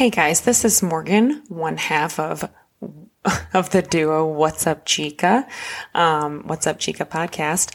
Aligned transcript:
Hey 0.00 0.08
guys, 0.08 0.40
this 0.40 0.64
is 0.64 0.82
Morgan, 0.82 1.42
one 1.48 1.76
half 1.76 2.18
of 2.18 2.50
of 3.52 3.68
the 3.68 3.82
duo 3.82 4.26
What's 4.26 4.66
Up 4.66 4.86
Chica, 4.86 5.46
um, 5.94 6.44
What's 6.46 6.66
Up 6.66 6.78
Chica 6.78 7.04
podcast. 7.04 7.70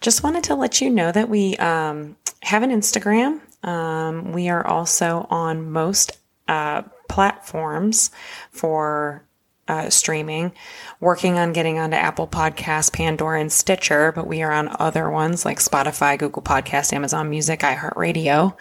Just 0.00 0.24
wanted 0.24 0.42
to 0.42 0.56
let 0.56 0.80
you 0.80 0.90
know 0.90 1.12
that 1.12 1.28
we 1.28 1.56
um, 1.58 2.16
have 2.42 2.64
an 2.64 2.72
Instagram. 2.72 3.40
Um, 3.64 4.32
we 4.32 4.48
are 4.48 4.66
also 4.66 5.28
on 5.30 5.70
most 5.70 6.18
uh, 6.48 6.82
platforms 7.08 8.10
for 8.50 9.24
uh, 9.68 9.90
streaming, 9.90 10.52
working 10.98 11.38
on 11.38 11.52
getting 11.52 11.78
onto 11.78 11.96
Apple 11.96 12.26
Podcasts, 12.26 12.92
Pandora, 12.92 13.40
and 13.40 13.52
Stitcher, 13.52 14.12
but 14.12 14.26
we 14.26 14.42
are 14.42 14.50
on 14.50 14.74
other 14.80 15.10
ones 15.10 15.44
like 15.44 15.58
Spotify, 15.58 16.18
Google 16.18 16.42
Podcast, 16.42 16.92
Amazon 16.92 17.30
Music, 17.30 17.60
iHeartRadio. 17.60 18.56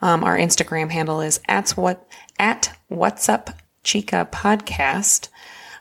Um, 0.00 0.24
our 0.24 0.38
Instagram 0.38 0.90
handle 0.90 1.20
is 1.20 1.40
at 1.48 1.70
what 1.72 2.06
at 2.44 2.76
What's 2.88 3.30
Up 3.30 3.48
Chica 3.84 4.28
Podcast. 4.30 5.28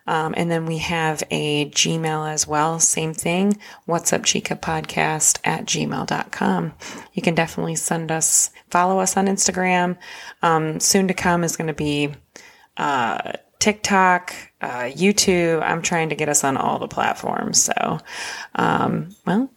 Um, 0.08 0.34
and 0.38 0.50
then 0.50 0.66
we 0.66 0.78
have 0.78 1.22
a 1.30 1.70
Gmail 1.72 2.32
as 2.32 2.48
well. 2.48 2.80
Same 2.80 3.14
thing. 3.14 3.58
What's 3.86 4.14
up, 4.14 4.24
Chica 4.24 4.56
podcast 4.56 5.40
at 5.44 5.66
gmail.com. 5.66 6.74
You 7.12 7.22
can 7.22 7.36
definitely 7.36 7.76
send 7.76 8.12
us, 8.12 8.50
follow 8.70 9.00
us 9.00 9.18
on 9.18 9.28
Instagram. 9.28 9.98
Um, 10.42 10.80
soon 10.80 11.10
to 11.10 11.14
come 11.14 11.44
is 11.44 11.58
going 11.58 11.68
to 11.68 11.74
be, 11.74 12.14
uh, 12.78 13.34
TikTok, 13.60 14.34
uh, 14.62 14.84
YouTube. 14.84 15.62
I'm 15.62 15.82
trying 15.82 16.10
to 16.10 16.16
get 16.16 16.30
us 16.30 16.46
on 16.46 16.56
all 16.56 16.80
the 16.80 16.88
platforms. 16.88 17.62
So, 17.62 18.00
um, 18.56 19.14
well, 19.26 19.50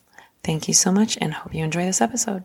thank 0.43 0.67
you 0.67 0.75
so 0.75 0.91
much 0.91 1.17
and 1.21 1.35
hope 1.35 1.55
you 1.55 1.63
enjoy 1.63 1.85
this 1.85 2.01
episode. 2.01 2.45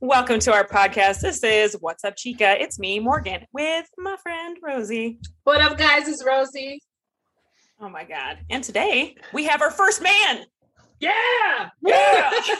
Welcome 0.00 0.40
to 0.40 0.52
our 0.52 0.66
podcast. 0.66 1.20
This 1.20 1.42
is 1.42 1.76
What's 1.80 2.04
Up, 2.04 2.16
Chica. 2.16 2.60
It's 2.60 2.78
me, 2.78 3.00
Morgan, 3.00 3.46
with 3.52 3.86
my 3.98 4.16
friend 4.22 4.56
Rosie. 4.62 5.18
What 5.44 5.60
up, 5.60 5.78
guys? 5.78 6.08
It's 6.08 6.24
Rosie. 6.24 6.80
Oh 7.80 7.88
my 7.88 8.04
God. 8.04 8.38
And 8.50 8.62
today 8.62 9.16
we 9.32 9.44
have 9.44 9.62
our 9.62 9.70
first 9.70 10.02
man. 10.02 10.44
Yeah. 11.00 11.70
Yeah. 11.82 12.30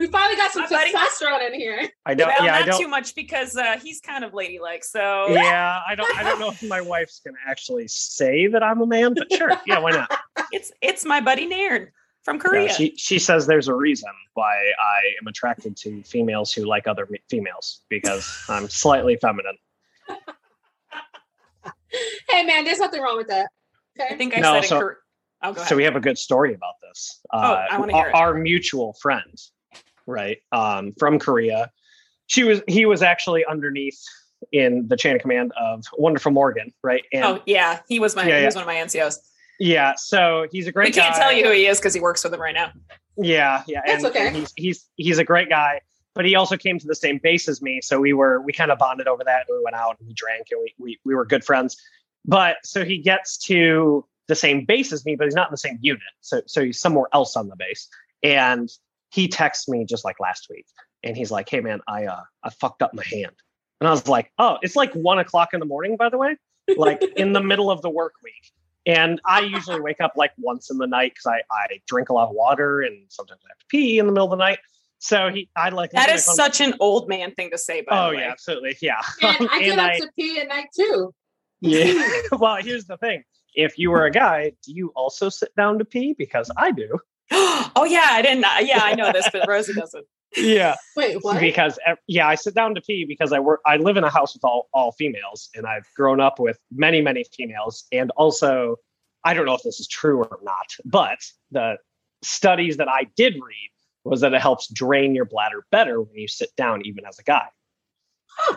We 0.00 0.08
finally 0.08 0.34
got 0.34 0.50
some 0.50 0.64
Hi, 0.64 0.68
buddy. 0.68 0.92
testosterone 0.92 1.46
in 1.46 1.54
here. 1.54 1.88
I 2.04 2.14
don't. 2.14 2.26
well, 2.26 2.44
yeah, 2.44 2.56
I 2.56 2.62
don't. 2.64 2.80
too 2.80 2.88
much 2.88 3.14
because 3.14 3.56
uh, 3.56 3.78
he's 3.80 4.00
kind 4.00 4.24
of 4.24 4.34
ladylike. 4.34 4.82
So 4.82 5.28
Yeah, 5.28 5.80
I 5.86 5.94
don't. 5.94 6.18
I 6.18 6.24
don't 6.24 6.40
know 6.40 6.50
if 6.50 6.60
my 6.64 6.80
wife's 6.80 7.20
gonna 7.24 7.36
actually 7.46 7.86
say 7.86 8.48
that 8.48 8.60
I'm 8.60 8.80
a 8.80 8.86
man, 8.86 9.14
but 9.14 9.32
sure. 9.32 9.52
Yeah, 9.68 9.78
why 9.78 9.92
not? 9.92 10.10
it's 10.52 10.72
it's 10.82 11.04
my 11.04 11.20
buddy 11.20 11.46
Naren 11.46 11.86
from 12.24 12.36
Yeah, 12.36 12.42
Korea. 12.42 12.72
she 12.74 12.94
she 12.96 13.18
says 13.18 13.46
there's 13.46 13.68
a 13.68 13.74
reason 13.74 14.10
why 14.34 14.54
I 14.56 14.98
am 15.20 15.26
attracted 15.26 15.76
to 15.78 16.02
females 16.02 16.52
who 16.52 16.64
like 16.64 16.86
other 16.88 17.06
me- 17.10 17.22
females 17.30 17.82
because 17.88 18.44
I'm 18.48 18.68
slightly 18.68 19.16
feminine. 19.16 19.56
Hey, 22.28 22.42
man, 22.42 22.64
there's 22.64 22.80
nothing 22.80 23.00
wrong 23.00 23.16
with 23.16 23.28
that. 23.28 23.46
Okay? 23.98 24.12
I 24.12 24.16
think 24.16 24.36
I 24.36 24.40
No, 24.40 24.60
said 24.60 24.68
so- 24.68 24.76
it. 24.76 24.80
Cor- 24.80 24.98
oh. 25.42 25.54
So 25.54 25.76
we 25.76 25.84
have 25.84 25.94
a 25.94 26.00
good 26.00 26.18
story 26.18 26.52
about 26.54 26.74
this. 26.82 27.20
Uh, 27.32 27.66
I 27.70 27.78
wanna 27.78 27.92
hear 27.92 28.02
our, 28.02 28.08
it. 28.08 28.14
our 28.14 28.34
mutual 28.34 28.94
friend, 29.00 29.40
right, 30.06 30.38
um, 30.50 30.92
from 30.98 31.18
Korea. 31.20 31.70
She 32.26 32.42
was. 32.42 32.62
He 32.66 32.84
was 32.86 33.02
actually 33.02 33.44
underneath 33.44 34.00
in 34.50 34.88
the 34.88 34.96
chain 34.96 35.14
of 35.14 35.20
command 35.22 35.52
of 35.56 35.84
Wonderful 35.96 36.32
Morgan, 36.32 36.72
right? 36.82 37.04
And 37.12 37.24
oh 37.24 37.42
yeah, 37.46 37.80
he 37.88 38.00
was 38.00 38.16
my 38.16 38.26
Yeah, 38.26 38.40
he 38.40 38.44
was 38.46 38.54
yeah. 38.56 38.64
one 38.64 38.68
of 38.68 38.74
my 38.74 38.84
NCOs. 38.84 39.18
Yeah, 39.58 39.94
so 39.96 40.46
he's 40.50 40.66
a 40.66 40.72
great. 40.72 40.94
We 40.94 41.00
can't 41.00 41.14
guy. 41.14 41.20
tell 41.20 41.32
you 41.32 41.44
who 41.44 41.52
he 41.52 41.66
is 41.66 41.78
because 41.78 41.94
he 41.94 42.00
works 42.00 42.24
with 42.24 42.34
him 42.34 42.40
right 42.40 42.54
now. 42.54 42.72
Yeah, 43.16 43.62
yeah, 43.66 43.82
That's 43.86 44.04
and, 44.04 44.14
okay. 44.14 44.26
and 44.26 44.36
he's 44.36 44.52
he's 44.56 44.88
he's 44.96 45.18
a 45.18 45.24
great 45.24 45.48
guy, 45.48 45.80
but 46.14 46.24
he 46.24 46.34
also 46.34 46.56
came 46.56 46.78
to 46.78 46.86
the 46.86 46.94
same 46.94 47.18
base 47.22 47.48
as 47.48 47.62
me, 47.62 47.80
so 47.80 48.00
we 48.00 48.12
were 48.12 48.40
we 48.40 48.52
kind 48.52 48.70
of 48.70 48.78
bonded 48.78 49.06
over 49.06 49.22
that. 49.24 49.44
And 49.48 49.58
we 49.58 49.64
went 49.64 49.76
out 49.76 49.96
and 49.98 50.08
we 50.08 50.14
drank, 50.14 50.48
and 50.50 50.60
we 50.60 50.74
we 50.78 50.98
we 51.04 51.14
were 51.14 51.24
good 51.24 51.44
friends. 51.44 51.76
But 52.24 52.56
so 52.64 52.84
he 52.84 52.98
gets 52.98 53.36
to 53.46 54.04
the 54.26 54.34
same 54.34 54.64
base 54.64 54.92
as 54.92 55.04
me, 55.04 55.14
but 55.16 55.24
he's 55.24 55.34
not 55.34 55.48
in 55.48 55.52
the 55.52 55.58
same 55.58 55.78
unit. 55.80 56.02
So 56.20 56.42
so 56.46 56.64
he's 56.64 56.80
somewhere 56.80 57.06
else 57.12 57.36
on 57.36 57.48
the 57.48 57.56
base, 57.56 57.88
and 58.22 58.70
he 59.10 59.28
texts 59.28 59.68
me 59.68 59.84
just 59.84 60.04
like 60.04 60.18
last 60.18 60.48
week, 60.50 60.66
and 61.04 61.16
he's 61.16 61.30
like, 61.30 61.48
"Hey 61.48 61.60
man, 61.60 61.80
I 61.86 62.06
uh 62.06 62.22
I 62.42 62.50
fucked 62.50 62.82
up 62.82 62.94
my 62.94 63.04
hand," 63.04 63.36
and 63.80 63.86
I 63.86 63.90
was 63.92 64.08
like, 64.08 64.32
"Oh, 64.38 64.58
it's 64.62 64.74
like 64.74 64.92
one 64.94 65.20
o'clock 65.20 65.54
in 65.54 65.60
the 65.60 65.66
morning, 65.66 65.96
by 65.96 66.08
the 66.08 66.18
way, 66.18 66.36
like 66.76 67.02
in 67.16 67.32
the 67.32 67.42
middle 67.42 67.70
of 67.70 67.82
the 67.82 67.90
work 67.90 68.14
week." 68.24 68.52
And 68.86 69.20
I 69.26 69.40
usually 69.40 69.80
wake 69.80 70.00
up 70.00 70.12
like 70.16 70.32
once 70.38 70.70
in 70.70 70.76
the 70.78 70.86
night 70.86 71.12
because 71.14 71.26
I, 71.26 71.42
I 71.54 71.80
drink 71.88 72.10
a 72.10 72.12
lot 72.12 72.28
of 72.28 72.34
water 72.34 72.82
and 72.82 73.06
sometimes 73.08 73.40
I 73.44 73.48
have 73.50 73.58
to 73.58 73.66
pee 73.70 73.98
in 73.98 74.06
the 74.06 74.12
middle 74.12 74.30
of 74.32 74.38
the 74.38 74.44
night. 74.44 74.58
So 74.98 75.30
he, 75.30 75.48
I 75.56 75.68
like 75.70 75.90
That 75.92 76.00
look 76.02 76.08
at 76.10 76.14
is 76.16 76.26
my 76.26 76.30
phone- 76.30 76.36
such 76.36 76.60
an 76.60 76.74
old 76.80 77.08
man 77.08 77.32
thing 77.34 77.50
to 77.50 77.58
say. 77.58 77.80
By 77.82 77.98
Oh 78.06 78.10
the 78.10 78.16
way. 78.16 78.22
yeah, 78.22 78.30
absolutely, 78.30 78.76
yeah. 78.82 79.00
And 79.22 79.48
I 79.50 79.58
get 79.60 79.70
And 79.72 79.80
up 79.80 79.90
I- 79.90 79.98
to 80.00 80.10
pee 80.18 80.38
at 80.40 80.48
night 80.48 80.66
too. 80.76 81.14
yeah. 81.60 82.10
well, 82.32 82.56
here's 82.56 82.84
the 82.86 82.96
thing: 82.98 83.22
if 83.54 83.78
you 83.78 83.90
were 83.90 84.04
a 84.06 84.10
guy, 84.10 84.52
do 84.64 84.72
you 84.72 84.92
also 84.96 85.28
sit 85.28 85.54
down 85.56 85.78
to 85.78 85.84
pee? 85.84 86.14
Because 86.16 86.50
I 86.56 86.70
do. 86.70 86.98
oh 87.32 87.86
yeah, 87.88 88.06
I 88.10 88.22
didn't. 88.22 88.44
Yeah, 88.66 88.80
I 88.82 88.94
know 88.94 89.12
this, 89.12 89.28
but 89.32 89.46
Rosie 89.48 89.72
doesn't. 89.74 90.06
Yeah. 90.36 90.76
Wait, 90.96 91.18
what? 91.22 91.40
Because 91.40 91.78
yeah, 92.06 92.26
I 92.28 92.34
sit 92.34 92.54
down 92.54 92.74
to 92.74 92.80
pee 92.80 93.04
because 93.04 93.32
I 93.32 93.38
work. 93.38 93.60
I 93.66 93.76
live 93.76 93.96
in 93.96 94.04
a 94.04 94.10
house 94.10 94.34
with 94.34 94.44
all 94.44 94.68
all 94.72 94.92
females, 94.92 95.48
and 95.54 95.66
I've 95.66 95.86
grown 95.96 96.20
up 96.20 96.38
with 96.38 96.58
many 96.72 97.00
many 97.00 97.24
females, 97.36 97.86
and 97.92 98.10
also 98.16 98.76
I 99.24 99.34
don't 99.34 99.46
know 99.46 99.54
if 99.54 99.62
this 99.62 99.80
is 99.80 99.88
true 99.88 100.18
or 100.18 100.38
not, 100.42 100.74
but 100.84 101.18
the 101.50 101.76
studies 102.22 102.76
that 102.78 102.88
I 102.88 103.06
did 103.16 103.34
read 103.34 103.70
was 104.04 104.20
that 104.20 104.34
it 104.34 104.40
helps 104.40 104.68
drain 104.68 105.14
your 105.14 105.24
bladder 105.24 105.64
better 105.70 106.00
when 106.02 106.16
you 106.16 106.28
sit 106.28 106.50
down, 106.56 106.84
even 106.84 107.06
as 107.06 107.18
a 107.18 107.22
guy. 107.22 107.46
Huh. 108.26 108.56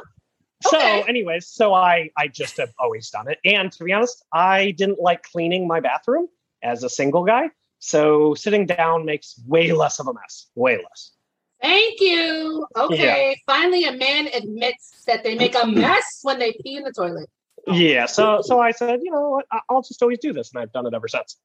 So, 0.63 0.79
anyways, 0.79 1.47
so 1.47 1.73
I 1.73 2.09
I 2.17 2.27
just 2.27 2.57
have 2.57 2.73
always 2.79 3.09
done 3.09 3.29
it, 3.29 3.37
and 3.45 3.71
to 3.73 3.83
be 3.83 3.93
honest, 3.93 4.23
I 4.33 4.71
didn't 4.71 4.99
like 4.99 5.23
cleaning 5.23 5.67
my 5.67 5.79
bathroom 5.79 6.27
as 6.63 6.83
a 6.83 6.89
single 6.89 7.23
guy. 7.23 7.49
So 7.79 8.33
sitting 8.33 8.65
down 8.65 9.05
makes 9.05 9.39
way 9.45 9.71
less 9.71 9.99
of 9.99 10.07
a 10.07 10.13
mess, 10.13 10.47
way 10.55 10.77
less. 10.77 11.11
Thank 11.61 11.99
you. 11.99 12.67
Okay. 12.75 13.39
Finally, 13.45 13.85
a 13.85 13.91
man 13.93 14.27
admits 14.33 15.03
that 15.07 15.23
they 15.23 15.35
make 15.35 15.55
a 15.55 15.65
mess 15.67 16.19
when 16.23 16.39
they 16.39 16.53
pee 16.63 16.77
in 16.77 16.83
the 16.83 16.91
toilet. 16.91 17.29
Yeah, 17.67 18.05
so 18.05 18.41
so 18.43 18.61
I 18.61 18.71
said, 18.71 18.99
you 19.03 19.11
know 19.11 19.29
what, 19.29 19.45
I- 19.51 19.59
I'll 19.69 19.81
just 19.81 20.01
always 20.01 20.19
do 20.19 20.31
this, 20.31 20.51
and 20.53 20.61
I've 20.61 20.71
done 20.71 20.85
it 20.85 20.93
ever 20.93 21.07
since. 21.07 21.37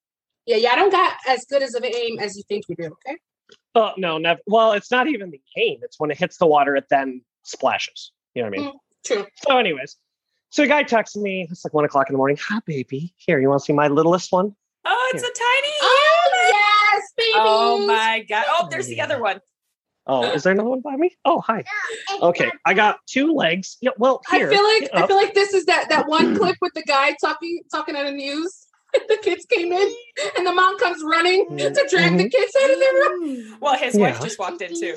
Yeah, 0.47 0.57
yeah, 0.57 0.71
I 0.73 0.77
don't 0.77 0.91
got 0.93 1.15
as 1.27 1.45
good 1.47 1.63
as 1.63 1.75
of 1.75 1.83
an 1.83 1.93
aim 1.95 2.19
as 2.21 2.37
you 2.37 2.43
think 2.49 2.65
you 2.69 2.77
do. 2.77 2.85
Okay. 3.07 3.17
Oh 3.75 3.93
no, 3.97 4.19
never. 4.19 4.41
Well, 4.47 4.73
it's 4.73 4.91
not 4.91 5.09
even 5.09 5.31
the 5.31 5.41
aim; 5.57 5.81
it's 5.83 5.99
when 5.99 6.11
it 6.11 6.19
hits 6.19 6.37
the 6.37 6.47
water, 6.47 6.77
it 6.77 6.85
then 6.91 7.23
splashes. 7.43 8.13
You 8.35 8.43
know 8.43 8.51
what 8.51 8.59
I 8.59 8.63
mean? 8.63 8.71
Mm, 8.73 8.79
true. 9.05 9.27
So, 9.47 9.57
anyways, 9.59 9.97
so 10.51 10.63
a 10.63 10.67
guy 10.67 10.83
texts 10.85 11.17
me. 11.17 11.49
It's 11.51 11.65
like 11.65 11.75
one 11.75 11.85
o'clock 11.85 12.09
in 12.09 12.15
the 12.15 12.19
morning. 12.19 12.39
Hi, 12.49 12.61
baby. 12.67 13.15
Here, 13.17 13.41
you 13.41 13.49
want 13.49 13.61
to 13.63 13.65
see 13.65 13.73
my 13.73 13.89
littlest 13.89 14.31
one? 14.31 14.55
Oh, 14.85 15.11
it's 15.15 15.23
a 15.23 15.27
tiny. 15.27 15.75
Oh 15.81 16.51
yes, 16.53 17.13
baby. 17.17 17.31
Oh 17.35 17.87
my 17.87 18.25
god. 18.29 18.45
Oh, 18.49 18.69
there's 18.71 18.87
the 18.89 19.01
other 19.01 19.21
one. 19.21 19.41
Oh, 20.07 20.33
is 20.33 20.43
there 20.43 20.53
another 20.53 20.69
one 20.69 20.81
by 20.81 20.97
me? 20.97 21.17
Oh, 21.25 21.41
hi. 21.41 21.65
Okay, 22.21 22.51
I 22.65 22.75
got 22.75 22.99
two 23.07 23.33
legs. 23.33 23.79
Yeah, 23.81 23.91
well, 23.99 24.21
here, 24.31 24.51
I 24.51 24.55
feel 24.55 24.65
like 24.65 24.91
I 24.95 25.07
feel 25.07 25.17
like 25.17 25.35
this 25.35 25.55
is 25.55 25.67
that 25.67 25.89
that 25.91 26.09
one 26.09 26.37
clip 26.37 26.57
with 26.61 26.75
the 26.75 26.83
guy 26.83 27.17
talking 27.21 27.61
talking 27.71 27.97
on 27.97 28.07
the 28.07 28.13
news. 28.13 28.67
the 29.09 29.19
kids 29.23 29.47
came 29.47 29.73
in, 29.73 29.95
and 30.37 30.47
the 30.47 30.53
mom 30.53 30.79
comes 30.79 31.03
running 31.03 31.47
mm-hmm. 31.47 31.57
to 31.57 31.87
drag 31.89 32.19
the 32.19 32.29
kids 32.29 32.53
out 32.63 32.71
of 32.71 32.79
the 32.79 32.93
room. 32.93 33.25
Mm-hmm. 33.25 33.55
Well, 33.61 33.77
his 33.79 33.95
wife 33.95 34.21
just 34.21 34.39
walked 34.39 34.61
in 34.61 34.79
too. 34.79 34.95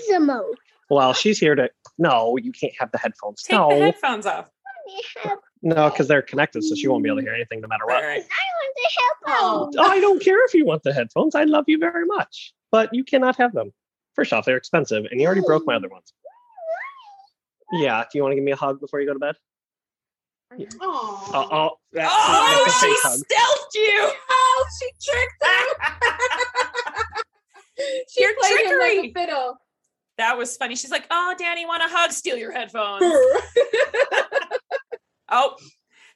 Well, 0.89 1.13
she's 1.13 1.39
here 1.39 1.55
to. 1.55 1.69
No, 1.97 2.35
you 2.37 2.51
can't 2.51 2.73
have 2.77 2.91
the 2.91 2.97
headphones. 2.97 3.43
Take 3.43 3.57
no, 3.57 3.69
the 3.69 3.85
headphones 3.85 4.25
off. 4.25 4.49
no, 5.61 5.89
because 5.89 6.09
they're 6.09 6.21
connected, 6.21 6.63
so 6.63 6.75
she 6.75 6.87
won't 6.87 7.03
be 7.03 7.09
able 7.09 7.19
to 7.19 7.23
hear 7.23 7.33
anything 7.33 7.61
no 7.61 7.67
matter 7.67 7.83
All 7.83 7.95
what. 7.95 8.03
right. 8.03 8.23
Oh, 9.27 9.71
I 9.79 9.99
don't 9.99 10.21
care 10.21 10.43
if 10.45 10.53
you 10.53 10.65
want 10.65 10.83
the 10.83 10.93
headphones. 10.93 11.33
I 11.33 11.45
love 11.45 11.65
you 11.67 11.77
very 11.77 12.05
much, 12.05 12.53
but 12.71 12.93
you 12.93 13.03
cannot 13.03 13.37
have 13.37 13.53
them. 13.53 13.71
First 14.15 14.31
off, 14.33 14.45
they're 14.45 14.57
expensive, 14.57 15.05
and 15.11 15.19
you 15.19 15.25
already 15.27 15.41
broke 15.45 15.65
my 15.65 15.75
other 15.75 15.89
ones. 15.89 16.13
Yeah. 17.73 18.03
Do 18.03 18.17
you 18.17 18.21
want 18.23 18.31
to 18.31 18.35
give 18.35 18.43
me 18.43 18.51
a 18.53 18.55
hug 18.55 18.79
before 18.79 19.01
you 19.01 19.07
go 19.07 19.13
to 19.13 19.19
bed? 19.19 19.35
Aw. 20.81 21.31
Uh, 21.33 21.47
oh, 21.51 21.71
that's, 21.91 22.13
Oh, 22.15 22.63
that's 22.65 22.79
she 22.79 22.87
fake 22.87 22.97
hug. 23.03 23.19
stealthed 23.19 23.73
you. 23.75 24.11
Oh, 24.29 24.65
she 24.79 24.89
tricked 25.03 25.43
him. 25.43 25.67
she 28.09 28.21
Your 28.23 28.33
played 28.39 28.65
him 28.65 28.79
like 28.79 28.97
a 29.09 29.13
fiddle. 29.13 29.57
That 30.17 30.37
was 30.37 30.55
funny. 30.55 30.75
She's 30.77 30.91
like, 30.91 31.05
"Oh, 31.11 31.35
Danny, 31.37 31.65
want 31.65 31.83
a 31.83 31.87
hug? 31.89 32.11
Steal 32.11 32.37
your 32.37 32.51
headphones." 32.53 33.03
Oh, 35.27 35.55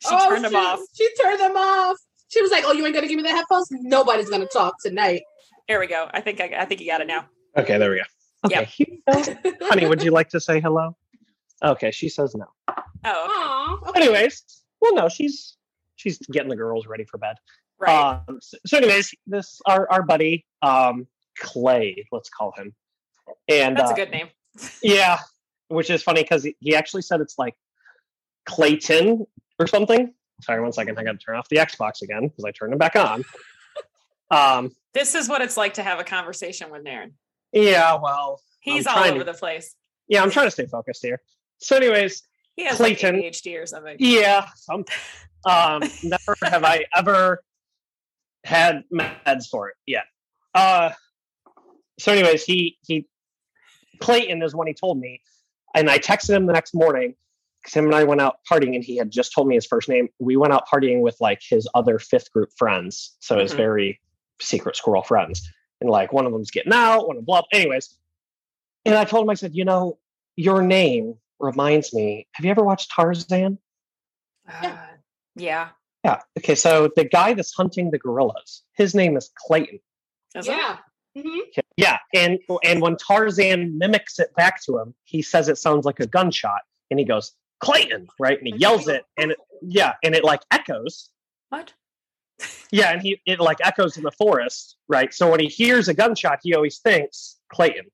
she 0.01 0.09
Oh, 0.11 0.29
turned 0.29 0.45
them 0.45 0.51
she- 0.51 0.57
off. 0.57 0.79
She 0.93 1.09
turned 1.15 1.39
them 1.39 1.57
off. 1.57 1.97
She 2.29 2.41
was 2.43 2.51
like, 2.51 2.63
"Oh, 2.65 2.71
you 2.73 2.85
ain't 2.85 2.93
gonna 2.93 3.07
give 3.07 3.17
me 3.17 3.23
the 3.23 3.29
headphones? 3.29 3.67
Nobody's 3.71 4.29
gonna 4.29 4.45
talk 4.45 4.75
tonight." 4.85 5.23
There 5.67 5.79
we 5.79 5.87
go. 5.87 6.07
I 6.13 6.21
think 6.21 6.39
I, 6.39 6.53
I 6.59 6.65
think 6.65 6.79
you 6.79 6.87
got 6.87 7.01
it 7.01 7.07
now. 7.07 7.25
Okay, 7.57 7.77
there 7.77 7.89
we 7.91 7.97
go. 7.97 8.03
Okay, 8.45 8.59
Yep. 8.61 8.67
here 8.69 8.87
you 8.89 9.01
go. 9.53 9.67
honey, 9.67 9.85
would 9.87 10.01
you 10.03 10.11
like 10.11 10.29
to 10.29 10.39
say 10.39 10.59
hello? 10.61 10.95
Okay, 11.63 11.91
she 11.91 12.07
says 12.09 12.35
no. 12.35 12.45
Oh, 12.69 12.75
Aw, 13.05 13.89
okay. 13.89 14.01
Anyways, 14.01 14.43
well, 14.81 14.95
no, 14.95 15.09
she's 15.09 15.57
she's 15.95 16.17
getting 16.31 16.49
the 16.49 16.55
girls 16.55 16.87
ready 16.87 17.03
for 17.03 17.17
bed. 17.17 17.35
right. 17.79 18.21
Um, 18.27 18.39
so, 18.41 18.57
so 18.65 18.77
anyways, 18.77 19.13
this 19.27 19.59
our 19.65 19.89
our 19.91 20.03
buddy 20.03 20.45
um, 20.61 21.05
Clay, 21.37 22.05
let's 22.11 22.29
call 22.29 22.53
him, 22.57 22.73
and 23.49 23.75
That's 23.75 23.91
uh, 23.91 23.93
a 23.93 23.97
good 23.97 24.11
name. 24.11 24.29
yeah, 24.81 25.17
which 25.67 25.89
is 25.89 26.01
funny 26.01 26.21
because 26.23 26.43
he, 26.43 26.55
he 26.59 26.75
actually 26.75 27.01
said 27.01 27.19
it's 27.19 27.37
like 27.37 27.55
Clayton 28.45 29.25
or 29.59 29.67
something. 29.67 30.13
Sorry, 30.41 30.61
one 30.61 30.71
second. 30.71 30.97
I 30.97 31.03
got 31.03 31.19
to 31.19 31.25
turn 31.25 31.35
off 31.35 31.49
the 31.49 31.57
Xbox 31.57 32.01
again 32.01 32.27
because 32.29 32.45
I 32.45 32.51
turned 32.51 32.73
it 32.73 32.79
back 32.79 32.95
on. 32.95 33.25
Um, 34.31 34.75
This 34.93 35.15
is 35.15 35.27
what 35.27 35.41
it's 35.41 35.57
like 35.57 35.73
to 35.73 35.81
have 35.81 35.99
a 35.99 36.03
conversation 36.03 36.69
with 36.69 36.83
Naren. 36.83 37.13
Yeah, 37.51 37.95
well, 38.01 38.41
He's 38.61 38.85
I'm 38.87 38.97
all 38.97 39.03
over 39.09 39.19
to- 39.19 39.23
the 39.25 39.33
place. 39.33 39.75
yeah, 40.07 40.21
I'm 40.21 40.31
trying 40.31 40.47
to 40.47 40.51
stay 40.51 40.65
focused 40.65 41.03
here. 41.03 41.21
So, 41.59 41.75
anyways, 41.77 42.23
He 42.55 42.65
has 42.65 42.77
Clayton. 42.77 43.15
like 43.17 43.25
ADHD 43.33 43.61
or 43.61 43.65
something. 43.65 43.95
Yeah, 43.99 44.47
some, 44.55 44.85
um, 45.45 45.81
never 46.03 46.35
have 46.43 46.63
I 46.63 46.85
ever 46.95 47.43
had 48.43 48.83
meds 48.93 49.47
for 49.49 49.69
it 49.69 49.75
yet. 49.85 50.05
Uh, 50.53 50.91
so, 51.99 52.11
anyways, 52.11 52.43
he 52.45 52.77
he 52.85 53.07
Clayton 53.99 54.41
is 54.41 54.55
when 54.55 54.67
he 54.67 54.73
told 54.73 54.99
me, 54.99 55.21
and 55.75 55.89
I 55.89 55.99
texted 55.99 56.29
him 56.35 56.45
the 56.45 56.53
next 56.53 56.73
morning 56.73 57.15
because 57.61 57.73
him 57.73 57.85
and 57.85 57.95
I 57.95 58.03
went 58.05 58.21
out 58.21 58.37
partying, 58.49 58.75
and 58.75 58.83
he 58.83 58.95
had 58.97 59.11
just 59.11 59.33
told 59.33 59.47
me 59.47 59.55
his 59.55 59.65
first 59.65 59.89
name. 59.89 60.07
We 60.19 60.37
went 60.37 60.53
out 60.53 60.63
partying 60.67 61.01
with 61.01 61.17
like 61.19 61.41
his 61.47 61.67
other 61.75 61.99
fifth 61.99 62.31
group 62.31 62.49
friends, 62.57 63.15
so 63.19 63.37
his 63.39 63.53
Mhm. 63.53 63.57
very 63.57 64.01
secret 64.41 64.75
squirrel 64.77 65.03
friends, 65.03 65.45
and 65.81 65.89
like 65.89 66.11
one 66.13 66.25
of 66.25 66.31
them's 66.31 66.51
getting 66.51 66.73
out, 66.73 67.07
one 67.07 67.15
of 67.15 67.19
them 67.19 67.25
blah. 67.25 67.41
Anyways, 67.53 67.95
and 68.85 68.95
I 68.95 69.05
told 69.05 69.23
him, 69.25 69.29
I 69.29 69.33
said, 69.35 69.55
you 69.55 69.65
know, 69.65 69.97
your 70.35 70.61
name 70.61 71.15
reminds 71.39 71.93
me. 71.93 72.27
Have 72.33 72.45
you 72.45 72.51
ever 72.51 72.63
watched 72.63 72.91
Tarzan? 72.91 73.57
Uh, 74.49 74.75
yeah. 75.35 75.69
Yeah. 76.03 76.19
Okay. 76.37 76.55
So 76.55 76.89
the 76.95 77.03
guy 77.05 77.33
that's 77.33 77.53
hunting 77.53 77.91
the 77.91 77.99
gorillas, 77.99 78.63
his 78.73 78.95
name 78.95 79.17
is 79.17 79.31
Clayton. 79.35 79.79
Is 80.35 80.47
it? 80.47 80.51
Yeah. 80.51 80.77
hmm 81.15 81.39
Okay, 81.49 81.61
Yeah. 81.77 81.97
And 82.13 82.39
and 82.63 82.81
when 82.81 82.95
Tarzan 82.97 83.77
mimics 83.77 84.19
it 84.19 84.33
back 84.35 84.63
to 84.63 84.77
him, 84.77 84.93
he 85.03 85.21
says 85.21 85.49
it 85.49 85.57
sounds 85.57 85.85
like 85.85 85.99
a 85.99 86.07
gunshot, 86.07 86.61
and 86.89 86.99
he 86.99 87.05
goes 87.05 87.33
Clayton, 87.59 88.07
right? 88.19 88.37
And 88.37 88.47
he 88.47 88.55
yells 88.57 88.87
it, 88.87 89.05
and 89.17 89.31
it, 89.31 89.37
yeah, 89.61 89.93
and 90.03 90.15
it 90.15 90.23
like 90.23 90.41
echoes. 90.51 91.09
What? 91.49 91.73
Yeah, 92.71 92.91
and 92.91 93.01
he 93.01 93.21
it 93.25 93.39
like 93.39 93.57
echoes 93.63 93.97
in 93.97 94.03
the 94.03 94.11
forest, 94.11 94.77
right? 94.87 95.13
So 95.13 95.31
when 95.31 95.39
he 95.39 95.47
hears 95.47 95.87
a 95.87 95.93
gunshot, 95.93 96.39
he 96.43 96.53
always 96.53 96.79
thinks 96.79 97.37
Clayton. 97.51 97.85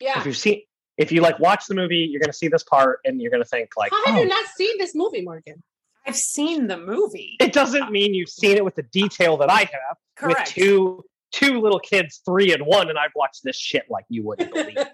Yeah. 0.00 0.20
If 0.20 0.26
you've 0.26 0.36
seen, 0.36 0.62
if 0.98 1.10
you 1.10 1.20
like 1.22 1.38
watch 1.38 1.66
the 1.66 1.74
movie, 1.74 2.08
you're 2.10 2.20
gonna 2.20 2.32
see 2.32 2.48
this 2.48 2.62
part, 2.62 3.00
and 3.04 3.20
you're 3.20 3.30
gonna 3.30 3.44
think 3.44 3.70
like, 3.76 3.92
How 3.92 4.06
have 4.06 4.16
oh, 4.16 4.20
you 4.20 4.28
not 4.28 4.46
seen 4.56 4.76
this 4.78 4.94
movie, 4.94 5.22
Morgan? 5.22 5.62
I've 6.06 6.16
seen 6.16 6.68
the 6.68 6.78
movie. 6.78 7.36
it 7.40 7.52
doesn't 7.52 7.90
mean 7.90 8.14
you've 8.14 8.28
seen 8.28 8.56
it 8.56 8.64
with 8.64 8.76
the 8.76 8.84
detail 8.84 9.36
that 9.38 9.50
I 9.50 9.60
have. 9.60 10.28
with 10.28 10.38
two 10.44 11.04
two 11.32 11.60
little 11.60 11.80
kids, 11.80 12.22
three 12.24 12.52
and 12.52 12.64
one, 12.64 12.88
and 12.88 12.98
I've 12.98 13.10
watched 13.14 13.42
this 13.42 13.56
shit 13.56 13.84
like 13.90 14.04
you 14.08 14.24
wouldn't 14.24 14.52
believe. 14.52 14.76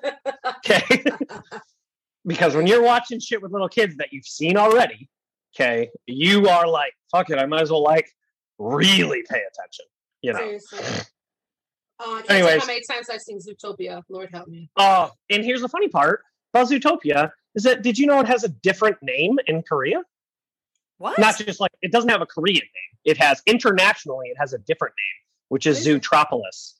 Okay. 0.64 1.04
because 2.26 2.54
when 2.54 2.68
you're 2.68 2.82
watching 2.82 3.18
shit 3.18 3.42
with 3.42 3.50
little 3.50 3.68
kids 3.68 3.96
that 3.96 4.12
you've 4.12 4.26
seen 4.26 4.56
already, 4.56 5.08
okay, 5.54 5.90
you 6.06 6.48
are 6.48 6.66
like, 6.66 6.92
fuck 7.10 7.30
it, 7.30 7.38
I 7.38 7.46
might 7.46 7.62
as 7.62 7.70
well 7.70 7.82
like 7.82 8.08
really 8.58 9.22
pay 9.28 9.40
attention. 9.40 9.84
You 10.22 10.32
know. 10.34 10.38
Seriously. 10.38 10.78
Uh, 12.00 12.04
I 12.04 12.22
can't 12.22 12.30
Anyways. 12.30 12.60
how 12.62 12.66
many 12.66 12.82
times 12.90 13.08
I've 13.10 13.20
seen 13.20 13.38
Zootopia. 13.38 14.02
Lord 14.08 14.30
help 14.32 14.48
me. 14.48 14.68
Uh, 14.76 15.08
and 15.30 15.44
here's 15.44 15.60
the 15.60 15.68
funny 15.68 15.88
part 15.88 16.22
about 16.52 16.68
Zootopia 16.68 17.30
is 17.54 17.62
that 17.64 17.82
did 17.82 17.98
you 17.98 18.06
know 18.06 18.18
it 18.20 18.26
has 18.26 18.44
a 18.44 18.48
different 18.48 18.96
name 19.02 19.38
in 19.46 19.62
Korea? 19.62 20.02
What? 20.98 21.18
Not 21.18 21.36
just 21.38 21.60
like 21.60 21.70
it 21.82 21.92
doesn't 21.92 22.10
have 22.10 22.22
a 22.22 22.26
Korean 22.26 22.56
name. 22.58 22.98
It 23.04 23.18
has 23.18 23.42
internationally, 23.46 24.28
it 24.28 24.36
has 24.38 24.52
a 24.52 24.58
different 24.58 24.94
name, 24.96 25.22
which 25.48 25.66
is 25.66 25.78
What 25.78 25.80
is 25.80 25.86
it? 25.96 26.02
Zootropolis, 26.02 26.72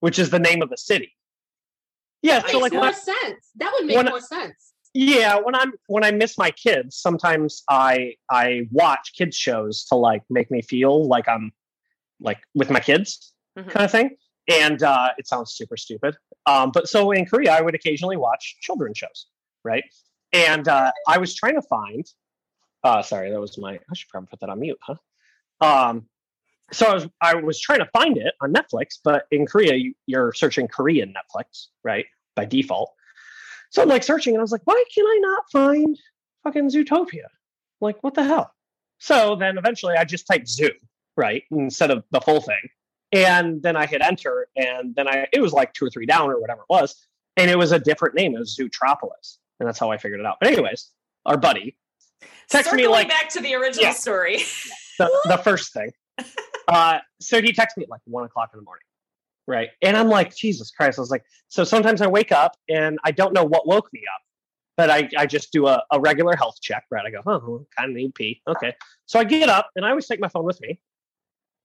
which 0.00 0.18
is 0.18 0.30
the 0.30 0.38
name 0.38 0.62
of 0.62 0.70
the 0.70 0.76
city. 0.76 1.12
Yeah, 2.22 2.40
That 2.40 2.50
so 2.50 2.60
makes 2.60 2.62
like 2.62 2.72
more 2.72 2.84
I- 2.86 2.92
sense. 2.92 3.50
That 3.56 3.72
would 3.78 3.86
make 3.86 3.96
when- 3.96 4.06
more 4.06 4.20
sense. 4.20 4.72
Yeah, 5.00 5.36
when 5.36 5.54
I'm 5.54 5.74
when 5.86 6.02
I 6.02 6.10
miss 6.10 6.36
my 6.36 6.50
kids, 6.50 6.96
sometimes 6.96 7.62
I 7.70 8.14
I 8.28 8.66
watch 8.72 9.12
kids 9.16 9.36
shows 9.36 9.84
to 9.86 9.94
like 9.94 10.24
make 10.28 10.50
me 10.50 10.60
feel 10.60 11.06
like 11.06 11.28
I'm 11.28 11.52
like 12.20 12.38
with 12.52 12.68
my 12.68 12.80
kids 12.80 13.32
Mhm. 13.56 13.70
kind 13.70 13.84
of 13.84 13.92
thing. 13.92 14.16
And 14.48 14.82
uh, 14.82 15.10
it 15.16 15.28
sounds 15.28 15.52
super 15.52 15.76
stupid. 15.76 16.16
Um, 16.46 16.72
but 16.72 16.88
so 16.88 17.12
in 17.12 17.26
Korea, 17.26 17.52
I 17.52 17.60
would 17.60 17.76
occasionally 17.76 18.16
watch 18.16 18.56
children's 18.60 18.98
shows, 18.98 19.26
right? 19.62 19.84
And 20.32 20.66
uh, 20.66 20.90
I 21.06 21.18
was 21.18 21.32
trying 21.32 21.54
to 21.54 21.62
find. 21.62 22.04
Uh, 22.82 23.00
sorry, 23.02 23.30
that 23.30 23.40
was 23.40 23.56
my. 23.56 23.74
I 23.74 23.94
should 23.94 24.08
probably 24.08 24.26
put 24.28 24.40
that 24.40 24.48
on 24.50 24.58
mute, 24.58 24.78
huh? 24.82 24.96
Um, 25.60 26.08
so 26.72 26.86
I 26.86 26.94
was 26.94 27.06
I 27.22 27.34
was 27.36 27.60
trying 27.60 27.78
to 27.80 27.90
find 27.92 28.16
it 28.16 28.34
on 28.40 28.52
Netflix, 28.52 28.98
but 29.04 29.26
in 29.30 29.46
Korea, 29.46 29.74
you, 29.74 29.94
you're 30.06 30.32
searching 30.32 30.66
Korean 30.66 31.14
Netflix, 31.14 31.66
right, 31.84 32.06
by 32.34 32.46
default. 32.46 32.90
So 33.70 33.82
I'm 33.82 33.88
like 33.88 34.02
searching, 34.02 34.34
and 34.34 34.40
I 34.40 34.42
was 34.42 34.52
like, 34.52 34.62
why 34.64 34.82
can 34.94 35.04
I 35.06 35.18
not 35.20 35.44
find 35.52 35.98
fucking 36.44 36.70
Zootopia? 36.70 37.26
Like, 37.80 38.02
what 38.02 38.14
the 38.14 38.24
hell? 38.24 38.54
So 38.98 39.36
then 39.36 39.58
eventually, 39.58 39.94
I 39.94 40.04
just 40.04 40.26
typed 40.26 40.48
zoo, 40.48 40.70
right, 41.16 41.42
instead 41.50 41.90
of 41.90 42.04
the 42.10 42.20
full 42.20 42.40
thing, 42.40 42.60
and 43.12 43.62
then 43.62 43.76
I 43.76 43.86
hit 43.86 44.02
enter, 44.02 44.48
and 44.56 44.94
then 44.94 45.06
I 45.08 45.26
it 45.32 45.40
was 45.40 45.52
like 45.52 45.72
two 45.74 45.86
or 45.86 45.90
three 45.90 46.06
down 46.06 46.30
or 46.30 46.40
whatever 46.40 46.62
it 46.62 46.72
was, 46.72 46.96
and 47.36 47.50
it 47.50 47.56
was 47.58 47.72
a 47.72 47.78
different 47.78 48.14
name. 48.14 48.34
It 48.34 48.38
was 48.38 48.56
Zootropolis, 48.56 49.36
and 49.60 49.68
that's 49.68 49.78
how 49.78 49.90
I 49.90 49.98
figured 49.98 50.20
it 50.20 50.26
out. 50.26 50.38
But 50.40 50.48
anyways, 50.50 50.90
our 51.26 51.36
buddy 51.36 51.76
text 52.48 52.72
me 52.72 52.88
like 52.88 53.08
back 53.08 53.28
to 53.30 53.40
the 53.40 53.54
original 53.54 53.84
Yeah. 53.84 53.92
story. 53.92 54.38
the, 54.98 55.10
the 55.26 55.36
first 55.44 55.72
thing. 55.74 55.92
Uh, 56.66 56.98
so 57.20 57.40
he 57.40 57.52
texted 57.52 57.76
me 57.76 57.84
at 57.84 57.90
like 57.90 58.00
one 58.06 58.24
o'clock 58.24 58.50
in 58.52 58.58
the 58.58 58.64
morning. 58.64 58.82
Right. 59.48 59.70
And 59.82 59.96
I'm 59.96 60.10
like, 60.10 60.36
Jesus 60.36 60.70
Christ. 60.70 60.98
I 60.98 61.00
was 61.00 61.10
like, 61.10 61.24
so 61.48 61.64
sometimes 61.64 62.02
I 62.02 62.06
wake 62.06 62.32
up 62.32 62.54
and 62.68 62.98
I 63.02 63.12
don't 63.12 63.32
know 63.32 63.44
what 63.44 63.66
woke 63.66 63.88
me 63.94 64.02
up, 64.14 64.20
but 64.76 64.90
I, 64.90 65.08
I 65.16 65.24
just 65.24 65.52
do 65.52 65.66
a, 65.66 65.82
a 65.90 65.98
regular 65.98 66.36
health 66.36 66.56
check. 66.60 66.84
Right. 66.90 67.06
I 67.06 67.10
go, 67.10 67.22
oh, 67.26 67.66
kind 67.74 67.90
of 67.90 67.96
need 67.96 68.14
pee. 68.14 68.42
Okay. 68.46 68.74
So 69.06 69.18
I 69.18 69.24
get 69.24 69.48
up 69.48 69.70
and 69.74 69.86
I 69.86 69.88
always 69.88 70.06
take 70.06 70.20
my 70.20 70.28
phone 70.28 70.44
with 70.44 70.60
me 70.60 70.78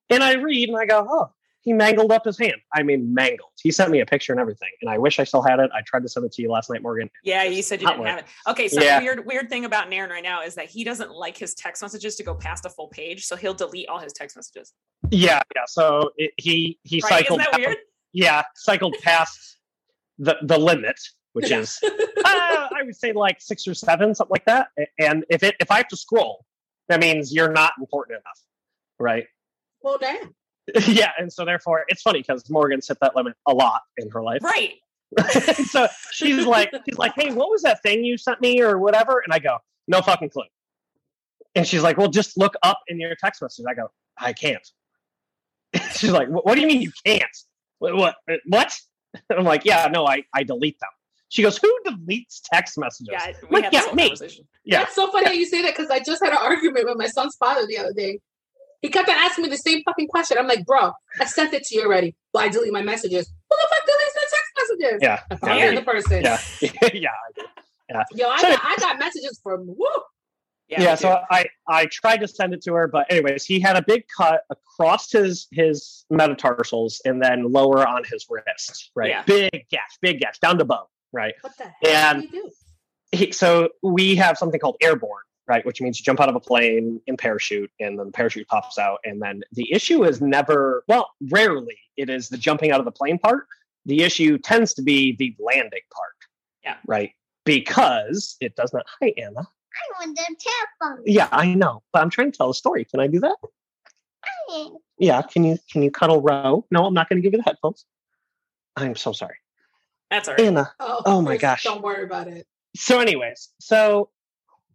and 0.10 0.24
I 0.24 0.36
read 0.36 0.70
and 0.70 0.78
I 0.78 0.86
go, 0.86 1.06
oh, 1.10 1.32
he 1.64 1.74
mangled 1.74 2.12
up 2.12 2.26
his 2.26 2.38
hand. 2.38 2.56
I 2.74 2.84
mean, 2.84 3.14
mangled. 3.14 3.50
He 3.62 3.72
sent 3.72 3.90
me 3.90 4.02
a 4.02 4.06
picture 4.06 4.34
and 4.34 4.40
everything. 4.40 4.70
And 4.82 4.90
I 4.90 4.98
wish 4.98 5.18
I 5.20 5.24
still 5.24 5.42
had 5.42 5.60
it. 5.60 5.70
I 5.74 5.82
tried 5.86 6.04
to 6.04 6.10
send 6.10 6.26
it 6.26 6.32
to 6.34 6.42
you 6.42 6.52
last 6.52 6.70
night, 6.70 6.82
Morgan. 6.84 7.10
Yeah, 7.24 7.44
you 7.44 7.62
said 7.62 7.82
you 7.82 7.88
didn't 7.88 8.02
work. 8.02 8.10
have 8.10 8.20
it. 8.20 8.26
Okay, 8.48 8.68
so 8.68 8.82
Yeah. 8.82 9.00
weird 9.00 9.26
weird 9.26 9.50
thing 9.50 9.66
about 9.66 9.90
Naren 9.90 10.10
right 10.10 10.22
now 10.24 10.44
is 10.44 10.56
that 10.56 10.66
he 10.70 10.84
doesn't 10.84 11.12
like 11.12 11.38
his 11.38 11.54
text 11.56 11.82
messages 11.82 12.16
to 12.18 12.24
go 12.24 12.36
past 12.36 12.66
a 12.66 12.70
full 12.70 12.90
page, 12.90 13.26
so 13.26 13.36
he'll 13.36 13.54
delete 13.54 13.88
all 13.90 14.00
his 14.00 14.14
text 14.14 14.36
messages. 14.36 14.74
Yeah. 15.10 15.42
Yeah. 15.56 15.62
So 15.68 16.12
it, 16.18 16.32
he, 16.38 16.80
he 16.84 17.02
Right? 17.10 17.26
Isn't 17.26 17.38
that 17.38 17.52
down- 17.54 17.62
weird? 17.62 17.78
yeah, 18.12 18.44
cycled 18.56 18.96
past 19.02 19.58
the 20.20 20.36
the 20.44 20.58
limit, 20.60 21.00
which 21.32 21.50
is 21.50 21.80
uh, 21.84 21.90
I 22.26 22.82
would 22.86 22.96
say 22.96 23.14
like 23.14 23.40
six 23.42 23.68
or 23.68 23.74
seven, 23.74 24.14
something 24.14 24.32
like 24.32 24.46
that. 24.46 24.68
And 25.00 25.26
if 25.30 25.42
it 25.44 25.56
if 25.60 25.72
I 25.72 25.78
have 25.78 25.88
to 25.88 25.98
scroll, 25.98 26.46
that 26.90 27.00
means 27.00 27.34
you're 27.34 27.52
not 27.52 27.72
important 27.80 28.18
enough, 28.18 28.40
right? 29.00 29.26
Well, 29.82 29.98
damn. 30.00 30.36
yeah, 30.88 31.12
and 31.18 31.32
so 31.32 31.46
therefore 31.46 31.86
it's 31.88 32.02
funny 32.02 32.20
because 32.20 32.50
Morgan's 32.50 32.88
hit 32.88 32.98
that 33.02 33.16
limit 33.16 33.36
a 33.48 33.54
lot 33.54 33.82
in 33.98 34.10
her 34.12 34.24
life. 34.24 34.44
Right. 34.44 34.76
so 35.70 35.88
she's 36.12 36.46
like, 36.46 36.72
she's 36.88 36.98
like, 36.98 37.14
hey, 37.16 37.32
what 37.32 37.50
was 37.50 37.62
that 37.62 37.82
thing 37.84 38.04
you 38.04 38.18
sent 38.18 38.42
me 38.42 38.62
or 38.62 38.80
whatever? 38.80 39.22
And 39.24 39.34
I 39.34 39.40
go, 39.40 39.58
no 39.88 40.02
fucking 40.02 40.30
clue. 40.30 40.44
And 41.56 41.68
she's 41.68 41.84
like, 41.84 41.98
well, 41.98 42.08
just 42.08 42.38
look 42.38 42.56
up 42.64 42.80
in 42.88 43.00
your 43.00 43.16
text 43.16 43.42
message. 43.42 43.66
I 43.70 43.76
go, 43.76 43.92
I 44.18 44.34
can't. 44.34 44.68
she's 45.92 46.12
like, 46.12 46.30
what, 46.30 46.46
what 46.46 46.56
do 46.56 46.62
you 46.62 46.68
mean 46.68 46.82
you 46.82 46.92
can't? 47.06 47.24
What? 47.80 47.94
Uh, 47.94 47.96
what? 47.96 48.16
what? 48.48 48.74
And 49.30 49.40
I'm 49.40 49.46
like, 49.46 49.66
yeah, 49.66 49.88
no, 49.92 50.08
I, 50.08 50.24
I 50.34 50.44
delete 50.44 50.80
them. 50.80 50.90
She 51.30 51.42
goes, 51.42 51.58
who 51.58 51.72
deletes 51.86 52.42
text 52.46 52.78
messages? 52.78 53.10
Yeah, 53.12 53.34
we 53.50 53.62
Like, 53.62 53.66
had 53.66 53.74
yeah, 53.74 53.94
me. 53.94 54.16
Yeah. 54.64 54.80
That's 54.80 54.96
so 54.96 55.12
funny 55.12 55.26
how 55.26 55.32
you 55.32 55.46
say 55.46 55.62
that 55.64 55.76
because 55.76 55.90
I 55.90 56.00
just 56.00 56.24
had 56.24 56.32
an 56.32 56.40
argument 56.40 56.86
with 56.86 56.98
my 56.98 57.08
son's 57.08 57.36
father 57.36 57.66
the 57.68 57.78
other 57.78 57.94
day. 57.94 58.20
He 58.84 58.90
kept 58.90 59.10
on 59.10 59.16
asking 59.16 59.46
me 59.46 59.50
the 59.50 59.58
same 59.58 59.82
fucking 59.84 60.08
question. 60.10 60.38
I'm 60.38 60.46
like, 60.48 60.64
bro, 60.68 60.92
I 61.20 61.26
sent 61.26 61.54
it 61.54 61.64
to 61.64 61.76
you 61.76 61.86
already. 61.86 62.16
Well, 62.34 62.44
I 62.44 62.50
delete 62.50 62.72
my 62.72 62.84
messages. 62.84 63.28
Who 63.50 63.58
the 63.58 63.68
fuck 63.70 63.82
deletes 63.88 64.14
the 64.14 64.28
text 64.30 64.52
messages? 64.60 65.00
Yeah. 65.02 65.20
I 65.32 65.36
found 65.38 65.60
Yeah. 65.60 65.76
the 65.76 65.82
person. 65.82 66.22
Yeah. 66.22 66.40
yeah. 66.94 67.10
I. 67.96 68.04
Yo, 68.14 68.28
I 68.30 68.38
So- 68.42 68.50
got, 68.50 68.60
I 68.64 68.76
got 68.80 69.00
messages 69.00 69.40
from 69.42 69.66
woo. 69.68 69.88
Yeah, 70.70 70.82
yeah, 70.82 70.92
me 70.92 70.98
so. 70.98 71.22
I 71.30 71.46
I 71.68 71.86
tried 71.88 72.18
to 72.22 72.28
send 72.28 72.54
it 72.54 72.64
to 72.64 72.74
her, 72.74 72.88
but 72.88 73.06
anyways, 73.12 73.46
he 73.46 73.60
had 73.60 73.76
a 73.76 73.84
big 73.84 74.04
cut 74.16 74.42
across 74.50 75.12
his 75.12 75.48
his 75.52 76.06
metatarsals 76.10 77.02
and 77.06 77.22
then 77.22 77.52
lower 77.52 77.86
on 77.88 78.04
his 78.06 78.26
wrist, 78.30 78.90
right? 78.96 79.10
Yeah. 79.10 79.24
Big 79.24 79.66
gash, 79.70 79.98
big 80.02 80.20
gash 80.22 80.40
down 80.40 80.58
to 80.60 80.66
bone, 80.66 80.86
right? 81.12 81.34
What 81.42 81.54
the 81.58 81.64
hell 81.66 81.74
And- 82.12 82.22
did 82.24 82.34
you 82.34 82.42
do? 82.44 82.52
He, 83.18 83.32
so 83.32 83.70
we 83.84 84.16
have 84.16 84.38
something 84.40 84.60
called 84.60 84.78
airborne, 84.82 85.22
right? 85.48 85.66
Which 85.66 85.82
means 85.82 86.00
you 86.00 86.04
jump 86.04 86.20
out 86.20 86.30
of 86.30 86.36
a 86.36 86.40
plane 86.40 87.02
in 87.08 87.18
parachute, 87.18 87.72
and 87.80 88.00
then 88.00 88.08
the 88.08 88.12
parachute 88.12 88.48
pops 88.48 88.78
out, 88.78 89.00
and 89.04 89.22
then 89.22 89.42
the 89.52 89.72
issue 89.72 90.04
is 90.04 90.22
never, 90.22 90.84
well, 90.88 91.12
rarely 91.30 91.78
it 91.98 92.10
is 92.10 92.30
the 92.30 92.38
jumping 92.38 92.72
out 92.72 92.80
of 92.80 92.86
the 92.86 92.92
plane 92.92 93.20
part. 93.20 93.48
The 93.86 94.04
issue 94.04 94.38
tends 94.38 94.74
to 94.76 94.82
be 94.82 95.16
the 95.18 95.36
landing 95.40 95.82
part. 95.94 96.14
Yeah. 96.64 96.78
Right. 96.88 97.12
Because 97.46 98.38
it 98.40 98.56
does 98.56 98.72
not. 98.74 98.86
Hi, 99.02 99.14
Anna. 99.18 99.42
I 99.42 100.06
want 100.06 100.16
the 100.16 100.36
telephone. 100.80 101.04
Yeah, 101.06 101.28
I 101.32 101.54
know, 101.54 101.84
but 101.92 102.02
I'm 102.02 102.10
trying 102.10 102.32
to 102.32 102.38
tell 102.38 102.50
a 102.50 102.54
story. 102.54 102.86
Can 102.86 103.00
I 103.00 103.08
do 103.08 103.20
that? 103.20 103.36
Yeah. 104.98 105.22
Can 105.24 105.44
you 105.44 105.58
can 105.70 105.84
you 105.84 105.92
cuddle 105.92 106.22
row? 106.22 106.66
No, 106.72 106.86
I'm 106.86 106.94
not 106.94 107.10
going 107.10 107.22
to 107.22 107.22
give 107.22 107.34
you 107.34 107.40
the 107.40 107.44
headphones. 107.44 107.86
I'm 108.76 108.96
so 108.96 109.12
sorry, 109.12 109.36
That's 110.10 110.28
all 110.28 110.36
right. 110.36 110.46
Anna. 110.46 110.74
Oh, 110.80 111.02
Oh 111.06 111.22
my 111.22 111.38
gosh. 111.38 111.64
Don't 111.64 111.84
worry 111.84 112.04
about 112.04 112.28
it. 112.28 112.48
So, 112.76 113.00
anyways, 113.00 113.50
so 113.60 114.10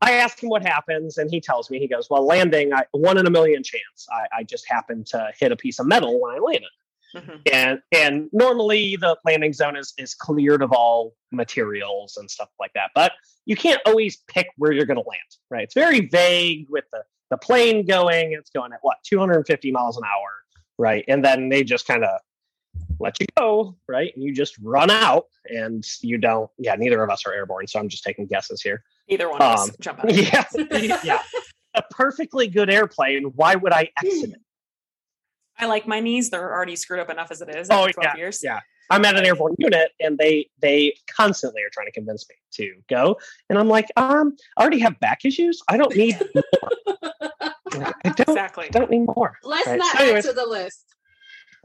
I 0.00 0.12
ask 0.12 0.42
him 0.42 0.48
what 0.48 0.64
happens, 0.64 1.18
and 1.18 1.30
he 1.30 1.40
tells 1.40 1.70
me. 1.70 1.78
He 1.78 1.88
goes, 1.88 2.08
"Well, 2.10 2.24
landing, 2.24 2.72
I, 2.72 2.84
one 2.92 3.18
in 3.18 3.26
a 3.26 3.30
million 3.30 3.62
chance. 3.62 4.06
I, 4.10 4.38
I 4.38 4.42
just 4.44 4.64
happened 4.68 5.06
to 5.08 5.30
hit 5.38 5.52
a 5.52 5.56
piece 5.56 5.78
of 5.78 5.86
metal 5.86 6.20
when 6.20 6.34
I 6.34 6.38
landed." 6.38 6.70
Mhm. 7.14 7.40
and 7.50 7.80
and 7.90 8.28
normally 8.32 8.96
the 8.96 9.16
landing 9.24 9.54
zone 9.54 9.76
is 9.76 9.94
is 9.96 10.14
cleared 10.14 10.62
of 10.62 10.72
all 10.72 11.14
materials 11.32 12.18
and 12.18 12.30
stuff 12.30 12.50
like 12.60 12.70
that 12.74 12.90
but 12.94 13.12
you 13.46 13.56
can't 13.56 13.80
always 13.86 14.18
pick 14.28 14.48
where 14.58 14.72
you're 14.72 14.84
going 14.84 15.02
to 15.02 15.08
land 15.08 15.20
right 15.50 15.62
it's 15.64 15.72
very 15.74 16.06
vague 16.06 16.66
with 16.68 16.84
the 16.92 17.02
the 17.30 17.38
plane 17.38 17.86
going 17.86 18.32
it's 18.32 18.50
going 18.50 18.74
at 18.74 18.78
what 18.82 18.98
250 19.04 19.72
miles 19.72 19.96
an 19.96 20.02
hour 20.04 20.30
right 20.76 21.04
and 21.08 21.24
then 21.24 21.48
they 21.48 21.64
just 21.64 21.86
kind 21.86 22.04
of 22.04 22.20
let 23.00 23.18
you 23.20 23.26
go 23.38 23.74
right 23.88 24.12
and 24.14 24.22
you 24.22 24.34
just 24.34 24.58
run 24.62 24.90
out 24.90 25.28
and 25.46 25.86
you 26.02 26.18
don't 26.18 26.50
yeah 26.58 26.74
neither 26.74 27.02
of 27.02 27.08
us 27.08 27.24
are 27.24 27.32
airborne 27.32 27.66
so 27.66 27.78
i'm 27.78 27.88
just 27.88 28.04
taking 28.04 28.26
guesses 28.26 28.60
here 28.60 28.82
Either 29.08 29.28
one 29.30 29.40
of 29.42 29.52
us 29.58 29.68
Um, 29.70 29.74
jump 29.80 29.98
out. 30.04 30.12
Yeah 30.12 30.44
yeah 31.04 31.22
a 31.74 31.82
perfectly 31.90 32.46
good 32.48 32.70
airplane 32.70 33.24
why 33.36 33.54
would 33.54 33.72
i 33.72 33.88
exit 34.02 34.30
it 34.30 34.40
I 35.60 35.66
like 35.66 35.88
my 35.88 35.98
knees. 35.98 36.30
They're 36.30 36.52
already 36.54 36.76
screwed 36.76 37.00
up 37.00 37.10
enough 37.10 37.32
as 37.32 37.40
it 37.42 37.52
is. 37.52 37.68
Oh, 37.68 37.80
after 37.80 37.94
12 37.94 38.04
yeah, 38.14 38.16
years. 38.16 38.40
yeah. 38.44 38.60
I'm 38.90 39.04
at 39.04 39.16
an 39.16 39.24
airborne 39.26 39.56
unit, 39.58 39.90
and 39.98 40.16
they 40.16 40.48
they 40.62 40.94
constantly 41.10 41.62
are 41.64 41.68
trying 41.72 41.88
to 41.88 41.92
convince 41.92 42.24
me 42.28 42.36
to 42.52 42.74
go, 42.88 43.18
and 43.50 43.58
I'm 43.58 43.66
like, 43.68 43.86
um, 43.96 44.36
I 44.56 44.60
already 44.60 44.78
have 44.78 45.00
back 45.00 45.24
issues. 45.24 45.60
I 45.68 45.76
don't 45.76 45.92
need 45.96 46.16
more. 46.32 46.94
I 47.72 48.10
don't 48.14 48.28
Exactly. 48.28 48.66
I 48.66 48.68
don't 48.68 48.88
need 48.88 49.06
more. 49.06 49.36
Let's 49.42 49.66
Right. 49.66 49.78
not 49.80 49.96
So 49.98 50.04
anyways- 50.04 50.26
add 50.26 50.30
to 50.30 50.34
the 50.36 50.46
list. 50.46 50.84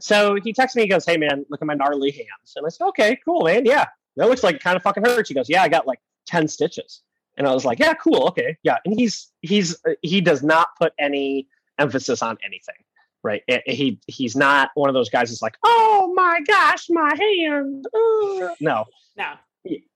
So 0.00 0.34
he 0.42 0.52
texts 0.52 0.74
me, 0.74 0.82
he 0.82 0.88
goes, 0.88 1.06
Hey 1.06 1.16
man, 1.16 1.46
look 1.48 1.62
at 1.62 1.66
my 1.66 1.74
gnarly 1.74 2.10
hands. 2.10 2.54
And 2.56 2.66
I 2.66 2.70
said, 2.70 2.86
Okay, 2.88 3.16
cool, 3.24 3.44
man. 3.44 3.64
Yeah. 3.64 3.86
That 4.16 4.28
looks 4.28 4.42
like 4.42 4.56
it 4.56 4.60
kind 4.62 4.74
of 4.76 4.82
fucking 4.82 5.04
hurts. 5.04 5.28
He 5.28 5.36
goes, 5.36 5.48
Yeah, 5.48 5.62
I 5.62 5.68
got 5.68 5.86
like 5.86 6.00
10 6.26 6.48
stitches. 6.48 7.02
And 7.36 7.46
I 7.46 7.52
was 7.52 7.64
like, 7.64 7.78
Yeah, 7.78 7.94
cool, 7.94 8.28
okay. 8.28 8.56
Yeah. 8.62 8.78
And 8.84 8.98
he's 8.98 9.30
he's 9.42 9.74
uh, 9.86 9.92
he 10.02 10.20
does 10.20 10.42
not 10.42 10.68
put 10.80 10.92
any 10.98 11.48
emphasis 11.78 12.22
on 12.22 12.36
anything. 12.44 12.74
Right. 13.22 13.42
He 13.66 13.98
he's 14.06 14.36
not 14.36 14.70
one 14.74 14.88
of 14.90 14.94
those 14.94 15.08
guys 15.10 15.30
that's 15.30 15.42
like, 15.42 15.56
Oh 15.64 16.12
my 16.14 16.40
gosh, 16.46 16.86
my 16.90 17.14
hand. 17.16 17.86
uh." 17.94 18.54
No. 18.60 18.84
No. 19.16 19.34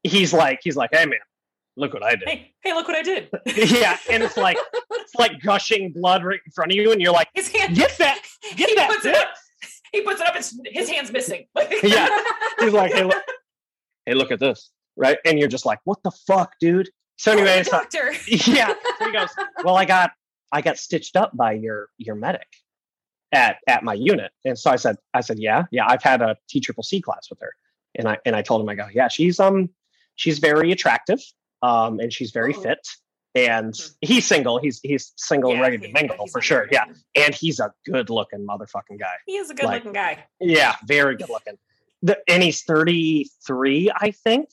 He's 0.03 0.33
like, 0.33 0.61
he's 0.63 0.77
like, 0.77 0.91
Hey 0.93 1.05
man, 1.05 1.19
look 1.77 1.93
what 1.93 2.03
I 2.03 2.17
did. 2.17 2.29
Hey, 2.29 2.53
hey, 2.63 2.73
look 2.73 2.89
what 2.89 2.97
I 2.97 3.03
did. 3.03 3.29
yeah. 3.47 3.99
And 4.11 4.23
it's 4.23 4.37
like 4.37 4.57
it's 4.93 5.15
like 5.15 5.41
gushing 5.43 5.93
blood 5.93 6.25
right 6.25 6.41
in 6.45 6.53
front 6.53 6.73
of 6.73 6.77
you, 6.77 6.91
and 6.93 7.01
you're 7.01 7.13
like, 7.13 7.29
His 7.35 7.49
hand. 7.49 7.77
Get 7.77 7.97
that, 7.99 8.23
get 8.57 8.69
he 8.71 8.75
that 8.77 8.89
puts 8.91 9.05
it 9.05 9.15
up. 9.15 9.29
He 9.93 10.03
puts 10.03 10.21
it 10.21 10.27
up. 10.27 10.37
It's 10.37 10.55
his 10.67 10.89
hand's 10.91 11.11
missing. 11.13 11.47
Yeah. 11.83 12.09
he's 12.61 12.73
like, 12.73 12.93
hey, 12.93 13.05
look, 13.05 13.23
hey, 14.07 14.15
look 14.15 14.31
at 14.31 14.39
this, 14.41 14.71
right? 14.97 15.17
And 15.25 15.39
you're 15.39 15.49
just 15.49 15.65
like, 15.65 15.79
what 15.85 16.03
the 16.03 16.11
fuck, 16.27 16.53
dude? 16.61 16.91
So, 17.19 17.33
anyway, 17.33 17.63
so, 17.65 17.73
doctor. 17.73 18.13
yeah. 18.29 18.73
So 18.99 19.05
he 19.07 19.13
goes, 19.13 19.29
well, 19.65 19.77
I 19.77 19.85
got, 19.85 20.13
I 20.53 20.63
got 20.63 20.79
stitched 20.79 21.17
up 21.17 21.37
by 21.37 21.53
your 21.53 21.89
your 21.99 22.15
medic 22.15 22.47
at 23.33 23.57
at 23.67 23.83
my 23.85 23.95
unit, 23.95 24.33
and 24.45 24.59
so 24.59 24.71
I 24.71 24.77
said, 24.77 24.97
I 25.13 25.21
said, 25.21 25.39
yeah, 25.39 25.65
yeah, 25.71 25.85
I've 25.87 26.03
had 26.03 26.23
a 26.23 26.37
T 26.49 26.61
triple 26.61 26.83
C 26.83 27.01
class 27.03 27.29
with 27.29 27.41
her, 27.41 27.53
and 27.95 28.09
I 28.09 28.19
and 28.25 28.35
I 28.35 28.43
told 28.43 28.63
him, 28.63 28.69
I 28.71 28.75
go, 28.75 28.87
yeah, 28.95 29.09
she's 29.09 29.39
um, 29.41 29.69
she's 30.15 30.39
very 30.39 30.73
attractive, 30.73 31.21
um, 31.63 32.01
and 32.01 32.13
she's 32.13 32.31
very 32.31 32.55
Oh. 32.55 32.61
fit. 32.63 32.79
And 33.35 33.75
Mhm. 33.75 33.95
he's 34.01 34.27
single. 34.27 34.59
He's 34.59 34.81
he's 34.83 35.13
single 35.17 35.53
and 35.53 35.61
ready 35.61 35.77
to 35.79 35.93
mingle 35.93 36.27
for 36.29 36.41
sure. 36.41 36.67
Yeah, 36.73 36.85
and 37.15 37.35
he's 37.35 37.61
a 37.61 37.73
good 37.85 38.09
looking 38.11 38.47
motherfucking 38.47 38.99
guy. 38.99 39.15
He 39.27 39.37
is 39.37 39.51
a 39.51 39.55
good 39.55 39.67
Like- 39.67 39.75
looking 39.85 39.93
guy. 39.93 40.25
Yeah, 40.41 40.77
very 40.87 41.15
good 41.17 41.29
looking. 41.29 41.59
The, 42.03 42.19
and 42.27 42.43
he's 42.43 42.63
33, 42.63 43.91
I 43.95 44.13
think. 44.13 44.49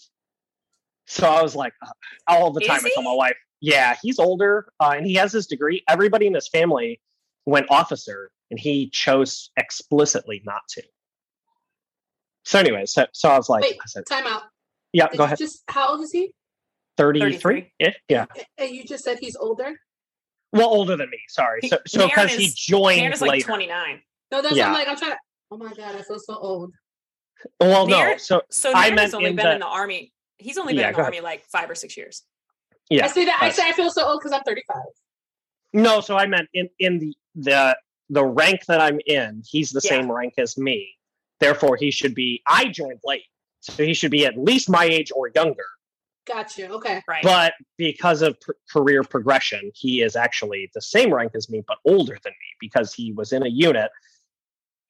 So 1.08 1.28
I 1.30 1.42
was 1.42 1.56
like, 1.56 1.74
uh, 1.86 1.90
all 2.28 2.52
the 2.52 2.62
Is 2.62 2.68
time 2.68 2.82
I 2.84 2.90
tell 2.94 3.04
my 3.04 3.14
wife, 3.14 3.36
yeah, 3.62 3.96
he's 4.02 4.20
older 4.20 4.68
uh, 4.80 4.94
and 4.96 5.06
he 5.06 5.14
has 5.16 5.32
his 5.32 5.48
degree. 5.48 5.84
Everybody 5.88 6.28
in 6.28 6.34
his 6.34 6.48
family 6.48 7.00
went 7.46 7.68
officer 7.70 8.32
and 8.52 8.60
he 8.60 8.90
chose 8.90 9.52
explicitly 9.58 10.42
not 10.46 10.62
to. 10.70 10.84
So, 12.44 12.60
anyway, 12.60 12.86
so, 12.86 13.06
so 13.14 13.30
I 13.30 13.38
was 13.38 13.50
like, 13.50 13.64
Wait, 13.64 13.78
I 13.82 13.86
said, 13.88 14.04
time 14.08 14.28
out. 14.28 14.44
yeah, 14.94 15.08
go 15.16 15.24
ahead. 15.24 15.38
Just 15.38 15.64
how 15.68 15.90
old 15.90 16.02
is 16.02 16.12
he? 16.12 16.34
33? 16.98 17.72
Yeah, 17.80 17.94
yeah. 18.08 18.26
And 18.58 18.70
you 18.70 18.84
just 18.84 19.04
said 19.04 19.18
he's 19.20 19.36
older. 19.36 19.74
Well, 20.54 20.68
older 20.70 20.96
than 20.96 21.10
me. 21.10 21.18
Sorry. 21.28 21.62
So, 21.68 21.78
so 21.88 22.08
because 22.08 22.34
he 22.34 22.52
joined 22.56 23.02
Aaron 23.02 23.14
is 23.14 23.22
like 23.22 23.32
later. 23.32 23.48
29. 23.48 24.02
No, 24.32 24.42
that's 24.42 24.56
Yeah. 24.56 24.68
I'm 24.68 24.74
like 24.74 24.88
I'm 24.88 24.96
trying 24.96 25.12
to. 25.12 25.18
Oh 25.52 25.58
my 25.58 25.74
god, 25.74 25.96
I 25.96 26.02
feel 26.02 26.20
so 26.20 26.36
old. 26.36 26.72
well, 27.60 27.88
no. 27.88 27.98
Darren- 27.98 28.20
So, 28.20 28.42
So 28.50 28.72
I 28.74 28.90
meant 28.90 29.00
has 29.02 29.14
only 29.14 29.34
been 29.34 29.46
the- 29.46 29.54
in 29.56 29.60
the 29.60 29.68
army. 29.68 30.14
He's 30.38 30.58
only 30.58 30.74
been 30.74 30.82
Yeah, 30.82 30.88
in 30.90 30.94
go 30.94 30.98
the 30.98 31.02
ahead. 31.04 31.14
army 31.16 31.22
like 31.22 31.46
five 31.46 31.70
or 31.70 31.76
six 31.76 31.96
years. 31.98 32.24
yeah. 32.90 33.06
I 33.06 33.08
say 33.08 33.26
that 33.26 33.40
I 33.42 33.50
say 33.52 33.64
I 33.68 33.72
feel 33.72 33.90
so 33.90 34.06
old 34.06 34.20
because 34.22 34.32
I'm 34.32 34.44
35. 34.44 34.76
No, 35.74 36.02
so 36.02 36.18
I 36.18 36.26
meant 36.28 36.50
in 36.54 36.70
in 36.80 37.00
the 37.00 37.14
the 37.36 37.78
the 38.10 38.24
rank 38.26 38.66
that 38.68 38.80
I'm 38.82 39.00
in, 39.08 39.42
he's 39.50 39.72
the 39.72 39.82
Yeah. 39.84 39.90
same 39.92 40.12
rank 40.12 40.36
as 40.38 40.58
me. 40.58 40.96
Therefore, 41.40 41.76
he 41.76 41.90
should 41.92 42.14
be. 42.16 42.42
I 42.48 42.66
joined 42.70 43.00
late, 43.04 43.26
so 43.62 43.84
he 43.84 43.94
should 43.94 44.12
be 44.12 44.26
at 44.26 44.38
least 44.38 44.70
my 44.70 44.86
age 44.86 45.12
or 45.16 45.30
younger. 45.36 45.66
Got 46.26 46.58
you. 46.58 46.66
Okay. 46.68 47.02
Right. 47.08 47.22
But 47.24 47.54
because 47.78 48.22
of 48.22 48.40
pr- 48.42 48.52
career 48.72 49.04
progression, 49.04 49.72
he 49.76 50.02
is 50.02 50.16
actually 50.16 50.72
the 50.74 50.82
same 50.82 51.14
rank 51.14 51.34
as 51.36 51.50
me, 51.50 51.64
but 51.68 51.78
older 51.86 52.18
than 52.24 52.32
me 52.32 52.48
because 52.60 52.94
he 52.94 53.12
was 53.12 53.32
in 53.32 53.44
a 53.44 53.50
unit 53.50 53.92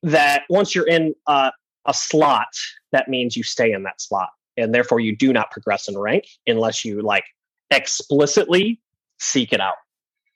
that 0.03 0.43
once 0.49 0.75
you're 0.75 0.87
in 0.87 1.13
a, 1.27 1.51
a 1.85 1.93
slot, 1.93 2.47
that 2.91 3.07
means 3.09 3.35
you 3.35 3.43
stay 3.43 3.71
in 3.73 3.83
that 3.83 3.99
slot, 3.99 4.29
and 4.57 4.73
therefore 4.73 4.99
you 4.99 5.15
do 5.15 5.33
not 5.33 5.51
progress 5.51 5.87
in 5.87 5.97
rank 5.97 6.25
unless 6.47 6.83
you 6.85 7.01
like 7.01 7.25
explicitly 7.71 8.81
seek 9.19 9.53
it 9.53 9.59
out. 9.61 9.75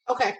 Okay. 0.10 0.36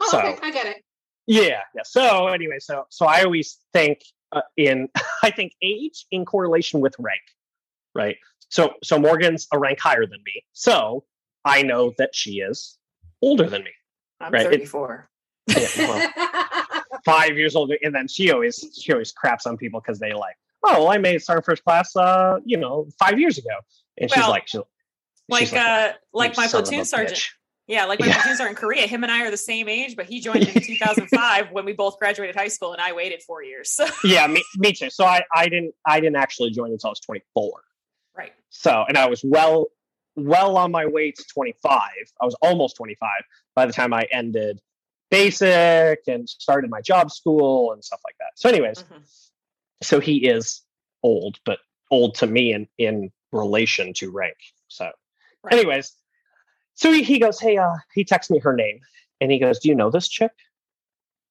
Oh, 0.00 0.08
So- 0.10 0.18
okay. 0.20 0.38
I 0.42 0.50
get 0.50 0.66
it. 0.66 0.84
Yeah, 1.30 1.60
yeah. 1.74 1.82
So 1.84 2.28
anyway, 2.28 2.58
so 2.58 2.84
so 2.88 3.04
I 3.04 3.22
always 3.22 3.58
think 3.74 4.00
uh, 4.32 4.40
in 4.56 4.88
I 5.22 5.30
think 5.30 5.52
age 5.62 6.06
in 6.10 6.24
correlation 6.24 6.80
with 6.80 6.94
rank, 6.98 7.20
right? 7.94 8.16
So 8.48 8.72
so 8.82 8.98
Morgan's 8.98 9.46
a 9.52 9.58
rank 9.58 9.78
higher 9.78 10.06
than 10.06 10.22
me, 10.24 10.42
so 10.54 11.04
I 11.44 11.60
know 11.62 11.92
that 11.98 12.14
she 12.14 12.38
is 12.40 12.78
older 13.20 13.46
than 13.46 13.62
me, 13.62 13.70
I'm 14.20 14.32
right, 14.32 14.46
it- 14.46 14.50
34. 14.52 15.10
Yeah, 15.48 15.66
well, 15.78 16.82
five 17.04 17.36
years 17.36 17.54
older, 17.54 17.76
and 17.82 17.94
then 17.94 18.08
she 18.08 18.30
always 18.32 18.64
she 18.80 18.92
always 18.92 19.12
craps 19.12 19.44
on 19.46 19.58
people 19.58 19.80
because 19.82 19.98
they 19.98 20.14
like, 20.14 20.36
oh, 20.64 20.84
well, 20.84 20.88
I 20.88 20.98
made 20.98 21.22
Sergeant 21.22 21.44
First 21.46 21.64
Class, 21.64 21.94
uh, 21.96 22.38
you 22.44 22.56
know, 22.56 22.88
five 22.98 23.18
years 23.18 23.38
ago, 23.38 23.50
and 23.98 24.10
she's 24.10 24.26
like, 24.28 24.48
she's, 24.48 24.60
Like, 25.28 25.40
she's 25.40 25.52
uh, 25.52 25.92
like 26.12 26.36
my 26.36 26.46
son 26.46 26.60
of 26.62 26.66
a 26.66 26.70
platoon 26.70 26.84
sergeant. 26.84 27.18
bitch." 27.18 27.28
Yeah, 27.66 27.84
like 27.84 28.00
my 28.00 28.06
Yeah. 28.06 28.14
platoon 28.14 28.36
sergeant 28.36 28.56
in 28.56 28.60
Korea. 28.60 28.86
Him 28.86 29.02
and 29.02 29.12
I 29.12 29.26
are 29.26 29.30
the 29.30 29.36
same 29.36 29.68
age, 29.68 29.94
but 29.94 30.06
he 30.06 30.20
joined 30.20 30.48
in 30.48 30.54
2005 30.66 31.52
when 31.52 31.64
we 31.66 31.74
both 31.74 31.98
graduated 31.98 32.34
high 32.34 32.48
school, 32.48 32.72
and 32.72 32.80
I 32.80 32.92
waited 32.92 33.22
four 33.22 33.42
years. 33.42 33.70
So, 33.70 33.86
Yeah, 34.04 34.26
me, 34.26 34.42
me 34.56 34.72
too. 34.72 34.88
So 34.90 35.04
I 35.04 35.22
I 35.34 35.48
didn't 35.48 35.74
I 35.86 36.00
didn't 36.00 36.16
actually 36.16 36.50
join 36.50 36.70
until 36.72 36.88
I 36.88 36.90
was 36.92 37.00
twenty 37.00 37.22
four. 37.34 37.62
right. 38.16 38.32
So, 38.50 38.84
and 38.88 38.96
I 38.96 39.06
was 39.06 39.22
well, 39.22 39.66
well 40.16 40.56
on 40.56 40.72
my 40.72 40.86
way 40.86 41.10
to 41.12 41.24
25. 41.32 41.70
I 41.70 42.24
was 42.24 42.34
almost 42.40 42.76
25 42.76 43.08
by 43.54 43.66
the 43.66 43.72
time 43.74 43.92
I 43.92 44.06
ended 44.10 44.60
basic 45.10 46.00
and 46.06 46.28
started 46.28 46.70
my 46.70 46.80
job 46.80 47.10
school 47.10 47.72
and 47.72 47.84
stuff 47.84 48.00
like 48.04 48.14
that. 48.18 48.30
So, 48.36 48.48
anyways, 48.48 48.82
Mhm. 48.84 49.02
So 49.82 50.00
he 50.00 50.26
is 50.26 50.62
old, 51.02 51.38
but 51.44 51.58
old 51.90 52.14
to 52.16 52.26
me 52.26 52.52
in 52.52 52.68
in 52.78 53.10
relation 53.32 53.92
to 53.94 54.10
rank. 54.10 54.36
So, 54.68 54.90
Right. 55.42 55.54
anyways, 55.54 55.92
so 56.74 56.92
he, 56.92 57.02
he 57.02 57.18
goes, 57.18 57.40
hey, 57.40 57.56
uh, 57.56 57.76
he 57.94 58.04
texts 58.04 58.30
me 58.30 58.38
her 58.40 58.54
name, 58.54 58.80
and 59.20 59.30
he 59.30 59.38
goes, 59.38 59.58
do 59.58 59.68
you 59.68 59.74
know 59.74 59.90
this 59.90 60.08
chick, 60.08 60.32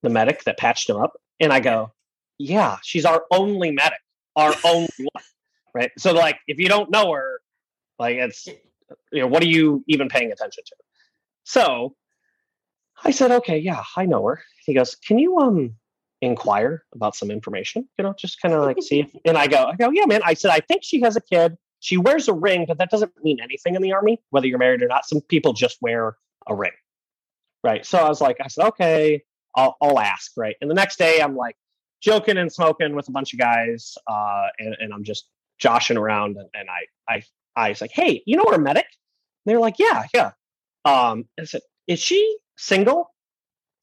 the 0.01 0.09
medic 0.09 0.43
that 0.45 0.57
patched 0.57 0.89
him 0.89 0.97
up? 0.97 1.13
And 1.39 1.51
I 1.51 1.59
go, 1.59 1.91
yeah, 2.37 2.77
she's 2.83 3.05
our 3.05 3.25
only 3.31 3.71
medic, 3.71 3.99
our 4.35 4.55
only 4.63 4.87
one, 4.97 5.23
right? 5.73 5.91
So, 5.97 6.13
like, 6.13 6.39
if 6.47 6.57
you 6.59 6.69
don't 6.69 6.89
know 6.89 7.11
her, 7.13 7.41
like, 7.99 8.15
it's 8.17 8.47
you 9.11 9.21
know, 9.21 9.27
what 9.27 9.43
are 9.43 9.47
you 9.47 9.83
even 9.87 10.07
paying 10.07 10.31
attention 10.31 10.63
to? 10.65 10.75
So, 11.43 11.95
I 13.03 13.11
said, 13.11 13.31
okay, 13.31 13.57
yeah, 13.57 13.83
I 13.95 14.05
know 14.05 14.25
her. 14.25 14.41
He 14.65 14.73
goes, 14.73 14.95
can 14.95 15.19
you 15.19 15.37
um 15.39 15.75
inquire 16.21 16.83
about 16.93 17.15
some 17.15 17.31
information? 17.31 17.87
You 17.97 18.03
know, 18.03 18.13
just 18.17 18.41
kind 18.41 18.53
of 18.53 18.63
like 18.63 18.77
see 18.81 19.01
if. 19.01 19.15
And 19.25 19.37
I 19.37 19.47
go, 19.47 19.65
I 19.65 19.75
go, 19.75 19.89
yeah, 19.91 20.05
man. 20.05 20.21
I 20.23 20.33
said, 20.33 20.51
I 20.51 20.59
think 20.59 20.83
she 20.83 21.01
has 21.01 21.15
a 21.15 21.21
kid. 21.21 21.57
She 21.79 21.97
wears 21.97 22.27
a 22.27 22.33
ring, 22.33 22.65
but 22.67 22.79
that 22.79 22.89
doesn't 22.89 23.11
mean 23.23 23.37
anything 23.41 23.75
in 23.75 23.81
the 23.81 23.93
army, 23.93 24.19
whether 24.31 24.47
you're 24.47 24.57
married 24.57 24.81
or 24.81 24.87
not. 24.87 25.05
Some 25.05 25.21
people 25.21 25.53
just 25.53 25.77
wear 25.81 26.17
a 26.47 26.55
ring, 26.55 26.71
right? 27.63 27.85
So 27.85 27.99
I 27.99 28.09
was 28.09 28.19
like, 28.19 28.37
I 28.43 28.47
said, 28.47 28.65
okay, 28.69 29.23
I'll, 29.55 29.77
I'll 29.81 29.99
ask, 29.99 30.31
right? 30.35 30.55
And 30.59 30.69
the 30.69 30.75
next 30.75 30.97
day, 30.97 31.21
I'm 31.21 31.35
like 31.35 31.55
joking 32.01 32.37
and 32.37 32.51
smoking 32.51 32.95
with 32.95 33.07
a 33.09 33.11
bunch 33.11 33.33
of 33.33 33.39
guys, 33.39 33.95
uh, 34.07 34.47
and, 34.59 34.75
and 34.79 34.93
I'm 34.93 35.03
just 35.03 35.29
joshing 35.59 35.97
around, 35.97 36.37
and, 36.37 36.49
and 36.53 36.69
I 36.69 37.13
I 37.13 37.23
I 37.55 37.69
was 37.69 37.81
like, 37.81 37.91
hey, 37.91 38.23
you 38.25 38.37
know 38.37 38.45
her 38.51 38.59
medic? 38.59 38.85
And 38.85 39.51
they're 39.51 39.59
like, 39.59 39.79
yeah, 39.79 40.05
yeah. 40.13 40.31
Um, 40.85 41.25
I 41.39 41.45
said, 41.45 41.61
is 41.87 41.99
she 41.99 42.37
single? 42.57 43.11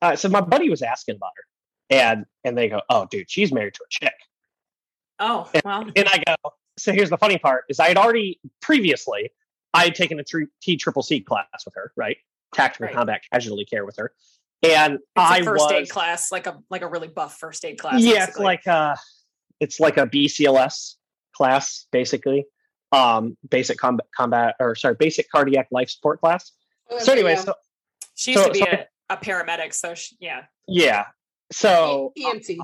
I 0.01 0.15
said, 0.15 0.31
my 0.31 0.41
buddy 0.41 0.71
was 0.71 0.83
asking 0.83 1.17
about 1.17 1.33
her, 1.37 1.45
and 1.91 2.25
and 2.45 2.57
they 2.59 2.69
go, 2.69 2.81
oh, 2.91 3.07
dude, 3.11 3.31
she's 3.31 3.53
married 3.53 3.75
to 3.75 3.81
a 3.85 3.89
chick. 3.89 4.15
Oh, 5.19 5.49
well. 5.65 5.91
And 5.95 6.09
I 6.09 6.23
go, 6.27 6.35
so 6.77 6.93
here's 6.93 7.11
the 7.11 7.19
funny 7.19 7.39
part: 7.39 7.65
is 7.69 7.79
I 7.81 7.89
had 7.89 7.97
already 7.97 8.41
previously 8.61 9.31
I 9.73 9.85
had 9.85 9.95
taken 9.95 10.19
a 10.21 10.25
T 10.63 10.77
triple 10.77 11.03
C 11.03 11.21
class 11.21 11.47
with 11.65 11.75
her, 11.75 11.93
right? 11.97 12.17
Tactical 12.55 12.87
Right. 12.87 12.95
combat 12.95 13.23
casualty 13.33 13.65
care 13.65 13.85
with 13.85 13.97
her, 13.97 14.13
and 14.63 14.95
It's 14.95 15.03
I 15.17 15.39
a 15.39 15.45
first 15.45 15.65
was 15.65 15.73
aid 15.73 15.89
class, 15.89 16.31
like 16.33 16.47
a 16.47 16.59
like 16.71 16.83
a 16.83 16.89
really 16.89 17.09
buff 17.09 17.37
first 17.39 17.65
aid 17.65 17.79
class. 17.79 18.01
yeah, 18.01 18.25
it's 18.29 18.39
like 18.39 18.67
uh 18.67 18.97
it's 19.61 19.79
like 19.81 19.97
a 19.97 20.07
BCLS 20.07 20.95
class 21.33 21.87
basically. 21.93 22.45
Um 22.93 23.37
basic 23.49 23.79
combat 23.79 24.07
combat 24.17 24.55
or 24.61 24.75
sorry, 24.75 24.95
basic 24.99 25.31
cardiac 25.31 25.69
life 25.71 25.91
support 25.91 26.21
class. 26.21 26.53
So 27.01 27.13
anyway, 27.13 27.37
so 27.37 27.55
she 28.15 28.33
used 28.33 28.43
so- 28.45 28.49
to 28.49 28.53
be 28.53 28.61
so- 28.61 28.67
a, 29.11 29.15
a 29.15 29.17
paramedic, 29.17 29.75
so 29.75 29.95
she, 29.95 30.17
yeah. 30.21 30.45
yeah. 30.69 31.07
So 31.53 32.13
EMT. 32.19 32.57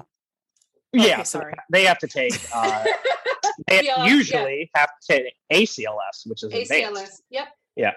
yeah, 0.93 1.03
Okay, 1.03 1.17
so 1.25 1.39
sorry. 1.41 1.55
they 1.71 1.85
have 1.85 1.99
to 1.99 2.09
take 2.09 2.33
uh 2.55 2.85
they 3.69 3.85
yeah. 3.85 4.07
usually 4.07 4.71
have 4.75 4.91
to 5.03 5.19
take 5.19 5.35
ACLS, 5.53 6.27
which 6.27 6.43
is 6.43 6.53
advanced. 6.53 6.73
ACLS. 6.73 7.21
Yep. 7.31 7.49
Yeah. 7.77 7.93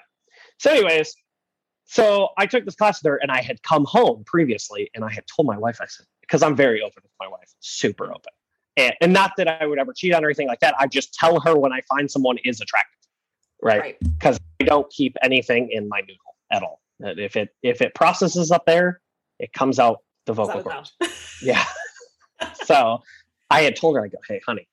So, 0.59 0.71
anyways, 0.71 1.15
so 1.85 2.29
I 2.37 2.45
took 2.45 2.65
this 2.65 2.75
class 2.75 3.01
there, 3.01 3.17
and 3.21 3.31
I 3.31 3.41
had 3.41 3.61
come 3.63 3.85
home 3.85 4.23
previously, 4.25 4.89
and 4.93 5.03
I 5.03 5.11
had 5.11 5.25
told 5.27 5.47
my 5.47 5.57
wife, 5.57 5.79
I 5.81 5.85
said, 5.87 6.05
because 6.21 6.43
I'm 6.43 6.55
very 6.55 6.81
open 6.81 7.01
with 7.03 7.11
my 7.19 7.27
wife, 7.27 7.53
super 7.59 8.05
open, 8.05 8.31
and, 8.77 8.93
and 9.01 9.13
not 9.13 9.31
that 9.37 9.47
I 9.47 9.65
would 9.65 9.79
ever 9.79 9.93
cheat 9.93 10.13
on 10.13 10.23
or 10.23 10.27
anything 10.27 10.47
like 10.47 10.59
that. 10.61 10.75
I 10.79 10.87
just 10.87 11.13
tell 11.13 11.39
her 11.41 11.57
when 11.57 11.73
I 11.73 11.81
find 11.81 12.09
someone 12.09 12.37
is 12.45 12.61
attractive, 12.61 12.99
right? 13.61 13.79
Right. 13.81 13.97
Because 13.99 14.39
I 14.61 14.65
don't 14.65 14.89
keep 14.91 15.17
anything 15.21 15.69
in 15.71 15.89
my 15.89 16.01
noodle 16.01 16.17
at 16.51 16.63
all. 16.63 16.79
If 16.99 17.35
it 17.35 17.49
if 17.63 17.81
it 17.81 17.93
processes 17.95 18.51
up 18.51 18.65
there, 18.65 19.01
it 19.39 19.51
comes 19.51 19.79
out 19.79 19.99
the 20.25 20.34
vocal 20.34 20.63
cords. 20.63 20.94
Yeah. 21.42 21.63
so 22.63 23.01
I 23.50 23.62
had 23.63 23.75
told 23.75 23.98
her, 23.98 24.03
I 24.03 24.08
go, 24.08 24.18
hey, 24.27 24.39
honey, 24.46 24.68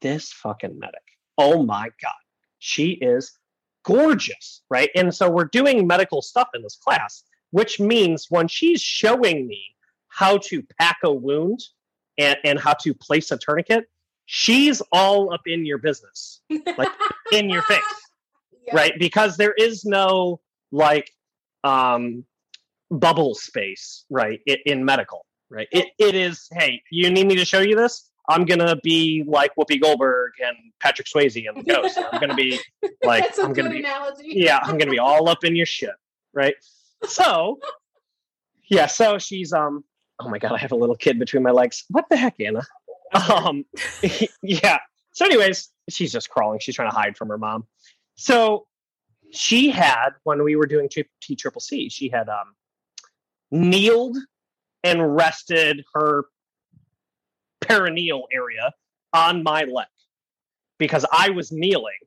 this 0.00 0.32
fucking 0.32 0.76
medic, 0.78 1.02
oh 1.38 1.62
my 1.62 1.90
God, 2.02 2.12
she 2.58 2.90
is 2.92 3.38
gorgeous. 3.84 4.62
Right. 4.68 4.90
And 4.96 5.14
so 5.14 5.30
we're 5.30 5.44
doing 5.44 5.86
medical 5.86 6.22
stuff 6.22 6.48
in 6.54 6.62
this 6.62 6.76
class, 6.76 7.22
which 7.50 7.78
means 7.78 8.26
when 8.28 8.48
she's 8.48 8.82
showing 8.82 9.46
me 9.46 9.62
how 10.08 10.38
to 10.38 10.62
pack 10.80 10.96
a 11.04 11.12
wound 11.12 11.60
and, 12.18 12.36
and 12.44 12.58
how 12.58 12.72
to 12.74 12.92
place 12.94 13.30
a 13.30 13.38
tourniquet, 13.38 13.88
she's 14.24 14.82
all 14.90 15.32
up 15.32 15.42
in 15.46 15.64
your 15.64 15.78
business, 15.78 16.40
like 16.76 16.90
in 17.32 17.48
your 17.48 17.62
face 17.62 17.80
Yep. 18.66 18.74
right 18.74 18.92
because 18.98 19.36
there 19.36 19.52
is 19.52 19.84
no 19.84 20.40
like 20.72 21.12
um 21.62 22.24
bubble 22.90 23.34
space 23.34 24.04
right 24.10 24.40
i- 24.48 24.58
in 24.66 24.84
medical 24.84 25.26
right? 25.50 25.68
It, 25.72 25.86
it 25.98 26.14
is 26.14 26.48
hey 26.52 26.82
you 26.90 27.10
need 27.10 27.26
me 27.26 27.36
to 27.36 27.44
show 27.44 27.60
you 27.60 27.76
this? 27.76 28.10
I'm 28.28 28.44
gonna 28.44 28.76
be 28.82 29.24
like 29.26 29.52
Whoopi 29.56 29.80
goldberg 29.80 30.32
and 30.44 30.56
patrick 30.80 31.06
swayze 31.06 31.36
and 31.48 31.56
the 31.56 31.62
ghost. 31.72 31.98
I'm 32.12 32.20
gonna 32.20 32.34
be 32.34 32.58
like 33.04 33.22
That's 33.24 33.38
a 33.38 33.42
i'm 33.42 33.52
good 33.52 33.62
gonna 33.64 33.70
be 33.74 33.78
analogy. 33.80 34.24
yeah 34.34 34.58
i'm 34.62 34.76
gonna 34.78 34.90
be 34.90 34.98
all 34.98 35.28
up 35.28 35.44
in 35.44 35.54
your 35.56 35.66
shit 35.66 35.90
right? 36.34 36.54
So 37.04 37.58
yeah 38.68 38.86
so 38.86 39.18
she's 39.18 39.52
um 39.52 39.84
oh 40.20 40.28
my 40.28 40.38
god 40.38 40.52
i 40.52 40.58
have 40.58 40.72
a 40.72 40.76
little 40.76 40.96
kid 40.96 41.18
between 41.18 41.42
my 41.44 41.50
legs. 41.52 41.84
What 41.88 42.06
the 42.10 42.16
heck 42.16 42.34
anna? 42.40 42.62
Um 43.14 43.64
yeah. 44.42 44.78
So 45.12 45.24
anyways 45.24 45.70
she's 45.88 46.10
just 46.12 46.28
crawling. 46.28 46.58
She's 46.58 46.74
trying 46.74 46.90
to 46.90 46.96
hide 46.96 47.16
from 47.16 47.28
her 47.28 47.38
mom. 47.38 47.66
So 48.16 48.66
she 49.32 49.70
had 49.70 50.10
when 50.24 50.42
we 50.42 50.56
were 50.56 50.66
doing 50.66 50.88
T 50.88 51.04
T 51.22 51.36
triple 51.36 51.60
C, 51.60 51.88
she 51.88 52.08
had 52.08 52.28
um 52.28 52.55
kneeled 53.50 54.16
and 54.84 55.16
rested 55.16 55.84
her 55.94 56.24
perineal 57.62 58.22
area 58.32 58.72
on 59.12 59.42
my 59.42 59.64
leg 59.64 59.86
because 60.78 61.04
I 61.10 61.30
was 61.30 61.50
kneeling, 61.52 61.98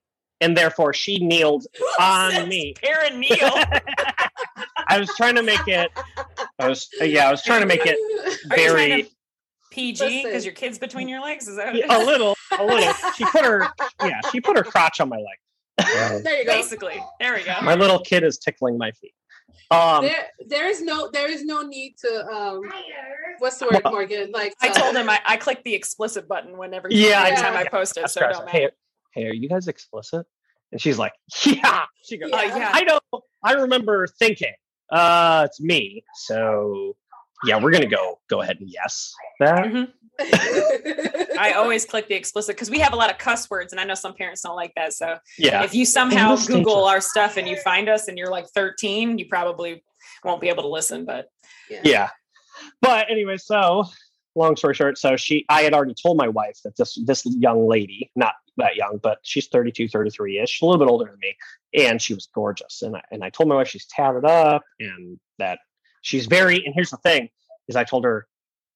and 0.42 0.56
therefore 0.56 0.94
she 0.94 1.18
kneeled 1.18 1.66
on 2.00 2.32
Says 2.32 2.48
me. 2.48 2.74
Perineal. 2.82 3.82
I 4.88 5.00
was 5.00 5.10
trying 5.16 5.36
to 5.36 5.44
make 5.44 5.68
it. 5.68 5.92
I 6.58 6.68
was 6.68 6.88
yeah, 7.02 7.28
I 7.28 7.32
was 7.32 7.44
trying 7.44 7.62
to 7.62 7.68
make 7.68 7.86
it 7.86 7.98
Are 8.52 8.58
you 8.58 8.68
trying 8.70 8.90
very 8.90 9.10
PG 9.72 10.24
because 10.24 10.46
your 10.46 10.54
kid's 10.54 10.80
between 10.80 11.08
your 11.08 11.22
legs? 11.22 11.48
Is 11.48 11.58
that 11.58 11.76
Yeah, 11.76 11.96
a 11.96 12.04
little, 12.04 12.36
a 12.58 12.64
little. 12.66 12.94
She 13.16 13.26
put 13.26 13.46
her 13.46 13.68
yeah, 14.04 14.22
she 14.32 14.42
put 14.42 14.58
her 14.58 14.64
crotch 14.64 15.00
on 15.00 15.10
my 15.10 15.18
leg. 15.18 16.24
there 16.24 16.40
you 16.40 16.46
go. 16.46 16.54
Basically, 16.54 17.02
there 17.20 17.34
we 17.36 17.44
go. 17.44 17.56
My 17.62 17.76
little 17.76 18.00
kid 18.00 18.24
is 18.24 18.38
tickling 18.38 18.78
my 18.78 18.92
feet. 18.92 19.14
Um, 19.72 20.04
There, 20.04 20.28
there 20.48 20.68
is 20.70 20.82
no, 20.82 21.10
there 21.12 21.30
is 21.32 21.44
no 21.46 21.62
need 21.62 21.96
to. 22.00 22.26
um 22.28 22.62
What's 23.40 23.58
the 23.58 23.66
word, 23.66 23.82
Well, 23.84 23.94
Morgan? 23.94 24.32
Like 24.32 24.54
I 24.62 24.70
to- 24.70 24.80
told 24.80 24.96
him 24.96 25.10
I, 25.10 25.20
I 25.26 25.38
click 25.38 25.64
the 25.64 25.74
explicit 25.76 26.28
button 26.28 26.58
whenever 26.58 26.88
Yeah, 26.92 27.22
every 27.24 27.38
I 27.38 27.42
time 27.42 27.54
know. 27.54 27.60
I 27.60 27.64
post 27.68 27.98
it, 27.98 28.02
That's 28.02 28.14
so 28.14 28.22
don't 28.22 28.50
hey, 28.50 28.62
matter. 28.64 28.74
hey, 29.14 29.26
are 29.28 29.34
you 29.34 29.48
guys 29.50 29.68
explicit? 29.68 30.26
And 30.72 30.80
she's 30.82 30.98
like, 31.00 31.14
yeah. 31.46 31.86
She 32.04 32.18
goes, 32.18 32.32
Uh, 32.32 32.42
yeah. 32.44 32.72
I 32.74 32.84
know. 32.84 33.00
I 33.44 33.54
remember 33.54 34.08
thinking, 34.08 34.54
uh, 34.92 35.44
it's 35.48 35.62
me. 35.62 36.04
So 36.16 36.96
yeah, 37.46 37.62
we're 37.62 37.72
gonna 37.72 37.86
go 37.88 38.20
go 38.30 38.42
ahead 38.42 38.58
and 38.60 38.70
yes 38.70 39.14
that. 39.40 39.66
Mhm. 39.66 39.92
I 41.40 41.54
always 41.56 41.86
click 41.86 42.08
the 42.08 42.16
explicit 42.16 42.56
because 42.56 42.70
we 42.70 42.80
have 42.80 42.94
a 42.94 42.96
lot 42.96 43.10
of 43.10 43.18
cuss 43.18 43.50
words, 43.50 43.72
and 43.72 43.80
I 43.80 43.86
know 43.86 43.94
some 43.94 44.14
parents 44.14 44.42
don't 44.42 44.56
like 44.56 44.74
that. 44.76 44.94
So 44.94 45.18
Yeah, 45.38 45.64
if 45.64 45.74
you 45.74 45.86
somehow 45.86 46.36
Google 46.36 46.86
of- 46.86 46.92
our 46.94 47.02
stuff 47.02 47.38
and 47.38 47.48
you 47.48 47.56
find 47.58 47.88
us 47.90 48.08
and 48.08 48.18
you're 48.18 48.30
like 48.32 48.48
13, 48.50 49.18
you 49.18 49.26
probably 49.28 49.84
won't 50.24 50.42
be 50.42 50.50
able 50.50 50.64
to 50.64 50.70
listen. 50.70 51.06
But 51.06 51.28
yeah. 51.70 52.10
But 52.82 53.10
anyway, 53.10 53.38
so 53.38 53.86
long 54.36 54.58
story 54.58 54.74
short, 54.74 54.98
so 54.98 55.16
she, 55.16 55.46
I 55.50 55.62
had 55.62 55.74
already 55.74 55.94
told 56.02 56.18
my 56.18 56.28
wife 56.28 56.60
that 56.66 56.76
this 56.76 56.98
this 57.06 57.26
young 57.26 57.68
lady, 57.68 58.12
not 58.18 58.34
that 58.58 58.76
young, 58.76 59.00
but 59.02 59.20
she's 59.24 59.48
32, 59.48 59.88
33 59.88 60.40
ish, 60.40 60.62
a 60.62 60.66
little 60.66 60.78
bit 60.86 60.92
older 60.92 61.06
than 61.06 61.18
me, 61.22 61.38
and 61.86 62.02
she 62.02 62.14
was 62.14 62.28
gorgeous. 62.36 62.82
And 62.82 62.98
I, 62.98 63.02
and 63.12 63.24
I 63.24 63.30
told 63.30 63.48
my 63.48 63.56
wife 63.56 63.70
she's 63.70 63.86
tatted 63.88 64.26
up 64.26 64.64
and 64.82 65.18
that 65.38 65.60
she's 66.02 66.26
very. 66.26 66.64
And 66.66 66.74
here's 66.74 66.92
the 66.92 66.98
thing: 66.98 67.30
is 67.68 67.76
I 67.76 67.84
told 67.84 68.04
her 68.06 68.28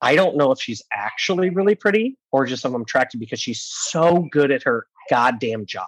I 0.01 0.15
don't 0.15 0.35
know 0.35 0.51
if 0.51 0.59
she's 0.61 0.81
actually 0.91 1.49
really 1.49 1.75
pretty 1.75 2.17
or 2.31 2.45
just 2.45 2.65
I'm 2.65 2.75
attracted 2.75 3.19
because 3.19 3.39
she's 3.39 3.61
so 3.61 4.27
good 4.31 4.51
at 4.51 4.63
her 4.63 4.85
goddamn 5.09 5.65
job, 5.65 5.87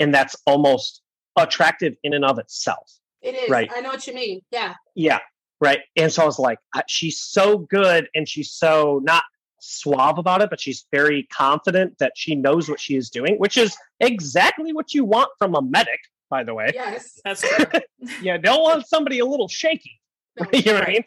and 0.00 0.14
that's 0.14 0.36
almost 0.46 1.02
attractive 1.36 1.94
in 2.02 2.14
and 2.14 2.24
of 2.24 2.38
itself. 2.38 2.92
it 3.22 3.34
is. 3.34 3.50
Right. 3.50 3.70
I 3.74 3.80
know 3.80 3.90
what 3.90 4.06
you 4.06 4.14
mean. 4.14 4.40
Yeah. 4.50 4.74
Yeah. 4.94 5.18
Right. 5.60 5.80
And 5.96 6.12
so 6.12 6.22
I 6.22 6.26
was 6.26 6.38
like, 6.38 6.58
she's 6.86 7.20
so 7.20 7.58
good 7.58 8.08
and 8.14 8.28
she's 8.28 8.52
so 8.52 9.00
not 9.02 9.24
suave 9.60 10.18
about 10.18 10.40
it, 10.42 10.50
but 10.50 10.60
she's 10.60 10.86
very 10.92 11.24
confident 11.32 11.98
that 11.98 12.12
she 12.14 12.34
knows 12.36 12.68
what 12.68 12.80
she 12.80 12.94
is 12.94 13.10
doing, 13.10 13.36
which 13.38 13.56
is 13.56 13.76
exactly 14.00 14.72
what 14.72 14.94
you 14.94 15.04
want 15.04 15.30
from 15.38 15.54
a 15.54 15.62
medic, 15.62 15.98
by 16.30 16.44
the 16.44 16.54
way. 16.54 16.70
Yes. 16.74 17.20
that's 17.24 17.40
true. 17.42 17.80
You 18.22 18.38
don't 18.38 18.62
want 18.62 18.86
somebody 18.86 19.18
a 19.18 19.26
little 19.26 19.48
shaky. 19.48 19.97
You 20.52 20.72
know 20.72 20.80
Right. 20.80 21.04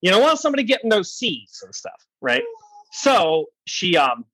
You 0.00 0.10
don't 0.10 0.22
want 0.22 0.38
somebody 0.38 0.64
getting 0.64 0.90
those 0.90 1.14
C's 1.14 1.62
and 1.64 1.74
stuff, 1.74 2.06
right? 2.20 2.42
So 2.92 3.46
she, 3.66 3.96
um, 3.96 4.26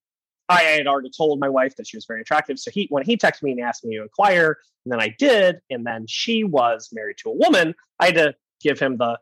I 0.49 0.63
had 0.63 0.89
already 0.89 1.11
told 1.17 1.39
my 1.39 1.49
wife 1.49 1.77
that 1.77 1.87
she 1.87 1.97
was 1.97 2.07
very 2.07 2.23
attractive. 2.23 2.59
So 2.59 2.73
he, 2.73 2.89
when 2.91 3.05
he 3.05 3.17
texted 3.17 3.45
me 3.45 3.53
and 3.53 3.61
asked 3.61 3.85
me 3.85 3.97
to 3.97 4.03
inquire, 4.03 4.59
and 4.85 4.93
then 4.93 5.01
I 5.01 5.15
did, 5.17 5.61
and 5.71 5.87
then 5.87 6.07
she 6.09 6.43
was 6.43 6.89
married 6.93 7.19
to 7.19 7.31
a 7.31 7.35
woman, 7.35 7.75
I 8.01 8.07
had 8.07 8.15
to 8.17 8.35
give 8.61 8.81
him 8.81 8.97
the 8.97 9.17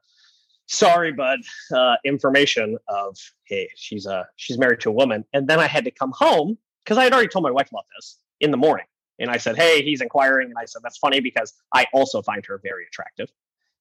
sorry, 0.68 1.12
bud, 1.12 1.40
uh, 1.74 1.96
information 2.04 2.78
of 2.88 3.16
hey, 3.44 3.68
she's 3.74 4.06
uh 4.06 4.24
she's 4.36 4.58
married 4.58 4.80
to 4.80 4.90
a 4.90 4.92
woman, 4.92 5.24
and 5.32 5.48
then 5.48 5.58
I 5.58 5.66
had 5.66 5.84
to 5.84 5.90
come 5.90 6.12
home 6.12 6.56
because 6.84 6.98
I 6.98 7.04
had 7.04 7.12
already 7.12 7.28
told 7.28 7.42
my 7.42 7.50
wife 7.50 7.68
about 7.70 7.86
this 7.96 8.18
in 8.40 8.50
the 8.50 8.56
morning, 8.56 8.86
and 9.18 9.30
I 9.30 9.38
said, 9.38 9.56
hey, 9.56 9.82
he's 9.82 10.00
inquiring, 10.00 10.48
and 10.48 10.56
I 10.58 10.66
said 10.66 10.82
that's 10.82 10.98
funny 10.98 11.20
because 11.20 11.52
I 11.74 11.86
also 11.92 12.22
find 12.22 12.44
her 12.46 12.60
very 12.62 12.84
attractive, 12.86 13.30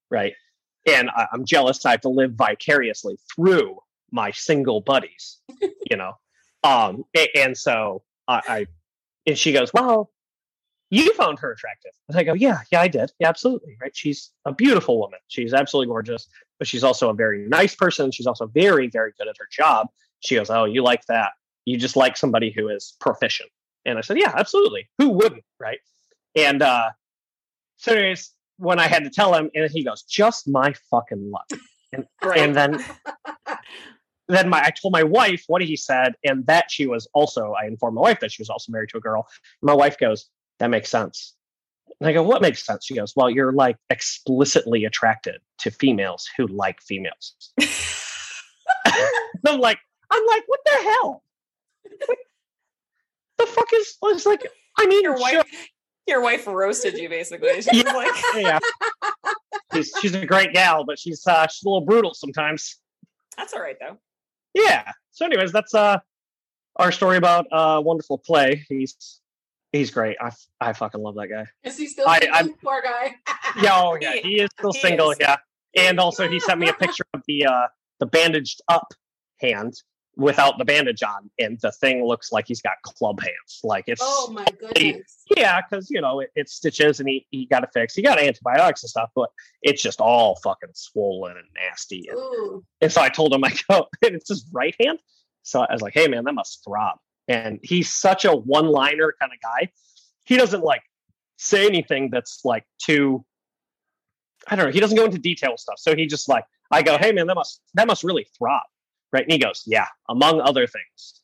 right? 0.10 0.34
And 0.88 1.10
I, 1.10 1.28
I'm 1.34 1.45
jealous. 1.45 1.86
I 1.86 1.91
have 1.91 2.02
to 2.02 2.10
live 2.10 2.34
vicariously 2.34 3.17
through 3.36 3.80
my 4.12 4.32
single 4.32 4.82
buddies, 4.82 5.39
you 5.62 5.97
know. 5.97 6.13
Um, 6.63 7.04
a- 7.15 7.30
and 7.38 7.58
so 7.58 8.04
I, 8.28 8.41
I, 8.47 8.67
and 9.26 9.38
she 9.38 9.52
goes, 9.52 9.71
"Well, 9.73 10.12
you 10.89 11.13
found 11.13 11.39
her 11.39 11.52
attractive." 11.52 11.91
And 12.08 12.17
I 12.17 12.23
go, 12.23 12.34
"Yeah, 12.34 12.60
yeah, 12.71 12.82
I 12.82 12.88
did. 12.88 13.12
Yeah, 13.19 13.28
absolutely. 13.30 13.76
Right? 13.82 13.95
She's 13.95 14.32
a 14.45 14.54
beautiful 14.54 14.97
woman. 15.00 15.19
She's 15.28 15.54
absolutely 15.54 15.88
gorgeous, 15.89 16.28
but 16.58 16.67
she's 16.67 16.84
also 16.84 17.10
a 17.10 17.13
very 17.13 17.45
nice 17.47 17.76
person. 17.76 18.12
She's 18.12 18.28
also 18.28 18.47
very, 18.47 18.88
very 18.88 19.12
good 19.17 19.28
at 19.28 19.36
her 19.39 19.47
job." 19.52 19.88
She 20.21 20.36
goes, 20.36 20.50
"Oh, 20.50 20.63
you 20.65 20.84
like 20.84 21.06
that? 21.08 21.32
You 21.65 21.78
just 21.78 21.97
like 21.97 22.15
somebody 22.17 22.50
who 22.52 22.69
is 22.69 22.95
proficient." 23.02 23.50
And 23.86 23.97
I 23.97 24.02
said, 24.02 24.17
"Yeah, 24.17 24.34
absolutely. 24.36 24.89
Who 25.00 25.10
wouldn't? 25.10 25.43
Right?" 25.60 25.80
And 26.36 26.62
uh, 26.62 26.91
so, 27.76 27.91
anyways, 27.93 28.32
when 28.58 28.80
I 28.80 28.88
had 28.88 29.04
to 29.04 29.10
tell 29.10 29.34
him, 29.34 29.50
and 29.56 29.70
he 29.72 29.84
goes, 29.84 30.04
"Just 30.04 30.48
my 30.48 30.74
fucking 30.91 31.32
luck." 31.32 31.50
And 31.93 32.06
Right. 32.24 32.39
and 32.39 32.56
then 32.56 32.84
then 34.28 34.50
my 34.50 34.62
I 34.62 34.72
told 34.72 34.91
my 34.91 35.04
wife 35.04 35.43
what 35.48 35.62
he 35.62 35.76
said, 35.78 36.15
and 36.24 36.46
that 36.48 36.70
she 36.70 36.86
was 36.86 37.08
also 37.13 37.54
I 37.54 37.65
informed 37.67 37.96
my 37.96 38.02
wife 38.02 38.20
that 38.20 38.32
she 38.32 38.41
was 38.41 38.50
also 38.50 38.72
married 38.72 38.89
to 38.89 38.98
a 38.98 39.02
girl. 39.02 39.28
My 39.62 39.74
wife 39.74 39.98
goes, 39.98 40.30
"That 40.60 40.70
makes 40.70 40.89
sense." 40.89 41.34
And 42.00 42.10
I 42.10 42.13
go, 42.13 42.24
"What 42.24 42.41
makes 42.41 42.65
sense?" 42.65 42.86
She 42.86 42.96
goes, 42.96 43.13
"Well, 43.15 43.30
you're 43.30 43.54
like 43.54 43.78
explicitly 43.89 44.86
attracted 44.86 45.39
to 45.60 45.72
females 45.72 46.28
who 46.38 46.48
like 46.48 46.82
females." 46.82 47.36
I'm 49.46 49.60
like, 49.60 49.80
I'm 50.12 50.26
like, 50.26 50.43
what 50.48 50.60
the 50.65 50.72
hell? 50.72 51.24
What 52.06 52.17
the 53.38 53.46
fuck 53.46 53.67
is? 53.74 53.98
It's 54.04 54.26
like, 54.26 54.46
I 54.78 54.88
mean, 54.88 55.04
Your 55.04 55.17
sure, 55.17 55.38
wife, 55.38 55.70
your 56.08 56.22
wife 56.22 56.48
roasted 56.48 56.98
you 56.98 57.10
basically. 57.10 57.62
She 57.62 57.84
was 57.84 57.93
like, 57.93 58.12
yeah. 58.36 58.60
she's, 59.74 59.91
she's 60.02 60.15
a 60.15 60.26
great 60.26 60.54
gal, 60.54 60.84
but 60.86 60.98
she's 61.00 61.26
uh, 61.28 61.48
she's 61.48 61.63
a 61.63 61.70
little 61.70 61.86
brutal 61.86 62.13
sometimes. 62.13 62.78
"That's 63.38 63.54
all 63.54 63.62
right 63.62 63.78
though." 63.80 63.98
Yeah. 64.54 64.91
So, 65.12 65.26
anyways, 65.26 65.52
that's 65.52 65.74
uh 65.74 66.00
our 66.78 66.91
story 66.91 67.17
about 67.17 67.46
uh 67.52 67.82
wonderful 67.84 68.17
Clay. 68.20 68.63
He's 68.70 69.20
he's 69.72 69.91
great. 69.91 70.17
I 70.22 70.32
I 70.62 70.74
fucking 70.74 71.02
love 71.02 71.15
that 71.15 71.28
guy. 71.28 71.46
Is 71.63 71.78
he 71.78 71.88
still 71.88 72.08
I- 72.08 72.20
single? 72.20 72.36
I'm- 72.38 72.54
Poor 72.63 72.82
guy. 72.82 73.15
Yeah, 73.62 73.80
oh 73.82 73.98
yeah, 74.00 74.13
He- 74.13 74.22
he 74.24 74.41
is 74.41 74.50
still 74.58 74.72
he 74.74 74.80
single. 74.80 75.12
is. 75.12 75.17
Yeah, 75.20 75.38
and 75.76 76.00
also 76.00 76.28
he 76.28 76.39
sent 76.39 76.60
me 76.60 76.70
a 76.70 76.74
picture 76.74 77.06
of 77.13 77.22
the 77.28 77.46
uh 77.46 77.67
the 78.00 78.06
bandaged 78.06 78.62
up 78.70 78.88
hand 79.39 79.74
without 80.18 80.58
the 80.58 80.66
bandage 80.66 81.04
on, 81.04 81.30
and 81.40 81.60
the 81.62 81.72
thing 81.72 82.04
looks 82.04 82.32
like 82.32 82.48
he's 82.48 82.62
got 82.62 82.74
club 82.82 83.22
hands. 83.22 83.62
Like 83.64 83.86
it's 83.88 84.02
oh 84.04 84.32
my 84.32 84.46
goodness. 84.60 85.24
yeah, 85.36 85.62
because 85.62 85.90
you 85.90 86.02
know 86.02 86.20
it, 86.22 86.32
it's 86.36 86.54
stitches 86.54 87.00
and 87.00 87.08
he 87.08 87.26
he 87.30 87.46
got 87.46 87.64
it 87.64 87.70
fixed. 87.74 87.96
He 87.96 88.02
got 88.02 88.20
antibiotics 88.20 88.84
and 88.84 88.90
stuff, 88.90 89.12
but 89.16 89.30
it's 89.62 89.82
just 89.82 90.02
all 90.02 90.36
fucking 90.44 90.72
swollen 90.74 91.38
and 91.38 91.48
nasty. 91.56 92.08
And, 92.10 92.18
Ooh. 92.18 92.66
and 92.82 92.92
so 92.92 93.02
I 93.02 93.10
told 93.10 93.34
him, 93.34 93.44
I 93.46 93.54
go, 93.70 93.88
and 94.04 94.16
it's 94.16 94.30
his 94.30 94.46
right 94.52 94.76
hand. 94.80 95.00
So 95.44 95.62
I 95.62 95.72
was 95.72 95.82
like, 95.82 95.94
hey 95.94 96.08
man, 96.08 96.26
that 96.26 96.34
must 96.34 96.64
throb. 96.66 96.98
And 97.30 97.60
he's 97.62 97.92
such 97.94 98.26
a 98.26 98.32
one-liner 98.32 99.14
kind 99.20 99.32
of 99.32 99.40
guy. 99.42 99.72
He 100.24 100.38
doesn't 100.38 100.64
like 100.64 100.82
say 101.38 101.66
anything 101.66 102.10
that's 102.12 102.42
like 102.44 102.66
too. 102.82 103.24
I 104.48 104.56
don't 104.56 104.66
know. 104.66 104.72
He 104.72 104.80
doesn't 104.80 104.98
go 104.98 105.06
into 105.06 105.20
detail 105.20 105.58
stuff. 105.58 105.78
So 105.78 105.96
he 105.96 106.06
just 106.08 106.30
like, 106.30 106.46
I 106.72 106.82
go, 106.82 106.98
hey 106.98 107.12
man, 107.12 107.28
that 107.28 107.36
must 107.36 107.62
that 107.76 107.88
must 107.88 108.04
really 108.04 108.28
throb, 108.38 108.64
right? 109.13 109.24
And 109.24 109.32
he 109.32 109.38
goes, 109.39 109.63
yeah, 109.65 109.88
among 110.10 110.41
other 110.41 110.67
things. 110.67 111.22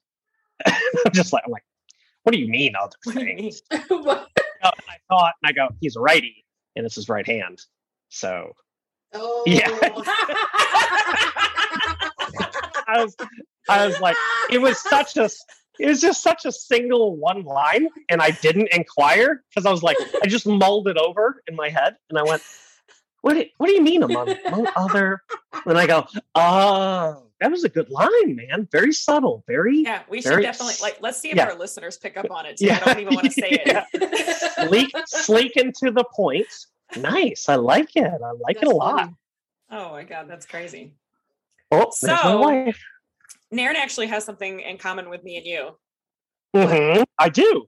I'm 0.65 1.11
just 1.13 1.33
like, 1.33 1.43
I'm 1.45 1.51
like, 1.51 1.63
what 2.23 2.33
do 2.33 2.39
you 2.39 2.47
mean 2.47 2.73
other 2.79 2.95
things? 3.13 3.61
mean? 3.71 3.81
What? 3.89 4.29
And 4.63 4.73
I 4.89 4.97
thought, 5.09 5.33
and 5.43 5.49
I 5.49 5.51
go, 5.51 5.67
he's 5.81 5.97
righty, 5.97 6.45
and 6.77 6.85
it's 6.85 6.95
his 6.95 7.09
right 7.09 7.27
hand. 7.27 7.59
So 8.09 8.53
oh. 9.13 9.43
Yeah. 9.45 9.67
I 12.87 13.03
was, 13.03 13.15
I 13.69 13.85
was 13.87 13.99
like, 13.99 14.15
it 14.51 14.59
was 14.59 14.77
such 14.81 15.17
a, 15.17 15.29
it 15.79 15.87
was 15.87 15.99
just 16.01 16.21
such 16.23 16.45
a 16.45 16.51
single 16.51 17.15
one 17.17 17.43
line, 17.43 17.87
and 18.09 18.21
I 18.21 18.31
didn't 18.31 18.69
inquire 18.73 19.43
because 19.49 19.65
I 19.65 19.71
was 19.71 19.83
like, 19.83 19.97
I 20.23 20.27
just 20.27 20.45
mulled 20.47 20.87
it 20.87 20.97
over 20.97 21.41
in 21.47 21.55
my 21.55 21.69
head, 21.69 21.95
and 22.09 22.17
I 22.19 22.23
went, 22.23 22.41
what? 23.21 23.33
do- 23.33 23.45
What 23.57 23.67
do 23.67 23.73
you 23.73 23.81
mean 23.81 24.03
among, 24.03 24.35
among 24.45 24.67
other? 24.75 25.21
And 25.65 25.77
I 25.77 25.87
go, 25.87 26.05
oh, 26.35 27.23
that 27.43 27.51
was 27.51 27.65
a 27.65 27.69
good 27.69 27.89
line, 27.89 28.37
man. 28.37 28.69
Very 28.71 28.93
subtle, 28.93 29.43
very 29.47 29.79
Yeah, 29.79 30.03
we 30.09 30.21
should 30.21 30.41
definitely 30.41 30.75
like. 30.81 30.97
Let's 31.01 31.19
see 31.19 31.29
if 31.29 31.35
yeah. 31.35 31.47
our 31.47 31.55
listeners 31.55 31.97
pick 31.97 32.15
up 32.15 32.31
on 32.31 32.45
it. 32.45 32.55
Too. 32.55 32.67
Yeah. 32.67 32.79
I 32.81 32.85
don't 32.93 32.99
even 33.01 33.15
want 33.15 33.25
to 33.25 33.31
say 33.31 33.49
it. 33.49 33.85
Yeah. 33.93 34.67
sleek, 34.67 34.91
sleek 35.07 35.55
and 35.57 35.75
to 35.75 35.91
the 35.91 36.05
point. 36.15 36.47
Nice. 36.95 37.49
I 37.49 37.55
like 37.55 37.95
it. 37.97 38.05
I 38.05 38.31
like 38.31 38.55
it 38.57 38.63
a 38.63 38.65
That's 38.67 38.73
lot. 38.73 38.99
funny. 38.99 39.15
Oh 39.71 39.91
my 39.91 40.03
god, 40.03 40.27
that's 40.29 40.45
crazy. 40.45 40.93
Oh, 41.69 41.91
there's 42.01 42.23
my 42.23 42.35
wife. 42.35 42.81
Naren 43.53 43.75
actually 43.75 44.07
has 44.07 44.23
something 44.23 44.61
in 44.61 44.77
common 44.77 45.09
with 45.09 45.23
me 45.23 45.37
and 45.37 45.45
you. 45.45 45.77
Mhm, 46.55 47.03
I 47.19 47.27
do. 47.29 47.65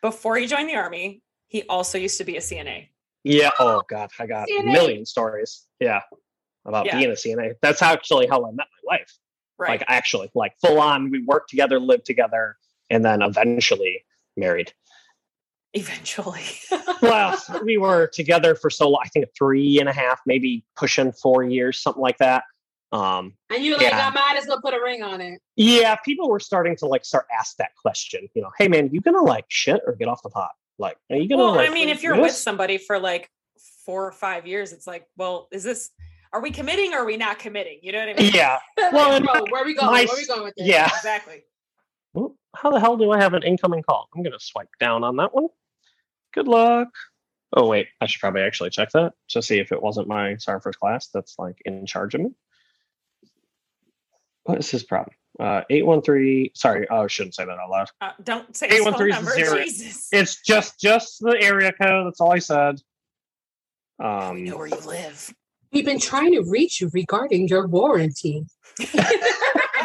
Before 0.00 0.36
he 0.36 0.46
joined 0.46 0.70
the 0.70 0.76
army, 0.76 1.20
he 1.48 1.64
also 1.64 1.98
used 1.98 2.16
to 2.18 2.24
be 2.24 2.36
a 2.36 2.40
CNA. 2.40 2.88
Yeah. 3.24 3.50
Oh 3.58 3.82
God, 3.88 4.10
I 4.18 4.26
got 4.26 4.48
a 4.48 4.62
million 4.62 5.04
stories. 5.04 5.66
Yeah, 5.80 6.00
about 6.64 6.86
Yeah. 6.86 6.96
being 6.98 7.10
a 7.10 7.14
CNA. 7.14 7.54
That's 7.60 7.82
actually 7.82 8.26
how 8.28 8.46
I 8.46 8.52
met 8.52 8.68
my 8.86 8.94
wife. 8.96 9.12
Right. 9.58 9.70
Like 9.80 9.84
actually, 9.88 10.30
like 10.34 10.52
full 10.64 10.78
on. 10.80 11.10
We 11.10 11.24
worked 11.24 11.48
together, 11.50 11.80
lived 11.80 12.04
together, 12.06 12.56
and 12.90 13.04
then 13.04 13.22
eventually 13.22 14.04
married. 14.36 14.72
Eventually. 15.72 16.42
Well, 17.02 17.36
we 17.62 17.76
were 17.76 18.06
together 18.06 18.54
for 18.54 18.70
so 18.70 18.88
long. 18.88 19.02
I 19.04 19.08
think 19.08 19.26
three 19.36 19.78
and 19.80 19.86
a 19.88 19.92
half, 19.92 20.18
maybe 20.24 20.64
pushing 20.76 21.12
four 21.12 21.44
years, 21.44 21.78
something 21.78 22.00
like 22.00 22.16
that. 22.18 22.44
Um, 22.90 23.34
And 23.52 23.62
you're 23.62 23.76
like, 23.76 23.88
Yeah. 23.88 24.08
I 24.08 24.14
might 24.14 24.38
as 24.40 24.48
well 24.48 24.62
put 24.62 24.72
a 24.72 24.80
ring 24.82 25.02
on 25.02 25.20
it. 25.20 25.40
yeah, 25.56 25.96
people 25.96 26.30
were 26.30 26.40
starting 26.40 26.74
to 26.76 26.86
like 26.86 27.04
start 27.04 27.26
ask 27.38 27.56
that 27.58 27.72
question. 27.80 28.28
You 28.34 28.40
know, 28.42 28.50
hey 28.58 28.66
man, 28.68 28.88
you 28.94 29.02
gonna 29.02 29.20
like 29.22 29.44
shit 29.48 29.82
or 29.86 29.94
get 29.94 30.08
off 30.08 30.22
the 30.22 30.30
pot? 30.30 30.52
Like, 30.78 30.96
are 31.10 31.16
you 31.16 31.28
gonna? 31.28 31.42
well, 31.42 31.54
like, 31.56 31.70
I 31.70 31.74
mean, 31.74 31.90
if 31.90 32.02
you're 32.02 32.18
with 32.18 32.32
somebody 32.32 32.78
for 32.78 32.98
like 32.98 33.28
four 33.84 34.06
or 34.06 34.12
five 34.12 34.46
years, 34.46 34.72
it's 34.72 34.86
like, 34.86 35.06
well, 35.18 35.48
is 35.52 35.62
this? 35.62 35.90
Are 36.36 36.42
we 36.42 36.50
committing 36.50 36.92
or 36.92 36.98
are 36.98 37.04
we 37.06 37.16
not 37.16 37.38
committing? 37.38 37.78
You 37.80 37.92
know 37.92 38.00
what 38.00 38.08
I 38.10 38.22
mean? 38.22 38.30
yeah, 38.34 38.58
Like, 38.78 38.92
Well, 38.92 39.20
bro, 39.22 39.44
where 39.48 39.62
are 39.62 39.64
we 39.64 39.74
going? 39.74 39.86
my 39.90 40.04
Where 40.04 40.14
are 40.14 40.16
we 40.18 40.26
going 40.26 40.42
with 40.44 40.54
this? 40.54 40.66
yeah. 40.66 40.84
Exactly. 40.84 41.44
Well, 42.12 42.36
how 42.54 42.70
the 42.70 42.78
hell 42.78 42.98
do 42.98 43.10
I 43.10 43.18
have 43.22 43.32
an 43.32 43.42
incoming 43.42 43.82
call? 43.82 44.10
I'm 44.14 44.22
gonna 44.22 44.38
swipe 44.38 44.68
down 44.78 45.02
on 45.02 45.16
that 45.16 45.34
one. 45.34 45.48
Good 46.34 46.46
luck. 46.46 46.88
Oh 47.56 47.66
wait, 47.66 47.88
I 48.02 48.06
should 48.06 48.20
probably 48.20 48.42
actually 48.42 48.68
check 48.68 48.90
that 48.90 49.14
to 49.30 49.40
see 49.40 49.58
if 49.60 49.72
it 49.72 49.80
wasn't 49.80 50.08
my 50.08 50.36
sergeant 50.36 50.62
first 50.64 50.78
class 50.78 51.06
that's 51.08 51.38
like 51.38 51.56
in 51.64 51.86
charge 51.86 52.14
of 52.14 52.20
me. 52.20 52.30
What 54.42 54.58
is 54.58 54.70
his 54.70 54.84
problem? 54.84 55.16
Uh, 55.40 55.62
eight 55.70 55.86
one 55.86 56.02
three. 56.02 56.52
Sorry, 56.54 56.86
oh, 56.90 57.04
I 57.04 57.06
shouldn't 57.06 57.34
say 57.34 57.46
that 57.46 57.58
out 57.58 57.70
loud. 57.70 57.88
Uh, 58.02 58.10
don't 58.22 58.54
say 58.54 58.68
phone 58.68 58.88
813 58.94 59.08
number. 59.48 59.62
Jesus. 59.64 60.08
It's 60.12 60.42
just 60.42 60.78
just 60.78 61.18
the 61.20 61.38
area 61.40 61.72
code. 61.72 62.06
That's 62.06 62.20
all 62.20 62.32
I 62.32 62.40
said. 62.40 62.76
we 63.98 64.04
Um, 64.04 64.44
know 64.44 64.58
where 64.58 64.66
you 64.66 64.76
live. 64.80 65.32
We've 65.72 65.84
been 65.84 66.00
trying 66.00 66.32
to 66.32 66.42
reach 66.42 66.80
you 66.80 66.90
regarding 66.92 67.48
your 67.48 67.66
warranty. 67.66 68.44
oh, 68.80 68.86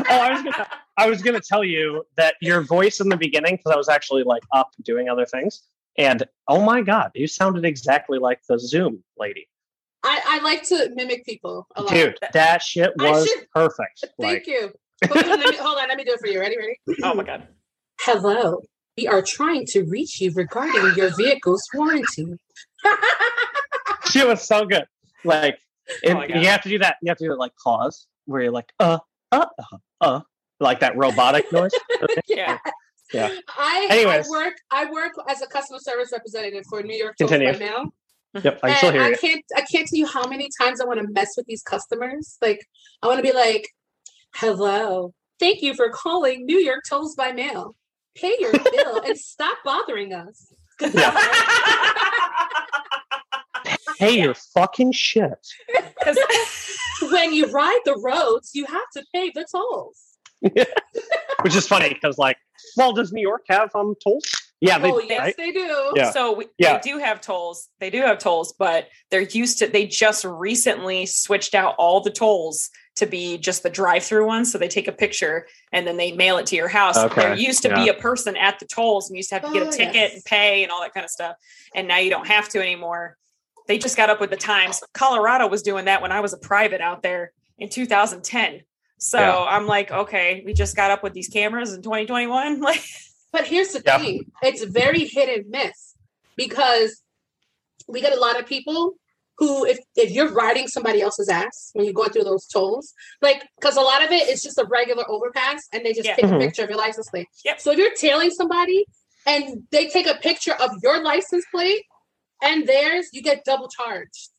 I 0.10 0.32
was 0.32 0.42
gonna, 0.44 0.68
I 0.98 1.10
was 1.10 1.22
gonna 1.22 1.40
tell 1.42 1.64
you 1.64 2.04
that 2.18 2.36
your 2.42 2.62
voice 2.62 3.00
in 3.00 3.10
the 3.10 3.18
beginning, 3.18 3.56
because 3.58 3.72
I 3.74 3.78
was 3.78 3.90
actually 3.90 4.24
like 4.24 4.44
up 4.54 4.70
doing 4.84 5.10
other 5.10 5.26
things, 5.26 5.62
and 5.98 6.24
oh 6.48 6.64
my 6.64 6.82
god, 6.82 7.12
you 7.16 7.28
sounded 7.28 7.66
exactly 7.66 8.20
like 8.20 8.40
the 8.48 8.60
Zoom 8.60 9.04
lady, 9.18 9.48
I, 10.04 10.20
I 10.26 10.40
like 10.44 10.64
to 10.70 10.90
mimic 10.96 11.26
people 11.26 11.68
a 11.76 11.84
lot. 11.84 11.92
dude. 11.92 12.18
That 12.34 12.62
shit 12.62 12.92
was 12.98 13.28
should- 13.28 13.48
perfect. 13.54 14.06
Thank 14.20 14.46
Like, 14.46 14.48
you. 14.48 14.72
Hold 15.10 15.26
on, 15.26 15.40
me, 15.40 15.56
hold 15.58 15.78
on, 15.80 15.88
let 15.88 15.98
me 15.98 16.04
do 16.04 16.12
it 16.14 16.20
for 16.20 16.28
you. 16.28 16.40
Ready? 16.40 16.58
Ready? 16.58 16.78
Oh 17.04 17.14
my 17.16 17.24
god. 17.24 17.48
Hello. 18.02 18.62
We 18.98 19.08
are 19.08 19.22
trying 19.22 19.66
to 19.68 19.84
reach 19.84 20.20
you 20.22 20.32
regarding 20.36 20.96
your 20.96 21.16
vehicle's 21.16 21.64
warranty. 21.74 22.36
she 24.12 24.24
was 24.26 24.42
so 24.46 24.66
good. 24.66 24.86
Like, 25.24 25.58
and 26.06 26.20
God. 26.20 26.30
you 26.30 26.48
have 26.48 26.62
to 26.62 26.70
do 26.70 26.80
that. 26.80 26.98
You 27.02 27.10
have 27.10 27.18
to 27.18 27.26
do 27.26 27.34
it 27.34 27.40
like 27.40 27.54
pause, 27.64 28.08
where 28.26 28.42
you're 28.42 28.52
like, 28.52 28.72
uh, 28.80 29.00
uh, 29.32 29.46
uh, 29.58 29.78
uh, 30.02 30.20
like 30.60 30.80
that 30.80 30.96
robotic 30.98 31.52
noise. 31.52 31.72
Yeah. 32.28 32.58
Yeah. 33.14 33.30
I, 33.50 34.24
I 34.24 34.30
work 34.30 34.54
I 34.72 34.90
work 34.90 35.12
as 35.28 35.42
a 35.42 35.48
customer 35.48 35.80
service 35.80 36.10
representative 36.14 36.64
for 36.70 36.82
New 36.82 36.98
York 36.98 37.18
Continue. 37.18 37.50
right 37.50 37.60
now. 37.60 37.92
Yep, 38.42 38.60
I 38.64 38.76
still 38.76 38.92
hear 38.94 39.02
I 39.02 39.10
you. 39.10 39.18
can't 39.18 39.44
I 39.58 39.62
can't 39.62 39.88
tell 39.88 40.00
you 40.00 40.06
how 40.06 40.26
many 40.28 40.50
times 40.62 40.80
I 40.80 40.86
want 40.86 41.02
to 41.02 41.08
mess 41.12 41.34
with 41.36 41.46
these 41.48 41.62
customers. 41.62 42.38
Like 42.42 42.66
I 43.04 43.08
want 43.08 43.18
to 43.18 43.24
be 43.24 43.34
like, 43.34 43.68
"Hello, 44.36 45.14
thank 45.40 45.62
you 45.62 45.74
for 45.74 45.90
calling 45.90 46.46
New 46.46 46.58
York 46.58 46.84
Tolls 46.90 47.16
by 47.16 47.34
Mail. 47.34 47.76
Pay 48.16 48.38
your 48.40 48.54
bill 48.54 49.02
and 49.06 49.18
stop 49.18 49.58
bothering 49.66 50.14
us." 50.14 50.54
Yeah. 50.94 52.12
Hey, 54.02 54.20
you're 54.20 54.34
fucking 54.34 54.94
shit. 54.94 55.48
'Cause- 56.04 56.18
when 57.12 57.34
you 57.34 57.46
ride 57.52 57.80
the 57.86 57.96
roads, 57.98 58.50
you 58.56 58.66
have 58.66 58.90
to 58.96 59.04
pay 59.14 59.30
the 59.34 59.46
tolls. 59.52 60.18
Which 60.42 61.56
is 61.56 61.68
funny 61.68 61.90
because, 61.90 62.18
like, 62.18 62.38
well, 62.78 62.94
does 62.94 63.12
New 63.14 63.22
York 63.22 63.44
have 63.50 63.70
um 63.76 63.94
tolls? 64.04 64.24
Yeah, 64.60 64.78
they, 64.80 64.92
oh 64.92 65.00
yes, 65.00 65.20
right? 65.20 65.38
they 65.38 65.52
do. 65.52 65.92
Yeah. 65.96 66.12
So 66.12 66.34
we, 66.34 66.46
Yeah. 66.58 66.80
they 66.80 66.92
do 66.92 66.98
have 67.00 67.22
tolls. 67.22 67.68
They 67.80 67.90
do 67.92 68.02
have 68.02 68.18
tolls, 68.20 68.54
but 68.58 68.88
they're 69.12 69.22
used 69.22 69.60
to. 69.60 69.68
They 69.68 69.86
just 69.86 70.24
recently 70.26 71.06
switched 71.06 71.54
out 71.56 71.76
all 71.78 72.02
the 72.02 72.12
tolls 72.12 72.70
to 72.98 73.06
be 73.06 73.38
just 73.38 73.62
the 73.64 73.70
drive-through 73.70 74.26
ones. 74.28 74.52
So 74.52 74.58
they 74.58 74.68
take 74.68 74.88
a 74.88 74.92
picture 74.92 75.48
and 75.72 75.86
then 75.88 75.98
they 75.98 76.12
mail 76.12 76.38
it 76.38 76.46
to 76.48 76.56
your 76.56 76.68
house. 76.68 76.98
Okay, 76.98 77.22
There 77.22 77.36
used 77.36 77.62
to 77.64 77.74
be 77.74 77.88
a 77.90 77.94
person 77.96 78.36
at 78.38 78.60
the 78.60 78.66
tolls, 78.66 79.10
and 79.10 79.16
you 79.16 79.20
used 79.20 79.30
to 79.30 79.36
have 79.36 79.46
to 79.46 79.52
get 79.54 79.64
Oh, 79.64 79.70
a 79.70 79.72
ticket 79.72 79.96
yes. 79.96 80.14
and 80.16 80.26
pay 80.26 80.64
and 80.64 80.72
all 80.72 80.82
that 80.82 80.94
kind 80.94 81.04
of 81.06 81.10
stuff. 81.12 81.36
And 81.76 81.88
now 81.88 81.98
you 81.98 82.10
don't 82.12 82.28
have 82.28 82.50
to 82.50 82.60
anymore. 82.60 83.18
They 83.72 83.78
just 83.78 83.96
got 83.96 84.10
up 84.10 84.20
with 84.20 84.32
the 84.32 84.36
times. 84.36 84.84
Colorado 84.94 85.48
was 85.48 85.62
doing 85.62 85.86
that 85.86 86.02
when 86.02 86.12
I 86.12 86.20
was 86.20 86.34
a 86.34 86.38
private 86.38 86.82
out 86.82 87.04
there 87.04 87.32
in 87.58 87.70
2010. 87.70 88.64
So 88.98 89.18
Yeah. 89.18 89.34
I'm 89.46 89.66
like, 89.66 89.90
okay, 89.94 90.44
we 90.46 90.54
just 90.54 90.76
got 90.76 90.92
up 90.92 91.04
with 91.04 91.14
these 91.14 91.30
cameras 91.30 91.72
in 91.74 91.82
2021. 91.82 92.60
Like, 92.70 92.84
But 93.32 93.48
here's 93.48 93.70
the 93.70 93.82
Yeah. 93.86 93.98
thing 94.00 94.26
it's 94.44 94.62
very 94.66 95.06
hit 95.06 95.30
and 95.30 95.50
miss 95.50 95.96
because 96.36 97.02
we 97.88 98.02
get 98.02 98.12
a 98.12 98.20
lot 98.20 98.38
of 98.38 98.46
people 98.46 98.96
who, 99.38 99.64
if, 99.66 99.80
if 99.96 100.12
you're 100.12 100.34
riding 100.34 100.68
somebody 100.68 101.02
else's 101.02 101.30
ass 101.30 101.70
when 101.72 101.86
you're 101.86 101.94
going 101.94 102.10
through 102.10 102.26
those 102.26 102.48
tolls, 102.48 102.94
like, 103.22 103.42
because 103.58 103.78
a 103.78 103.82
lot 103.82 104.04
of 104.04 104.12
it 104.12 104.28
is 104.28 104.44
just 104.44 104.58
a 104.58 104.66
regular 104.66 105.10
overpass 105.10 105.66
and 105.72 105.86
they 105.86 105.94
just 105.94 106.10
Yeah. 106.10 106.16
take 106.18 106.26
Mhm. 106.26 106.36
a 106.36 106.40
picture 106.40 106.64
of 106.66 106.70
your 106.70 106.78
license 106.78 107.10
plate. 107.10 107.28
Yep. 107.46 107.62
So 107.62 107.72
if 107.72 107.78
you're 107.78 107.96
tailing 107.96 108.32
somebody 108.32 108.86
and 109.26 109.64
they 109.72 109.88
take 109.88 110.08
a 110.08 110.16
picture 110.16 110.56
of 110.56 110.72
your 110.84 111.02
license 111.02 111.46
plate 111.52 111.84
and 112.42 112.68
theirs, 112.68 113.08
you 113.14 113.22
get 113.22 113.44
double 113.46 113.68
charged. 113.68 114.30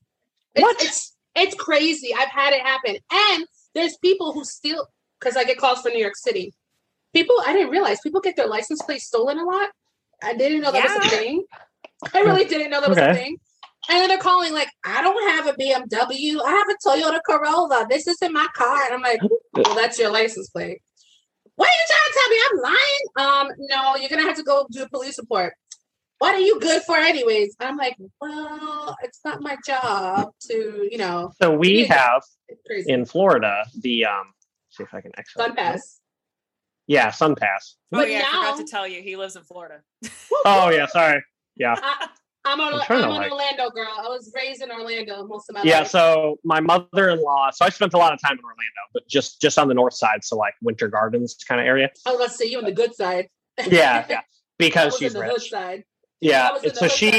It's, 0.54 0.62
What? 0.62 0.82
It's, 0.82 1.16
it's 1.34 1.54
crazy. 1.54 2.14
I've 2.14 2.30
had 2.30 2.52
it 2.52 2.60
happen. 2.60 2.96
And 3.12 3.46
there's 3.74 3.96
people 3.98 4.32
who 4.32 4.44
steal, 4.44 4.86
because 5.18 5.36
I 5.36 5.44
get 5.44 5.58
calls 5.58 5.80
for 5.80 5.88
New 5.88 6.00
York 6.00 6.16
City. 6.16 6.52
People, 7.14 7.36
I 7.46 7.52
didn't 7.52 7.70
realize 7.70 8.00
people 8.00 8.20
get 8.20 8.36
their 8.36 8.48
license 8.48 8.82
plate 8.82 9.00
stolen 9.00 9.38
a 9.38 9.44
lot. 9.44 9.70
I 10.22 10.34
didn't 10.34 10.60
know 10.62 10.72
that 10.72 10.84
was 10.84 11.06
a 11.06 11.16
thing. 11.16 11.44
I 12.14 12.20
really 12.20 12.44
didn't 12.44 12.70
know 12.70 12.80
that 12.80 12.88
was 12.88 12.98
a 12.98 13.14
thing. 13.14 13.36
And 13.90 13.98
then 13.98 14.08
they're 14.08 14.18
calling 14.18 14.52
like, 14.52 14.68
I 14.84 15.02
don't 15.02 15.30
have 15.30 15.46
a 15.48 15.52
BMW. 15.54 16.40
I 16.44 16.50
have 16.50 16.68
a 16.68 16.76
Toyota 16.86 17.18
Corolla. 17.26 17.86
This 17.90 18.06
isn't 18.06 18.32
my 18.32 18.46
car. 18.54 18.84
And 18.84 18.94
I'm 18.94 19.02
like, 19.02 19.20
well, 19.52 19.74
that's 19.74 19.98
your 19.98 20.10
license 20.12 20.48
plate. 20.50 20.80
What 21.56 21.68
are 21.68 21.72
you 21.72 21.86
trying 21.88 22.08
to 22.08 22.14
tell 22.14 22.28
me? 22.30 22.38
I'm 22.48 22.58
lying? 22.62 23.50
Um, 23.50 23.66
no, 23.70 23.96
you're 23.96 24.08
gonna 24.08 24.22
have 24.22 24.36
to 24.36 24.42
go 24.42 24.66
do 24.70 24.84
a 24.84 24.88
police 24.88 25.18
report. 25.18 25.54
What 26.22 26.36
are 26.36 26.38
you 26.38 26.60
good 26.60 26.82
for, 26.82 26.96
anyways? 26.96 27.56
I'm 27.58 27.76
like, 27.76 27.96
well, 28.20 28.96
it's 29.02 29.18
not 29.24 29.40
my 29.40 29.56
job 29.66 30.30
to, 30.42 30.88
you 30.88 30.96
know, 30.96 31.32
So 31.42 31.52
we 31.52 31.84
have 31.86 32.22
in 32.86 33.04
Florida 33.06 33.64
the 33.80 34.04
um. 34.04 34.32
See 34.70 34.84
if 34.84 34.94
I 34.94 35.00
can 35.00 35.10
exit. 35.18 35.38
Sun 35.38 35.56
pass. 35.56 35.98
Yeah, 36.86 37.10
Sun 37.10 37.34
Pass. 37.34 37.74
Oh 37.92 37.98
But 37.98 38.08
yeah, 38.08 38.22
I 38.24 38.52
forgot 38.52 38.56
to 38.58 38.70
tell 38.70 38.86
you, 38.86 39.02
he 39.02 39.16
lives 39.16 39.34
in 39.34 39.42
Florida. 39.42 39.80
Oh 40.44 40.70
yeah, 40.70 40.86
sorry. 40.86 41.24
Yeah, 41.56 41.74
I, 41.76 42.06
I'm, 42.44 42.60
an, 42.60 42.66
I'm 42.68 42.74
I'm, 42.74 42.86
trying 42.86 43.02
an 43.02 43.10
like- 43.10 43.32
Orlando 43.32 43.70
girl. 43.70 43.92
I 43.98 44.02
was 44.02 44.32
raised 44.32 44.62
in 44.62 44.70
Orlando 44.70 45.26
most 45.26 45.50
of 45.50 45.54
my 45.54 45.62
yeah. 45.64 45.78
life. 45.78 45.82
Yeah, 45.86 45.88
so 45.88 46.38
my 46.44 46.60
mother-in-law. 46.60 47.50
So 47.50 47.64
I 47.64 47.68
spent 47.68 47.94
a 47.94 47.98
lot 47.98 48.12
of 48.12 48.22
time 48.22 48.38
in 48.38 48.44
Orlando, 48.44 48.82
but 48.94 49.08
just 49.08 49.40
just 49.40 49.58
on 49.58 49.66
the 49.66 49.74
north 49.74 49.94
side, 49.94 50.22
so 50.22 50.36
like 50.36 50.54
Winter 50.62 50.86
Gardens 50.86 51.36
kind 51.48 51.60
of 51.60 51.66
area. 51.66 51.90
I 52.06 52.10
was 52.10 52.20
about 52.20 52.30
to 52.30 52.36
say 52.36 52.44
you 52.44 52.58
on 52.58 52.64
the 52.64 52.70
good 52.70 52.94
side. 52.94 53.28
Yeah, 53.66 54.06
yeah. 54.08 54.20
Because 54.56 54.92
was 54.92 54.98
she's 55.00 55.14
in 55.16 55.20
the 55.20 55.26
hood 55.26 55.42
rich. 55.52 55.84
Side. 56.22 56.30
Yeah, 56.30 56.48
I 56.48 56.52
was 56.52 56.62
in 56.62 56.68
and 56.70 56.76
the 56.76 56.80
so 56.80 56.88
she 56.88 57.10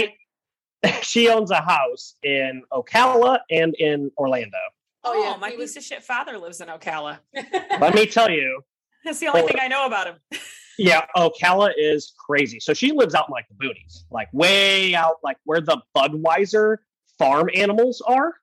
side. 0.83 1.01
she 1.03 1.29
owns 1.29 1.51
a 1.51 1.61
house 1.61 2.15
in 2.23 2.63
Ocala 2.71 3.39
and 3.49 3.73
in 3.75 4.11
Orlando. 4.17 4.57
Oh, 5.05 5.21
yeah. 5.21 5.37
my 5.37 5.49
he 5.51 5.57
piece 5.57 5.75
of 5.75 5.83
shit 5.83 6.03
father 6.03 6.37
lives 6.37 6.61
in 6.61 6.67
Ocala. 6.69 7.19
Let 7.79 7.93
me 7.93 8.05
tell 8.05 8.29
you, 8.29 8.61
That's 9.03 9.19
the 9.19 9.27
only 9.27 9.41
Oh. 9.41 9.47
thing 9.47 9.57
I 9.61 9.67
know 9.67 9.85
about 9.85 10.07
him. 10.07 10.15
yeah, 10.77 11.05
Ocala 11.17 11.73
is 11.77 12.13
crazy. 12.17 12.59
So 12.59 12.73
she 12.73 12.91
lives 12.91 13.13
out 13.15 13.25
in 13.27 13.33
like 13.33 13.45
the 13.49 13.55
boonies, 13.65 14.03
like 14.11 14.29
way 14.33 14.95
out, 14.95 15.17
like 15.23 15.37
where 15.43 15.59
the 15.61 15.81
Budweiser 15.95 16.77
farm 17.19 17.49
animals 17.53 18.01
are. 18.07 18.33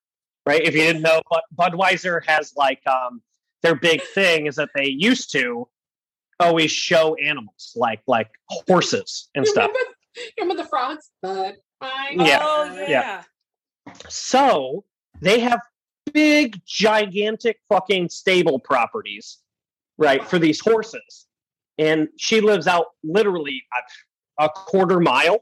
Right? 0.47 0.63
If 0.63 0.75
you 0.75 0.81
didn't 0.83 1.03
know, 1.03 1.21
but 1.31 1.45
Budweiser 1.55 2.25
has 2.27 2.53
like 2.57 2.81
um 2.87 3.21
their 3.63 3.75
big 3.75 4.03
thing 4.03 4.47
is 4.47 4.57
that 4.57 4.71
they 4.75 4.87
used 4.87 5.31
to 5.33 5.69
always 6.41 6.71
show 6.73 7.15
animals, 7.17 7.73
like 7.77 8.01
like 8.07 8.31
horses 8.49 9.29
and 9.35 9.45
you 9.45 9.51
stuff. 9.53 9.69
remember, 9.69 9.79
you 9.79 10.00
remember 10.39 10.63
the 10.63 10.69
frogs? 10.69 11.11
But 11.23 11.57
I 11.81 12.11
Yeah. 12.17 12.39
Oh 12.43 12.75
know. 12.75 12.87
yeah. 12.87 13.23
So 14.09 14.85
they 15.21 15.41
have 15.41 15.61
big, 16.13 16.61
gigantic 16.67 17.59
fucking 17.69 18.09
stable 18.09 18.59
properties, 18.59 19.39
right, 19.99 20.25
for 20.27 20.39
these 20.39 20.61
horses. 20.61 21.27
And 21.79 22.09
she 22.19 22.41
lives 22.41 22.67
out 22.67 22.87
literally 23.03 23.63
a, 24.39 24.45
a 24.45 24.49
quarter 24.51 25.01
mile 25.01 25.39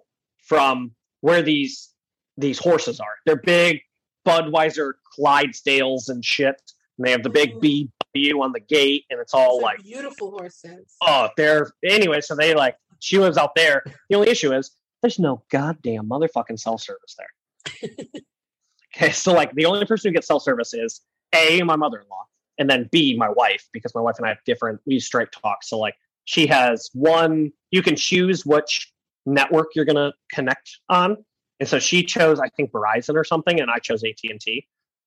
from 0.47 0.93
where 1.21 1.43
these 1.43 1.93
these 2.37 2.59
horses 2.59 3.01
are. 3.01 3.15
They're 3.27 3.37
big 3.43 3.81
Budweiser 4.27 4.93
Clydesdales 5.19 6.09
and 6.09 6.25
shit. 6.25 6.61
And 6.99 7.07
they 7.07 7.11
have 7.13 7.23
the 7.23 7.31
big 7.31 7.55
BW 7.61 8.41
on 8.41 8.53
the 8.53 8.61
gate, 8.61 9.05
and 9.11 9.21
it's 9.21 9.35
all 9.35 9.55
Those 9.57 9.59
are 9.59 9.63
like 9.63 9.83
beautiful 9.83 10.31
horses. 10.31 10.95
oh, 11.03 11.29
they're 11.37 11.71
anyway. 11.85 12.21
So 12.21 12.35
they 12.37 12.55
like 12.55 12.77
she 12.99 13.19
lives 13.19 13.37
out 13.37 13.55
there. 13.55 13.83
The 14.09 14.17
only 14.17 14.29
issue 14.29 14.53
is 14.53 14.71
there's 15.03 15.19
no 15.19 15.43
goddamn 15.51 16.09
motherfucking 16.09 16.59
cell 16.59 16.79
service 16.79 17.17
there. 17.19 17.91
okay, 18.97 19.13
so 19.13 19.33
like 19.33 19.53
the 19.55 19.67
only 19.67 19.85
person 19.87 20.11
who 20.11 20.15
gets 20.15 20.27
cell 20.27 20.41
service 20.41 20.75
is 20.75 21.01
a 21.35 21.63
my 21.63 21.77
mother-in-law, 21.77 22.25
and 22.59 22.69
then 22.69 22.89
b 22.91 23.17
my 23.17 23.29
wife 23.29 23.69
because 23.73 23.95
my 23.95 24.01
wife 24.01 24.17
and 24.19 24.27
I 24.27 24.31
have 24.31 24.45
different. 24.45 24.81
We 24.87 24.95
use 24.95 25.07
straight 25.07 25.33
talk, 25.33 25.63
so 25.63 25.79
like 25.79 25.95
she 26.25 26.47
has 26.47 26.91
one. 26.93 27.53
You 27.71 27.83
can 27.83 27.97
choose 27.97 28.45
which 28.45 28.93
network 29.27 29.69
you're 29.75 29.85
gonna 29.85 30.13
connect 30.33 30.79
on, 30.89 31.17
and 31.61 31.69
so 31.69 31.79
she 31.79 32.03
chose 32.03 32.41
I 32.41 32.49
think 32.49 32.73
Verizon 32.73 33.15
or 33.15 33.25
something, 33.25 33.61
and 33.61 33.71
I 33.71 33.79
chose 33.79 34.03
AT 34.05 34.19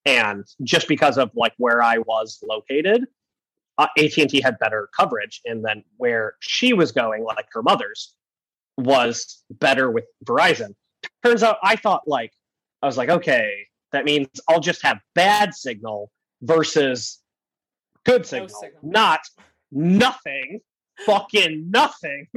and 0.05 0.45
just 0.63 0.87
because 0.87 1.17
of 1.17 1.31
like 1.35 1.53
where 1.57 1.81
I 1.81 1.99
was 1.99 2.39
located, 2.47 3.05
Uh, 3.77 3.87
AT&T 3.97 4.41
had 4.41 4.59
better 4.59 4.89
coverage 4.95 5.41
and 5.45 5.63
then 5.63 5.83
where 5.97 6.35
she 6.39 6.73
was 6.73 6.91
going 6.91 7.23
like 7.23 7.45
her 7.51 7.63
mother's 7.63 8.15
was 8.77 9.43
better 9.49 9.89
with 9.89 10.05
Verizon 10.25 10.75
turns 11.23 11.43
out 11.43 11.57
I 11.63 11.75
thought 11.75 12.07
like 12.07 12.31
I 12.81 12.85
was 12.85 12.97
like 12.97 13.09
okay 13.09 13.65
that 13.91 14.05
means 14.05 14.27
I'll 14.49 14.59
just 14.59 14.81
have 14.83 14.99
bad 15.15 15.53
signal 15.53 16.11
versus 16.41 17.19
good 18.05 18.25
signal, 18.25 18.49
signal. 18.49 18.79
not 18.83 19.21
nothing 19.71 20.59
fucking 21.05 21.69
nothing 21.69 22.27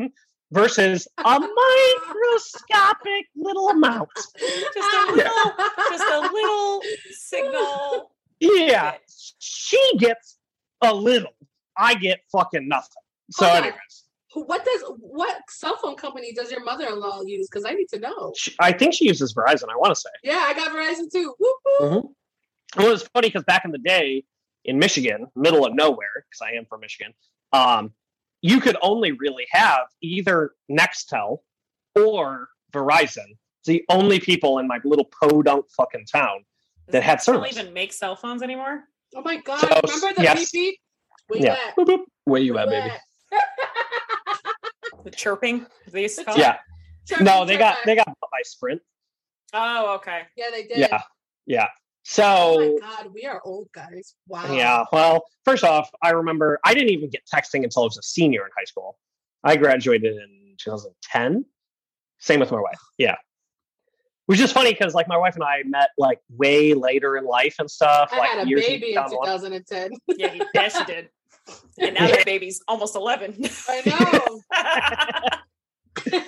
versus 0.52 1.08
a 1.18 1.40
microscopic 2.04 3.26
little 3.36 3.68
amount 3.70 4.08
Just 4.14 4.94
a 4.94 5.12
little, 5.12 5.52
just 5.90 6.04
a 6.04 6.20
little 6.32 6.82
signal. 7.10 8.10
yeah 8.40 8.94
she 9.38 9.96
gets 9.98 10.38
a 10.84 10.94
little 10.94 11.34
I 11.76 11.94
get 11.94 12.20
fucking 12.32 12.68
nothing 12.68 13.02
so 13.30 13.46
Hold 13.46 13.56
on. 13.58 13.62
anyways 13.64 14.04
What 14.34 14.64
does 14.64 14.82
what 14.98 15.36
cell 15.48 15.76
phone 15.80 15.96
company 15.96 16.32
does 16.32 16.50
your 16.50 16.64
mother-in-law 16.64 17.22
use? 17.24 17.48
Because 17.48 17.64
I 17.64 17.72
need 17.72 17.88
to 17.90 18.00
know. 18.00 18.32
She, 18.36 18.52
I 18.58 18.72
think 18.72 18.92
she 18.94 19.06
uses 19.06 19.32
Verizon. 19.32 19.64
I 19.70 19.76
want 19.76 19.94
to 19.94 20.00
say. 20.00 20.10
Yeah, 20.24 20.42
I 20.44 20.54
got 20.54 20.72
Verizon 20.72 21.10
too. 21.12 21.32
Whoop, 21.38 21.56
whoop. 21.64 21.82
Mm-hmm. 21.92 22.82
Well, 22.82 22.92
it's 22.92 23.04
funny 23.14 23.28
because 23.28 23.44
back 23.44 23.64
in 23.64 23.70
the 23.70 23.78
day 23.78 24.24
in 24.64 24.78
Michigan, 24.80 25.28
middle 25.36 25.64
of 25.64 25.74
nowhere, 25.74 26.24
because 26.28 26.40
I 26.42 26.56
am 26.56 26.64
from 26.66 26.80
Michigan, 26.80 27.12
um, 27.52 27.92
you 28.42 28.60
could 28.60 28.76
only 28.82 29.12
really 29.12 29.46
have 29.50 29.82
either 30.02 30.52
Nextel 30.70 31.38
or 31.94 32.48
Verizon. 32.72 33.26
It's 33.60 33.66
the 33.66 33.84
only 33.88 34.18
people 34.18 34.58
in 34.58 34.66
my 34.66 34.80
little 34.84 35.08
podunk 35.20 35.66
fucking 35.76 36.06
town 36.06 36.44
Does 36.86 36.92
that 36.94 37.02
had 37.04 37.18
it 37.18 37.22
still 37.22 37.34
service. 37.34 37.56
even 37.56 37.72
make 37.72 37.92
cell 37.92 38.16
phones 38.16 38.42
anymore? 38.42 38.82
Oh 39.14 39.22
my 39.22 39.36
god! 39.36 39.60
So, 39.60 39.80
Remember 39.84 40.14
the 40.16 40.22
yes. 40.22 40.50
beep 40.50 40.72
beep? 40.72 40.78
Where 41.28 41.40
Yeah. 41.40 41.44
you 41.46 41.68
at? 41.68 41.76
Boop, 41.76 41.86
boop. 41.86 42.04
Where 42.24 42.40
you 42.40 42.58
at, 42.58 42.68
baby? 42.68 42.90
The 45.04 45.10
chirping? 45.10 45.66
They 45.92 46.02
used 46.02 46.18
to 46.18 46.24
call 46.24 46.36
Yeah. 46.38 46.54
it? 46.54 46.60
Chirpy, 47.06 47.24
No, 47.24 47.44
they 47.44 47.56
got 47.58 47.78
they 47.84 47.94
got 47.94 48.06
bought 48.06 48.30
by 48.30 48.40
Sprint. 48.42 48.80
Oh, 49.52 49.94
okay. 49.96 50.22
Yeah, 50.36 50.46
they 50.50 50.62
did. 50.64 50.78
Yeah, 50.78 51.02
yeah. 51.46 51.68
So. 52.02 52.24
Oh 52.24 52.78
my 52.80 52.80
god, 52.80 53.12
we 53.14 53.24
are 53.26 53.40
old 53.44 53.68
guys. 53.72 54.14
Wow. 54.28 54.52
Yeah. 54.52 54.84
Well, 54.92 55.24
first 55.44 55.64
off, 55.64 55.90
I 56.02 56.10
remember 56.10 56.58
I 56.64 56.74
didn't 56.74 56.90
even 56.90 57.10
get 57.10 57.22
texting 57.32 57.62
until 57.64 57.82
I 57.82 57.86
was 57.86 57.98
a 57.98 58.02
senior 58.02 58.42
in 58.44 58.50
high 58.56 58.64
school. 58.64 58.98
I 59.44 59.56
graduated 59.56 60.16
in 60.16 60.56
2010. 60.58 61.44
Same 62.18 62.40
with 62.40 62.50
my 62.50 62.60
wife. 62.60 62.80
Yeah. 62.98 63.16
Which 64.26 64.40
is 64.40 64.52
funny 64.52 64.72
because 64.72 64.94
like 64.94 65.06
my 65.08 65.18
wife 65.18 65.34
and 65.34 65.44
I 65.44 65.62
met 65.66 65.90
like 65.98 66.18
way 66.30 66.72
later 66.74 67.16
in 67.16 67.24
life 67.24 67.56
and 67.58 67.70
stuff. 67.70 68.08
I 68.12 68.18
like 68.18 68.30
had 68.30 68.46
a 68.46 68.48
years 68.48 68.66
baby 68.66 68.88
in 68.90 68.94
down 68.94 69.10
the 69.10 69.16
line. 69.16 69.38
2010. 69.38 69.92
Yeah, 70.16 70.28
he, 70.28 70.42
yeah, 70.54 70.68
she 70.68 70.84
did. 70.84 71.08
And 71.78 71.94
now 71.94 72.06
that 72.06 72.24
baby's 72.24 72.62
almost 72.66 72.96
11. 72.96 73.36
I 73.68 73.82
know. 73.84 75.40
Do 75.96 76.20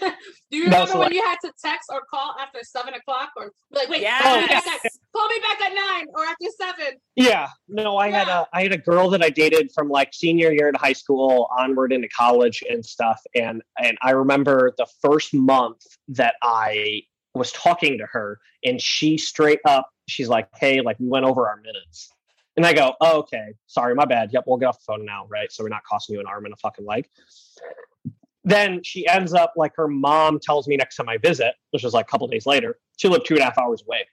you 0.50 0.64
remember 0.64 0.86
so, 0.86 0.98
when 0.98 1.06
like- 1.08 1.14
you 1.14 1.22
had 1.24 1.38
to 1.44 1.52
text 1.62 1.90
or 1.92 2.02
call 2.08 2.34
after 2.40 2.60
seven 2.62 2.94
o'clock, 2.94 3.30
or 3.36 3.50
like, 3.72 3.88
wait, 3.88 4.00
Yes. 4.02 4.22
call, 4.22 4.40
me 4.40 4.46
back 4.46 4.66
at, 4.66 4.80
call 5.14 5.28
me 5.28 5.38
back 5.40 5.60
at 5.60 5.74
nine 5.74 6.06
or 6.14 6.22
after 6.24 6.46
seven? 6.60 6.98
Yeah. 7.16 7.48
No, 7.68 7.96
I 7.96 8.10
had 8.10 8.28
a 8.28 8.46
I 8.52 8.62
had 8.62 8.72
a 8.72 8.78
girl 8.78 9.10
that 9.10 9.22
I 9.22 9.30
dated 9.30 9.72
from 9.72 9.88
like 9.88 10.14
senior 10.14 10.52
year 10.52 10.68
in 10.68 10.74
high 10.76 10.92
school 10.92 11.48
onward 11.58 11.92
into 11.92 12.08
college 12.08 12.62
and 12.68 12.84
stuff. 12.84 13.20
And 13.34 13.62
and 13.82 13.98
I 14.02 14.10
remember 14.12 14.72
the 14.78 14.86
first 15.02 15.34
month 15.34 15.82
that 16.08 16.36
I 16.42 17.02
was 17.36 17.52
talking 17.52 17.98
to 17.98 18.06
her 18.06 18.40
and 18.64 18.80
she 18.80 19.18
straight 19.18 19.60
up, 19.64 19.90
she's 20.08 20.28
like, 20.28 20.48
Hey, 20.54 20.80
like 20.80 20.98
we 20.98 21.08
went 21.08 21.24
over 21.24 21.48
our 21.48 21.56
minutes. 21.56 22.10
And 22.56 22.64
I 22.64 22.72
go, 22.72 22.94
oh, 23.02 23.18
okay, 23.18 23.52
sorry, 23.66 23.94
my 23.94 24.06
bad. 24.06 24.30
Yep, 24.32 24.44
we'll 24.46 24.56
get 24.56 24.66
off 24.66 24.78
the 24.78 24.84
phone 24.84 25.04
now, 25.04 25.26
right? 25.28 25.52
So 25.52 25.62
we're 25.62 25.68
not 25.68 25.82
costing 25.84 26.14
you 26.14 26.20
an 26.20 26.26
arm 26.26 26.46
and 26.46 26.54
a 26.54 26.56
fucking 26.56 26.86
leg. 26.86 27.06
Then 28.44 28.82
she 28.82 29.06
ends 29.06 29.34
up 29.34 29.52
like 29.56 29.72
her 29.76 29.88
mom 29.88 30.38
tells 30.40 30.66
me 30.66 30.76
next 30.76 30.96
time 30.96 31.08
I 31.08 31.18
visit, 31.18 31.54
which 31.72 31.82
was 31.82 31.92
like 31.92 32.06
a 32.06 32.08
couple 32.08 32.26
days 32.28 32.46
later, 32.46 32.78
she 32.96 33.08
lived 33.08 33.26
two 33.26 33.34
and 33.34 33.42
a 33.42 33.44
half 33.44 33.58
hours 33.58 33.82
away. 33.86 34.06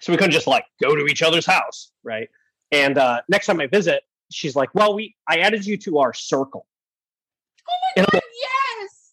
So 0.00 0.12
we 0.12 0.16
couldn't 0.18 0.32
just 0.32 0.46
like 0.46 0.66
go 0.82 0.94
to 0.94 1.06
each 1.06 1.22
other's 1.22 1.46
house, 1.46 1.92
right? 2.02 2.28
And 2.72 2.98
uh, 2.98 3.22
next 3.28 3.46
time 3.46 3.60
I 3.60 3.68
visit, 3.68 4.02
she's 4.32 4.56
like, 4.56 4.70
"Well, 4.74 4.94
we 4.94 5.14
I 5.28 5.38
added 5.38 5.64
you 5.64 5.76
to 5.78 5.98
our 5.98 6.12
circle." 6.12 6.66
I'm 7.96 8.02
like, 8.02 8.12
Yes. 8.14 8.31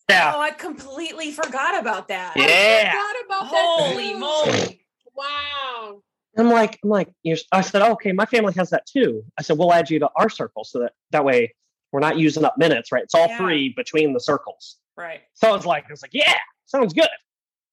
Yeah, 0.09 0.33
Oh, 0.35 0.39
I 0.41 0.51
completely 0.51 1.31
forgot 1.31 1.79
about 1.79 2.07
that. 2.09 2.33
Yeah. 2.35 2.91
I 2.93 3.25
forgot 3.25 3.25
about. 3.25 3.55
Holy 3.55 4.09
too. 4.13 4.19
moly. 4.19 4.85
Wow. 5.15 6.01
I'm 6.37 6.49
like, 6.49 6.79
I'm 6.83 6.89
like, 6.89 7.09
you're, 7.23 7.37
I 7.51 7.61
said, 7.61 7.81
oh, 7.81 7.91
okay, 7.93 8.11
my 8.11 8.25
family 8.25 8.53
has 8.53 8.69
that 8.69 8.85
too. 8.85 9.23
I 9.37 9.41
said, 9.41 9.57
we'll 9.57 9.73
add 9.73 9.89
you 9.89 9.99
to 9.99 10.09
our 10.15 10.29
circle 10.29 10.63
so 10.63 10.79
that 10.79 10.93
that 11.11 11.25
way 11.25 11.53
we're 11.91 11.99
not 11.99 12.17
using 12.17 12.45
up 12.45 12.57
minutes, 12.57 12.91
right? 12.91 13.03
It's 13.03 13.15
all 13.15 13.27
Yeah. 13.27 13.37
free 13.37 13.73
between 13.75 14.13
the 14.13 14.19
circles. 14.19 14.77
Right. 14.95 15.21
So 15.33 15.49
I 15.49 15.51
was 15.51 15.65
like, 15.65 15.85
I 15.87 15.91
was 15.91 16.01
like, 16.01 16.13
yeah, 16.13 16.35
sounds 16.65 16.93
good. 16.93 17.07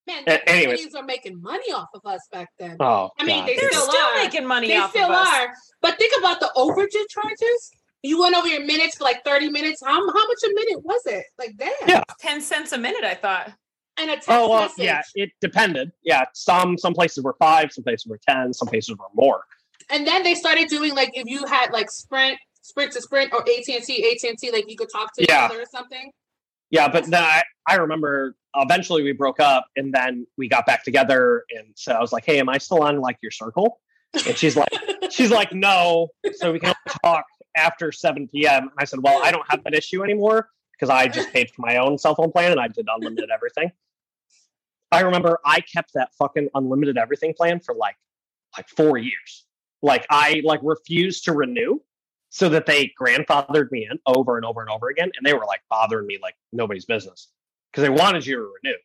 Man, 0.06 0.22
A- 0.22 0.24
the 0.24 0.48
anyways. 0.48 0.66
companies 0.80 0.94
were 0.94 1.02
making 1.02 1.42
money 1.42 1.72
off 1.72 1.88
of 1.94 2.00
us 2.06 2.20
back 2.32 2.48
then. 2.58 2.76
Oh, 2.80 3.10
I 3.18 3.24
mean, 3.24 3.40
God. 3.40 3.48
they 3.48 3.56
They're 3.56 3.70
still 3.70 3.88
still 3.88 4.00
are. 4.00 4.14
making 4.22 4.46
money 4.46 4.68
they 4.68 4.76
off 4.76 4.90
still 4.90 5.04
of 5.04 5.10
us. 5.10 5.28
are. 5.28 5.48
But 5.82 5.98
think 5.98 6.14
about 6.18 6.40
the 6.40 6.50
overage 6.56 6.94
charges. 7.10 7.70
You 8.06 8.20
went 8.20 8.36
over 8.36 8.46
your 8.46 8.64
minutes 8.64 8.96
for 8.96 9.04
like 9.04 9.24
30 9.24 9.50
minutes. 9.50 9.82
How, 9.84 9.94
how 9.94 10.02
much 10.28 10.38
a 10.44 10.48
minute 10.54 10.84
was 10.84 11.02
it? 11.06 11.24
Like, 11.38 11.56
damn. 11.56 11.70
Yeah. 11.86 12.02
Ten 12.20 12.40
cents 12.40 12.72
a 12.72 12.78
minute, 12.78 13.04
I 13.04 13.14
thought. 13.14 13.52
And 13.98 14.10
a 14.10 14.12
oh, 14.12 14.16
text 14.16 14.28
Oh 14.30 14.48
well, 14.50 14.62
message. 14.62 14.84
yeah, 14.84 15.02
it 15.14 15.30
depended. 15.40 15.90
Yeah, 16.04 16.24
some 16.34 16.76
some 16.76 16.92
places 16.94 17.24
were 17.24 17.34
five, 17.38 17.72
some 17.72 17.82
places 17.82 18.06
were 18.06 18.20
ten, 18.28 18.52
some 18.52 18.68
places 18.68 18.94
were 18.96 19.06
more. 19.14 19.42
And 19.90 20.06
then 20.06 20.22
they 20.22 20.34
started 20.34 20.68
doing 20.68 20.94
like 20.94 21.10
if 21.14 21.26
you 21.26 21.46
had 21.46 21.70
like 21.72 21.90
Sprint, 21.90 22.38
Sprint 22.62 22.92
to 22.92 23.00
Sprint, 23.00 23.32
or 23.32 23.40
AT 23.40 23.68
and 23.68 23.82
T, 23.84 24.10
AT 24.12 24.28
and 24.28 24.38
T, 24.38 24.52
like 24.52 24.64
you 24.68 24.76
could 24.76 24.90
talk 24.92 25.14
to 25.14 25.24
Yeah. 25.26 25.46
each 25.46 25.50
other 25.52 25.62
or 25.62 25.66
something. 25.70 26.10
Yeah, 26.70 26.88
but 26.88 27.04
then 27.06 27.22
I, 27.22 27.42
I 27.66 27.76
remember 27.76 28.36
eventually 28.54 29.02
we 29.02 29.12
broke 29.12 29.40
up 29.40 29.66
and 29.76 29.94
then 29.94 30.26
we 30.36 30.48
got 30.48 30.66
back 30.66 30.82
together 30.84 31.44
and 31.56 31.68
so 31.74 31.92
I 31.92 32.00
was 32.00 32.12
like, 32.12 32.24
Hey, 32.26 32.38
am 32.38 32.48
I 32.50 32.58
still 32.58 32.82
on 32.82 33.00
like 33.00 33.16
your 33.22 33.30
circle? 33.30 33.80
And 34.26 34.36
she's 34.36 34.56
like 34.56 34.68
she's 35.10 35.30
like, 35.30 35.52
No. 35.54 36.08
So 36.34 36.52
we 36.52 36.58
can 36.58 36.68
only 36.68 36.98
talk 37.02 37.24
after 37.56 37.90
7 37.92 38.28
p.m. 38.28 38.64
And 38.64 38.72
I 38.78 38.84
said, 38.84 39.00
Well, 39.02 39.22
I 39.22 39.30
don't 39.30 39.44
have 39.48 39.64
that 39.64 39.74
issue 39.74 40.04
anymore 40.04 40.50
because 40.72 40.90
I 40.90 41.08
just 41.08 41.32
paid 41.32 41.50
for 41.50 41.62
my 41.62 41.76
own 41.76 41.98
cell 41.98 42.14
phone 42.14 42.30
plan 42.30 42.52
and 42.52 42.60
I 42.60 42.68
did 42.68 42.86
unlimited 42.88 43.30
everything. 43.30 43.70
I 44.92 45.00
remember 45.00 45.38
I 45.44 45.60
kept 45.60 45.94
that 45.94 46.14
fucking 46.18 46.48
unlimited 46.54 46.96
everything 46.98 47.34
plan 47.34 47.60
for 47.60 47.74
like 47.74 47.96
like 48.56 48.68
four 48.68 48.98
years. 48.98 49.46
Like 49.82 50.06
I 50.10 50.42
like 50.44 50.60
refused 50.62 51.24
to 51.24 51.32
renew 51.32 51.80
so 52.28 52.48
that 52.48 52.66
they 52.66 52.92
grandfathered 53.00 53.70
me 53.70 53.88
in 53.90 53.98
over 54.06 54.36
and 54.36 54.44
over 54.44 54.60
and 54.60 54.70
over 54.70 54.88
again. 54.88 55.10
And 55.16 55.26
they 55.26 55.32
were 55.32 55.46
like 55.46 55.60
bothering 55.70 56.06
me 56.06 56.18
like 56.22 56.34
nobody's 56.52 56.84
business 56.84 57.28
because 57.70 57.82
they 57.82 57.90
wanted 57.90 58.26
you 58.26 58.36
to 58.36 58.52
renew. 58.62 58.76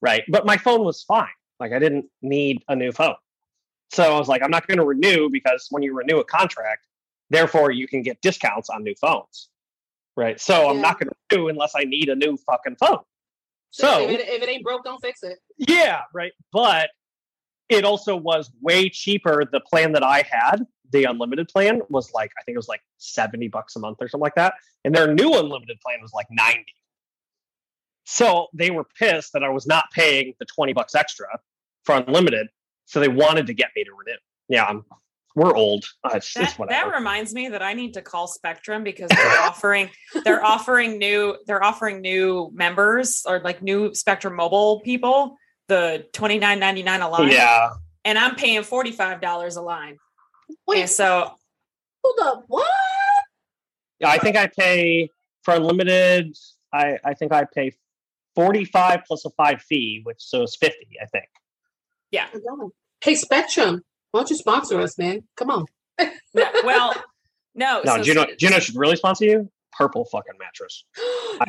Right. 0.00 0.22
But 0.28 0.46
my 0.46 0.56
phone 0.56 0.84
was 0.84 1.02
fine. 1.02 1.28
Like 1.60 1.72
I 1.72 1.78
didn't 1.78 2.06
need 2.22 2.62
a 2.68 2.76
new 2.76 2.92
phone. 2.92 3.16
So 3.90 4.14
I 4.14 4.18
was 4.18 4.28
like, 4.28 4.42
I'm 4.42 4.50
not 4.50 4.66
going 4.66 4.78
to 4.78 4.84
renew 4.84 5.30
because 5.30 5.66
when 5.70 5.82
you 5.82 5.94
renew 5.94 6.18
a 6.18 6.24
contract, 6.24 6.86
therefore 7.30 7.70
you 7.70 7.86
can 7.88 8.02
get 8.02 8.20
discounts 8.20 8.70
on 8.70 8.82
new 8.82 8.94
phones. 9.00 9.48
Right. 10.16 10.40
So 10.40 10.68
I'm 10.68 10.80
not 10.80 10.98
going 10.98 11.10
to 11.10 11.14
do 11.28 11.48
unless 11.48 11.72
I 11.76 11.84
need 11.84 12.08
a 12.08 12.16
new 12.16 12.36
fucking 12.36 12.76
phone. 12.76 12.98
So- 13.70 14.02
if, 14.02 14.10
it, 14.10 14.28
if 14.28 14.42
it 14.42 14.48
ain't 14.48 14.64
broke, 14.64 14.84
don't 14.84 15.00
fix 15.00 15.22
it. 15.22 15.38
Yeah, 15.56 16.00
right. 16.12 16.32
But 16.52 16.90
it 17.68 17.84
also 17.84 18.16
was 18.16 18.50
way 18.60 18.88
cheaper. 18.88 19.44
The 19.50 19.60
plan 19.60 19.92
that 19.92 20.02
I 20.02 20.24
had, 20.28 20.64
the 20.90 21.04
unlimited 21.04 21.48
plan, 21.48 21.82
was 21.88 22.12
like 22.12 22.32
I 22.38 22.42
think 22.42 22.54
it 22.54 22.58
was 22.58 22.68
like 22.68 22.80
seventy 22.96 23.48
bucks 23.48 23.76
a 23.76 23.78
month 23.78 23.98
or 24.00 24.08
something 24.08 24.22
like 24.22 24.34
that, 24.36 24.54
and 24.84 24.94
their 24.94 25.12
new 25.12 25.34
unlimited 25.38 25.78
plan 25.80 25.98
was 26.00 26.12
like 26.14 26.26
ninety. 26.30 26.74
So 28.04 28.48
they 28.54 28.70
were 28.70 28.84
pissed 28.98 29.34
that 29.34 29.44
I 29.44 29.50
was 29.50 29.66
not 29.66 29.84
paying 29.92 30.32
the 30.38 30.46
twenty 30.46 30.72
bucks 30.72 30.94
extra 30.94 31.26
for 31.84 31.96
unlimited, 31.96 32.48
so 32.86 33.00
they 33.00 33.08
wanted 33.08 33.46
to 33.48 33.54
get 33.54 33.68
me 33.76 33.84
to 33.84 33.90
renew. 33.92 34.16
Yeah, 34.48 34.64
I'm, 34.64 34.84
we're 35.36 35.54
old. 35.54 35.84
Uh, 36.02 36.10
it's, 36.14 36.32
That, 36.34 36.42
it's 36.58 36.68
that 36.68 36.92
reminds 36.92 37.32
me 37.34 37.48
that 37.50 37.62
I 37.62 37.72
need 37.74 37.94
to 37.94 38.02
call 38.02 38.26
Spectrum 38.26 38.82
because 38.82 39.08
they're 39.08 39.40
offering 39.42 39.90
they're 40.24 40.44
offering 40.44 40.98
new 40.98 41.36
they're 41.46 41.62
offering 41.62 42.00
new 42.00 42.50
members 42.52 43.22
or 43.26 43.40
like 43.40 43.62
new 43.62 43.94
Spectrum 43.94 44.34
mobile 44.34 44.80
people 44.80 45.36
the 45.68 46.06
twenty 46.12 46.38
nine 46.38 46.58
ninety 46.58 46.82
nine 46.82 47.02
a 47.02 47.08
line. 47.08 47.30
yeah, 47.30 47.70
And 48.04 48.18
I'm 48.18 48.34
paying 48.36 48.62
forty 48.62 48.90
five 48.90 49.20
dollars 49.20 49.56
a 49.56 49.62
line. 49.62 49.98
Wait, 50.66 50.80
And 50.80 50.90
so 50.90 51.30
hold 52.02 52.18
up. 52.22 52.44
What? 52.48 52.66
yeah. 54.00 54.08
I 54.08 54.18
think 54.18 54.36
I 54.36 54.46
pay 54.48 55.10
for 55.42 55.54
unlimited. 55.54 56.36
I 56.72 56.98
I 57.04 57.14
think 57.14 57.32
I 57.32 57.44
pay 57.44 57.72
forty 58.34 58.64
five 58.64 59.00
plus 59.06 59.24
a 59.24 59.30
five 59.30 59.60
fee, 59.62 60.00
which 60.04 60.20
so 60.20 60.42
it's 60.42 60.56
fifty. 60.56 60.96
I 61.02 61.06
think. 61.06 61.26
yeah. 62.10 62.28
Hey, 63.02 63.14
Spectrum, 63.14 63.84
why 64.10 64.20
don't 64.20 64.30
you 64.30 64.36
sponsor 64.36 64.80
us, 64.80 64.96
man? 64.98 65.22
Come 65.36 65.50
on. 65.50 65.66
No, 65.98 66.08
well, 66.64 66.94
no. 67.54 67.82
No, 67.84 67.96
so 67.96 68.02
Juno, 68.02 68.22
Sp- 68.30 68.38
Juno 68.38 68.58
should 68.60 68.76
really 68.76 68.96
sponsor 68.96 69.24
you. 69.24 69.50
Purple 69.76 70.04
fucking 70.06 70.34
mattress. 70.38 70.84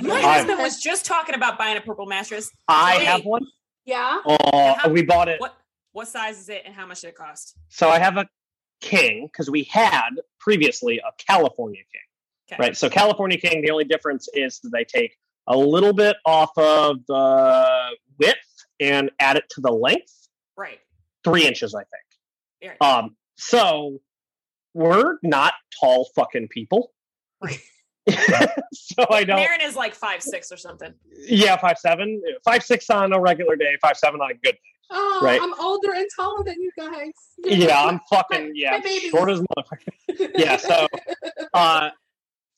My 0.02 0.16
I- 0.16 0.38
husband 0.38 0.60
was 0.60 0.82
just 0.82 1.06
talking 1.06 1.36
about 1.36 1.58
buying 1.58 1.78
a 1.78 1.82
purple 1.82 2.06
mattress. 2.06 2.50
I 2.68 2.98
Wait. 2.98 3.06
have 3.08 3.26
one. 3.26 3.46
Yeah. 3.86 4.20
Oh, 4.26 4.74
how- 4.76 4.90
we 4.90 5.04
bought 5.04 5.30
it. 5.30 5.40
What 5.40 5.56
what 5.92 6.08
size 6.08 6.40
is 6.40 6.50
it 6.50 6.62
and 6.66 6.76
how 6.76 6.86
much 6.86 7.02
did 7.02 7.08
it 7.10 7.16
cost? 7.16 7.56
So 7.70 7.90
I 7.90 7.98
have 8.00 8.18
a 8.18 8.28
king 8.82 9.26
because 9.26 9.50
we 9.50 9.64
had 9.64 10.10
previously 10.40 11.00
a 11.00 11.12
California 11.18 11.82
king. 11.92 12.56
Okay. 12.56 12.68
Right. 12.68 12.78
So 12.78 12.90
California 12.90 13.38
king, 13.40 13.62
the 13.64 13.72
only 13.72 13.86
difference 13.86 14.28
is 14.34 14.60
that 14.62 14.70
they 14.72 14.84
take 14.84 15.18
a 15.48 15.58
little 15.58 15.94
bit 15.94 16.16
off 16.26 16.52
of 16.58 16.98
the 17.08 17.96
width 18.20 18.38
and 18.80 19.10
add 19.20 19.38
it 19.38 19.46
to 19.52 19.62
the 19.62 19.72
length, 19.72 20.14
Right. 20.56 20.80
three 21.24 21.46
inches, 21.46 21.74
I 21.74 21.80
think. 21.80 22.04
Yeah. 22.62 22.74
Um, 22.82 23.16
so 23.38 24.00
we're 24.74 25.18
not 25.24 25.54
tall 25.80 26.10
fucking 26.16 26.48
people. 26.50 26.92
So 28.72 29.06
I 29.10 29.24
don't. 29.24 29.38
Marin 29.38 29.62
is 29.62 29.76
like 29.76 29.94
five 29.94 30.22
six 30.24 30.52
or 30.52 30.58
something. 30.58 30.94
Yeah, 31.28 31.58
five 31.58 31.78
seven, 31.78 32.22
five 32.44 32.64
six 32.64 32.90
on 32.90 33.14
a 33.14 33.20
regular 33.20 33.56
day, 33.56 33.78
five 33.82 33.98
seven 33.98 34.20
on 34.20 34.32
a 34.32 34.34
good. 34.34 34.54
Day. 34.54 34.60
Oh, 34.92 35.20
Right. 35.22 35.40
I'm 35.40 35.54
older 35.60 35.92
and 35.94 36.08
taller 36.16 36.44
than 36.44 36.56
you 36.60 36.72
guys. 36.76 37.12
Yeah, 37.46 37.84
I'm 37.84 38.00
fucking 38.10 38.46
My- 38.48 38.52
yeah, 38.56 38.80
my 38.84 39.00
short 39.10 39.30
as 39.30 39.42
motherfucker. 39.42 40.32
Yeah, 40.36 40.58
so 40.58 40.88
uh, 41.54 41.90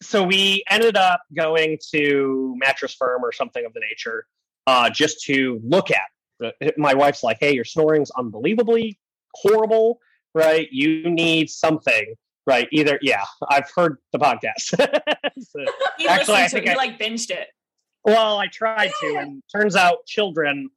so 0.01 0.23
we 0.23 0.63
ended 0.69 0.95
up 0.95 1.21
going 1.35 1.77
to 1.91 2.55
mattress 2.57 2.93
firm 2.93 3.21
or 3.23 3.33
something 3.33 3.65
of 3.65 3.73
the 3.73 3.81
nature, 3.81 4.25
uh, 4.67 4.89
just 4.89 5.21
to 5.25 5.59
look 5.63 5.91
at. 5.91 6.07
The, 6.39 6.73
my 6.77 6.93
wife's 6.93 7.23
like, 7.23 7.37
"Hey, 7.41 7.53
your 7.53 7.65
snoring's 7.65 8.09
unbelievably 8.11 8.97
horrible, 9.35 9.99
right? 10.35 10.67
You 10.71 11.09
need 11.09 11.49
something." 11.49 12.15
Right, 12.47 12.67
either 12.71 12.97
yeah, 13.03 13.23
I've 13.49 13.69
heard 13.75 13.97
the 14.11 14.17
podcast. 14.17 14.73
So- 15.41 15.65
He 15.97 16.07
Actually, 16.07 16.35
I 16.37 16.43
listened 16.43 16.49
to 16.49 16.49
think 16.49 16.65
it. 16.65 16.69
He 16.69 16.69
I- 16.69 16.75
like 16.75 16.99
binged 16.99 17.29
it. 17.29 17.47
well, 18.03 18.37
I 18.39 18.47
tried 18.47 18.91
to, 19.01 19.15
and 19.19 19.43
turns 19.55 19.75
out 19.75 20.05
children 20.07 20.69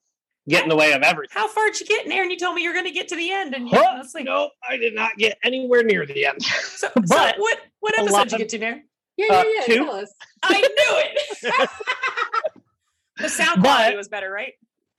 get 0.46 0.62
in 0.62 0.68
the 0.68 0.76
way 0.76 0.92
of 0.92 1.00
everything. 1.02 1.32
How 1.34 1.48
far 1.48 1.66
did 1.70 1.80
you 1.80 1.86
get 1.86 2.04
in 2.04 2.10
there? 2.10 2.20
And 2.22 2.30
you 2.30 2.36
told 2.36 2.54
me 2.54 2.62
you're 2.62 2.74
going 2.74 2.84
to 2.84 2.90
get 2.90 3.08
to 3.08 3.16
the 3.16 3.30
end. 3.32 3.54
And 3.54 3.66
you 3.66 3.78
Huh? 3.78 3.98
it's 4.04 4.14
like, 4.14 4.26
Nope, 4.26 4.52
I 4.68 4.76
did 4.76 4.94
not 4.94 5.16
get 5.16 5.38
anywhere 5.42 5.82
near 5.82 6.04
the 6.04 6.26
end. 6.26 6.42
so, 6.42 6.88
so 6.94 7.02
but 7.08 7.36
what 7.38 7.58
what 7.80 7.98
episode 7.98 8.24
did 8.24 8.32
you 8.32 8.38
get 8.38 8.48
to 8.50 8.58
there? 8.58 8.84
Yeah, 9.16 9.26
yeah, 9.30 9.38
Uh, 9.38 9.44
yeah. 9.44 9.60
two? 9.66 9.74
Tell 9.86 9.94
us. 9.94 10.12
I 10.42 10.60
knew 10.60 10.68
it. 11.50 11.70
the 13.18 13.28
sound 13.30 13.62
But- 13.62 13.68
quality 13.70 13.96
was 13.96 14.08
better, 14.08 14.30
right? 14.30 14.52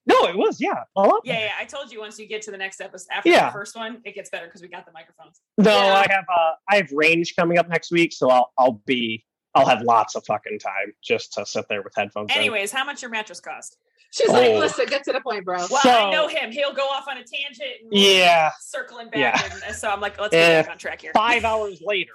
No, 0.07 0.25
it 0.27 0.37
was 0.37 0.61
yeah. 0.61 0.83
A 0.95 1.01
lot. 1.01 1.21
Yeah, 1.23 1.39
yeah. 1.39 1.51
I 1.59 1.65
told 1.65 1.91
you 1.91 1.99
once 1.99 2.19
you 2.19 2.27
get 2.27 2.41
to 2.43 2.51
the 2.51 2.57
next 2.57 2.79
episode 2.81 3.07
after 3.11 3.29
Yeah. 3.29 3.47
the 3.47 3.53
first 3.53 3.75
one, 3.75 4.01
it 4.05 4.13
gets 4.15 4.29
better 4.29 4.45
because 4.45 4.61
we 4.61 4.67
got 4.67 4.85
the 4.85 4.91
microphones. 4.91 5.41
No, 5.57 5.71
Yeah. 5.75 5.93
I 6.07 6.13
have 6.13 6.25
uh, 6.29 6.51
I 6.69 6.75
have 6.77 6.91
range 6.91 7.35
coming 7.35 7.57
up 7.57 7.67
next 7.69 7.91
week, 7.91 8.13
so 8.13 8.29
I'll 8.29 8.51
I'll 8.57 8.81
be 8.85 9.25
I'll 9.55 9.65
have 9.65 9.81
lots 9.81 10.15
of 10.15 10.25
fucking 10.25 10.59
time 10.59 10.93
just 11.03 11.33
to 11.33 11.45
sit 11.45 11.65
there 11.69 11.81
with 11.81 11.93
headphones. 11.95 12.29
in. 12.31 12.37
Anyways, 12.37 12.71
how 12.71 12.83
much 12.85 13.01
your 13.01 13.09
mattress 13.11 13.39
cost? 13.39 13.77
She's 14.11 14.29
like, 14.29 14.51
Oh. 14.51 14.59
listen, 14.59 14.85
get 14.87 15.03
to 15.05 15.11
the 15.13 15.19
point, 15.19 15.43
bro. 15.43 15.57
Well, 15.57 15.67
So- 15.67 15.89
I 15.89 16.09
know 16.11 16.27
him. 16.29 16.49
He'll 16.51 16.71
go 16.73 16.83
off 16.83 17.05
on 17.09 17.17
a 17.17 17.23
tangent. 17.23 17.67
And 17.83 17.93
Yeah. 17.93 18.51
circling 18.61 19.09
back. 19.09 19.17
Yeah. 19.19 19.59
And, 19.67 19.75
so 19.75 19.89
I'm 19.89 19.99
like, 19.99 20.17
let's 20.19 20.31
get 20.31 20.51
Eh, 20.51 20.61
back 20.61 20.71
on 20.71 20.77
track 20.77 21.01
here. 21.01 21.11
five 21.13 21.43
hours 21.43 21.81
later, 21.81 22.13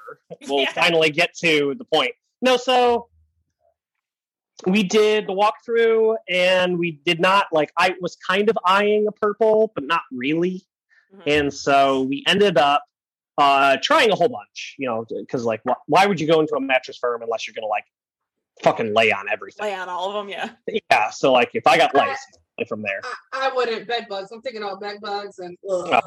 we'll 0.49 0.61
Yeah. 0.63 0.73
finally 0.73 1.11
get 1.11 1.35
to 1.41 1.75
the 1.77 1.85
point. 1.85 2.13
No, 2.41 2.57
so 2.57 3.10
we 4.67 4.83
did 4.83 5.27
the 5.27 5.33
walkthrough, 5.33 6.17
and 6.29 6.79
we 6.79 6.93
did 7.05 7.21
not 7.21 7.47
like. 7.53 7.71
I 7.79 7.95
was 8.01 8.17
kind 8.17 8.49
of 8.51 8.59
eyeing 8.65 9.07
a 9.09 9.13
purple, 9.13 9.73
but 9.75 9.85
not 9.85 10.03
really. 10.13 10.63
Mhm. 11.15 11.23
And 11.39 11.55
so 11.55 12.03
we 12.03 12.23
ended 12.27 12.57
up 12.59 12.83
uh, 13.39 13.79
trying 13.83 14.11
a 14.11 14.15
whole 14.15 14.29
bunch, 14.29 14.75
you 14.79 14.87
know, 14.87 15.07
because 15.19 15.45
like, 15.45 15.61
wh- 15.69 15.79
why 15.89 16.05
would 16.07 16.21
you 16.21 16.27
go 16.27 16.41
into 16.41 16.55
a 16.57 16.61
mattress 16.61 16.99
firm 16.99 17.23
unless 17.23 17.47
you're 17.47 17.55
going 17.55 17.63
to 17.65 17.69
like 17.69 17.85
fucking 18.63 18.93
lay 18.95 19.11
on 19.13 19.29
everything? 19.31 19.65
Lay 19.67 19.75
on 19.75 19.89
all 19.89 20.09
of 20.09 20.15
them, 20.15 20.29
yeah. 20.29 20.51
Yeah. 20.91 21.11
So 21.11 21.33
like, 21.33 21.51
if 21.55 21.67
I 21.67 21.77
got 21.79 21.95
I- 21.97 22.07
lice 22.07 22.19
like, 22.59 22.69
from 22.69 22.83
there, 22.83 23.01
I, 23.33 23.49
I 23.51 23.55
wouldn't 23.55 23.89
bed 23.89 24.07
bugs. 24.11 24.31
I'm 24.31 24.43
thinking 24.43 24.63
about 24.63 24.81
bed 24.81 24.99
bugs 25.01 25.39
and 25.39 25.57
ugh. 25.69 25.89
Oh. 25.93 26.01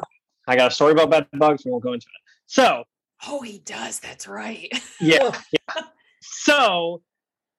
I 0.47 0.55
got 0.55 0.71
a 0.71 0.75
story 0.75 0.91
about 0.91 1.09
bed 1.09 1.27
bugs. 1.33 1.65
We 1.65 1.71
won't 1.71 1.83
go 1.83 1.93
into 1.93 2.05
it. 2.05 2.21
So 2.45 2.83
Oh, 3.27 3.41
he 3.41 3.59
does. 3.59 3.99
That's 3.99 4.27
right. 4.27 4.69
yeah, 5.01 5.31
yeah. 5.51 5.83
So 6.21 7.01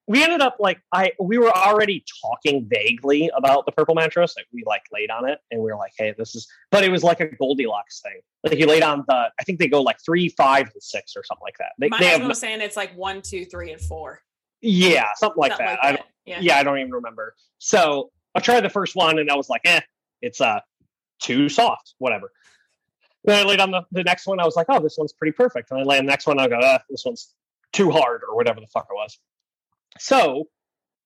we 0.06 0.22
ended 0.22 0.40
up 0.42 0.56
like 0.58 0.80
I 0.92 1.12
we 1.18 1.38
were 1.38 1.50
already 1.50 2.04
talking 2.22 2.66
vaguely 2.68 3.30
about 3.34 3.64
the 3.66 3.72
purple 3.72 3.94
mattress. 3.94 4.34
Like 4.36 4.46
we 4.52 4.62
like 4.66 4.82
laid 4.92 5.10
on 5.10 5.28
it, 5.28 5.38
and 5.50 5.60
we 5.60 5.70
were 5.70 5.78
like, 5.78 5.92
hey, 5.96 6.14
this 6.16 6.34
is. 6.34 6.46
But 6.70 6.84
it 6.84 6.90
was 6.90 7.02
like 7.02 7.20
a 7.20 7.26
Goldilocks 7.26 8.00
thing. 8.02 8.20
Like 8.42 8.58
you 8.58 8.66
laid 8.66 8.82
on 8.82 9.04
the. 9.08 9.30
I 9.38 9.44
think 9.44 9.58
they 9.58 9.68
go 9.68 9.80
like 9.82 9.96
three, 10.04 10.28
five, 10.28 10.70
and 10.72 10.82
six, 10.82 11.14
or 11.16 11.24
something 11.24 11.42
like 11.44 11.56
that. 11.58 11.72
They, 11.78 11.88
My 11.88 11.98
they 11.98 12.08
have 12.08 12.26
was 12.26 12.38
saying 12.38 12.60
it's 12.60 12.76
like 12.76 12.94
one, 12.96 13.22
two, 13.22 13.44
three, 13.46 13.72
and 13.72 13.80
four. 13.80 14.20
Yeah, 14.60 15.08
something 15.16 15.38
like 15.40 15.52
Something 15.52 15.66
that. 15.66 15.72
like 15.72 15.84
I 15.84 15.92
don't, 15.96 16.06
Yeah. 16.26 16.38
yeah. 16.40 16.58
I 16.58 16.62
don't 16.62 16.78
even 16.78 16.92
remember. 16.92 17.34
So 17.58 18.10
I 18.34 18.40
tried 18.40 18.60
the 18.62 18.70
first 18.70 18.96
one 18.96 19.18
and 19.18 19.30
I 19.30 19.36
was 19.36 19.48
like, 19.48 19.62
eh, 19.64 19.80
it's 20.22 20.40
uh 20.40 20.60
too 21.20 21.48
soft, 21.48 21.94
whatever. 21.98 22.30
Then 23.24 23.40
I 23.44 23.48
laid 23.48 23.60
on 23.60 23.70
the, 23.70 23.82
the 23.90 24.02
next 24.04 24.26
one. 24.26 24.38
I 24.40 24.44
was 24.44 24.56
like, 24.56 24.66
oh, 24.68 24.80
this 24.80 24.96
one's 24.98 25.12
pretty 25.14 25.32
perfect. 25.32 25.70
And 25.70 25.80
I 25.80 25.82
lay 25.82 25.98
on 25.98 26.04
the 26.04 26.10
next 26.10 26.26
one. 26.26 26.38
I 26.38 26.46
go, 26.48 26.58
ah, 26.62 26.78
this 26.90 27.04
one's 27.06 27.32
too 27.72 27.90
hard 27.90 28.20
or 28.28 28.36
whatever 28.36 28.60
the 28.60 28.66
fuck 28.66 28.86
it 28.90 28.94
was. 28.94 29.18
So 29.98 30.44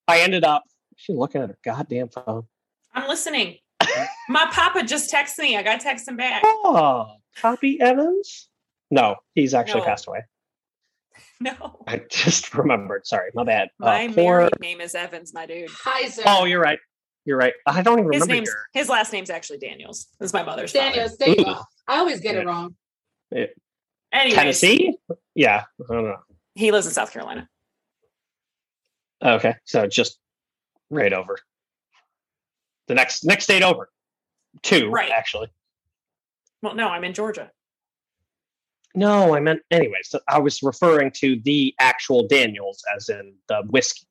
I 0.07 0.20
ended 0.20 0.45
up, 0.45 0.62
she's 0.97 1.16
looking 1.16 1.43
at 1.43 1.49
her 1.51 1.59
goddamn 1.64 2.09
phone. 2.09 2.45
I'm 2.95 3.09
listening. 3.09 3.59
My 4.28 4.47
papa 4.51 4.82
just 4.84 5.12
texted 5.12 5.39
me. 5.41 5.57
I 5.57 5.62
got 5.62 5.78
to 5.80 5.84
text 5.84 6.09
him 6.09 6.16
back. 6.16 6.43
Oh, 6.45 7.07
Poppy 7.41 7.80
Evans? 7.80 8.49
No, 8.91 9.16
he's 9.34 9.55
actually 9.55 9.80
No. 9.80 9.86
passed 9.86 10.07
away. 10.09 10.20
No. 11.41 11.84
I 11.86 12.03
just 12.11 12.53
remembered. 12.55 13.07
Sorry, 13.07 13.30
my 13.32 13.45
bad. 13.45 13.68
Uh, 13.80 13.86
My 13.86 14.09
poor. 14.09 14.49
name 14.61 14.80
is 14.80 14.97
Evans, 14.97 15.32
my 15.32 15.47
dude. 15.47 15.68
Heiser. 15.70 16.22
Oh, 16.26 16.45
you're 16.47 16.61
right. 16.61 16.80
You're 17.24 17.36
right. 17.36 17.53
I 17.64 17.80
don't 17.82 18.01
even 18.01 18.12
His 18.12 18.22
remember 18.22 18.34
name's 18.34 18.49
your. 18.49 18.57
his 18.72 18.89
last 18.89 19.12
name's 19.12 19.30
actually 19.30 19.59
Daniels. 19.59 20.09
This 20.18 20.30
is 20.30 20.32
my 20.32 20.43
mother's 20.43 20.72
father. 20.72 20.91
Daniels. 20.91 21.16
There 21.16 21.28
you 21.28 21.45
go. 21.45 21.61
I 21.86 21.99
always 21.99 22.18
get 22.20 22.34
it 22.34 22.39
Yeah. 22.39 22.45
wrong. 22.45 22.74
Anyways, 24.12 24.34
Tennessee? 24.34 24.99
Yeah. 25.36 25.62
I 25.89 25.95
don't 25.95 26.05
know. 26.05 26.16
He 26.57 26.72
lives 26.72 26.86
in 26.89 26.93
South 26.93 27.12
Carolina. 27.12 27.49
Okay, 29.25 29.55
so 29.64 29.87
just 29.87 30.19
right 30.91 31.12
over. 31.12 31.39
The 32.87 32.95
next 32.95 33.25
next 33.25 33.45
state 33.45 33.62
over. 33.62 33.91
Two, 34.62 34.91
Right. 34.91 35.11
actually. 35.11 35.49
Well, 36.62 36.75
no, 36.75 36.89
I'm 36.89 37.05
in 37.05 37.14
Georgia. 37.14 37.51
No, 38.95 39.35
I 39.35 39.41
meant 39.41 39.61
anyway. 39.71 40.01
So 40.03 40.19
I 40.29 40.39
was 40.39 40.62
referring 40.62 41.12
to 41.16 41.39
the 41.45 41.75
actual 41.79 42.27
Daniels, 42.27 42.83
as 42.97 43.09
in 43.09 43.35
the 43.47 43.62
whiskey, 43.69 44.07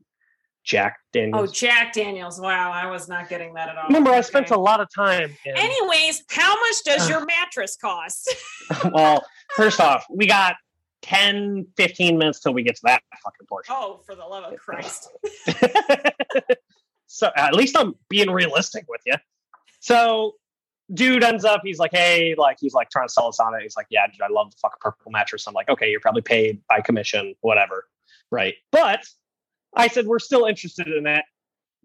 Jack 0.63 0.97
oh, 0.99 1.09
Daniels. 1.13 1.49
Oh, 1.49 1.51
Jack 1.51 1.93
Daniels. 1.93 2.39
Wow, 2.39 2.71
I 2.71 2.85
was 2.89 3.09
not 3.09 3.27
getting 3.27 3.53
that 3.55 3.69
at 3.69 3.77
all. 3.77 3.87
Remember, 3.87 4.11
I 4.11 4.21
spent 4.21 4.51
a 4.51 4.57
lot 4.57 4.79
of 4.79 4.87
time. 4.93 5.35
In, 5.45 5.57
Anyways, 5.57 6.23
how 6.29 6.53
much 6.53 6.83
does 6.85 7.09
your 7.09 7.25
mattress 7.25 7.75
cost? 7.75 8.33
well, 8.93 9.25
first 9.55 9.81
off, 9.81 10.05
we 10.09 10.27
got 10.27 10.55
10, 11.07 11.67
15 11.77 12.17
minutes 12.17 12.39
till 12.41 12.53
we 12.53 12.63
get 12.63 12.75
to 12.75 12.81
that 12.83 13.01
fucking 13.23 13.47
portion. 13.47 13.73
oh, 13.75 14.01
for 14.05 14.13
the 14.15 14.25
love 14.25 14.51
of 14.51 14.59
Christ. 14.59 15.09
so 17.07 17.29
at 17.35 17.53
least 17.53 17.77
I'm 17.77 17.95
being 18.09 18.29
realistic 18.29 18.85
with 18.89 19.01
you. 19.05 19.15
So 19.79 20.33
dude 20.93 21.23
ends 21.23 21.45
up, 21.45 21.61
he's 21.63 21.79
like, 21.79 21.91
hey, 21.93 22.35
like 22.37 22.57
he's 22.59 22.73
like 22.73 22.89
trying 22.89 23.07
to 23.07 23.13
sell 23.13 23.27
us 23.27 23.39
on 23.39 23.53
it. 23.55 23.61
He's 23.61 23.77
like, 23.77 23.87
yeah, 23.89 24.05
dude, 24.07 24.21
I 24.21 24.27
love 24.29 24.51
the 24.51 24.57
fucking 24.61 24.77
purple 24.81 25.11
mattress. 25.11 25.47
I'm 25.47 25.53
like, 25.53 25.69
okay, 25.69 25.89
you're 25.89 26.01
probably 26.01 26.21
paid 26.21 26.61
by 26.67 26.81
commission, 26.81 27.35
whatever. 27.41 27.85
Right. 28.29 28.55
But 28.71 29.05
I 29.75 29.87
said, 29.87 30.07
we're 30.07 30.19
still 30.19 30.45
interested 30.45 30.87
in 30.87 31.03
that. 31.03 31.25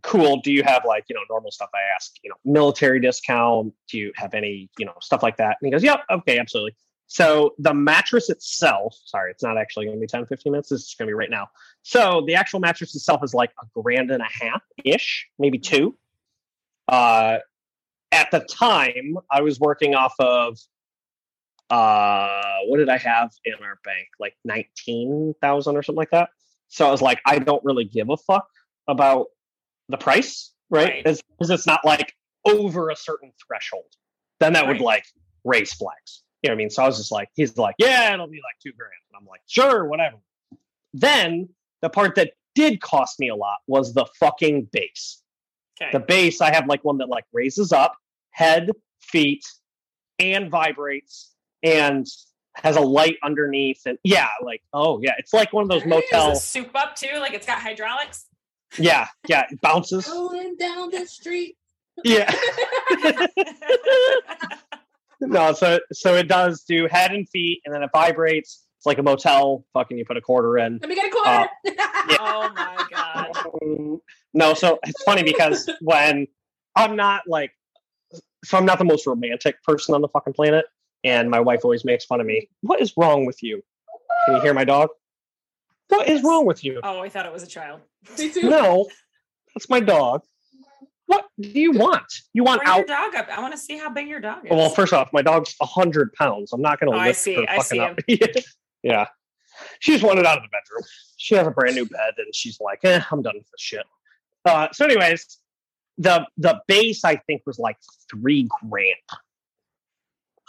Cool. 0.03 0.41
Do 0.41 0.53
you 0.53 0.65
have 0.65 0.85
like, 0.85 1.05
you 1.09 1.15
know, 1.15 1.21
normal 1.31 1.53
stuff? 1.53 1.71
I 1.73 1.95
ask, 1.95 2.13
you 2.25 2.31
know, 2.31 2.37
military 2.45 2.99
discount. 2.99 3.73
Do 3.89 3.99
you 3.99 4.13
have 4.17 4.35
any, 4.35 4.69
you 4.77 4.85
know, 4.85 4.95
stuff 5.01 5.23
like 5.23 5.37
that? 5.37 5.59
And 5.61 5.67
he 5.67 5.71
goes, 5.71 5.85
yep. 5.85 6.01
Okay. 6.11 6.41
Absolutely. 6.41 6.75
So 7.13 7.53
the 7.59 7.75
mattress 7.75 8.31
itself, 8.31 8.97
sorry, 9.05 9.33
it's 9.33 9.43
not 9.43 9.59
actually 9.59 9.85
going 9.85 9.99
to 9.99 10.01
be 10.01 10.07
10, 10.07 10.25
15 10.25 10.51
minutes. 10.51 10.71
This 10.71 10.81
is 10.81 10.95
going 10.99 11.09
to 11.09 11.11
be 11.11 11.15
right 11.15 11.29
now. 11.29 11.49
So 11.83 12.25
the 12.27 12.37
actual 12.37 12.59
mattress 12.59 12.95
itself 12.95 13.23
is 13.23 13.35
like 13.35 13.51
a 13.63 13.67
grand 13.79 14.11
and 14.11 14.23
a 14.23 14.45
half 14.45 14.63
ish, 14.83 15.29
maybe 15.39 15.59
two. 15.59 15.95
Uh, 16.89 17.37
at 18.13 18.31
the 18.31 18.41
time, 18.41 19.19
I 19.31 19.43
was 19.43 19.61
working 19.61 19.95
off 19.95 20.15
of 20.19 20.59
uh, 21.69 22.55
what 22.69 22.79
did 22.79 22.89
I 22.89 22.97
have 22.97 23.31
in 23.45 23.53
our 23.63 23.79
bank? 23.85 24.09
Like 24.19 24.35
nineteen 24.43 25.35
thousand 25.43 25.77
or 25.77 25.83
something 25.83 25.99
like 25.99 26.13
that. 26.13 26.31
So 26.69 26.89
I 26.89 26.91
was 26.91 27.03
like, 27.03 27.21
I 27.27 27.41
don't 27.41 27.63
really 27.63 27.85
give 27.85 28.09
a 28.09 28.17
fuck 28.17 28.49
about 28.89 29.27
the 29.91 29.99
price, 29.99 30.55
right? 30.71 31.05
Right. 31.05 31.21
Because 31.39 31.51
it's 31.51 31.67
not 31.67 31.85
like 31.85 32.15
over 32.47 32.89
a 32.89 32.97
certain 32.97 33.33
threshold. 33.47 33.93
Then 34.41 34.55
that 34.55 34.67
would 34.67 34.81
like 34.81 35.05
raise 35.45 35.75
flags. 35.75 36.23
You 36.43 36.49
know 36.49 36.55
what 36.55 36.57
I 36.57 36.59
mean? 36.59 36.71
So 36.71 36.83
I 36.83 36.87
was 36.87 36.97
just 36.99 37.13
like, 37.13 37.29
he's 37.35 37.57
like, 37.57 37.77
yeah, 37.79 38.13
it'll 38.13 38.27
be 38.27 38.39
like 38.39 38.59
two 38.63 38.73
grand. 38.77 38.93
And 39.11 39.21
I'm 39.21 39.27
like, 39.27 39.43
sure, 39.47 39.85
whatever. 39.85 40.17
Then 40.93 41.49
the 41.83 41.89
part 41.89 42.17
that 42.17 42.33
did 42.55 42.81
cost 42.81 43.21
me 43.21 43.29
a 43.29 43.37
lot 43.37 43.59
was 43.67 43.95
the 43.95 44.07
fucking 44.19 44.69
base. 44.73 45.23
Okay. 45.81 45.91
The 45.93 46.01
base, 46.01 46.41
I 46.41 46.53
have 46.53 46.67
like 46.67 46.85
one 46.85 46.99
that 46.99 47.09
like 47.09 47.25
raises 47.33 47.73
up, 47.73 47.97
head, 48.31 48.71
feet, 49.01 49.45
and 50.19 50.51
vibrates, 50.51 51.33
and 51.63 52.07
has 52.55 52.77
a 52.77 52.81
light 52.81 53.17
underneath. 53.23 53.81
And 53.87 53.99
yeah, 54.05 54.29
like 54.43 54.63
oh 54.73 55.01
yeah, 55.03 55.13
it's 55.19 55.33
like 55.33 55.53
one 55.53 55.63
of 55.63 55.69
those 55.71 55.83
Does 55.83 55.93
it 55.93 56.13
motel. 56.13 56.35
soup 56.37 56.71
up 56.75 56.95
too? 56.95 57.19
Like 57.19 57.35
it's 57.35 57.47
got 57.47 57.61
hydraulics? 57.61 58.27
Yeah, 58.79 59.09
yeah, 59.29 59.45
it 59.51 59.61
bounces. 59.61 60.09
Rolling 60.09 60.57
down 60.57 60.91
the 60.91 61.07
street. 61.07 61.57
Yeah, 62.05 62.31
no, 65.29 65.53
so 65.53 65.79
so 65.93 66.15
it 66.15 66.29
does 66.29 66.63
do 66.63 66.89
head 66.89 67.13
and 67.13 67.29
feet, 67.29 67.61
and 67.65 67.75
then 67.75 67.83
it 67.83 67.91
vibrates. 67.93 68.65
It's 68.79 68.87
like 68.87 68.99
a 68.99 69.03
motel. 69.03 69.65
Fucking, 69.73 69.97
you 69.97 70.05
put 70.05 70.17
a 70.17 70.21
quarter 70.21 70.59
in. 70.59 70.79
Let 70.81 70.89
me 70.89 70.95
get 70.95 71.07
a 71.07 71.11
quarter. 71.11 71.49
oh 72.21 72.51
my 72.55 72.87
god. 72.91 73.31
Um, 73.63 74.01
no, 74.35 74.55
so 74.55 74.79
it's 74.85 75.03
funny 75.05 75.23
because 75.23 75.71
when 75.81 76.27
I'm 76.75 76.97
not 76.97 77.23
like, 77.27 77.53
so 78.45 78.59
I'm 78.59 78.67
not 78.67 78.79
the 78.79 78.85
most 78.85 79.07
romantic 79.07 79.63
person 79.63 79.95
on 79.95 80.01
the 80.01 80.09
fucking 80.09 80.33
planet, 80.33 80.67
and 81.05 81.31
my 81.31 81.41
wife 81.41 81.61
always 81.65 81.85
makes 81.85 82.05
fun 82.05 82.21
of 82.21 82.27
me. 82.27 82.49
What 82.63 82.81
is 82.81 82.93
wrong 82.97 83.25
with 83.25 83.43
you? 83.43 83.63
Can 84.27 84.37
you 84.37 84.43
hear 84.43 84.55
my 84.55 84.65
dog? 84.65 84.91
What 85.89 86.09
is 86.09 86.23
wrong 86.23 86.47
with 86.47 86.65
you? 86.65 86.81
Oh, 86.83 87.01
I 87.01 87.09
thought 87.09 87.27
it 87.27 87.33
was 87.33 87.43
a 87.43 87.47
child. 87.47 87.81
Me 88.19 88.31
too. 88.31 88.49
No, 88.49 88.89
that's 89.55 89.69
my 89.69 89.81
dog. 89.81 90.23
What 91.13 91.27
do 91.39 91.61
you 91.61 91.73
want? 91.73 92.11
You 92.33 92.43
want 92.43 92.63
Bring 92.63 92.75
your 92.75 92.87
dog 92.87 93.15
up. 93.15 93.29
I 93.31 93.43
want 93.43 93.53
to 93.53 93.59
see 93.59 93.77
how 93.77 93.91
big 93.91 94.09
your 94.09 94.19
dog 94.19 94.47
is. 94.47 94.51
Well, 94.51 94.71
first 94.71 94.95
off, 94.95 95.13
my 95.13 95.21
dog's 95.21 95.55
hundred 95.61 96.15
pounds. 96.15 96.55
I'm 96.55 96.63
not 96.63 96.81
going 96.81 96.91
to 96.91 96.97
Oh, 96.97 97.01
I 97.01 97.09
lift 97.09 97.21
see, 97.21 97.35
her 97.35 97.45
I 97.47 97.59
fucking 97.59 97.97
see 98.09 98.23
up. 98.23 98.45
yeah, 98.83 99.07
she 99.81 99.93
just 99.93 100.05
wanted 100.05 100.25
out 100.25 100.39
of 100.39 100.43
the 100.43 100.49
bedroom. 100.49 100.85
She 101.19 101.35
has 101.35 101.47
a 101.47 101.51
brand 101.51 101.77
new 101.77 101.85
bed, 101.85 102.15
and 102.17 102.35
she's 102.35 102.59
like, 102.61 102.79
"Eh, 102.85 103.03
I'm 103.11 103.21
done 103.21 103.35
with 103.35 103.45
this 103.51 103.61
shit." 103.61 103.85
Uh, 104.47 104.69
so, 104.73 104.87
anyways, 104.87 105.39
the 105.99 106.27
the 106.39 106.63
base 106.67 107.05
I 107.05 107.17
think 107.17 107.43
was 107.45 107.59
like 107.59 107.77
three 108.11 108.49
grand. 108.63 108.97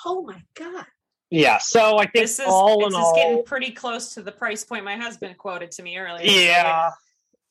Oh 0.05 0.23
my 0.23 0.41
god. 0.55 0.85
Yeah, 1.29 1.57
so 1.57 1.97
I 1.97 2.03
think 2.03 2.23
this 2.23 2.39
is 2.39 2.45
all 2.47 2.79
this 2.79 2.89
is 2.89 2.95
all, 2.95 3.15
getting 3.15 3.43
pretty 3.43 3.71
close 3.71 4.13
to 4.13 4.21
the 4.21 4.31
price 4.31 4.63
point 4.63 4.85
my 4.85 4.95
husband 4.95 5.37
quoted 5.37 5.71
to 5.71 5.83
me 5.83 5.97
earlier. 5.97 6.25
yeah. 6.25 6.91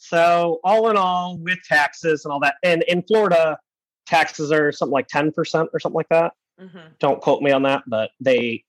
So 0.05 0.59
all 0.65 0.91
in 0.91 0.97
all, 0.97 1.39
with 1.39 1.61
taxes 1.63 2.25
and 2.25 2.33
all 2.33 2.41
that, 2.41 2.57
and 2.65 2.83
in 2.89 3.03
Florida, 3.03 3.57
taxes 4.05 4.51
are 4.51 4.73
something 4.73 4.93
like 4.93 5.07
ten 5.07 5.31
percent 5.31 5.71
or 5.73 5.79
something 5.79 5.97
like 5.97 6.09
that. 6.11 6.33
hmm 6.59 6.89
don't 6.99 7.21
quote 7.21 7.41
me 7.41 7.53
on 7.53 7.63
that, 7.63 7.85
but 7.87 8.11
they, 8.19 8.65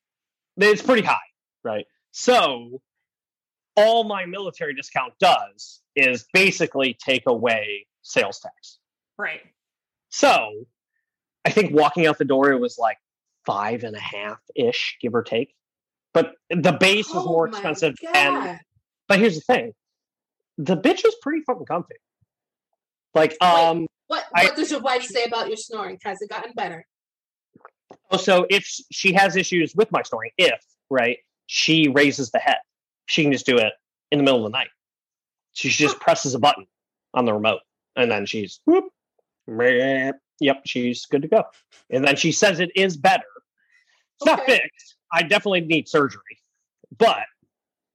they 0.57 0.67
it's 0.69 0.84
pretty 0.84 1.01
high, 1.01 1.17
right? 1.63 1.86
So 2.11 2.81
all 3.75 4.03
my 4.03 4.27
military 4.27 4.75
discount 4.75 5.13
does 5.19 5.81
is 5.95 6.27
basically 6.34 6.95
take 7.03 7.23
away 7.25 7.88
sales 8.03 8.39
tax. 8.39 8.77
Right. 9.17 9.41
So 10.09 10.65
I 11.45 11.49
think 11.49 11.73
walking 11.73 12.05
out 12.05 12.19
the 12.19 12.25
door 12.25 12.51
it 12.51 12.59
was 12.59 12.77
like 12.77 12.97
five 13.47 13.84
and 13.84 13.95
a 13.95 13.99
half 13.99 14.38
ish, 14.55 14.97
give 15.01 15.15
or 15.15 15.23
take. 15.23 15.55
But 16.13 16.36
the 16.51 16.73
base 16.73 17.11
was 17.11 17.23
Oh 17.25 17.31
more 17.31 17.47
expensive. 17.47 17.95
God. 17.99 18.15
And 18.15 18.59
but 19.07 19.17
here's 19.17 19.36
the 19.36 19.41
thing. 19.41 19.73
The 20.58 20.78
bitch 20.78 21.06
is 21.06 21.16
pretty 21.22 21.41
fucking 21.45 21.66
comfy. 21.66 21.95
Like, 23.14 23.36
um, 23.41 23.88
what 24.08 24.26
I- 24.36 24.45
what 24.45 24.56
does 24.56 24.72
your 24.72 24.82
wife 24.82 25.04
say 25.04 25.24
about 25.24 25.47
your 25.47 25.58
snoring? 25.58 25.99
Has 26.04 26.22
it 26.22 26.30
gotten 26.30 26.54
better? 26.54 26.86
Oh, 28.12 28.18
so 28.18 28.45
if 28.49 28.66
she 28.91 29.14
has 29.14 29.36
issues 29.36 29.76
with 29.76 29.91
my 29.91 30.01
snoring, 30.04 30.32
if 30.38 30.60
right, 30.89 31.20
she 31.47 31.88
raises 31.88 32.32
the 32.32 32.39
head, 32.39 32.58
she 33.06 33.24
can 33.24 33.32
just 33.32 33.45
do 33.45 33.58
it 33.58 33.74
in 34.12 34.20
the 34.20 34.24
middle 34.24 34.45
of 34.45 34.51
the 34.51 34.58
night. 34.58 34.70
She 35.54 35.70
just 35.70 35.99
presses 35.99 36.34
a 36.34 36.39
button 36.39 36.66
on 37.14 37.26
the 37.26 37.34
remote, 37.34 37.62
and 37.95 38.10
then 38.10 38.26
she's 38.26 38.60
whoop, 38.66 38.86
yep, 40.39 40.62
she's 40.66 41.06
good 41.06 41.22
to 41.22 41.28
go. 41.28 41.43
And 41.89 42.06
then 42.06 42.16
she 42.16 42.32
says 42.32 42.60
it 42.60 42.72
is 42.76 42.97
better. 42.97 43.24
It's 44.16 44.26
not 44.26 44.45
fixed. 44.45 44.95
I 45.12 45.24
definitely 45.24 45.62
need 45.62 45.88
surgery, 45.88 46.39
but 46.97 47.24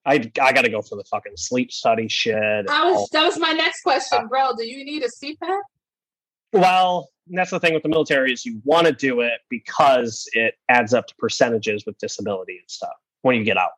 I 0.08 0.14
I 0.40 0.52
got 0.52 0.62
to 0.62 0.70
go 0.70 0.80
for 0.82 0.96
the 0.96 1.04
fucking 1.04 1.36
sleep 1.36 1.70
study 1.70 2.08
shit. 2.08 2.34
I 2.70 2.90
was 2.90 3.08
that 3.10 3.24
was 3.24 3.38
my 3.38 3.52
next 3.52 3.82
question, 3.82 4.18
Uh, 4.22 4.26
bro. 4.26 4.52
Do 4.56 4.64
you 4.66 4.84
need 4.84 5.02
a 5.04 5.08
CPAP? 5.08 5.60
Well, 6.52 7.10
that's 7.26 7.50
the 7.50 7.60
thing 7.60 7.74
with 7.74 7.82
the 7.82 7.88
military 7.90 8.32
is 8.32 8.46
you 8.46 8.60
want 8.64 8.86
to 8.86 8.92
do 8.92 9.20
it 9.20 9.40
because 9.50 10.26
it 10.32 10.54
adds 10.70 10.94
up 10.94 11.06
to 11.08 11.14
percentages 11.16 11.84
with 11.84 11.98
disability 11.98 12.56
and 12.58 12.70
stuff 12.70 12.94
when 13.22 13.36
you 13.36 13.44
get 13.44 13.58
out. 13.58 13.70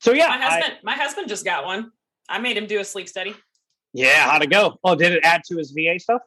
So 0.00 0.12
yeah, 0.12 0.28
My 0.28 0.36
I- 0.36 0.38
husband, 0.50 0.74
my 0.84 0.94
husband 0.94 1.28
just 1.28 1.44
got 1.44 1.64
one. 1.64 1.90
I 2.28 2.38
made 2.38 2.56
him 2.56 2.66
do 2.66 2.78
a 2.80 2.84
sleep 2.84 3.08
study. 3.08 3.34
yeah, 3.92 4.30
how'd 4.30 4.42
it 4.42 4.50
go? 4.50 4.78
Oh, 4.84 4.94
did 4.94 5.12
it 5.12 5.20
add 5.24 5.42
to 5.48 5.56
his 5.56 5.72
VA 5.72 5.98
stuff? 5.98 6.22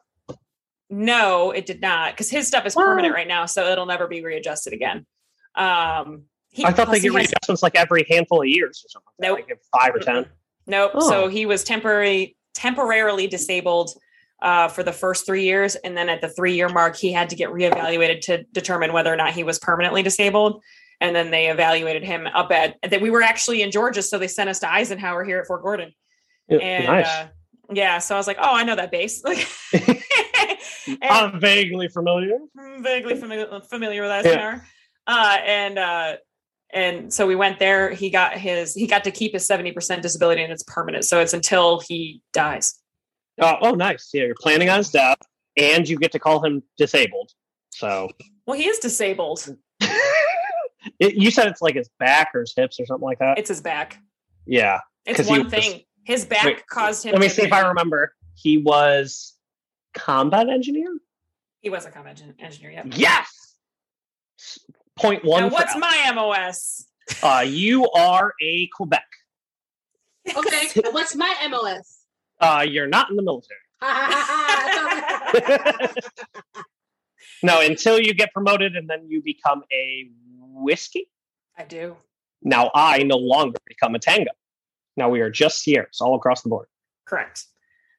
No, 0.90 1.50
it 1.50 1.66
did 1.66 1.80
not, 1.80 2.12
because 2.12 2.30
his 2.30 2.46
stuff 2.46 2.64
is 2.66 2.74
Wow. 2.74 2.84
permanent 2.84 3.14
right 3.14 3.28
now, 3.28 3.44
so 3.46 3.66
it'll 3.70 3.84
never 3.86 4.06
be 4.06 4.22
readjusted 4.24 4.72
again. 4.72 5.06
Um, 5.54 6.24
he, 6.50 6.64
I 6.64 6.72
thought 6.72 6.88
they 6.90 6.94
get 7.00 7.02
he 7.12 7.18
has- 7.18 7.26
readjustments 7.28 7.62
like 7.62 7.76
every 7.76 8.04
handful 8.08 8.40
of 8.42 8.48
years 8.48 8.82
or 8.84 8.88
something. 8.88 9.12
Nope. 9.18 9.38
Like 9.48 9.58
five 9.78 9.94
or 9.94 9.98
ten. 10.00 10.26
Nope. 10.66 10.92
Oh. 10.94 11.08
So 11.08 11.28
he 11.28 11.46
was 11.46 11.64
temporary, 11.64 12.36
temporarily 12.54 13.26
disabled 13.26 13.90
uh, 14.42 14.68
for 14.68 14.82
the 14.82 14.92
first 14.92 15.26
three 15.26 15.44
years, 15.44 15.74
and 15.76 15.96
then 15.96 16.08
at 16.08 16.20
the 16.20 16.28
three 16.28 16.54
year 16.54 16.68
mark, 16.68 16.96
he 16.96 17.10
had 17.12 17.30
to 17.30 17.36
get 17.36 17.50
reevaluated 17.50 18.20
to 18.22 18.44
determine 18.52 18.92
whether 18.92 19.12
or 19.12 19.16
not 19.16 19.32
he 19.32 19.42
was 19.44 19.58
permanently 19.58 20.02
disabled. 20.02 20.62
And 21.00 21.14
then 21.14 21.30
they 21.30 21.48
evaluated 21.48 22.02
him 22.04 22.26
up 22.26 22.50
at 22.50 22.76
that 22.88 23.00
we 23.00 23.10
were 23.10 23.22
actually 23.22 23.62
in 23.62 23.70
Georgia, 23.70 24.02
so 24.02 24.18
they 24.18 24.26
sent 24.28 24.48
us 24.50 24.58
to 24.60 24.72
Eisenhower 24.72 25.24
here 25.24 25.38
at 25.38 25.46
Fort 25.46 25.62
Gordon. 25.62 25.92
Yeah, 26.48 26.58
And 26.58 26.86
nice. 26.86 27.06
uh, 27.06 27.28
yeah, 27.72 27.98
so 27.98 28.14
I 28.14 28.18
was 28.18 28.26
like, 28.26 28.38
oh, 28.40 28.54
I 28.56 28.64
know 28.64 28.74
that 28.74 28.90
base. 28.90 29.22
and, 29.24 29.38
I'm 31.02 31.40
vaguely 31.40 31.88
familiar. 31.88 32.38
vaguely 32.80 33.14
familiar 33.16 33.60
familiar 33.68 34.02
with 34.02 34.10
Yeah. 34.10 34.18
Eisenhower. 34.18 34.66
Uh, 35.06 35.36
and 35.44 35.78
uh, 35.78 36.16
and 36.70 37.12
so 37.12 37.26
we 37.26 37.34
went 37.36 37.58
there. 37.58 37.90
He 37.90 38.10
got 38.10 38.34
his 38.34 38.74
he 38.74 38.86
got 38.86 39.04
to 39.04 39.10
keep 39.10 39.32
his 39.32 39.46
seventy 39.46 39.72
percent 39.72 40.02
disability, 40.02 40.42
and 40.42 40.52
it's 40.52 40.64
permanent. 40.64 41.04
So 41.04 41.20
it's 41.20 41.32
until 41.32 41.80
he 41.80 42.22
dies. 42.32 42.78
Oh, 43.40 43.56
oh, 43.60 43.74
nice. 43.74 44.10
Yeah, 44.12 44.24
you're 44.24 44.34
planning 44.40 44.68
on 44.68 44.78
his 44.78 44.90
death, 44.90 45.18
and 45.56 45.88
you 45.88 45.96
get 45.96 46.12
to 46.12 46.18
call 46.18 46.44
him 46.44 46.62
disabled. 46.76 47.30
So 47.70 48.08
Well, 48.46 48.58
he 48.58 48.66
is 48.66 48.78
disabled. 48.80 49.56
it, 49.80 51.14
you 51.14 51.30
said 51.30 51.46
it's 51.46 51.62
like 51.62 51.76
his 51.76 51.88
back 52.00 52.30
or 52.34 52.40
his 52.40 52.52
hips 52.56 52.80
or 52.80 52.86
something 52.86 53.04
like 53.06 53.20
that. 53.20 53.38
It's 53.38 53.48
his 53.48 53.60
back. 53.60 53.98
yeah. 54.46 54.80
it's 55.06 55.28
one 55.28 55.44
was- 55.44 55.52
thing. 55.52 55.82
His 56.04 56.24
back 56.24 56.46
Wait, 56.46 56.66
caused 56.66 57.04
him. 57.04 57.12
Let 57.12 57.20
me 57.20 57.28
see 57.28 57.42
if 57.42 57.52
I 57.52 57.68
remember. 57.68 58.14
He 58.34 58.56
was 58.56 59.34
combat 59.92 60.48
engineer. 60.48 60.96
He 61.60 61.68
was 61.68 61.84
a 61.84 61.90
combat 61.90 62.22
engineer. 62.38 62.70
Yep. 62.70 62.86
Yes. 62.96 64.68
Point 64.98 65.24
one. 65.24 65.44
Now, 65.44 65.48
what's 65.50 65.76
my 65.76 66.12
MOS? 66.14 66.86
Uh, 67.22 67.44
you 67.46 67.88
are 67.90 68.34
a 68.42 68.66
Quebec. 68.68 69.04
Okay, 70.36 70.68
what's 70.90 71.14
my 71.14 71.34
MOS? 71.48 72.00
Uh, 72.40 72.66
you're 72.68 72.86
not 72.86 73.10
in 73.10 73.16
the 73.16 73.22
military. 73.22 73.58
No, 77.42 77.60
until 77.60 77.98
you 77.98 78.14
get 78.14 78.32
promoted 78.32 78.76
and 78.76 78.88
then 78.88 79.06
you 79.08 79.22
become 79.22 79.62
a 79.72 80.10
whiskey. 80.38 81.08
I 81.56 81.64
do. 81.64 81.96
Now 82.42 82.70
I 82.74 83.02
no 83.02 83.16
longer 83.16 83.58
become 83.66 83.94
a 83.94 83.98
tango. 83.98 84.30
Now 84.96 85.08
we 85.08 85.20
are 85.20 85.30
just 85.30 85.62
Sierras 85.62 86.00
all 86.00 86.16
across 86.16 86.42
the 86.42 86.48
board. 86.48 86.66
Correct. 87.04 87.44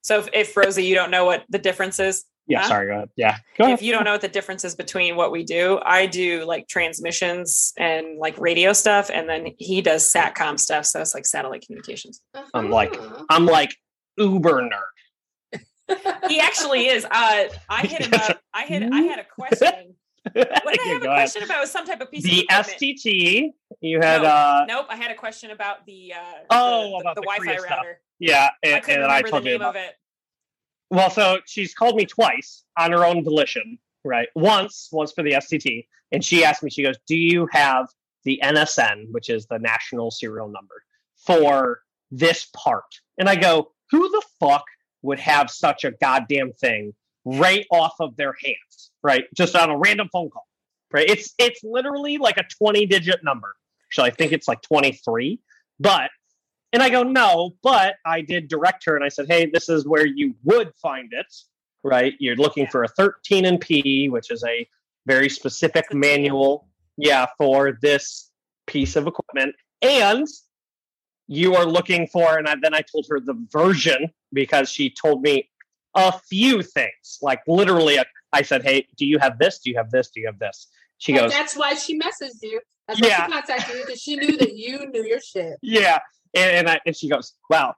So 0.01 0.19
if, 0.19 0.29
if 0.33 0.57
Rosie, 0.57 0.85
you 0.85 0.95
don't 0.95 1.11
know 1.11 1.25
what 1.25 1.45
the 1.49 1.57
difference 1.57 1.99
is, 1.99 2.25
Yeah, 2.49 2.61
Huh? 2.63 2.67
sorry. 2.67 2.87
Go 2.87 2.93
ahead. 2.93 3.09
Yeah, 3.15 3.37
go 3.57 3.63
ahead. 3.65 3.73
if 3.75 3.81
you 3.83 3.91
don't 3.93 4.03
know 4.03 4.11
what 4.11 4.21
the 4.21 4.27
difference 4.27 4.65
is 4.65 4.75
between 4.75 5.15
what 5.15 5.31
we 5.31 5.43
do, 5.43 5.79
I 5.85 6.07
do 6.07 6.43
like 6.45 6.67
transmissions 6.67 7.73
and 7.77 8.17
like 8.17 8.37
radio 8.39 8.73
stuff, 8.73 9.09
and 9.13 9.29
then 9.29 9.53
he 9.59 9.81
does 9.81 10.11
satcom 10.11 10.59
stuff. 10.59 10.85
So 10.85 10.99
it's 10.99 11.13
like 11.13 11.25
satellite 11.27 11.63
communications. 11.65 12.21
I'm 12.53 12.69
like- 12.71 12.97
Uh-huh. 12.99 13.23
I'm 13.29 13.45
like 13.45 13.75
uber 14.17 14.61
nerd. 14.63 15.61
He 16.27 16.39
actually 16.39 16.87
is. 16.87 17.05
Uh, 17.05 17.45
I 17.69 17.81
hit 17.87 18.05
him 18.05 18.13
up. 18.13 18.39
I 18.53 18.61
had 18.63 18.83
I 18.93 19.01
had 19.01 19.19
a 19.19 19.23
question. 19.25 19.95
What 20.33 20.43
did 20.43 20.79
I 20.81 20.87
have 20.89 21.01
a 21.01 21.05
go 21.05 21.11
ahead. 21.11 21.21
question 21.31 21.43
about? 21.43 21.61
Was 21.61 21.71
some 21.71 21.85
type 21.87 22.01
of 22.01 22.11
piece 22.11 22.23
The 22.23 22.45
of 22.51 22.67
equipment. 22.67 22.99
STT. 22.99 23.49
You 23.79 23.99
had 24.01 24.21
No. 24.21 24.27
uh 24.27 24.65
Nope, 24.67 24.85
I 24.89 24.95
had 24.97 25.09
a 25.11 25.15
question 25.15 25.49
about 25.51 25.85
the 25.87 26.13
uh, 26.13 26.21
Oh, 26.51 26.89
the, 26.91 26.95
about 26.97 27.15
the, 27.15 27.21
the 27.21 27.25
Wi-Fi 27.25 27.43
Korea 27.45 27.59
stuff. 27.61 27.77
router. 27.79 28.01
yeah, 28.19 28.49
I 28.63 28.67
and, 28.67 28.83
couldn't 28.83 29.01
and 29.03 29.11
I 29.11 29.17
remember 29.21 29.27
the 29.27 29.31
told 29.31 29.45
you 29.45 29.51
name 29.51 29.61
about 29.61 29.75
of 29.77 29.81
it. 29.81 29.95
Well, 30.89 31.09
so 31.09 31.39
she's 31.45 31.73
called 31.73 31.95
me 31.95 32.05
twice 32.05 32.63
on 32.77 32.91
her 32.91 33.05
own 33.05 33.23
volition, 33.23 33.77
right? 34.03 34.27
Once 34.35 34.89
was 34.91 35.11
for 35.11 35.23
the 35.23 35.33
STT, 35.33 35.87
and 36.11 36.23
she 36.23 36.43
asked 36.43 36.63
me, 36.63 36.69
she 36.69 36.83
goes, 36.83 36.97
Do 37.07 37.15
you 37.15 37.47
have 37.51 37.87
the 38.23 38.39
NSN, 38.43 39.11
which 39.11 39.29
is 39.29 39.45
the 39.45 39.59
national 39.59 40.11
serial 40.11 40.47
number, 40.47 40.83
for 41.15 41.81
this 42.11 42.47
part? 42.55 42.99
And 43.17 43.29
I 43.29 43.35
go, 43.35 43.71
Who 43.91 44.09
the 44.09 44.23
fuck 44.39 44.65
would 45.01 45.19
have 45.19 45.49
such 45.49 45.83
a 45.83 45.91
goddamn 45.91 46.53
thing 46.53 46.93
right 47.25 47.65
off 47.71 47.95
of 47.99 48.15
their 48.15 48.35
hands, 48.43 48.91
right? 49.03 49.25
Just 49.35 49.55
on 49.55 49.69
a 49.69 49.77
random 49.77 50.09
phone 50.11 50.29
call, 50.29 50.47
right? 50.91 51.07
It's 51.07 51.33
it's 51.37 51.63
literally 51.63 52.17
like 52.17 52.37
a 52.37 52.43
20 52.57 52.85
digit 52.87 53.23
number. 53.23 53.55
Actually, 53.87 54.11
I 54.11 54.13
think 54.13 54.31
it's 54.31 54.47
like 54.47 54.61
23, 54.61 55.39
but 55.79 56.11
and 56.73 56.83
I 56.83 56.89
go, 56.89 57.03
no, 57.03 57.55
but 57.63 57.95
I 58.05 58.21
did 58.21 58.47
direct 58.47 58.85
her 58.85 58.95
and 58.95 59.03
I 59.03 59.09
said, 59.09 59.27
hey, 59.27 59.49
this 59.51 59.69
is 59.69 59.87
where 59.87 60.05
you 60.05 60.35
would 60.43 60.73
find 60.75 61.09
it, 61.13 61.25
right? 61.83 62.13
You're 62.19 62.35
looking 62.35 62.63
Yeah. 62.65 62.69
for 62.69 62.83
a 62.83 62.87
13 62.87 63.45
and 63.45 63.59
P, 63.59 64.09
which 64.09 64.31
is 64.31 64.43
a 64.43 64.67
very 65.05 65.29
specific 65.29 65.93
manual, 65.93 66.67
yeah, 66.97 67.25
for 67.37 67.77
this 67.81 68.29
piece 68.67 68.95
of 68.95 69.07
equipment. 69.07 69.55
And 69.81 70.27
you 71.27 71.55
are 71.55 71.65
looking 71.65 72.07
for, 72.07 72.37
and 72.37 72.47
I, 72.47 72.55
then 72.61 72.73
I 72.73 72.81
told 72.81 73.07
her 73.09 73.19
the 73.19 73.35
version 73.51 74.09
because 74.33 74.69
she 74.69 74.89
told 74.91 75.21
me 75.23 75.49
a 75.95 76.11
few 76.29 76.61
things, 76.61 77.17
like 77.21 77.41
literally, 77.47 77.97
a, 77.97 78.05
I 78.31 78.43
said, 78.43 78.63
hey, 78.63 78.87
do 78.97 79.07
you 79.07 79.17
have 79.17 79.39
this? 79.39 79.59
Do 79.59 79.71
you 79.71 79.77
have 79.77 79.89
this? 79.89 80.11
Do 80.11 80.19
you 80.19 80.27
have 80.27 80.37
this? 80.37 80.67
She 80.99 81.13
And 81.13 81.21
goes, 81.21 81.31
that's 81.31 81.55
why 81.55 81.73
she 81.73 81.97
messaged 81.97 82.41
you. 82.43 82.61
That's 82.87 83.01
why 83.01 83.07
Yeah. 83.07 83.25
she 83.25 83.31
contacted 83.31 83.75
you 83.75 83.85
because 83.85 84.01
she 84.01 84.15
knew 84.17 84.37
that 84.37 84.55
you 84.55 84.85
knew 84.91 85.03
your 85.03 85.19
shit. 85.19 85.57
yeah 85.63 85.99
and 86.35 86.51
and, 86.57 86.69
I, 86.69 86.79
and 86.85 86.95
she 86.95 87.09
goes 87.09 87.33
well 87.49 87.75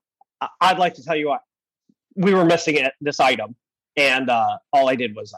i'd 0.61 0.77
like 0.79 0.93
to 0.95 1.03
tell 1.03 1.15
you 1.15 1.27
what 1.29 1.41
we 2.15 2.33
were 2.33 2.45
missing 2.45 2.75
it 2.75 2.93
this 3.01 3.19
item 3.19 3.55
and 3.97 4.29
uh 4.29 4.57
all 4.73 4.89
i 4.89 4.95
did 4.95 5.15
was 5.15 5.33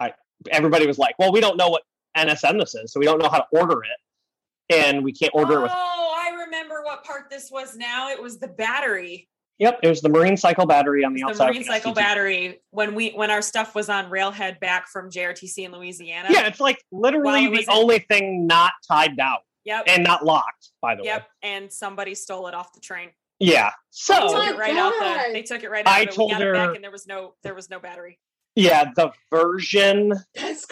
i 0.00 0.06
i 0.06 0.12
everybody 0.50 0.86
was 0.86 0.98
like 0.98 1.14
well 1.18 1.32
we 1.32 1.40
don't 1.40 1.56
know 1.56 1.68
what 1.68 1.82
nsn 2.16 2.58
this 2.58 2.74
is 2.74 2.92
so 2.92 2.98
we 3.00 3.06
don't 3.06 3.18
know 3.20 3.28
how 3.28 3.38
to 3.38 3.46
order 3.52 3.82
it 3.84 4.74
and 4.74 5.02
we 5.04 5.12
can't 5.12 5.32
order 5.34 5.58
it 5.58 5.62
with 5.62 5.72
Oh, 5.74 6.22
I 6.26 6.44
remember 6.44 6.82
what 6.84 7.02
part 7.04 7.28
this 7.28 7.50
was 7.50 7.76
now. 7.76 8.08
It 8.10 8.22
was 8.22 8.38
the 8.38 8.46
battery. 8.48 9.28
yep 9.58 9.78
it 9.82 9.88
was 9.88 10.00
the 10.00 10.08
marine 10.08 10.36
cycle 10.36 10.64
battery 10.66 11.04
on 11.04 11.12
the 11.12 11.22
outside. 11.24 11.48
the 11.48 11.52
marine 11.52 11.64
cycle 11.64 11.92
battery 11.92 12.60
when 12.70 12.94
we 12.94 13.10
when 13.10 13.30
our 13.30 13.42
stuff 13.42 13.74
was 13.74 13.88
on 13.88 14.08
railhead 14.10 14.58
back 14.60 14.86
from 14.88 15.10
JRTC 15.10 15.58
in 15.66 15.72
Louisiana. 15.72 16.28
yeah 16.30 16.46
it's 16.46 16.60
like 16.60 16.82
literally 16.92 17.48
the 17.48 17.60
in- 17.62 17.64
only 17.70 17.98
thing 18.00 18.46
not 18.46 18.72
tied 18.86 19.16
down 19.16 19.38
Yep. 19.64 19.84
and 19.88 20.02
not 20.04 20.24
locked 20.24 20.70
by 20.80 20.94
the 20.94 21.02
way 21.02 21.06
Yep. 21.08 21.28
And 21.42 21.72
somebody 21.72 22.14
stole 22.14 22.46
it 22.48 22.54
off 22.54 22.72
the 22.72 22.80
train. 22.80 23.10
yeah 23.38 23.70
so 23.90 24.14
Oh 24.18 24.34
Took 24.46 24.54
it 24.54 24.58
right 24.58 24.76
out 24.76 24.92
God. 24.98 25.26
the 25.28 25.32
they 25.32 25.42
took 25.42 25.62
it 25.62 25.70
right 25.70 25.86
out 25.86 25.92
I 25.92 26.00
of 26.02 26.10
told 26.10 26.30
we 26.30 26.38
got 26.38 26.42
it 26.42 26.54
back 26.54 26.68
her- 26.68 26.74
and 26.74 26.82
there 26.84 26.90
was 26.90 27.06
no 27.06 27.34
there 27.42 27.54
was 27.54 27.68
no 27.70 27.78
battery. 27.78 28.18
yeah 28.56 28.90
the 28.96 29.10
version 29.30 30.12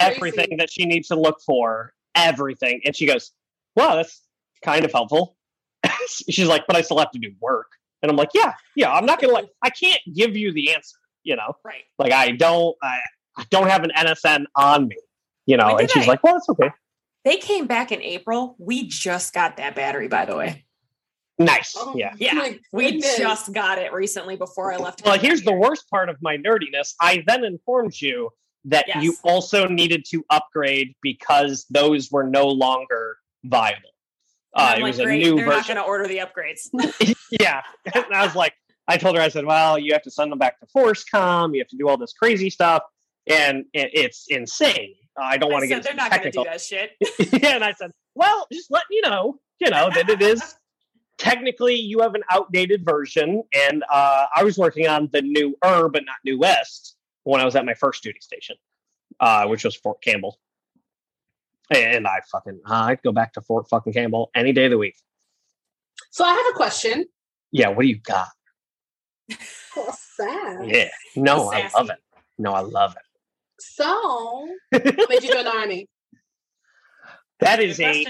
everything 0.00 0.56
that 0.58 0.70
she 0.70 0.84
needs 0.86 1.08
to 1.08 1.16
look 1.20 1.40
for, 1.46 1.92
everything. 2.14 2.80
And 2.84 2.94
she 2.96 3.06
goes, 3.06 3.32
Wow, 3.76 3.94
that's 3.96 4.22
kind 4.64 4.84
of 4.84 4.92
helpful. 4.92 5.36
She's 6.28 6.48
like, 6.48 6.64
But 6.66 6.76
I 6.76 6.80
still 6.82 6.98
have 6.98 7.10
to 7.12 7.18
do 7.18 7.30
work. 7.40 7.68
And 8.02 8.10
I'm 8.10 8.16
like, 8.16 8.30
Yeah, 8.34 8.54
yeah, 8.76 8.92
I'm 8.92 9.06
not 9.06 9.20
gonna 9.20 9.32
like 9.32 9.48
I 9.62 9.70
can't 9.70 10.00
give 10.14 10.36
you 10.36 10.52
the 10.52 10.74
answer, 10.74 10.96
you 11.24 11.36
know. 11.36 11.52
Right. 11.64 11.82
Like 11.98 12.12
I 12.12 12.32
don't 12.32 12.76
I, 12.82 12.98
I 13.36 13.44
don't 13.50 13.68
have 13.68 13.84
an 13.84 13.92
NSN 13.96 14.44
on 14.56 14.88
me, 14.88 14.96
you 15.46 15.56
know. 15.56 15.68
When 15.74 15.80
And 15.82 15.90
she's 15.90 16.04
I- 16.04 16.08
like, 16.08 16.22
Well, 16.24 16.34
that's 16.34 16.48
okay. 16.48 16.70
They 17.28 17.36
came 17.36 17.66
back 17.66 17.92
in 17.92 18.00
April. 18.00 18.56
We 18.58 18.88
just 18.88 19.34
got 19.34 19.58
that 19.58 19.74
battery, 19.74 20.08
by 20.08 20.24
the 20.24 20.34
way. 20.34 20.64
Nice. 21.38 21.74
Oh 21.76 21.94
Yeah. 21.94 22.14
Yeah, 22.16 22.52
We 22.72 23.02
just 23.02 23.52
got 23.52 23.76
it 23.76 23.92
recently 23.92 24.36
before 24.36 24.72
I 24.72 24.78
left. 24.78 25.04
Well, 25.04 25.12
home 25.12 25.20
here's 25.20 25.42
the 25.42 25.52
worst 25.52 25.90
part 25.90 26.08
of 26.08 26.16
my 26.22 26.38
nerdiness. 26.38 26.94
I 27.02 27.22
then 27.26 27.44
informed 27.44 28.00
you 28.00 28.30
that 28.64 28.86
you 29.02 29.14
also 29.24 29.66
needed 29.66 30.06
to 30.08 30.24
upgrade 30.30 30.94
because 31.02 31.66
those 31.68 32.10
were 32.10 32.24
no 32.24 32.46
longer 32.46 33.18
viable. 33.44 33.90
Uh, 34.54 34.76
it 34.78 34.80
like, 34.80 34.84
was 34.84 34.98
a 34.98 35.04
"Great, 35.04 35.22
new 35.22 35.36
They're 35.36 35.44
not 35.48 35.66
going 35.66 35.76
to 35.76 35.82
order 35.82 36.08
the 36.08 36.20
upgrades. 36.20 36.70
yeah. 37.38 37.60
And 37.94 38.06
I 38.10 38.24
was 38.24 38.36
like, 38.36 38.54
I 38.88 38.96
told 38.96 39.16
her, 39.16 39.20
I 39.20 39.28
said, 39.28 39.44
well, 39.44 39.78
you 39.78 39.92
have 39.92 40.02
to 40.04 40.10
send 40.10 40.32
them 40.32 40.38
back 40.38 40.58
to 40.60 40.66
FORSCOM. 40.74 41.52
You 41.52 41.60
have 41.60 41.68
to 41.68 41.76
do 41.76 41.90
all 41.90 41.98
this 41.98 42.14
crazy 42.14 42.48
stuff. 42.48 42.84
And 43.26 43.66
it's 43.74 44.24
insane. 44.30 44.94
I 45.20 45.36
don't 45.36 45.50
want 45.50 45.64
I 45.64 45.66
to 45.66 45.74
said, 45.74 45.82
get 45.82 45.84
they're 45.84 45.92
into 45.92 46.02
not 46.02 46.22
going 46.22 46.32
to 46.32 46.38
do 46.38 46.44
that 46.44 46.60
shit. 46.60 47.42
yeah, 47.42 47.54
and 47.56 47.64
I 47.64 47.72
said, 47.72 47.90
well, 48.14 48.46
just 48.52 48.70
let 48.70 48.84
you 48.90 49.02
know, 49.02 49.38
you 49.60 49.70
know, 49.70 49.90
that 49.94 50.08
it 50.08 50.22
is 50.22 50.56
technically 51.18 51.74
you 51.74 52.00
have 52.00 52.14
an 52.14 52.22
outdated 52.30 52.84
version. 52.84 53.42
And 53.54 53.84
uh, 53.90 54.26
I 54.34 54.44
was 54.44 54.56
working 54.56 54.86
on 54.88 55.08
the 55.12 55.22
new 55.22 55.56
Er, 55.64 55.88
but 55.88 56.04
not 56.06 56.16
new 56.24 56.38
West 56.38 56.96
when 57.24 57.40
I 57.40 57.44
was 57.44 57.56
at 57.56 57.64
my 57.64 57.74
first 57.74 58.02
duty 58.02 58.20
station, 58.20 58.56
uh, 59.20 59.46
which 59.46 59.64
was 59.64 59.76
Fort 59.76 60.00
Campbell. 60.02 60.38
And 61.70 62.06
I 62.06 62.20
fucking, 62.32 62.60
uh, 62.64 62.72
I'd 62.74 63.02
go 63.02 63.12
back 63.12 63.34
to 63.34 63.42
Fort 63.42 63.68
fucking 63.68 63.92
Campbell 63.92 64.30
any 64.34 64.52
day 64.52 64.66
of 64.66 64.70
the 64.70 64.78
week. 64.78 64.96
So 66.10 66.24
I 66.24 66.30
have 66.30 66.46
a 66.54 66.56
question. 66.56 67.06
Yeah, 67.52 67.68
what 67.68 67.82
do 67.82 67.88
you 67.88 67.98
got? 67.98 68.28
Oh, 69.76 69.94
sad. 70.16 70.66
Yeah. 70.66 70.88
No, 71.14 71.50
I 71.50 71.68
love 71.74 71.90
it. 71.90 71.98
No, 72.38 72.52
I 72.52 72.60
love 72.60 72.92
it. 72.96 73.02
So, 73.60 74.48
what 74.70 74.84
made 75.08 75.22
you 75.22 75.32
join 75.32 75.44
the 75.44 75.54
army? 75.56 75.88
That 77.40 77.60
is 77.60 77.78
a 77.80 78.04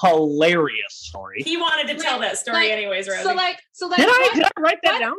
hilarious 0.00 0.94
story. 0.94 1.42
He 1.42 1.56
wanted 1.56 1.96
to 1.96 2.02
tell 2.02 2.18
that 2.20 2.36
story 2.38 2.64
Like, 2.64 2.70
anyways, 2.72 3.08
Rosie. 3.08 3.22
So, 3.22 3.34
like, 3.34 3.58
so 3.72 3.86
like, 3.86 3.98
Did 3.98 4.08
I, 4.08 4.10
what, 4.12 4.34
did 4.34 4.44
I 4.44 4.60
write 4.60 4.78
that 4.84 4.92
what? 4.94 5.00
down? 5.00 5.14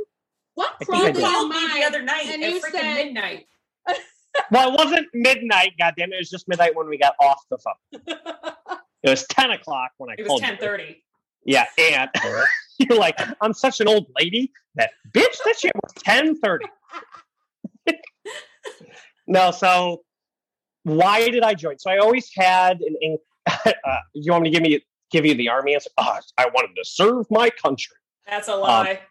what 0.55 0.73
I 0.81 0.85
think 0.85 0.89
I 0.91 0.95
he 0.95 1.01
prompted 1.01 1.13
did. 1.13 1.23
called 1.23 1.49
me 1.49 1.67
the 1.79 1.83
other 1.85 2.01
night 2.01 2.25
and 2.27 2.43
at 2.43 2.49
you 2.51 2.59
freaking 2.61 2.71
said- 2.71 3.05
midnight. 3.05 3.45
Well, 4.49 4.73
it 4.73 4.75
wasn't 4.83 5.07
midnight, 5.13 5.73
goddamn 5.77 6.11
it. 6.11 6.15
It 6.15 6.17
was 6.17 6.29
just 6.31 6.47
midnight 6.47 6.75
when 6.75 6.89
we 6.89 6.97
got 6.97 7.13
off 7.19 7.39
the 7.51 7.57
phone. 7.59 8.15
It 9.03 9.09
was 9.09 9.27
10 9.27 9.51
o'clock 9.51 9.91
when 9.97 10.09
I 10.09 10.15
called. 10.15 10.19
It 10.19 10.23
was 10.23 10.27
called 10.29 10.41
ten 10.41 10.53
you. 10.53 10.59
thirty. 10.59 11.03
Yeah, 11.45 11.65
and 11.77 12.09
you're 12.79 12.97
like, 12.97 13.19
I'm 13.41 13.53
such 13.53 13.79
an 13.81 13.87
old 13.89 14.07
lady 14.17 14.51
that 14.75 14.91
bitch, 15.11 15.35
that 15.45 15.59
shit 15.59 15.71
was 15.75 15.93
10:30. 16.03 16.59
No, 19.33 19.51
so 19.51 20.03
why 20.83 21.29
did 21.29 21.43
I 21.43 21.53
join? 21.53 21.79
So 21.79 21.91
I 21.91 21.97
always 21.97 22.29
had 22.35 22.81
an. 22.81 22.95
in- 23.01 23.17
Uh, 23.85 23.97
you 24.13 24.31
want 24.31 24.43
me 24.43 24.49
to 24.49 24.53
give 24.53 24.63
me 24.63 24.81
give 25.11 25.25
you 25.25 25.35
the 25.35 25.49
army 25.49 25.75
answer? 25.75 25.89
Oh, 25.97 26.17
I 26.37 26.45
wanted 26.53 26.75
to 26.75 26.85
serve 26.85 27.25
my 27.29 27.49
country. 27.49 27.97
That's 28.27 28.47
a 28.47 28.55
lie. 28.55 29.01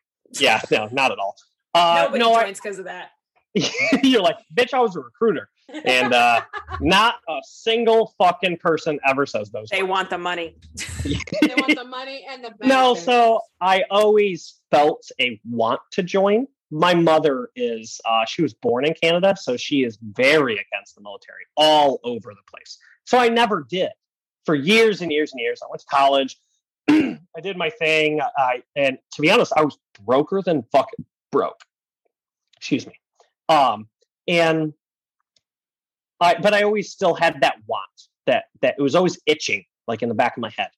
Yeah, 0.40 0.60
no, 0.70 0.88
not 0.90 1.12
at 1.12 1.18
all. 1.18 1.36
Uh, 1.74 2.04
Nobody 2.04 2.24
no, 2.24 2.40
joins 2.40 2.58
because 2.58 2.78
of 2.78 2.86
that. 2.86 3.10
you're 4.02 4.22
like, 4.22 4.38
bitch, 4.54 4.72
I 4.72 4.80
was 4.80 4.96
a 4.96 5.00
recruiter. 5.00 5.48
And 5.84 6.12
uh, 6.12 6.42
not 6.80 7.16
a 7.28 7.38
single 7.44 8.14
fucking 8.18 8.58
person 8.58 8.98
ever 9.06 9.26
says 9.26 9.50
those. 9.50 9.68
They 9.70 9.82
words. 9.82 9.90
want 9.90 10.10
the 10.10 10.18
money. 10.18 10.56
They 11.04 11.54
want 11.56 11.76
the 11.76 11.84
money 11.84 12.26
and 12.28 12.44
the 12.44 12.52
no, 12.62 12.94
so 12.94 13.40
I 13.60 13.84
always 13.90 14.60
felt 14.70 15.08
a 15.20 15.40
want 15.48 15.80
to 15.92 16.02
join. 16.02 16.46
My 16.72 16.94
mother 16.94 17.50
is, 17.54 18.00
uh, 18.04 18.24
she 18.24 18.42
was 18.42 18.54
born 18.54 18.86
in 18.86 18.94
Canada, 18.94 19.36
so 19.38 19.56
she 19.56 19.84
is 19.84 19.98
very 20.00 20.54
against 20.54 20.94
the 20.96 21.02
military 21.02 21.44
all 21.56 22.00
over 22.02 22.30
the 22.30 22.50
place. 22.50 22.78
So 23.04 23.18
I 23.18 23.28
never 23.28 23.66
did 23.68 23.90
for 24.46 24.54
years 24.54 25.02
and 25.02 25.12
years 25.12 25.32
and 25.32 25.40
years. 25.40 25.60
I 25.62 25.66
went 25.68 25.80
to 25.80 25.86
college. 25.86 26.38
I 26.88 27.40
did 27.42 27.56
my 27.56 27.70
thing. 27.70 28.20
I, 28.38 28.62
and 28.74 28.98
to 29.14 29.22
be 29.22 29.30
honest, 29.30 29.52
I 29.54 29.64
was 29.64 29.78
broker 30.04 30.42
than 30.42 30.64
fucking 30.72 31.04
broke. 31.30 31.60
Excuse 32.56 32.86
me. 32.86 32.94
Um, 33.48 33.88
and 34.26 34.72
I, 36.20 36.36
but 36.40 36.54
I 36.54 36.62
always 36.62 36.90
still 36.90 37.14
had 37.14 37.40
that 37.42 37.56
want 37.66 37.82
that, 38.26 38.44
that 38.62 38.76
it 38.78 38.82
was 38.82 38.94
always 38.94 39.18
itching, 39.26 39.64
like 39.86 40.02
in 40.02 40.08
the 40.08 40.14
back 40.14 40.36
of 40.36 40.40
my 40.40 40.50
head. 40.56 40.70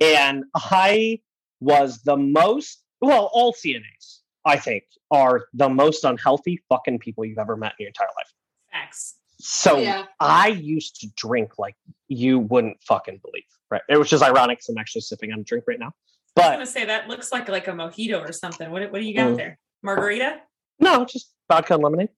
And 0.00 0.44
I 0.54 1.20
was 1.60 2.00
the 2.02 2.16
most, 2.16 2.82
well, 3.00 3.30
all 3.32 3.52
CNAs, 3.52 4.19
I 4.44 4.56
think, 4.56 4.84
are 5.10 5.46
the 5.54 5.68
most 5.68 6.04
unhealthy 6.04 6.62
fucking 6.68 6.98
people 7.00 7.24
you've 7.24 7.38
ever 7.38 7.56
met 7.56 7.72
in 7.78 7.84
your 7.84 7.88
entire 7.88 8.08
life. 8.16 8.32
Facts. 8.72 9.16
So 9.38 9.78
yeah. 9.78 10.04
I 10.18 10.48
used 10.48 11.00
to 11.00 11.08
drink 11.16 11.58
like 11.58 11.74
you 12.08 12.38
wouldn't 12.38 12.82
fucking 12.82 13.20
believe. 13.24 13.44
Right. 13.70 13.82
It 13.88 13.96
was 13.96 14.08
just 14.10 14.22
ironic 14.22 14.58
because 14.58 14.68
I'm 14.70 14.78
actually 14.78 15.02
sipping 15.02 15.32
on 15.32 15.40
a 15.40 15.44
drink 15.44 15.64
right 15.66 15.78
now. 15.78 15.92
But 16.36 16.44
I 16.44 16.48
was 16.48 16.54
gonna 16.56 16.66
say 16.66 16.84
that 16.86 17.08
looks 17.08 17.32
like 17.32 17.48
like 17.48 17.68
a 17.68 17.72
mojito 17.72 18.20
or 18.26 18.32
something. 18.32 18.70
What 18.70 18.90
what 18.92 19.00
do 19.00 19.06
you 19.06 19.14
got 19.14 19.30
Mm. 19.32 19.36
there? 19.36 19.58
Margarita? 19.82 20.40
no, 20.78 21.04
just 21.04 21.32
vodka 21.50 21.74
and 21.74 21.82
lemonade. 21.82 22.08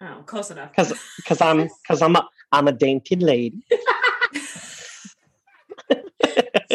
Oh, 0.00 0.22
close 0.26 0.50
enough. 0.50 0.70
Because 0.70 0.92
because 1.16 1.40
I'm 1.40 1.68
because 1.82 2.02
I'm 2.02 2.16
a 2.16 2.28
I'm 2.52 2.68
a 2.68 2.72
dainty 2.72 3.16
lady. 3.16 3.64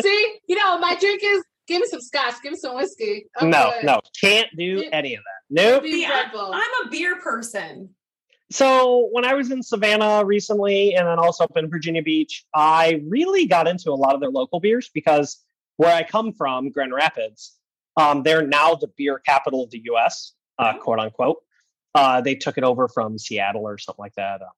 See, 0.02 0.40
you 0.48 0.56
know, 0.56 0.78
my 0.80 0.96
drink 0.96 1.22
is 1.24 1.44
give 1.70 1.80
me 1.82 1.88
some 1.88 2.02
scotch, 2.02 2.36
give 2.44 2.52
me 2.52 2.58
some 2.58 2.76
whiskey. 2.76 3.26
I'm 3.38 3.50
no, 3.50 3.72
good. 3.76 3.86
no, 3.86 4.02
can't 4.20 4.50
do 4.58 4.64
You- 4.64 4.90
any 4.92 5.16
of 5.16 5.22
that. 5.24 5.40
Nope. 5.50 5.84
Be 5.84 5.92
See, 5.94 6.06
I, 6.06 6.30
I'm 6.34 6.88
a 6.88 6.90
beer 6.90 7.16
person. 7.22 7.90
So 8.52 9.08
when 9.12 9.26
I 9.26 9.36
was 9.36 9.52
in 9.52 9.62
Savannah 9.62 10.26
recently, 10.26 10.96
and 10.96 11.08
then 11.08 11.20
also 11.20 11.44
up 11.44 11.56
in 11.56 11.70
Virginia 11.70 12.02
Beach, 12.02 12.46
I 12.54 13.02
really 13.08 13.46
got 13.46 13.68
into 13.68 13.92
a 13.92 13.94
lot 13.96 14.16
of 14.16 14.22
their 14.22 14.32
local 14.32 14.60
beers 14.60 14.90
because 14.94 15.38
where 15.78 15.94
I 15.96 16.04
come 16.04 16.34
from, 16.34 16.70
Grand 16.72 16.94
Rapids, 16.94 17.56
um, 17.96 18.24
they're 18.24 18.46
now 18.46 18.74
the 18.76 18.88
beer 18.98 19.20
capital 19.20 19.64
of 19.64 19.72
the 19.72 19.82
U.S., 19.86 20.34
uh, 20.58 20.74
Oh. 20.76 20.80
quote 20.82 21.00
unquote. 21.00 21.38
Uh, 21.96 22.22
they 22.22 22.36
took 22.36 22.58
it 22.58 22.64
over 22.64 22.88
from 22.88 23.18
Seattle 23.18 23.62
or 23.68 23.78
something 23.78 24.02
like 24.02 24.16
that. 24.16 24.42
Uh, 24.42 24.50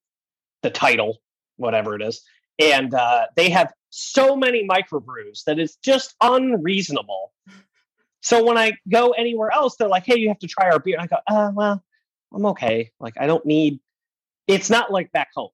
the 0.64 0.70
title, 0.70 1.22
whatever 1.58 1.96
it 1.96 2.02
is, 2.02 2.22
and 2.62 2.94
uh, 2.94 3.26
they 3.36 3.50
have 3.50 3.72
so 3.90 4.36
many 4.36 4.68
microbrews 4.68 5.44
that 5.46 5.60
it's 5.60 5.76
just 5.78 6.16
unreasonable. 6.22 7.34
So 8.22 8.44
when 8.46 8.58
I 8.58 8.74
go 8.90 9.12
anywhere 9.12 9.52
else, 9.52 9.76
they're 9.78 9.88
like, 9.88 10.06
"Hey, 10.06 10.18
you 10.18 10.28
have 10.28 10.40
to 10.40 10.48
try 10.48 10.70
our 10.70 10.80
beer." 10.80 10.98
And 11.00 11.04
I 11.04 11.08
go, 11.08 11.18
"Uh, 11.28 11.52
well." 11.54 11.84
I'm 12.34 12.46
okay. 12.46 12.92
Like 12.98 13.16
I 13.20 13.28
don't 13.28 13.46
need. 13.46 13.80
It's 14.48 14.70
not 14.70 14.90
like 14.90 15.12
back 15.12 15.30
home. 15.36 15.50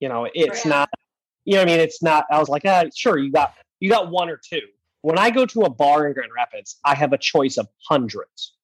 You 0.00 0.08
know, 0.08 0.26
it's 0.32 0.64
Right. 0.64 0.70
not. 0.70 0.90
You 1.44 1.56
know, 1.56 1.58
what 1.60 1.68
I 1.68 1.72
mean, 1.72 1.80
it's 1.80 2.02
not. 2.02 2.24
I 2.30 2.38
was 2.38 2.48
like, 2.48 2.62
ah, 2.64 2.84
sure, 2.94 3.18
you 3.18 3.30
got 3.30 3.54
you 3.80 3.90
got 3.90 4.10
one 4.10 4.30
or 4.30 4.38
two. 4.42 4.62
When 5.02 5.18
I 5.18 5.28
go 5.30 5.44
to 5.44 5.60
a 5.62 5.68
bar 5.70 6.06
in 6.06 6.14
Grand 6.14 6.30
Rapids, 6.34 6.78
I 6.86 6.94
have 6.94 7.12
a 7.12 7.18
choice 7.18 7.58
of 7.58 7.68
hundreds, 7.86 8.54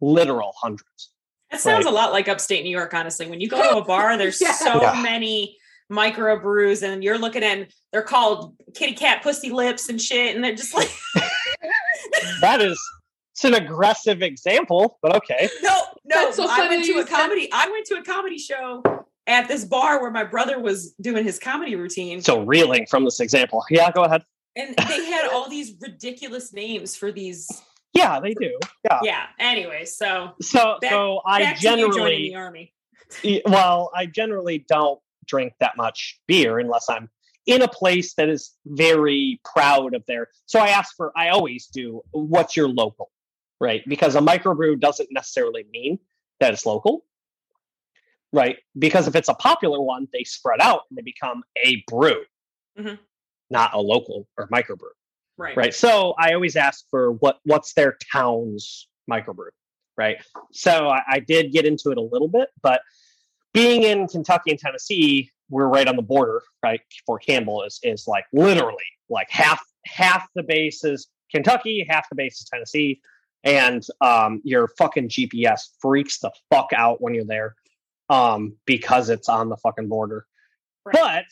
literal 0.00 0.52
hundreds. 0.56 1.10
That 1.50 1.60
sounds 1.60 1.84
Right. 1.84 1.92
a 1.92 1.94
lot 1.96 2.12
like 2.12 2.28
upstate 2.28 2.62
New 2.64 2.70
York, 2.70 2.92
honestly. 2.94 3.26
When 3.26 3.40
you 3.40 3.48
go 3.48 3.60
to 3.72 3.78
a 3.78 3.84
bar, 3.84 4.16
there's 4.16 4.40
Yeah. 4.40 4.52
so 4.52 4.82
Yeah. 4.82 5.00
many 5.02 5.56
microbrews, 5.90 6.82
and 6.82 7.02
you're 7.04 7.18
looking 7.18 7.42
at 7.42 7.68
they're 7.92 8.02
called 8.02 8.54
kitty 8.74 8.94
cat 8.94 9.22
pussy 9.22 9.50
lips 9.50 9.88
and 9.88 10.00
shit, 10.00 10.34
and 10.34 10.42
they're 10.44 10.54
just 10.54 10.74
like 10.74 10.90
That 12.40 12.60
is, 12.62 12.80
it's 13.32 13.44
an 13.44 13.54
aggressive 13.54 14.22
example, 14.22 14.98
but 15.02 15.14
okay. 15.16 15.48
no, 15.62 15.70
no. 16.04 16.24
That's 16.26 16.36
so 16.36 16.46
I 16.48 16.68
went 16.68 16.84
to 16.84 16.92
you 16.92 17.00
a 17.00 17.06
said- 17.06 17.16
comedy. 17.16 17.48
I 17.52 17.68
went 17.70 17.86
to 17.86 17.94
a 17.96 18.02
comedy 18.02 18.38
show 18.38 18.82
at 19.26 19.48
this 19.48 19.64
bar 19.64 20.00
where 20.00 20.10
my 20.10 20.24
brother 20.24 20.58
was 20.60 20.92
doing 21.00 21.24
his 21.24 21.38
comedy 21.38 21.74
routine, 21.74 22.20
So 22.20 22.42
reeling 22.44 22.86
from 22.86 23.04
this 23.04 23.18
example, 23.20 23.64
yeah, 23.70 23.90
go 23.90 24.04
ahead. 24.04 24.22
and 24.54 24.74
they 24.88 25.04
had 25.06 25.28
all 25.32 25.48
these 25.50 25.74
ridiculous 25.80 26.52
names 26.52 26.94
for 26.96 27.10
these. 27.10 27.48
Yeah, 27.92 28.20
they 28.20 28.34
do. 28.34 28.56
Yeah. 28.84 29.00
Yeah. 29.02 29.26
Anyway, 29.40 29.84
so 29.84 30.32
So, 30.40 30.78
Back- 30.80 30.90
so 30.92 31.20
I 31.26 31.40
back 31.42 31.58
to 31.58 31.62
you 31.62 31.68
joining 31.76 31.92
generally 31.92 32.28
the 32.28 32.34
army. 32.36 32.72
Well, 33.46 33.90
I 33.94 34.06
generally 34.06 34.64
don't 34.68 35.00
drink 35.26 35.54
that 35.60 35.76
much 35.76 36.20
beer 36.26 36.58
unless 36.58 36.88
I'm 36.88 37.10
in 37.46 37.62
a 37.62 37.68
place 37.68 38.14
that 38.14 38.28
is 38.28 38.54
very 38.66 39.40
proud 39.44 39.94
of 39.94 40.04
their. 40.06 40.28
So 40.46 40.58
I 40.58 40.68
ask 40.68 40.96
for, 40.96 41.12
I 41.16 41.28
always 41.28 41.66
do, 41.68 42.02
what's 42.10 42.56
your 42.56 42.68
local, 42.68 43.10
right? 43.60 43.82
Because 43.86 44.16
a 44.16 44.20
microbrew 44.20 44.80
doesn't 44.80 45.08
necessarily 45.12 45.64
mean 45.70 45.98
that 46.40 46.52
it's 46.52 46.66
local, 46.66 47.04
right? 48.32 48.56
Because 48.78 49.06
if 49.08 49.14
it's 49.14 49.28
a 49.28 49.34
popular 49.34 49.80
one, 49.80 50.08
they 50.12 50.24
spread 50.24 50.60
out 50.60 50.82
and 50.90 50.98
they 50.98 51.02
become 51.02 51.42
a 51.64 51.82
brew, 51.88 52.22
Mhm. 52.78 52.98
not 53.50 53.72
a 53.74 53.78
local 53.80 54.28
or 54.36 54.48
microbrew 54.48 54.90
Right. 55.38 55.56
right 55.56 55.74
so 55.74 56.14
i 56.18 56.32
always 56.32 56.56
ask 56.56 56.88
for 56.90 57.12
what 57.12 57.38
what's 57.44 57.74
their 57.74 57.96
town's 58.10 58.88
microbrew 59.10 59.50
right 59.96 60.16
so 60.52 60.88
I, 60.88 61.00
I 61.08 61.18
did 61.20 61.52
get 61.52 61.64
into 61.66 61.90
it 61.90 61.98
a 61.98 62.02
little 62.02 62.28
bit 62.28 62.48
but 62.62 62.80
being 63.56 63.82
in 63.82 64.06
kentucky 64.06 64.50
and 64.50 64.58
tennessee 64.60 65.30
we're 65.50 65.66
right 65.68 65.88
on 65.88 65.96
the 65.96 66.02
border 66.02 66.42
right 66.62 66.80
fort 67.06 67.24
campbell 67.26 67.62
is 67.62 67.78
is 67.82 68.04
like 68.06 68.24
literally 68.32 68.84
like 69.08 69.28
half 69.30 69.60
half 69.86 70.26
the 70.34 70.42
base 70.42 70.84
is 70.84 71.08
kentucky 71.32 71.86
half 71.88 72.08
the 72.10 72.14
base 72.16 72.38
is 72.40 72.44
tennessee 72.52 73.00
and 73.44 73.82
um 74.00 74.40
your 74.44 74.68
fucking 74.78 75.08
gps 75.08 75.60
freaks 75.80 76.18
the 76.18 76.30
fuck 76.52 76.68
out 76.74 77.00
when 77.00 77.14
you're 77.14 77.24
there 77.24 77.54
um 78.10 78.54
because 78.66 79.08
it's 79.10 79.28
on 79.28 79.48
the 79.48 79.56
fucking 79.56 79.88
border 79.88 80.26
Right. 80.84 80.94
but 80.94 81.24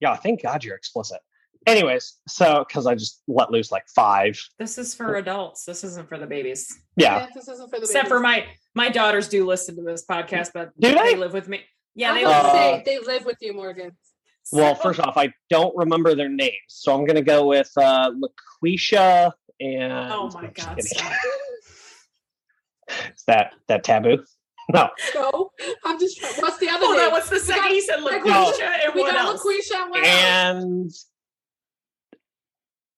yeah 0.00 0.14
thank 0.16 0.42
god 0.42 0.62
you're 0.64 0.76
explicit 0.76 1.20
anyways 1.66 2.16
so 2.28 2.64
because 2.66 2.86
i 2.86 2.94
just 2.94 3.22
let 3.28 3.50
loose 3.50 3.70
like 3.72 3.84
five 3.94 4.38
This 4.58 4.78
is 4.78 4.94
for 4.94 5.16
adults. 5.16 5.64
This 5.64 5.82
isn't 5.84 6.08
for 6.08 6.16
the 6.16 6.26
babies. 6.26 6.78
yeah 6.96 7.18
Yeah, 7.20 7.26
this 7.34 7.48
isn't 7.48 7.68
for 7.70 7.76
the 7.78 7.82
Except 7.84 8.08
for 8.08 8.20
my 8.20 8.46
my 8.76 8.88
daughters 8.90 9.28
do 9.28 9.44
listen 9.44 9.74
to 9.76 9.82
this 9.82 10.04
podcast, 10.08 10.50
but 10.54 10.70
Do 10.78 10.94
they? 10.94 11.16
live 11.16 11.32
with 11.32 11.48
me. 11.48 11.62
Yeah, 11.96 12.12
they 12.14 12.24
live. 12.26 12.44
Uh, 12.44 12.52
say 12.52 12.82
they 12.86 12.98
live 13.00 13.24
with 13.24 13.38
you, 13.40 13.54
Morgan. 13.54 13.96
well 14.52 14.76
So- 14.76 14.82
first 14.82 15.00
off 15.00 15.16
i 15.16 15.32
don't 15.50 15.74
remember 15.76 16.14
their 16.14 16.28
names 16.28 16.52
so 16.68 16.94
i'm 16.94 17.04
gonna 17.04 17.20
go 17.22 17.46
with 17.46 17.68
uh 17.76 18.12
laquisha 18.62 19.32
and 19.58 19.92
Oh 19.92 20.30
my 20.34 20.46
god! 20.48 20.78
is 20.78 20.92
that 23.26 23.54
that 23.68 23.82
taboo 23.82 24.18
no 24.72 24.88
No, 25.14 25.50
I'm 25.84 25.98
just. 25.98 26.18
trying- 26.18 26.34
What's 26.34 26.58
the 26.58 26.68
other 26.68 26.84
Hold 26.86 26.96
name? 26.98 27.06
on. 27.06 27.12
What's 27.12 27.30
the 27.30 27.40
second? 27.40 27.62
got- 27.62 27.72
he 27.72 27.80
said 27.80 27.96
we 28.04 28.10
got- 28.10 28.54
LaQuisha 28.54 28.84
and 28.84 28.94
we 28.94 29.00
what 29.02 29.12
got 29.14 29.24
else? 29.26 29.42
LaQuisha. 29.44 29.96
and 30.04 30.90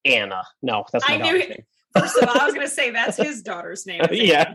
and 0.04 0.14
anna 0.22 0.42
no 0.62 0.84
that's 0.92 1.08
my 1.08 1.14
I 1.14 1.18
knew 1.18 1.24
daughter's 1.32 1.42
it. 1.44 1.48
name 1.50 1.64
First 1.98 2.18
of 2.18 2.28
all, 2.28 2.40
I 2.40 2.44
was 2.44 2.54
gonna 2.54 2.68
say 2.80 2.90
that's 2.90 3.16
his 3.16 3.42
daughter's 3.42 3.86
name. 3.86 4.02
Yeah. 4.12 4.54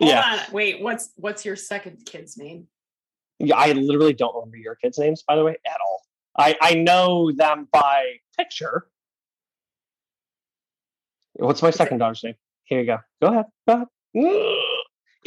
Hold 0.00 0.10
Yeah. 0.10 0.44
on. 0.46 0.52
Wait. 0.52 0.80
What's 0.82 1.10
what's 1.16 1.44
your 1.44 1.56
second 1.56 2.04
kid's 2.06 2.36
name? 2.36 2.68
Yeah, 3.38 3.56
I 3.56 3.72
literally 3.72 4.14
don't 4.14 4.34
remember 4.34 4.56
your 4.56 4.74
kids' 4.76 4.98
names, 4.98 5.22
by 5.26 5.36
the 5.36 5.44
way, 5.44 5.56
at 5.66 5.76
all. 5.86 6.02
I, 6.38 6.56
I 6.60 6.74
know 6.74 7.32
them 7.32 7.68
by 7.72 8.16
picture. 8.36 8.86
What's 11.34 11.62
my 11.62 11.70
second 11.70 11.98
daughter's 11.98 12.24
name? 12.24 12.34
Here 12.64 12.80
you 12.80 12.86
go. 12.86 12.98
Go 13.22 13.28
ahead. 13.28 13.46
Go 13.68 13.86
ahead. 14.14 14.52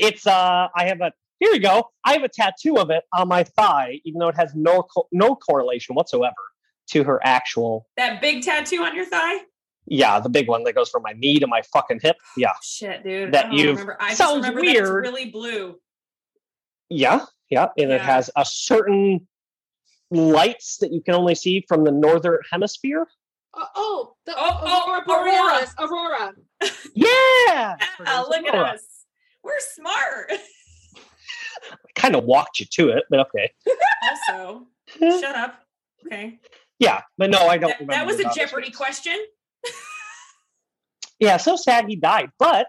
It's 0.02 0.26
uh 0.26 0.70
I 0.74 0.86
have 0.86 1.02
a 1.02 1.12
here 1.40 1.52
you 1.52 1.60
go. 1.60 1.90
I 2.06 2.14
have 2.14 2.24
a 2.24 2.30
tattoo 2.30 2.78
of 2.78 2.90
it 2.90 3.04
on 3.14 3.28
my 3.28 3.44
thigh, 3.44 4.00
even 4.06 4.20
though 4.20 4.30
it 4.30 4.38
has 4.38 4.56
no 4.56 4.84
co- 4.84 5.10
no 5.12 5.36
correlation 5.36 5.94
whatsoever 5.94 6.34
to 6.92 7.04
her 7.04 7.20
actual 7.22 7.86
That 7.98 8.22
big 8.22 8.42
tattoo 8.42 8.82
on 8.84 8.96
your 8.96 9.04
thigh? 9.06 9.40
Yeah, 9.90 10.20
the 10.20 10.30
big 10.30 10.48
one 10.48 10.64
that 10.64 10.74
goes 10.74 10.90
from 10.90 11.04
my 11.04 11.14
knee 11.14 11.40
to 11.40 11.48
my 11.48 11.62
fucking 11.74 12.00
hip. 12.02 12.16
Yeah. 12.38 12.54
Shit, 12.62 13.04
dude. 13.04 13.34
That 13.34 13.48
I 13.48 13.52
you've- 13.54 13.70
remember. 13.72 13.98
I 14.00 14.10
just 14.10 14.18
sounds 14.20 14.36
remember 14.38 14.62
that 14.62 14.68
it's 14.70 14.80
weird. 14.90 15.02
really 15.04 15.26
blue. 15.30 15.80
Yeah, 16.90 17.26
yeah. 17.50 17.68
And 17.78 17.92
it 17.92 18.02
has 18.02 18.30
a 18.36 18.46
certain 18.46 19.28
lights 20.12 20.78
that 20.78 20.92
you 20.92 21.02
can 21.02 21.14
only 21.16 21.36
see 21.36 21.64
from 21.68 21.84
the 21.84 21.92
northern 21.92 22.40
hemisphere. 22.52 23.06
Oh, 23.56 23.66
oh, 23.76 24.14
the 24.26 24.34
Oh, 24.38 24.60
oh, 24.62 24.92
Aurora 24.92 25.04
Aurora. 25.08 25.24
Borealis, 25.24 25.74
Aurora. 25.80 26.34
Yeah. 26.96 27.78
Ah, 28.06 28.26
look 28.30 28.46
at 28.46 28.56
us. 28.56 28.82
We're 29.44 29.60
smart. 29.76 30.32
I 30.32 31.76
kind 31.96 32.16
of 32.16 32.24
walked 32.26 32.60
you 32.60 32.66
to 32.72 32.90
it, 32.90 33.04
but 33.10 33.20
okay. 33.28 33.52
Also, 34.30 34.68
shut 35.20 35.36
up. 35.36 35.62
Okay. 36.06 36.40
Yeah, 36.80 37.02
but 37.18 37.30
no, 37.30 37.40
I 37.48 37.58
don't 37.58 37.70
That, 37.70 37.80
remember. 37.82 37.94
that 37.94 38.06
was 38.06 38.20
a 38.20 38.34
Jeopardy 38.40 38.72
question. 38.72 39.18
Yeah, 41.20 41.38
so 41.38 41.56
sad 41.56 41.86
he 41.88 41.96
died. 41.96 42.32
But 42.40 42.68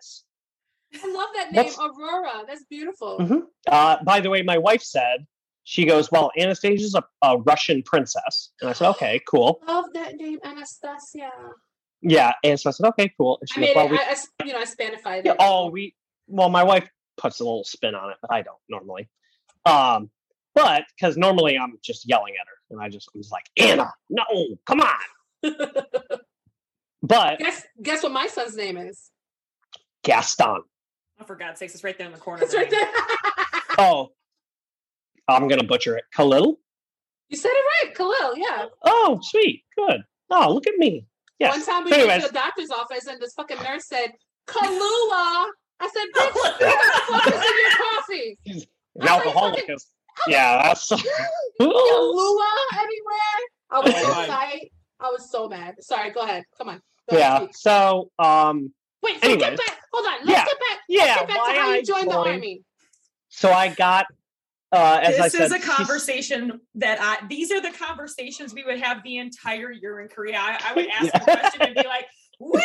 I 0.93 1.07
love 1.13 1.29
that 1.35 1.53
name, 1.53 1.73
Aurora. 1.81 2.45
That's 2.47 2.65
beautiful. 2.65 3.19
Mhm. 3.19 3.43
uh, 3.69 4.03
by 4.05 4.21
the 4.21 4.29
way, 4.29 4.43
my 4.43 4.59
wife 4.59 4.83
said 4.83 5.27
she 5.63 5.85
goes, 5.85 6.11
"Well, 6.11 6.33
Anastasia's 6.37 6.95
a, 6.95 7.05
a 7.23 7.39
Russian 7.39 7.83
princess," 7.85 8.51
and 8.61 8.71
I 8.71 8.73
said, 8.73 8.89
"Okay, 8.91 9.21
cool." 9.29 9.61
I 9.67 9.73
love 9.73 9.87
that 9.95 10.17
name, 10.17 10.41
Anastasia. 10.45 11.31
Yeah, 12.03 12.33
and 12.43 12.59
so 12.59 12.71
I 12.71 12.73
said, 12.73 12.87
"Okay, 12.89 13.13
cool." 13.17 13.39
And 13.41 13.49
I 13.51 13.55
she 13.55 13.61
made 13.61 13.75
goes, 13.75 13.77
"Well, 13.77 13.87
it. 13.87 13.91
we, 13.93 13.99
I, 13.99 14.03
I 14.03 14.47
you 14.47 14.53
know, 14.53 14.59
I 14.59 14.65
spanified 14.65 15.25
yeah, 15.25 15.33
it. 15.33 15.37
oh, 15.39 15.71
we, 15.71 15.95
well, 16.27 16.49
my 16.49 16.65
wife 16.65 16.89
puts 17.19 17.39
a 17.39 17.45
little 17.45 17.65
spin 17.65 17.95
on 17.95 18.11
it, 18.11 18.17
but 18.21 18.33
I 18.33 18.43
don't 18.43 18.59
normally. 18.69 19.09
Um, 19.65 20.11
but 20.55 20.83
because 20.97 21.17
normally 21.17 21.57
I'm 21.57 21.79
just 21.83 22.09
yelling 22.09 22.35
at 22.41 22.49
her, 22.49 22.55
and 22.71 22.83
I 22.83 22.89
just 22.89 23.09
I 23.15 23.19
was 23.19 23.31
like, 23.31 23.49
"Anna, 23.57 23.93
no, 24.09 24.25
come 24.67 24.81
on!" 24.81 25.55
But 27.03 27.39
guess 27.39 27.65
guess 27.83 28.03
what 28.03 28.13
my 28.13 28.27
son's 28.27 28.57
name 28.57 28.77
is? 28.77 29.11
Gaston. 30.05 30.63
Oh, 31.21 31.25
for 31.25 31.37
God's 31.37 31.59
sakes, 31.59 31.75
it's 31.75 31.85
right 31.85 31.97
there 31.97 32.07
in 32.07 32.13
the 32.13 32.19
corner. 32.19 32.43
It's 32.43 32.55
right 32.55 32.71
there. 32.71 32.89
Oh, 33.79 34.11
I'm 35.27 35.49
gonna 35.49 35.65
butcher 35.65 35.97
it. 35.97 36.05
Khalil. 36.15 36.59
you 37.31 37.37
said 37.39 37.49
it 37.51 37.87
right, 37.87 37.95
Khalil. 37.95 38.37
Yeah. 38.37 38.67
Oh, 38.85 39.19
sweet, 39.23 39.63
good. 39.79 40.03
Oh, 40.29 40.53
look 40.53 40.67
at 40.67 40.75
me. 40.77 41.07
Yes. 41.39 41.57
One 41.57 41.65
time 41.65 41.85
we 41.85 41.93
So 41.93 42.07
went 42.07 42.23
to 42.23 42.29
the 42.29 42.35
doctor's 42.35 42.71
office 42.71 43.07
and 43.07 43.19
this 43.23 43.33
fucking 43.33 43.57
nurse 43.63 43.87
said, 43.87 44.13
Kahlua. 44.47 45.47
I 45.83 45.89
said, 45.89 46.05
bitch, 46.15 46.35
what 46.35 46.59
the 46.59 46.67
fuck 47.09 47.27
is 47.29 47.33
in 47.33 47.41
your 47.41 47.71
coffee? 47.79 48.39
He's 48.43 48.63
an 48.97 49.03
was 49.03 49.25
like, 49.25 49.35
fucking- 49.35 49.77
Yeah, 50.29 50.63
that's. 50.63 50.91
Kahlua 51.61 52.53
everywhere. 52.75 53.41
I 53.71 53.79
was 53.81 53.95
Oh 53.97 54.03
so 54.03 54.27
tight. 54.27 54.73
I 55.01 55.09
was 55.11 55.31
so 55.31 55.49
mad. 55.49 55.77
Sorry, 55.83 56.11
go 56.11 56.21
ahead. 56.21 56.45
Come 56.59 56.69
on. 56.69 56.83
Go 57.11 57.19
yeah. 57.19 57.39
speak. 57.39 57.57
So, 57.57 58.11
um, 58.19 58.73
Wait, 59.03 59.23
so 59.23 59.37
get 59.37 59.57
back. 59.57 59.79
Hold 59.93 60.07
on. 60.07 60.13
Let's 60.27 60.29
Yeah. 60.29 60.45
get 60.45 60.59
back. 60.59 60.79
yeah. 60.89 60.99
Let's 61.05 61.19
get 61.21 61.29
back 61.29 61.37
why 61.39 61.55
to 61.55 61.61
how 61.61 61.73
you 61.75 61.83
joined 61.83 62.09
the 62.09 62.15
joined- 62.15 62.29
army. 62.29 62.63
So 63.29 63.51
I 63.53 63.69
got. 63.69 64.07
Uh, 64.73 65.01
as 65.03 65.19
I 65.19 65.23
this 65.25 65.33
said, 65.33 65.43
is 65.47 65.53
a 65.53 65.59
conversation 65.59 66.61
that 66.77 66.99
I. 67.01 67.27
These 67.27 67.51
are 67.51 67.61
the 67.61 67.73
conversations 67.73 68.55
we 68.55 68.63
would 68.63 68.79
have 68.81 69.03
the 69.03 69.17
entire 69.19 69.73
year 69.73 70.01
in 70.01 70.09
Korea. 70.09 70.39
I, 70.39 70.59
I 70.65 70.75
would 70.75 70.87
ask 70.89 71.05
Yeah. 71.15 71.21
a 71.21 71.25
question 71.25 71.63
and 71.63 71.75
be 71.75 71.83
like, 71.89 72.07
"Woo!" 72.39 72.53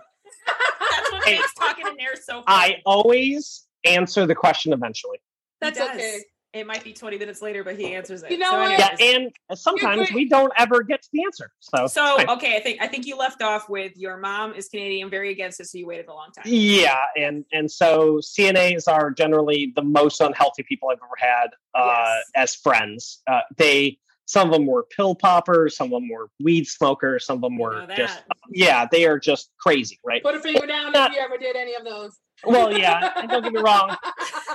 That's 0.00 1.12
what 1.12 1.24
makes 1.26 1.54
talking 1.54 1.86
in 1.86 1.96
there 1.96 2.16
so. 2.16 2.34
Fun. 2.38 2.44
I 2.48 2.82
always 2.84 3.66
answer 3.84 4.26
the 4.26 4.34
question 4.34 4.72
eventually. 4.72 5.18
That's 5.60 5.78
okay. 5.78 6.22
It 6.54 6.66
might 6.66 6.82
be 6.82 6.94
20 6.94 7.18
minutes 7.18 7.42
later, 7.42 7.62
but 7.62 7.78
he 7.78 7.94
answers 7.94 8.22
it. 8.22 8.30
You 8.30 8.38
know 8.38 8.50
so 8.52 8.58
what? 8.58 8.70
Yeah, 8.78 8.96
and 9.00 9.30
sometimes 9.54 10.10
we 10.14 10.26
don't 10.26 10.52
ever 10.56 10.82
get 10.82 11.02
to 11.02 11.08
the 11.12 11.22
answer. 11.24 11.50
So, 11.60 11.86
So 11.86 12.16
okay, 12.26 12.56
I 12.56 12.60
think 12.60 12.80
I 12.80 12.86
think 12.86 13.06
you 13.06 13.18
left 13.18 13.42
off 13.42 13.68
with 13.68 13.92
your 13.96 14.16
mom 14.16 14.54
is 14.54 14.68
Canadian, 14.68 15.10
very 15.10 15.30
against 15.30 15.60
it, 15.60 15.66
so 15.66 15.76
you 15.76 15.86
waited 15.86 16.06
a 16.08 16.12
long 16.14 16.30
time. 16.34 16.44
yeah, 16.46 17.04
and 17.16 17.44
and 17.52 17.70
so 17.70 18.16
CNAs 18.22 18.88
are 18.88 19.10
generally 19.10 19.72
the 19.76 19.82
most 19.82 20.22
unhealthy 20.22 20.62
people 20.62 20.88
I've 20.88 20.98
ever 20.98 21.16
had 21.18 21.48
uh, 21.74 22.14
Yes. 22.16 22.24
as 22.34 22.54
friends. 22.54 23.22
Uh, 23.26 23.40
they 23.58 23.98
some 24.24 24.48
of 24.48 24.54
them 24.54 24.66
were 24.66 24.84
pill 24.96 25.14
poppers, 25.14 25.76
some 25.76 25.86
of 25.86 25.92
them 26.00 26.08
were 26.10 26.30
weed 26.42 26.66
smokers, 26.66 27.26
some 27.26 27.36
of 27.36 27.42
them 27.42 27.58
were 27.58 27.86
just 27.94 28.16
that. 28.26 28.36
yeah, 28.50 28.86
they 28.90 29.04
are 29.06 29.18
just 29.18 29.50
crazy, 29.60 29.98
right? 30.02 30.22
Put 30.22 30.34
a 30.34 30.40
finger 30.40 30.66
down 30.66 30.94
if 30.94 31.12
you 31.12 31.18
ever 31.18 31.36
did 31.36 31.56
any 31.56 31.74
of 31.74 31.84
those. 31.84 32.16
Well, 32.44 32.76
yeah, 32.76 33.12
and 33.16 33.28
don't 33.28 33.42
get 33.42 33.52
me 33.52 33.60
wrong. 33.60 33.94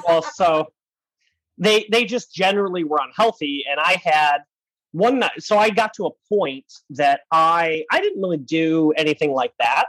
Well, 0.08 0.22
so 0.24 0.68
they 1.58 1.86
they 1.92 2.06
just 2.06 2.34
generally 2.34 2.84
were 2.84 3.00
unhealthy, 3.04 3.66
and 3.70 3.80
I 3.80 4.02
had 4.04 4.40
one 4.92 5.20
night. 5.20 5.32
So 5.44 5.58
I 5.58 5.70
got 5.70 5.94
to 5.96 6.08
a 6.08 6.12
point 6.30 6.66
that 6.92 7.22
I 7.32 7.84
I 7.92 8.02
didn't 8.02 8.22
really 8.22 8.38
do 8.38 8.92
anything 8.92 9.32
like 9.32 9.54
that, 9.60 9.86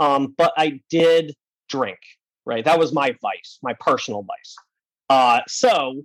um, 0.00 0.34
but 0.36 0.52
I 0.56 0.80
did 0.90 1.34
drink. 1.68 1.98
Right, 2.44 2.64
that 2.64 2.78
was 2.78 2.92
my 2.92 3.14
vice, 3.20 3.58
my 3.62 3.74
personal 3.74 4.22
vice. 4.22 4.56
Uh, 5.10 5.40
so 5.48 6.02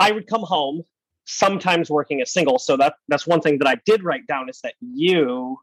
I 0.00 0.10
would 0.10 0.26
come 0.26 0.42
home, 0.42 0.82
sometimes 1.26 1.90
working 1.90 2.22
a 2.22 2.26
single. 2.26 2.58
So 2.58 2.76
that 2.78 2.94
that's 3.08 3.26
one 3.26 3.40
thing 3.40 3.58
that 3.58 3.68
I 3.68 3.76
did 3.84 4.02
write 4.02 4.26
down 4.26 4.48
is 4.48 4.60
that 4.62 4.74
you 4.80 5.58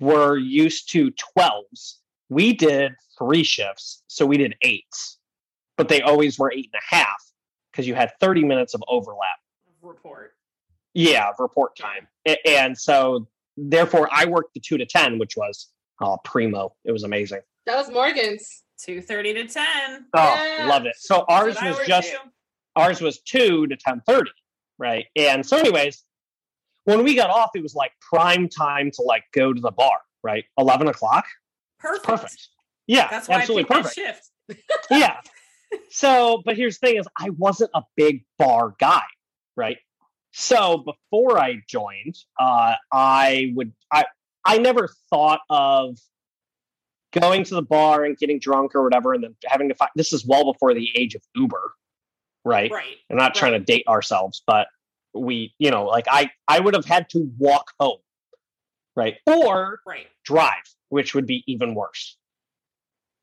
were 0.00 0.36
used 0.36 0.90
to 0.92 1.12
twelves. 1.12 2.00
We 2.30 2.52
did 2.52 2.92
three 3.18 3.44
shifts, 3.44 4.02
so 4.08 4.26
we 4.26 4.38
did 4.38 4.56
eights, 4.62 5.18
but 5.76 5.88
they 5.88 6.00
always 6.00 6.38
were 6.38 6.50
eight 6.52 6.70
and 6.72 6.80
a 6.80 6.94
half 6.96 7.31
because 7.72 7.86
you 7.86 7.94
had 7.94 8.12
30 8.20 8.44
minutes 8.44 8.74
of 8.74 8.82
overlap. 8.88 9.38
Report. 9.80 10.34
Yeah, 10.94 11.28
of 11.30 11.34
report 11.38 11.74
time. 11.76 12.06
And 12.46 12.76
so 12.76 13.26
therefore 13.56 14.08
I 14.12 14.26
worked 14.26 14.54
the 14.54 14.60
two 14.60 14.76
to 14.78 14.86
10, 14.86 15.18
which 15.18 15.36
was 15.36 15.70
oh, 16.00 16.18
primo. 16.24 16.74
It 16.84 16.92
was 16.92 17.02
amazing. 17.04 17.40
That 17.66 17.76
was 17.76 17.90
Morgan's. 17.90 18.62
230 18.84 19.34
to 19.34 19.44
10. 19.48 19.64
Oh, 20.14 20.54
Yeah. 20.58 20.66
loved 20.68 20.86
it. 20.86 20.96
So 20.98 21.24
ours 21.28 21.54
That's 21.54 21.64
what 21.64 21.64
I 21.64 21.78
was 21.78 21.86
just 21.88 22.10
too. 22.10 22.16
ours 22.76 23.00
was 23.00 23.20
two 23.20 23.66
to 23.68 23.76
ten 23.76 24.02
thirty, 24.06 24.32
right? 24.78 25.06
And 25.14 25.46
so, 25.46 25.56
anyways, 25.56 26.02
when 26.84 27.04
we 27.04 27.14
got 27.14 27.30
off, 27.30 27.50
it 27.54 27.62
was 27.62 27.76
like 27.76 27.92
prime 28.00 28.48
time 28.48 28.90
to 28.94 29.02
like 29.02 29.22
go 29.32 29.52
to 29.52 29.60
the 29.60 29.70
bar, 29.70 29.98
right? 30.24 30.44
Eleven 30.58 30.88
o'clock, 30.88 31.26
perfect. 31.78 32.04
perfect. 32.04 32.48
Yeah, 32.88 33.06
That's 33.08 33.28
why 33.28 33.36
absolutely 33.36 33.66
I 33.70 33.82
picked 33.82 33.96
perfect. 33.96 34.30
that 34.48 34.56
shift. 34.56 34.90
yeah. 34.90 35.16
So, 35.90 36.42
but 36.44 36.56
here's 36.56 36.78
the 36.78 36.86
thing: 36.86 36.98
is 36.98 37.06
I 37.18 37.30
wasn't 37.30 37.70
a 37.74 37.82
big 37.96 38.24
bar 38.38 38.74
guy, 38.78 39.02
right? 39.56 39.78
So 40.32 40.78
before 40.78 41.38
I 41.38 41.56
joined, 41.68 42.16
uh, 42.40 42.74
I 42.92 43.52
would 43.54 43.72
I 43.92 44.04
I 44.44 44.58
never 44.58 44.88
thought 45.10 45.40
of 45.50 45.98
going 47.12 47.44
to 47.44 47.54
the 47.54 47.62
bar 47.62 48.04
and 48.04 48.16
getting 48.16 48.38
drunk 48.38 48.74
or 48.74 48.82
whatever, 48.82 49.12
and 49.12 49.22
then 49.22 49.36
having 49.46 49.68
to 49.68 49.74
find. 49.74 49.90
This 49.94 50.12
is 50.12 50.24
well 50.26 50.50
before 50.50 50.72
the 50.74 50.88
age 50.96 51.14
of 51.14 51.22
Uber, 51.34 51.72
right? 52.44 52.70
Right. 52.70 52.96
I'm 53.10 53.16
not 53.18 53.34
trying 53.34 53.52
to 53.52 53.58
date 53.60 53.86
ourselves, 53.86 54.42
but 54.46 54.68
we, 55.14 55.54
you 55.58 55.70
know, 55.70 55.84
like 55.84 56.06
I 56.10 56.30
I 56.48 56.60
would 56.60 56.74
have 56.74 56.86
had 56.86 57.10
to 57.10 57.30
walk 57.38 57.72
home, 57.78 57.98
right, 58.96 59.16
or 59.26 59.80
Right. 59.86 60.06
drive, 60.24 60.64
which 60.88 61.14
would 61.14 61.26
be 61.26 61.44
even 61.46 61.74
worse 61.74 62.16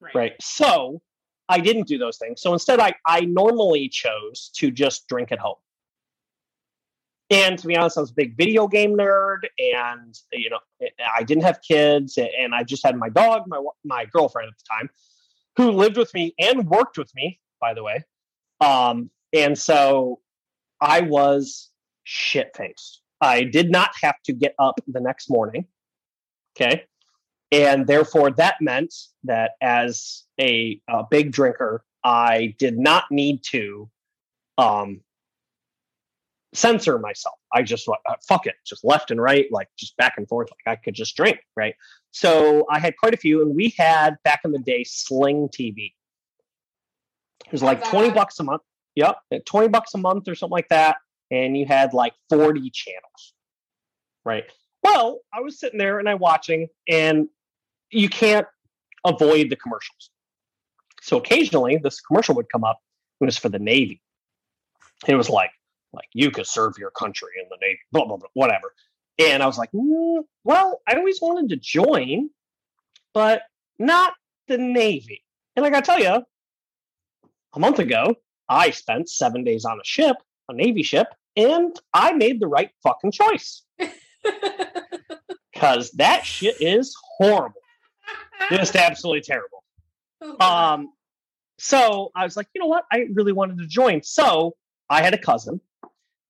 Right. 0.02 0.16
right 0.16 0.34
so 0.40 1.02
i 1.50 1.60
didn't 1.60 1.88
do 1.88 1.98
those 1.98 2.18
things. 2.18 2.42
So 2.42 2.54
instead 2.54 2.80
i 2.80 2.94
i 3.06 3.22
normally 3.22 3.90
chose 3.90 4.52
to 4.56 4.72
just 4.72 5.08
drink 5.08 5.32
at 5.32 5.40
home. 5.40 5.56
And 7.30 7.60
to 7.60 7.68
be 7.68 7.76
honest 7.76 7.98
i 7.98 8.02
was 8.02 8.12
a 8.12 8.16
big 8.16 8.38
video 8.38 8.68
game 8.68 8.96
nerd 8.96 9.40
and 9.60 10.18
you 10.32 10.50
know 10.50 10.60
i 11.16 11.24
didn't 11.24 11.44
have 11.44 11.60
kids 11.62 12.18
and 12.18 12.56
i 12.56 12.64
just 12.64 12.86
had 12.86 12.96
my 12.96 13.10
dog 13.10 13.44
my 13.48 13.62
my 13.84 14.06
girlfriend 14.06 14.50
at 14.50 14.58
the 14.58 14.66
time 14.70 14.90
who 15.58 15.72
lived 15.72 15.98
with 15.98 16.14
me 16.14 16.34
and 16.40 16.68
worked 16.70 16.98
with 16.98 17.12
me 17.16 17.40
by 17.60 17.74
the 17.74 17.84
way. 17.84 18.04
Um 18.62 19.10
and 19.34 19.58
so 19.58 20.20
i 20.82 21.02
was 21.02 21.70
shit 22.04 22.56
faced 22.56 23.02
i 23.22 23.44
did 23.44 23.70
not 23.70 23.92
have 24.02 24.16
to 24.24 24.34
get 24.34 24.56
up 24.58 24.80
the 24.88 25.00
next 25.00 25.30
morning 25.30 25.68
okay? 26.60 26.84
And 27.52 27.88
therefore 27.88 28.32
that 28.32 28.56
meant 28.62 28.94
that 29.24 29.52
as 29.62 30.24
a, 30.40 30.82
a 30.90 31.04
big 31.10 31.32
drinker 31.32 31.84
i 32.04 32.56
did 32.58 32.78
not 32.78 33.06
need 33.12 33.42
to 33.44 33.90
um 34.58 35.02
censor 36.54 36.98
myself. 36.98 37.36
I 37.54 37.62
just 37.62 37.88
uh, 37.88 37.94
fuck 38.28 38.48
it 38.48 38.56
just 38.66 38.84
left 38.84 39.12
and 39.12 39.22
right 39.22 39.46
like 39.52 39.68
just 39.78 39.96
back 39.98 40.14
and 40.18 40.28
forth 40.28 40.50
like 40.50 40.80
i 40.80 40.82
could 40.82 40.96
just 40.96 41.16
drink 41.16 41.40
right? 41.56 41.76
So 42.12 42.66
i 42.70 42.80
had 42.80 42.98
quite 42.98 43.14
a 43.14 43.18
few 43.18 43.42
and 43.42 43.56
we 43.56 43.74
had 43.78 44.18
back 44.24 44.42
in 44.44 44.52
the 44.52 44.60
day 44.60 44.84
sling 44.84 45.50
tv 45.50 45.94
it 47.46 47.52
was 47.52 47.64
like 47.64 47.84
20 47.84 48.12
bucks 48.12 48.40
a 48.40 48.44
month 48.44 48.62
yep 48.96 49.18
20 49.46 49.68
bucks 49.68 49.94
a 49.94 49.98
month 49.98 50.28
or 50.28 50.36
something 50.36 50.54
like 50.54 50.70
that 50.70 50.98
and 51.30 51.56
you 51.56 51.66
had 51.66 51.94
like 51.94 52.14
40 52.30 52.70
channels 52.72 53.34
right? 54.26 54.46
Well 54.84 55.20
i 55.34 55.42
was 55.42 55.60
sitting 55.60 55.78
there 55.78 56.00
and 56.00 56.10
i 56.10 56.16
watching 56.16 56.68
and 56.88 57.28
you 57.92 58.10
can't 58.10 58.48
avoid 59.06 59.50
the 59.50 59.56
commercials. 59.56 60.10
So 61.02 61.18
occasionally 61.18 61.78
this 61.78 62.02
commercial 62.02 62.36
would 62.36 62.52
come 62.52 62.64
up. 62.64 62.80
It 63.22 63.26
was 63.26 63.38
for 63.38 63.50
the 63.50 63.60
Navy. 63.60 64.02
It 65.08 65.16
was 65.16 65.30
like, 65.30 65.52
like 65.94 66.08
you 66.14 66.32
could 66.32 66.48
serve 66.48 66.76
your 66.78 66.92
country 66.92 67.30
in 67.42 67.48
the 67.50 67.58
Navy, 67.62 67.80
blah 67.92 68.06
blah 68.06 68.18
blah, 68.18 68.30
whatever. 68.34 68.74
And 69.18 69.44
I 69.44 69.48
was 69.48 69.58
like, 69.58 69.72
"Mm, 69.72 70.24
well, 70.44 70.82
I 70.88 70.96
always 70.96 71.20
wanted 71.22 71.50
to 71.50 71.58
join, 71.58 72.30
but 73.14 73.44
not 73.78 74.14
the 74.48 74.58
Navy. 74.58 75.24
And 75.56 75.66
I 75.66 75.70
gotta 75.70 75.86
tell 75.86 76.00
you, 76.00 76.24
a 77.54 77.60
month 77.60 77.80
ago, 77.80 78.16
I 78.48 78.72
spent 78.72 79.10
seven 79.10 79.44
days 79.44 79.66
on 79.66 79.80
a 79.80 79.84
ship, 79.84 80.18
a 80.50 80.54
Navy 80.54 80.84
ship, 80.84 81.08
and 81.36 81.76
I 81.94 82.14
made 82.14 82.40
the 82.40 82.48
right 82.48 82.72
fucking 82.84 83.12
choice 83.12 83.64
because 85.54 85.92
that 85.92 86.26
shit 86.26 86.56
is 86.60 86.96
horrible, 87.18 87.62
just 88.50 88.76
absolutely 88.76 89.22
terrible. 89.22 89.59
Oh, 90.22 90.36
Um, 90.40 90.94
So 91.58 92.12
I 92.16 92.24
was 92.24 92.38
like, 92.38 92.48
you 92.54 92.62
know 92.62 92.68
what? 92.68 92.86
I 92.92 93.08
really 93.14 93.34
wanted 93.34 93.58
to 93.60 93.68
join. 93.68 94.02
So 94.04 94.56
I 94.90 95.02
had 95.02 95.14
a 95.14 95.18
cousin. 95.18 95.60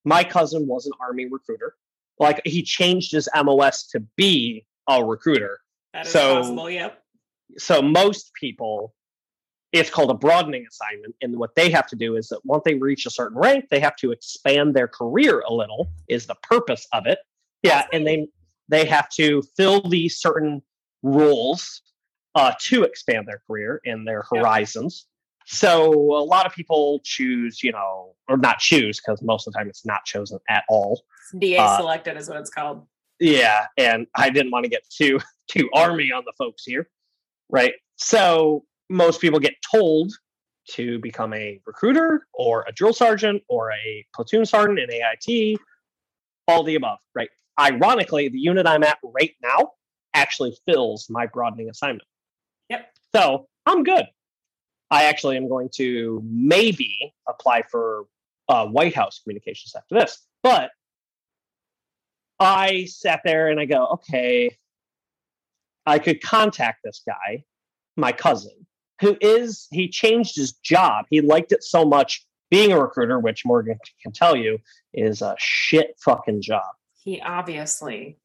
My 0.05 0.23
cousin 0.23 0.65
was 0.67 0.85
an 0.87 0.93
army 0.99 1.27
recruiter. 1.29 1.75
Like 2.17 2.41
he 2.45 2.63
changed 2.63 3.11
his 3.11 3.29
MOS 3.35 3.87
to 3.89 3.99
be 4.15 4.65
a 4.87 5.03
recruiter. 5.03 5.59
That 5.93 6.05
is 6.07 6.11
So- 6.11 6.35
possible. 6.37 6.69
Yep. 6.69 7.03
So 7.57 7.81
most 7.81 8.31
people, 8.39 8.93
it's 9.71 9.89
called 9.89 10.09
a 10.11 10.15
broadening 10.15 10.65
assignment. 10.67 11.15
And 11.21 11.37
what 11.37 11.53
they 11.55 11.69
have 11.69 11.87
to 11.87 11.95
do 11.95 12.15
is 12.15 12.27
that 12.29 12.41
once 12.43 12.63
they 12.65 12.73
reach 12.75 13.05
a 13.05 13.09
certain 13.11 13.37
rank, 13.37 13.65
they 13.69 13.79
have 13.79 13.95
to 13.97 14.11
expand 14.11 14.75
their 14.75 14.87
career 14.87 15.41
a 15.47 15.53
little, 15.53 15.91
is 16.07 16.25
the 16.27 16.35
purpose 16.41 16.87
of 16.91 17.05
it. 17.05 17.19
Yeah. 17.63 17.85
And 17.93 18.05
they 18.05 18.27
they 18.67 18.85
have 18.85 19.09
to 19.09 19.41
fill 19.57 19.81
these 19.81 20.19
certain 20.19 20.61
roles 21.01 21.81
uh, 22.35 22.53
to 22.59 22.83
expand 22.83 23.27
their 23.27 23.41
career 23.47 23.81
and 23.85 24.07
their 24.07 24.23
horizons. 24.29 25.07
So 25.45 25.91
a 25.91 26.23
lot 26.23 26.45
of 26.45 26.53
people 26.53 27.01
choose, 27.03 27.63
you 27.63 27.71
know, 27.71 28.13
or 28.27 28.37
not 28.37 28.59
choose 28.59 28.99
because 28.99 29.21
most 29.23 29.47
of 29.47 29.53
the 29.53 29.59
time 29.59 29.67
it's 29.67 29.85
not 29.85 30.05
chosen 30.05 30.37
at 30.47 30.63
all. 30.69 31.01
DA 31.39 31.57
Uh, 31.57 31.77
selected 31.77 32.17
is 32.17 32.29
what 32.29 32.37
it's 32.37 32.51
called. 32.51 32.85
Yeah, 33.19 33.65
and 33.77 34.05
I 34.15 34.29
didn't 34.29 34.51
want 34.51 34.63
to 34.65 34.69
get 34.69 34.83
too 34.89 35.19
too 35.47 35.69
army 35.73 36.11
on 36.11 36.23
the 36.25 36.33
folks 36.37 36.63
here, 36.63 36.87
right? 37.49 37.73
So 37.97 38.65
most 38.89 39.21
people 39.21 39.39
get 39.39 39.55
told 39.71 40.11
to 40.71 40.99
become 40.99 41.33
a 41.33 41.59
recruiter 41.65 42.27
or 42.33 42.63
a 42.67 42.71
drill 42.71 42.93
sergeant 42.93 43.41
or 43.49 43.71
a 43.71 44.05
platoon 44.13 44.45
sergeant 44.45 44.79
in 44.79 44.89
AIT, 44.91 45.59
all 46.47 46.63
the 46.63 46.75
above, 46.75 46.99
right? 47.15 47.29
Ironically, 47.59 48.29
the 48.29 48.39
unit 48.39 48.67
I'm 48.67 48.83
at 48.83 48.99
right 49.03 49.33
now 49.41 49.71
actually 50.13 50.55
fills 50.67 51.07
my 51.09 51.25
broadening 51.25 51.69
assignment. 51.69 52.03
So 53.15 53.47
I'm 53.65 53.83
good. 53.83 54.05
I 54.91 55.05
actually 55.05 55.37
am 55.37 55.47
going 55.47 55.69
to 55.75 56.21
maybe 56.25 57.13
apply 57.27 57.63
for 57.69 58.05
uh, 58.47 58.65
White 58.65 58.95
House 58.95 59.19
communications 59.23 59.73
after 59.75 59.95
this, 59.95 60.25
but 60.41 60.71
I 62.39 62.85
sat 62.85 63.21
there 63.23 63.49
and 63.49 63.59
I 63.59 63.65
go, 63.65 63.85
okay, 63.93 64.57
I 65.85 65.99
could 65.99 66.21
contact 66.21 66.79
this 66.83 67.01
guy, 67.05 67.43
my 67.97 68.11
cousin, 68.11 68.65
who 69.01 69.17
is, 69.21 69.67
he 69.71 69.89
changed 69.89 70.35
his 70.35 70.53
job. 70.53 71.05
He 71.09 71.21
liked 71.21 71.51
it 71.51 71.63
so 71.63 71.85
much 71.85 72.25
being 72.49 72.71
a 72.71 72.79
recruiter, 72.79 73.19
which 73.19 73.45
Morgan 73.45 73.77
can 74.01 74.11
tell 74.11 74.35
you 74.35 74.59
is 74.93 75.21
a 75.21 75.35
shit 75.37 75.95
fucking 76.03 76.41
job. 76.41 76.65
He 77.03 77.21
obviously 77.21 78.17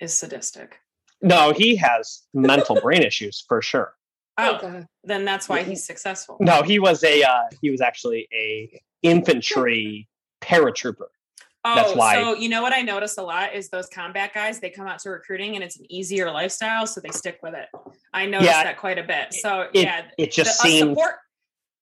is 0.00 0.14
sadistic. 0.14 0.80
No, 1.22 1.52
he 1.52 1.76
has 1.76 2.22
mental 2.32 2.80
brain 2.80 3.02
issues 3.02 3.44
for 3.46 3.60
sure. 3.62 3.94
Oh, 4.38 4.58
God. 4.60 4.86
then 5.04 5.24
that's 5.24 5.48
why 5.48 5.62
he's 5.62 5.84
successful. 5.84 6.36
No, 6.40 6.62
he 6.62 6.78
was 6.78 7.02
a, 7.04 7.22
uh, 7.22 7.42
he 7.60 7.70
was 7.70 7.80
actually 7.80 8.28
a 8.32 8.80
infantry 9.02 10.08
paratrooper. 10.40 11.06
Oh, 11.64 11.74
That's 11.74 11.94
why- 11.94 12.14
So 12.22 12.34
you 12.34 12.48
know 12.48 12.62
what 12.62 12.72
I 12.72 12.82
notice 12.82 13.18
a 13.18 13.22
lot 13.22 13.52
is 13.54 13.68
those 13.68 13.88
combat 13.88 14.32
guys. 14.32 14.60
They 14.60 14.70
come 14.70 14.86
out 14.86 15.00
to 15.00 15.10
recruiting, 15.10 15.56
and 15.56 15.64
it's 15.64 15.76
an 15.78 15.90
easier 15.90 16.30
lifestyle, 16.30 16.86
so 16.86 17.00
they 17.00 17.10
stick 17.10 17.40
with 17.42 17.54
it. 17.54 17.68
I 18.14 18.26
noticed 18.26 18.50
Yeah, 18.50 18.64
that 18.64 18.78
quite 18.78 18.98
a 18.98 19.02
bit. 19.02 19.34
So 19.34 19.62
It, 19.74 19.82
yeah, 19.82 20.02
it 20.16 20.30
just 20.30 20.62
the, 20.62 20.68
us 20.68 20.72
seemed, 20.72 20.90
support. 20.90 21.16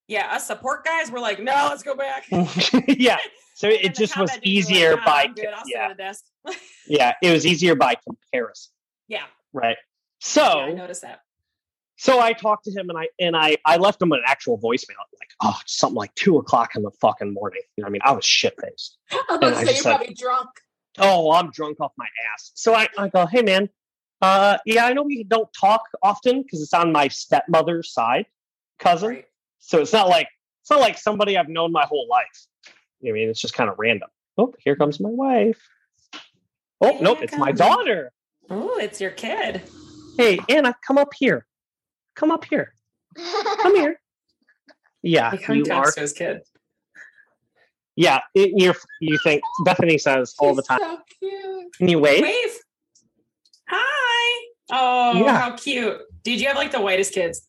Yeah, 0.09 0.33
us 0.35 0.47
support 0.47 0.85
guys 0.85 1.11
were 1.11 1.21
like, 1.21 1.39
no, 1.41 1.53
let's 1.69 1.83
go 1.83 1.95
back. 1.95 2.25
yeah. 2.89 3.19
So 3.55 3.69
it 3.71 3.95
just 3.95 4.17
was 4.17 4.31
combat 4.31 4.43
dudes 4.43 4.69
were 4.71 4.75
easier 4.75 4.91
like, 4.97 5.01
"Nah, 5.01 5.05
by, 5.05 5.27
good. 5.29 5.47
I'll 5.55 5.63
yeah, 5.67 5.89
at 5.91 5.97
desk. 5.99 6.25
yeah, 6.89 7.13
it 7.23 7.31
was 7.33 7.45
easier 7.47 7.75
by 7.75 7.97
comparison, 8.03 8.73
yeah, 9.09 9.25
right? 9.53 9.77
yeah, 9.77 10.21
So, 10.21 10.43
I 10.61 10.73
noticed 10.73 11.03
that. 11.03 11.21
So 11.99 12.21
I 12.21 12.33
talked 12.35 12.65
to 12.65 12.71
him 12.71 12.89
and 12.91 12.99
I 12.99 13.09
and 13.19 13.37
I 13.37 13.57
I 13.65 13.77
left 13.79 14.01
him 14.03 14.13
an 14.13 14.21
actual 14.27 14.59
voicemail 14.59 14.97
like 15.19 15.31
oh 15.43 15.59
something 15.67 15.97
like 15.97 16.15
two 16.15 16.37
o'clock 16.39 16.77
in 16.77 16.83
the 16.83 16.91
fucking 17.01 17.33
morning. 17.33 17.63
You 17.77 17.83
know 17.83 17.87
what 17.87 17.91
I 17.91 17.93
mean 17.93 18.03
I 18.05 18.13
was 18.13 18.25
shit 18.25 18.55
faced. 18.61 18.99
I 19.13 19.17
was 19.17 19.25
And 19.31 19.43
about 19.43 19.57
I 19.57 19.61
to 19.61 19.67
say 19.67 19.73
you're 19.75 19.83
said- 19.83 19.97
probably 19.97 20.15
drunk. 20.15 20.49
Oh 20.99 21.33
I'm 21.33 21.51
drunk 21.51 21.81
off 21.81 21.93
my 21.97 22.07
ass. 22.35 22.53
So 22.55 22.75
I, 22.75 22.89
I 22.99 23.09
go 23.09 23.27
hey 23.27 23.43
man, 23.43 23.69
uh 24.21 24.59
yeah 24.67 24.85
I 24.87 24.93
know 24.93 25.03
we 25.03 25.25
don't 25.25 25.49
talk 25.59 25.83
often 26.03 26.43
because 26.43 26.61
it's 26.63 26.75
on 26.75 26.93
my 26.93 27.09
stepmother's 27.09 27.93
side 27.93 28.27
cousin. 28.79 29.09
Right. 29.09 29.25
So 29.59 29.81
it's 29.81 29.93
not 29.93 30.09
like 30.09 30.29
it's 30.63 30.71
not 30.71 30.81
like 30.81 30.99
somebody 30.99 31.39
I've 31.39 31.49
known 31.49 31.73
my 31.73 31.85
whole 31.87 32.07
life. 32.11 32.47
You 33.01 33.13
know 33.13 33.17
I 33.17 33.21
mean 33.21 33.29
it's 33.31 33.41
just 33.41 33.55
kind 33.55 33.71
of 33.71 33.77
random. 33.79 34.09
Oh 34.37 34.53
here 34.59 34.77
comes 34.77 35.01
my 35.01 35.09
wife. 35.09 35.61
Oh 36.83 36.93
Here 36.93 37.01
nope 37.01 37.19
it's 37.23 37.37
my 37.39 37.53
daughter. 37.53 38.13
Oh, 38.51 38.77
it's 38.79 39.01
your 39.01 39.11
kid. 39.13 39.63
Hey 40.19 40.39
Anna 40.51 40.75
come 40.87 40.99
up 40.99 41.13
here. 41.19 41.47
Come 42.17 42.31
up 42.33 42.45
here. 42.45 42.73
Come 43.17 43.77
here. 43.77 44.01
Yeah, 45.03 45.33
you 45.49 45.63
are 45.63 45.65
talks 45.65 45.95
to 45.95 46.01
his 46.01 46.13
kid. 46.13 46.41
Yeah, 47.95 48.21
it, 48.35 48.51
you 48.57 48.75
you 49.01 49.19
think 49.23 49.43
Bethany 49.65 49.97
says 49.99 50.35
all 50.39 50.55
the 50.55 50.63
time. 50.63 50.79
So 50.81 50.99
cute. 51.21 51.73
Can 51.77 51.89
you 51.89 51.99
wait? 52.01 52.23
Wave. 52.23 52.59
Hi. 53.69 54.47
Oh, 54.71 55.25
Yeah. 55.25 55.39
how 55.39 55.57
cute. 55.57 56.01
Dude, 56.25 56.41
you 56.41 56.49
have 56.49 56.57
like 56.57 56.73
the 56.73 56.81
whitest 56.81 57.13
kids. 57.15 57.47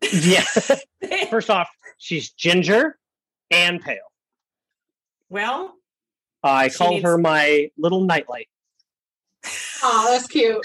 Yeah. 0.12 0.44
First 1.30 1.50
off, 1.50 1.68
she's 1.98 2.30
ginger 2.30 2.98
and 3.50 3.80
pale. 3.80 3.98
well, 5.28 5.74
I 6.42 6.68
call 6.70 6.90
needs- 6.90 7.04
her 7.04 7.16
my 7.18 7.70
little 7.78 8.02
nightlight. 8.04 8.48
Oh, 9.82 10.08
that's 10.10 10.26
cute. 10.26 10.64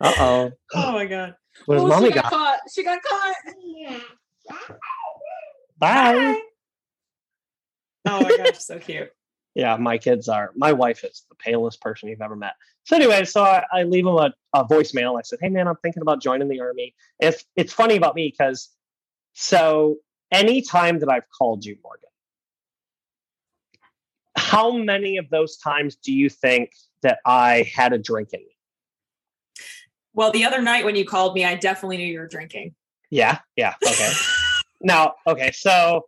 Uh 0.00 0.12
oh. 0.18 0.52
oh 0.74 0.92
my 0.92 1.06
god. 1.06 1.34
Where's 1.66 1.82
oh, 1.82 1.88
mommy 1.88 2.08
she 2.08 2.14
got, 2.14 2.24
got? 2.24 2.32
caught. 2.32 2.58
She 2.72 2.84
got 2.84 3.00
caught. 3.02 3.34
Bye. 5.78 6.40
Oh 8.06 8.22
my 8.22 8.36
gosh, 8.36 8.58
so 8.58 8.78
cute. 8.78 9.10
Yeah, 9.54 9.76
my 9.76 9.98
kids 9.98 10.28
are. 10.28 10.52
My 10.54 10.72
wife 10.72 11.02
is 11.02 11.24
the 11.28 11.34
palest 11.34 11.80
person 11.80 12.08
you've 12.08 12.20
ever 12.20 12.36
met. 12.36 12.52
So 12.84 12.94
anyway, 12.94 13.24
so 13.24 13.42
I, 13.42 13.64
I 13.72 13.82
leave 13.82 14.06
him 14.06 14.14
a, 14.14 14.32
a 14.54 14.64
voicemail. 14.64 15.18
I 15.18 15.22
said, 15.22 15.40
"Hey 15.42 15.48
man, 15.48 15.66
I'm 15.66 15.74
thinking 15.82 16.02
about 16.02 16.22
joining 16.22 16.48
the 16.48 16.60
army." 16.60 16.94
It's 17.18 17.44
it's 17.56 17.72
funny 17.72 17.96
about 17.96 18.14
me 18.14 18.28
because 18.28 18.68
so 19.32 19.96
any 20.30 20.62
time 20.62 21.00
that 21.00 21.10
I've 21.10 21.28
called 21.36 21.64
you, 21.64 21.76
Morgan, 21.82 22.08
how 24.36 24.70
many 24.70 25.16
of 25.16 25.28
those 25.28 25.56
times 25.56 25.96
do 25.96 26.12
you 26.12 26.28
think 26.28 26.70
that 27.02 27.18
I 27.26 27.68
had 27.74 27.92
a 27.92 27.98
drink 27.98 28.28
in 28.34 28.40
me? 28.40 28.57
Well, 30.18 30.32
the 30.32 30.44
other 30.44 30.60
night 30.60 30.84
when 30.84 30.96
you 30.96 31.04
called 31.04 31.36
me, 31.36 31.44
I 31.44 31.54
definitely 31.54 31.98
knew 31.98 32.06
you 32.06 32.18
were 32.18 32.26
drinking. 32.26 32.74
Yeah, 33.08 33.38
yeah, 33.54 33.74
okay. 33.86 34.10
now, 34.80 35.14
okay, 35.28 35.52
so 35.52 36.06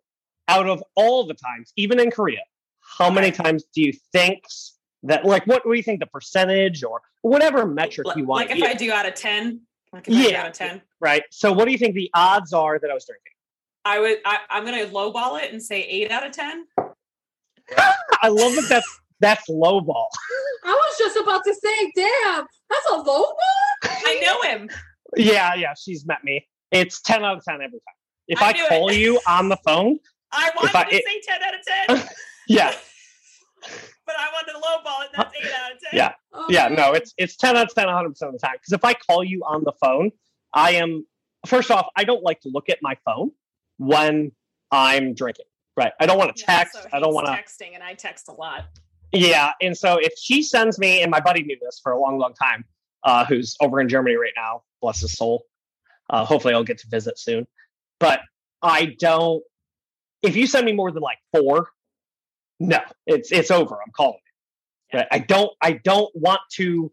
out 0.48 0.68
of 0.68 0.82
all 0.96 1.24
the 1.24 1.34
times, 1.34 1.72
even 1.76 2.00
in 2.00 2.10
Korea, 2.10 2.40
how 2.80 3.08
many 3.08 3.30
times 3.30 3.66
do 3.72 3.80
you 3.80 3.92
think 4.10 4.42
that, 5.04 5.24
like, 5.24 5.46
what 5.46 5.62
do 5.62 5.72
you 5.74 5.82
think 5.84 6.00
the 6.00 6.06
percentage 6.06 6.82
or 6.82 7.02
whatever 7.22 7.64
metric 7.64 8.08
you 8.16 8.24
want? 8.24 8.48
like 8.48 8.58
if 8.58 8.64
I 8.64 8.74
do 8.74 8.90
out 8.90 9.06
of 9.06 9.14
10, 9.14 9.60
like 9.92 10.08
if 10.08 10.16
I 10.16 10.22
do 10.24 10.28
Yeah. 10.28 10.40
out 10.40 10.48
of 10.48 10.54
10, 10.54 10.82
right? 10.98 11.22
So, 11.30 11.52
what 11.52 11.66
do 11.66 11.70
you 11.70 11.78
think 11.78 11.94
the 11.94 12.10
odds 12.12 12.52
are 12.52 12.80
that 12.80 12.90
I 12.90 12.94
was 12.94 13.06
drinking? 13.06 13.30
I 13.84 14.00
would, 14.00 14.18
I, 14.24 14.38
I'm 14.50 14.64
going 14.64 14.84
to 14.84 14.92
lowball 14.92 15.40
it 15.40 15.52
and 15.52 15.62
say 15.62 15.82
eight 15.82 16.10
out 16.10 16.26
of 16.26 16.32
10. 16.32 16.66
I 18.22 18.26
love 18.26 18.56
that 18.56 18.66
that's 18.68 18.99
that's 19.20 19.48
low 19.48 19.80
ball. 19.80 20.08
I 20.64 20.70
was 20.72 20.98
just 20.98 21.16
about 21.16 21.42
to 21.44 21.54
say, 21.54 21.92
damn, 21.96 22.44
that's 22.68 22.86
a 22.90 22.96
low 22.96 23.02
ball. 23.04 23.36
I 23.84 24.20
know 24.22 24.42
him. 24.50 24.68
yeah, 25.16 25.54
yeah, 25.54 25.74
she's 25.80 26.06
met 26.06 26.22
me. 26.24 26.46
It's 26.70 27.00
ten 27.00 27.24
out 27.24 27.38
of 27.38 27.44
ten 27.44 27.56
every 27.56 27.70
time. 27.80 27.94
If 28.28 28.40
I 28.42 28.50
I, 28.50 28.52
knew 28.52 28.64
it. 28.64 28.68
call 28.68 28.92
you 28.92 29.20
on 29.26 29.48
the 29.48 29.56
phone, 29.64 29.98
I 30.32 30.50
wanted 30.56 30.76
I- 30.76 30.84
to 30.84 30.96
it- 30.96 31.04
say 31.04 31.20
10 31.20 31.42
out 31.42 31.54
of 31.98 31.98
10, 32.06 32.08
yeah, 32.48 32.74
but 34.06 34.14
I 34.18 34.28
wanted 34.32 34.52
to 34.52 34.58
lowball 34.58 35.04
it. 35.04 35.10
That's 35.16 35.34
eight 35.36 35.50
out 35.64 35.72
of 35.72 35.78
10. 35.80 35.90
Yeah. 35.92 36.12
Oh, 36.32 36.46
yeah, 36.48 36.68
man. 36.68 36.76
no, 36.76 36.92
it's 36.92 37.12
it's 37.18 37.36
ten 37.36 37.56
out 37.56 37.66
of 37.68 37.74
10 37.74 37.86
100 37.86 38.08
percent 38.10 38.34
of 38.34 38.40
the 38.40 38.46
time. 38.46 38.54
Because 38.54 38.72
if 38.72 38.84
I 38.84 38.94
call 38.94 39.24
you 39.24 39.42
on 39.46 39.64
the 39.64 39.72
phone, 39.82 40.12
I 40.54 40.72
am 40.72 41.06
first 41.46 41.70
off, 41.70 41.88
I 41.96 42.04
don't 42.04 42.22
like 42.22 42.40
to 42.42 42.48
look 42.48 42.68
at 42.68 42.78
my 42.82 42.96
phone 43.04 43.32
when 43.78 44.32
I'm 44.70 45.14
drinking. 45.14 45.46
Right, 45.76 45.92
I 45.98 46.06
don't 46.06 46.18
want 46.18 46.36
to 46.36 46.42
Yeah, 46.46 46.58
text. 46.58 46.74
so 46.82 46.88
I 46.92 47.00
don't 47.00 47.14
want 47.14 47.26
to. 47.26 47.32
texting, 47.32 47.74
and 47.74 47.82
I 47.82 47.94
text 47.94 48.28
a 48.28 48.32
lot. 48.32 48.66
Yeah, 49.12 49.52
and 49.60 49.76
so 49.76 49.98
if 49.98 50.12
she 50.18 50.42
sends 50.42 50.78
me, 50.78 51.02
and 51.02 51.10
my 51.10 51.20
buddy 51.20 51.42
knew 51.42 51.56
this 51.60 51.80
for 51.82 51.92
a 51.92 52.00
long, 52.00 52.18
long 52.18 52.32
time, 52.34 52.64
uh, 53.02 53.24
who's 53.24 53.56
over 53.60 53.80
in 53.80 53.88
Germany 53.88 54.16
right 54.16 54.32
now, 54.36 54.62
bless 54.80 55.00
his 55.00 55.12
soul. 55.12 55.44
Uh, 56.08 56.24
hopefully, 56.24 56.54
I'll 56.54 56.64
get 56.64 56.78
to 56.78 56.88
visit 56.88 57.18
soon. 57.18 57.46
But 57.98 58.20
I 58.62 58.96
don't. 58.98 59.42
If 60.22 60.36
you 60.36 60.46
send 60.46 60.66
me 60.66 60.72
more 60.72 60.90
than 60.90 61.02
like 61.02 61.18
four, 61.34 61.68
no, 62.60 62.78
it's 63.06 63.32
it's 63.32 63.50
over. 63.50 63.74
I'm 63.74 63.92
calling 63.96 64.18
it. 64.92 64.96
Right? 64.96 65.06
I 65.10 65.18
don't. 65.18 65.50
I 65.62 65.72
don't 65.72 66.10
want 66.14 66.40
to 66.54 66.92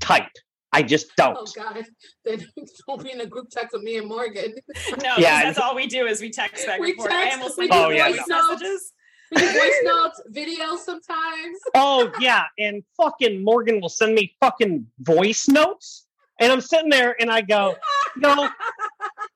type. 0.00 0.30
I 0.72 0.82
just 0.82 1.14
don't. 1.16 1.36
Oh 1.38 1.46
God! 1.56 1.84
Then 2.24 2.46
don't 2.86 3.02
be 3.02 3.10
in 3.10 3.20
a 3.20 3.26
group 3.26 3.48
text 3.50 3.72
with 3.72 3.82
me 3.82 3.96
and 3.96 4.06
Morgan. 4.06 4.54
No, 5.02 5.14
yeah, 5.16 5.42
that's 5.44 5.58
all 5.58 5.74
we 5.74 5.86
do 5.86 6.06
is 6.06 6.20
we 6.20 6.30
text 6.30 6.66
back 6.66 6.78
We 6.78 6.90
and 6.90 6.96
forth. 6.96 7.10
I 7.10 7.24
text, 7.24 7.38
almost 7.38 7.58
we 7.58 7.68
like 7.68 7.78
do 7.80 7.86
voice 7.86 7.96
yeah, 7.96 8.08
voice 8.08 8.28
notes. 8.28 8.50
messages. 8.60 8.92
We 9.30 9.40
do 9.40 9.46
voice 9.52 9.78
notes, 9.82 10.22
videos 10.32 10.78
sometimes. 10.78 11.58
oh 11.74 12.10
yeah, 12.20 12.44
and 12.58 12.82
fucking 12.96 13.42
Morgan 13.44 13.80
will 13.80 13.88
send 13.88 14.14
me 14.14 14.34
fucking 14.40 14.86
voice 15.00 15.48
notes, 15.48 16.06
and 16.40 16.50
I'm 16.52 16.60
sitting 16.60 16.90
there 16.90 17.16
and 17.20 17.30
I 17.30 17.40
go, 17.42 17.76
no, 18.16 18.48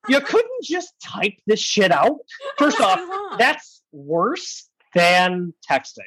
you 0.09 0.21
couldn't 0.21 0.65
just 0.65 0.95
type 1.03 1.35
this 1.47 1.61
shit 1.61 1.93
out. 1.93 2.19
First 2.59 2.81
off, 2.81 3.39
that's 3.39 3.83
worse 3.93 4.69
than 4.95 5.53
texting. 5.69 5.99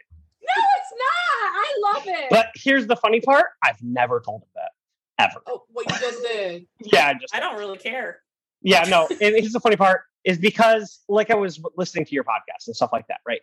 No, 0.41 0.63
it's 0.77 0.93
not. 0.93 1.51
I 1.53 1.73
love 1.93 2.03
it. 2.05 2.27
But 2.29 2.47
here's 2.55 2.87
the 2.87 2.95
funny 2.95 3.19
part: 3.21 3.47
I've 3.63 3.81
never 3.81 4.19
told 4.19 4.41
him 4.43 4.49
that 4.55 4.71
ever. 5.17 5.41
oh, 5.47 5.63
what 5.71 5.89
you 5.91 5.97
just 5.99 6.21
did. 6.23 6.67
Yeah, 6.81 7.07
I 7.07 7.13
just 7.13 7.35
I 7.35 7.39
don't 7.39 7.57
really 7.57 7.77
care. 7.77 8.19
yeah, 8.61 8.83
no. 8.83 9.07
And 9.09 9.19
here's 9.35 9.53
the 9.53 9.59
funny 9.59 9.75
part: 9.75 10.01
is 10.23 10.37
because 10.37 10.99
like 11.09 11.31
I 11.31 11.35
was 11.35 11.59
listening 11.77 12.05
to 12.05 12.11
your 12.15 12.23
podcast 12.23 12.67
and 12.67 12.75
stuff 12.75 12.91
like 12.93 13.07
that, 13.07 13.21
right? 13.27 13.41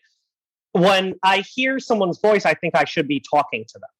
When 0.72 1.14
I 1.22 1.44
hear 1.54 1.78
someone's 1.78 2.18
voice, 2.18 2.46
I 2.46 2.54
think 2.54 2.74
I 2.74 2.84
should 2.84 3.06
be 3.06 3.20
talking 3.20 3.64
to 3.68 3.78
them, 3.78 3.90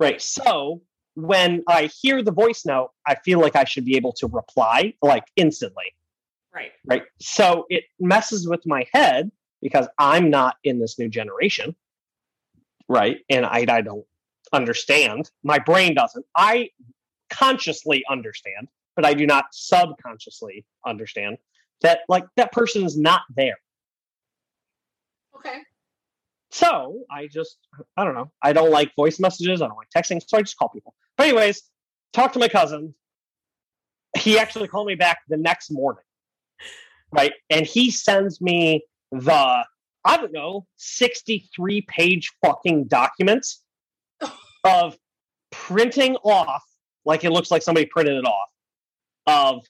right? 0.00 0.20
So 0.20 0.82
when 1.14 1.62
I 1.68 1.90
hear 2.00 2.22
the 2.22 2.32
voice 2.32 2.64
note, 2.64 2.90
I 3.06 3.16
feel 3.24 3.40
like 3.40 3.56
I 3.56 3.64
should 3.64 3.84
be 3.84 3.96
able 3.96 4.12
to 4.14 4.26
reply 4.26 4.94
like 5.02 5.24
instantly. 5.36 5.94
Right. 6.54 6.72
right? 6.84 7.04
So 7.18 7.64
it 7.70 7.84
messes 7.98 8.46
with 8.46 8.66
my 8.66 8.84
head 8.92 9.30
because 9.62 9.88
I'm 9.98 10.28
not 10.28 10.56
in 10.64 10.80
this 10.80 10.98
new 10.98 11.08
generation, 11.08 11.74
right? 12.88 13.18
And 13.30 13.46
I, 13.46 13.64
I 13.68 13.80
don't 13.80 14.04
understand. 14.52 15.30
My 15.42 15.58
brain 15.58 15.94
doesn't. 15.94 16.26
I 16.36 16.70
consciously 17.30 18.04
understand, 18.10 18.68
but 18.96 19.06
I 19.06 19.14
do 19.14 19.26
not 19.26 19.46
subconsciously 19.52 20.66
understand 20.84 21.38
that 21.80 22.00
like 22.08 22.24
that 22.36 22.52
person 22.52 22.84
is 22.84 22.98
not 22.98 23.22
there. 23.34 23.58
Okay. 25.44 25.58
So 26.50 27.04
I 27.10 27.26
just, 27.26 27.56
I 27.96 28.04
don't 28.04 28.14
know. 28.14 28.30
I 28.42 28.52
don't 28.52 28.70
like 28.70 28.94
voice 28.94 29.18
messages. 29.18 29.62
I 29.62 29.68
don't 29.68 29.76
like 29.76 29.88
texting. 29.96 30.20
So 30.26 30.36
I 30.36 30.42
just 30.42 30.56
call 30.56 30.68
people. 30.68 30.94
But, 31.16 31.28
anyways, 31.28 31.62
talk 32.12 32.32
to 32.34 32.38
my 32.38 32.48
cousin. 32.48 32.94
He 34.18 34.38
actually 34.38 34.68
called 34.68 34.86
me 34.86 34.94
back 34.94 35.20
the 35.28 35.38
next 35.38 35.70
morning. 35.70 36.04
Right. 37.10 37.32
And 37.50 37.66
he 37.66 37.90
sends 37.90 38.40
me 38.40 38.84
the, 39.10 39.64
I 40.04 40.16
don't 40.16 40.32
know, 40.32 40.66
63 40.76 41.86
page 41.88 42.30
fucking 42.44 42.84
documents 42.84 43.62
of 44.64 44.96
printing 45.50 46.16
off, 46.16 46.62
like 47.04 47.24
it 47.24 47.30
looks 47.30 47.50
like 47.50 47.62
somebody 47.62 47.86
printed 47.86 48.16
it 48.16 48.26
off, 48.26 48.50
of 49.26 49.64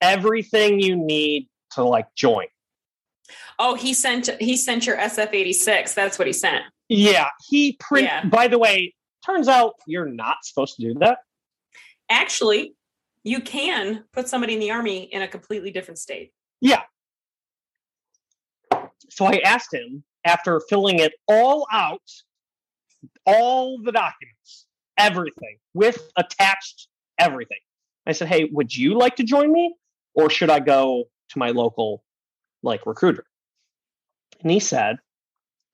everything 0.00 0.80
you 0.80 0.96
need 0.96 1.48
to 1.72 1.82
like 1.82 2.06
join. 2.14 2.46
Oh, 3.58 3.74
he 3.74 3.94
sent 3.94 4.30
he 4.40 4.56
sent 4.56 4.86
your 4.86 4.96
SF86. 4.96 5.94
That's 5.94 6.18
what 6.18 6.26
he 6.26 6.32
sent. 6.32 6.64
Yeah, 6.88 7.28
he 7.48 7.76
print. 7.78 8.06
Yeah. 8.06 8.24
By 8.24 8.48
the 8.48 8.58
way, 8.58 8.94
turns 9.24 9.48
out 9.48 9.74
you're 9.86 10.08
not 10.08 10.38
supposed 10.42 10.76
to 10.76 10.82
do 10.82 10.94
that. 11.00 11.18
Actually, 12.10 12.74
you 13.24 13.40
can 13.40 14.04
put 14.12 14.28
somebody 14.28 14.54
in 14.54 14.60
the 14.60 14.70
army 14.70 15.04
in 15.12 15.22
a 15.22 15.28
completely 15.28 15.70
different 15.70 15.98
state. 15.98 16.32
Yeah. 16.60 16.82
So 19.10 19.26
I 19.26 19.40
asked 19.44 19.72
him 19.72 20.04
after 20.24 20.60
filling 20.68 20.98
it 20.98 21.12
all 21.26 21.66
out, 21.72 22.00
all 23.26 23.80
the 23.82 23.92
documents, 23.92 24.66
everything 24.96 25.58
with 25.74 26.10
attached 26.16 26.88
everything. 27.18 27.58
I 28.06 28.12
said, 28.12 28.28
"Hey, 28.28 28.44
would 28.44 28.74
you 28.74 28.94
like 28.96 29.16
to 29.16 29.24
join 29.24 29.52
me, 29.52 29.74
or 30.14 30.30
should 30.30 30.50
I 30.50 30.60
go 30.60 31.04
to 31.30 31.38
my 31.38 31.50
local 31.50 32.02
like 32.68 32.86
recruiter?" 32.86 33.24
And 34.42 34.50
he 34.50 34.60
said, 34.60 34.98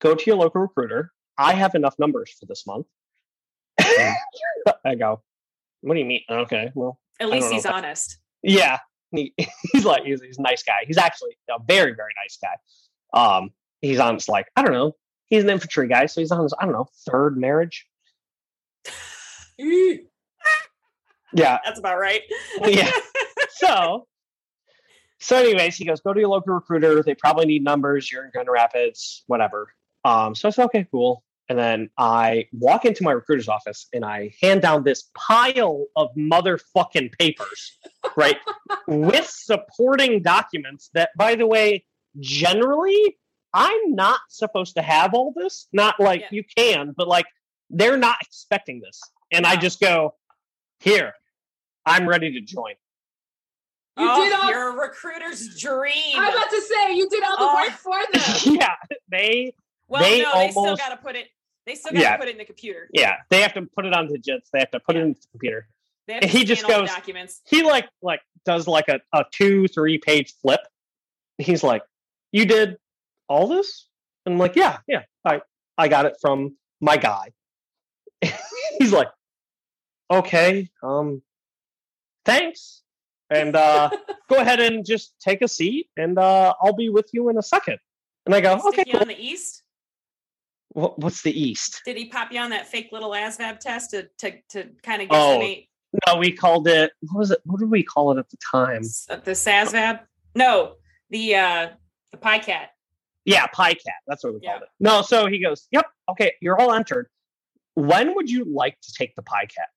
"Go 0.01 0.15
to 0.15 0.25
your 0.27 0.37
local 0.37 0.61
recruiter. 0.63 1.13
I 1.37 1.53
have 1.55 1.75
enough 1.75 1.95
numbers 1.99 2.31
for 2.39 2.47
this 2.47 2.67
month." 2.67 2.87
I 3.81 4.95
go, 4.99 5.23
"What 5.83 5.95
do 5.95 6.01
you 6.01 6.07
mean?" 6.07 6.23
Okay, 6.31 6.71
well, 6.75 6.99
At 7.21 7.29
least 7.29 7.51
he's 7.53 7.67
I- 7.67 7.73
honest. 7.73 8.19
yeah, 8.43 8.79
he, 9.11 9.35
he's 9.73 9.85
like 9.85 10.05
he's, 10.05 10.23
he's 10.23 10.39
a 10.39 10.43
nice 10.43 10.63
guy. 10.63 10.85
He's 10.87 10.99
actually 10.99 11.37
a 11.51 11.59
very 11.63 11.95
very 11.95 12.13
nice 12.23 12.39
guy. 12.43 12.57
Um, 13.37 13.51
he's 13.81 13.99
on 13.99 14.15
it's 14.17 14.29
like 14.29 14.47
I 14.57 14.63
don't 14.63 14.73
know. 14.73 14.97
He's 15.27 15.43
an 15.43 15.51
infantry 15.51 15.89
guy, 15.89 16.07
so 16.07 16.21
he's 16.21 16.31
on 16.31 16.43
his 16.43 16.55
I 16.59 16.65
don't 16.65 16.73
know 16.73 16.87
third 17.11 17.37
marriage. 17.37 17.87
Yeah, 21.37 21.59
That's 21.65 21.81
about 21.81 21.99
right. 21.99 22.23
yeah. 22.65 22.91
So, 23.51 24.07
so 25.25 25.37
anyways, 25.37 25.77
he 25.77 25.87
goes 25.87 26.01
go 26.01 26.13
to 26.13 26.21
your 26.21 26.29
local 26.29 26.53
recruiter. 26.55 27.03
They 27.03 27.15
probably 27.15 27.47
need 27.47 27.65
numbers. 27.65 28.13
You're 28.13 28.25
in 28.27 28.31
Grand 28.31 28.49
Rapids, 28.51 29.25
whatever. 29.27 29.73
Um, 30.05 30.35
so 30.35 30.49
I 30.49 30.51
said 30.51 30.65
okay, 30.67 30.87
cool. 30.91 31.25
And 31.49 31.59
then 31.59 31.91
I 31.99 32.47
walk 32.53 32.85
into 32.85 33.03
my 33.03 33.13
recruiter's 33.13 33.49
office 33.49 33.87
and 33.93 34.05
I 34.05 34.35
hand 34.43 34.63
down 34.63 34.83
this 34.85 35.11
pile 35.15 35.87
of 35.97 36.09
motherfucking 36.17 37.19
papers, 37.19 37.79
right? 38.17 38.37
with 38.87 39.27
supporting 39.27 40.23
documents 40.23 40.91
that, 40.95 41.11
by 41.17 41.35
the 41.35 41.47
way, 41.47 41.85
generally 42.21 43.17
I'm 43.55 43.95
not 43.95 44.21
supposed 44.29 44.75
to 44.77 44.83
have 44.83 45.15
all 45.15 45.33
this. 45.35 45.69
Not 45.73 46.01
like 46.01 46.23
Yeah. 46.23 46.29
you 46.33 46.45
can, 46.57 46.93
but 46.97 47.09
like 47.09 47.27
they're 47.71 47.97
not 47.97 48.19
expecting 48.21 48.81
this. 48.81 49.01
And 49.33 49.47
I 49.47 49.57
just 49.57 49.81
go, 49.81 50.15
here, 50.81 51.13
I'm 51.87 52.07
ready 52.09 52.33
to 52.33 52.41
join. 52.41 52.75
You 53.97 54.07
oh, 54.11 54.25
did 54.25 54.33
all- 54.33 54.51
you're 54.51 54.71
a 54.71 54.77
recruiter's 54.77 55.57
dream. 55.61 56.17
I'm 56.17 56.33
about 56.33 56.51
to 56.51 56.61
say 56.61 56.95
you 56.97 57.09
did 57.09 57.23
all 57.23 57.37
the 57.37 57.45
Oh. 57.45 57.55
work 57.55 57.71
for 57.73 57.97
them. 58.13 58.57
yeah, 58.61 58.75
they 59.09 59.55
well, 59.89 60.03
they 60.03 60.23
no, 60.23 60.33
they 60.35 60.51
still 60.51 60.77
got 60.77 60.89
to 60.89 60.97
put 60.97 61.15
it. 61.17 61.29
They 61.67 61.75
still 61.77 61.93
got 61.93 61.99
to 61.99 62.03
Yeah. 62.03 62.17
put 62.17 62.29
it 62.29 62.33
in 62.33 62.39
the 62.39 62.45
computer. 62.45 62.89
yeah, 62.93 63.17
they 63.31 63.41
have 63.41 63.55
to 63.55 63.63
put 63.63 63.87
it 63.87 63.93
on 63.95 64.09
digits. 64.09 64.51
They 64.53 64.59
have 64.59 64.71
to 64.73 64.81
put 64.81 64.97
it 64.97 65.01
Yeah. 65.01 65.05
in 65.05 65.13
the 65.13 65.19
computer. 65.31 65.69
They 66.07 66.15
have 66.15 66.23
And 66.25 66.31
to 66.33 66.39
he 66.39 66.45
just 66.45 66.63
scan 66.63 66.75
all 66.75 66.81
the 66.83 66.87
goes- 66.89 66.95
documents. 66.97 67.41
He 67.47 67.63
like 67.63 67.89
like 68.03 68.21
does 68.45 68.67
like 68.67 68.89
a, 68.89 69.01
a 69.13 69.25
two, 69.33 69.69
three 69.69 69.99
page 69.99 70.35
flip. 70.43 70.61
He's 71.39 71.63
like, 71.63 71.83
You 72.33 72.45
did 72.47 72.77
all 73.29 73.47
this? 73.47 73.89
And 74.27 74.35
I'm 74.35 74.39
like, 74.39 74.57
Yeah, 74.57 74.79
yeah. 74.89 75.05
I 75.25 75.41
I 75.79 75.89
got 75.89 76.05
it 76.07 76.17
from 76.21 76.57
my 76.81 76.97
guy. 76.97 77.33
He's 78.79 78.93
like, 78.93 79.09
Okay, 80.11 80.69
um 80.83 81.23
thanks. 82.25 82.83
And 83.31 83.57
uh 83.57 83.91
go 84.29 84.37
ahead 84.37 84.61
and 84.61 84.85
just 84.85 85.15
take 85.21 85.43
a 85.43 85.49
seat 85.49 85.89
and 85.97 86.19
uh 86.19 86.55
I'll 86.61 86.75
be 86.75 86.89
with 86.89 87.09
you 87.13 87.29
in 87.31 87.39
a 87.39 87.43
second. 87.43 87.79
And 88.27 88.35
I 88.35 88.41
go, 88.41 88.59
Stick 88.59 88.67
Okay, 88.81 88.85
you 88.87 88.93
cool. 88.93 89.03
on 89.03 89.09
the 89.09 89.19
east. 89.19 89.63
What, 90.71 90.99
what's 90.99 91.23
the 91.23 91.39
east? 91.39 91.83
Did 91.85 91.97
he 91.97 92.07
pop 92.07 92.33
you 92.33 92.41
on 92.41 92.51
that 92.51 92.67
fake 92.67 92.89
little 92.91 93.11
ASVAB 93.11 93.61
test 93.61 93.91
to 93.91 94.09
to, 94.19 94.33
to 94.51 94.65
kind 94.83 95.03
of 95.03 95.09
Oh. 95.11 95.39
guesstimate 95.39 95.69
No, 96.07 96.17
we 96.19 96.33
called 96.33 96.67
it. 96.69 96.93
What 97.01 97.19
was 97.19 97.31
it? 97.31 97.39
What 97.45 97.61
did 97.61 97.71
we 97.71 97.83
call 97.83 98.13
it 98.13 98.19
at 98.19 98.29
the 98.31 98.37
time? 98.51 98.83
uh, 99.09 99.17
the 99.17 99.33
SASVAB? 99.33 100.01
No, 100.35 100.75
the 101.11 101.35
uh 101.37 101.69
the 102.13 102.19
PiCAT. 102.19 102.67
Yeah, 103.25 103.47
PiCAT. 103.47 103.77
That's 104.07 104.23
what 104.25 104.35
we 104.35 104.41
Yeah. 104.43 104.51
called 104.53 104.63
it. 104.65 104.69
No, 104.81 105.03
so 105.03 105.27
he 105.27 105.39
goes, 105.39 105.67
"Yep, 105.71 105.87
okay, 106.11 106.33
you're 106.41 106.61
all 106.61 106.73
entered. 106.73 107.09
When 107.75 108.15
would 108.17 108.29
you 108.31 108.45
like 108.45 108.79
to 108.83 108.93
take 108.93 109.15
the 109.17 109.23
PiCAT?" 109.23 109.71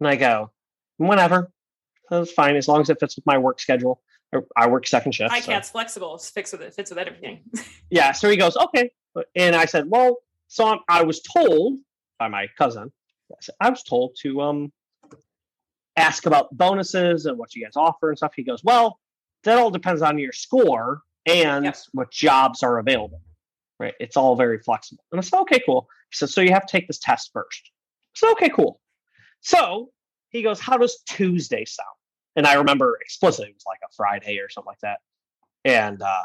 And 0.00 0.08
I 0.08 0.16
go, 0.16 0.50
"Whenever. 0.98 1.50
That's 2.10 2.32
fine 2.32 2.56
as 2.56 2.68
long 2.68 2.80
as 2.80 2.90
it 2.90 2.98
fits 3.00 3.16
with 3.16 3.26
my 3.26 3.38
work 3.38 3.60
schedule. 3.60 4.00
I 4.56 4.68
work 4.68 4.86
second 4.86 5.12
shift." 5.12 5.30
so- 5.34 5.40
PiCAT's 5.52 5.70
flexible. 5.70 6.14
It 6.16 6.22
fits 6.22 6.52
with 6.52 6.60
it. 6.62 6.74
Fits 6.74 6.90
with 6.90 6.98
everything. 6.98 7.40
Yeah. 7.90 8.12
So 8.12 8.28
he 8.28 8.36
goes, 8.36 8.56
"Okay," 8.56 8.90
and 9.36 9.54
I 9.54 9.64
said, 9.64 9.88
"Well, 9.88 10.16
so 10.48 10.66
I'm, 10.66 10.78
I 10.88 11.02
was 11.04 11.20
told 11.22 11.78
by 12.18 12.28
my 12.28 12.48
cousin. 12.58 12.92
I 13.60 13.70
was 13.70 13.82
told 13.84 14.16
to 14.22 14.40
um 14.40 14.72
ask 15.96 16.26
about 16.26 16.54
bonuses 16.56 17.26
and 17.26 17.38
what 17.38 17.54
you 17.54 17.64
guys 17.64 17.76
offer 17.76 18.08
and 18.10 18.18
stuff." 18.18 18.32
He 18.34 18.42
goes, 18.42 18.62
"Well, 18.64 18.98
that 19.44 19.58
all 19.58 19.70
depends 19.70 20.02
on 20.02 20.18
your 20.18 20.32
score 20.32 21.02
and 21.26 21.64
Yep. 21.64 21.76
what 21.92 22.10
jobs 22.10 22.62
are 22.62 22.78
available. 22.78 23.20
Right? 23.78 23.94
It's 24.00 24.16
all 24.16 24.34
very 24.36 24.58
flexible." 24.58 25.04
And 25.12 25.20
I 25.20 25.22
said, 25.22 25.38
"Okay, 25.42 25.60
cool." 25.64 25.88
He 26.10 26.16
said, 26.16 26.30
"So 26.30 26.40
you 26.40 26.50
have 26.52 26.66
to 26.66 26.72
take 26.72 26.86
this 26.88 26.98
test 26.98 27.30
first. 27.32 27.70
So 28.14 28.30
"Okay, 28.32 28.48
cool." 28.48 28.80
So 29.40 29.90
he 30.36 30.42
goes, 30.42 30.60
"How 30.60 30.76
does 30.76 31.02
Tuesday 31.06 31.64
sound?" 31.64 31.88
And 32.36 32.46
I 32.46 32.54
remember 32.54 32.98
explicitly 33.00 33.50
it 33.50 33.54
was 33.54 33.64
like 33.66 33.80
a 33.84 33.92
Friday 33.96 34.38
or 34.38 34.48
something 34.48 34.68
like 34.68 34.80
that. 34.80 34.98
And 35.64 36.02
uh, 36.02 36.22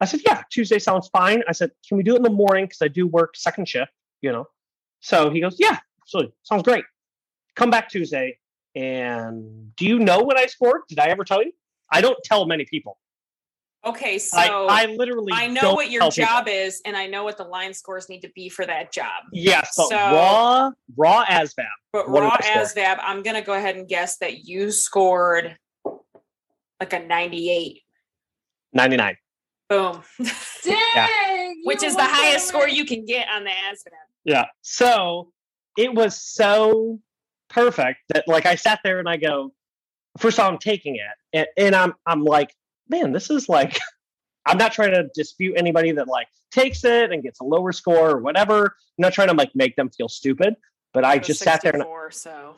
I 0.00 0.04
said, 0.04 0.20
"Yeah, 0.24 0.42
Tuesday 0.50 0.78
sounds 0.78 1.08
fine." 1.08 1.42
I 1.48 1.52
said, 1.52 1.70
"Can 1.86 1.96
we 1.96 2.02
do 2.02 2.14
it 2.14 2.18
in 2.18 2.22
the 2.22 2.30
morning? 2.30 2.66
Because 2.66 2.82
I 2.82 2.88
do 2.88 3.06
work 3.06 3.36
second 3.36 3.68
shift, 3.68 3.92
you 4.20 4.32
know." 4.32 4.46
So 5.00 5.30
he 5.30 5.40
goes, 5.40 5.56
"Yeah, 5.58 5.78
absolutely, 6.02 6.34
sounds 6.42 6.62
great." 6.62 6.84
Come 7.56 7.70
back 7.70 7.88
Tuesday, 7.88 8.38
and 8.74 9.74
do 9.76 9.86
you 9.86 9.98
know 9.98 10.20
what 10.20 10.38
I 10.38 10.46
scored? 10.46 10.82
Did 10.88 10.98
I 10.98 11.06
ever 11.06 11.24
tell 11.24 11.42
you? 11.42 11.52
I 11.90 12.00
don't 12.00 12.18
tell 12.24 12.46
many 12.46 12.64
people. 12.64 12.98
Okay, 13.86 14.18
so 14.18 14.36
I, 14.36 14.82
I 14.82 14.86
literally 14.86 15.32
I 15.32 15.46
know 15.46 15.72
what 15.74 15.90
your 15.90 16.00
tell 16.02 16.10
people. 16.10 16.26
job 16.28 16.48
is, 16.48 16.82
and 16.84 16.96
I 16.96 17.06
know 17.06 17.22
what 17.24 17.36
the 17.38 17.44
line 17.44 17.72
scores 17.72 18.08
need 18.08 18.20
to 18.22 18.30
be 18.34 18.48
for 18.48 18.66
that 18.66 18.92
job. 18.92 19.22
Yes, 19.32 19.72
but 19.76 19.88
So- 19.88 19.96
raw 19.96 20.70
raw 20.96 21.24
ASVAB. 21.26 21.64
But 21.92 22.10
What 22.10 22.22
raw 22.22 22.36
I 22.38 22.44
score? 22.44 22.62
ASVAB, 22.62 22.98
I'm 23.00 23.22
gonna 23.22 23.40
go 23.42 23.54
ahead 23.54 23.76
and 23.76 23.88
guess 23.88 24.18
that 24.18 24.44
you 24.44 24.70
scored 24.72 25.56
like 26.80 26.92
a 26.92 26.98
98. 26.98 27.82
ninety 28.72 28.96
nine. 28.96 29.16
Boom. 29.68 30.02
Dang! 30.64 31.54
you 31.56 31.62
Which 31.64 31.82
is 31.82 31.94
the 31.94 32.04
highest 32.04 32.46
so 32.46 32.50
score 32.50 32.68
you 32.68 32.84
can 32.84 33.04
get 33.04 33.28
on 33.28 33.44
the 33.44 33.50
ASVAB. 33.50 33.92
Yeah. 34.24 34.46
So 34.62 35.32
it 35.76 35.94
was 35.94 36.20
so 36.20 36.98
perfect 37.48 38.00
that 38.08 38.26
like 38.26 38.44
I 38.46 38.54
sat 38.56 38.80
there 38.82 38.98
and 38.98 39.08
I 39.08 39.16
go, 39.18 39.52
first 40.18 40.38
of 40.38 40.44
all, 40.44 40.50
I'm 40.50 40.58
taking 40.58 40.96
it. 40.96 41.02
and, 41.32 41.46
and 41.56 41.74
I'm 41.76 41.94
I'm 42.06 42.24
like, 42.24 42.54
man, 42.88 43.12
this 43.12 43.30
is 43.30 43.48
like 43.48 43.78
I'm 44.46 44.58
not 44.58 44.72
trying 44.72 44.92
to 44.92 45.08
dispute 45.14 45.54
anybody 45.56 45.92
that 45.92 46.08
like 46.08 46.28
takes 46.50 46.84
it 46.84 47.12
and 47.12 47.22
gets 47.22 47.40
a 47.40 47.44
lower 47.44 47.72
score 47.72 48.10
or 48.10 48.18
whatever. 48.18 48.64
I'm 48.64 49.02
not 49.02 49.12
trying 49.12 49.28
to 49.28 49.34
like 49.34 49.50
make 49.54 49.76
them 49.76 49.90
feel 49.90 50.08
stupid, 50.08 50.54
but 50.94 51.04
I 51.04 51.14
a 51.14 51.20
just 51.20 51.40
sat 51.40 51.62
there 51.62 51.74
and 51.74 51.84
so 52.10 52.56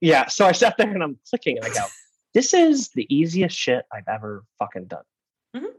yeah, 0.00 0.26
so 0.28 0.46
I 0.46 0.52
sat 0.52 0.76
there 0.76 0.90
and 0.90 1.02
I'm 1.02 1.18
clicking 1.28 1.56
and 1.56 1.66
I 1.66 1.70
go, 1.70 1.86
this 2.34 2.52
is 2.52 2.90
the 2.90 3.06
easiest 3.14 3.56
shit 3.56 3.84
I've 3.92 4.08
ever 4.08 4.44
fucking 4.58 4.86
done. 4.86 5.04
Mhm. 5.56 5.70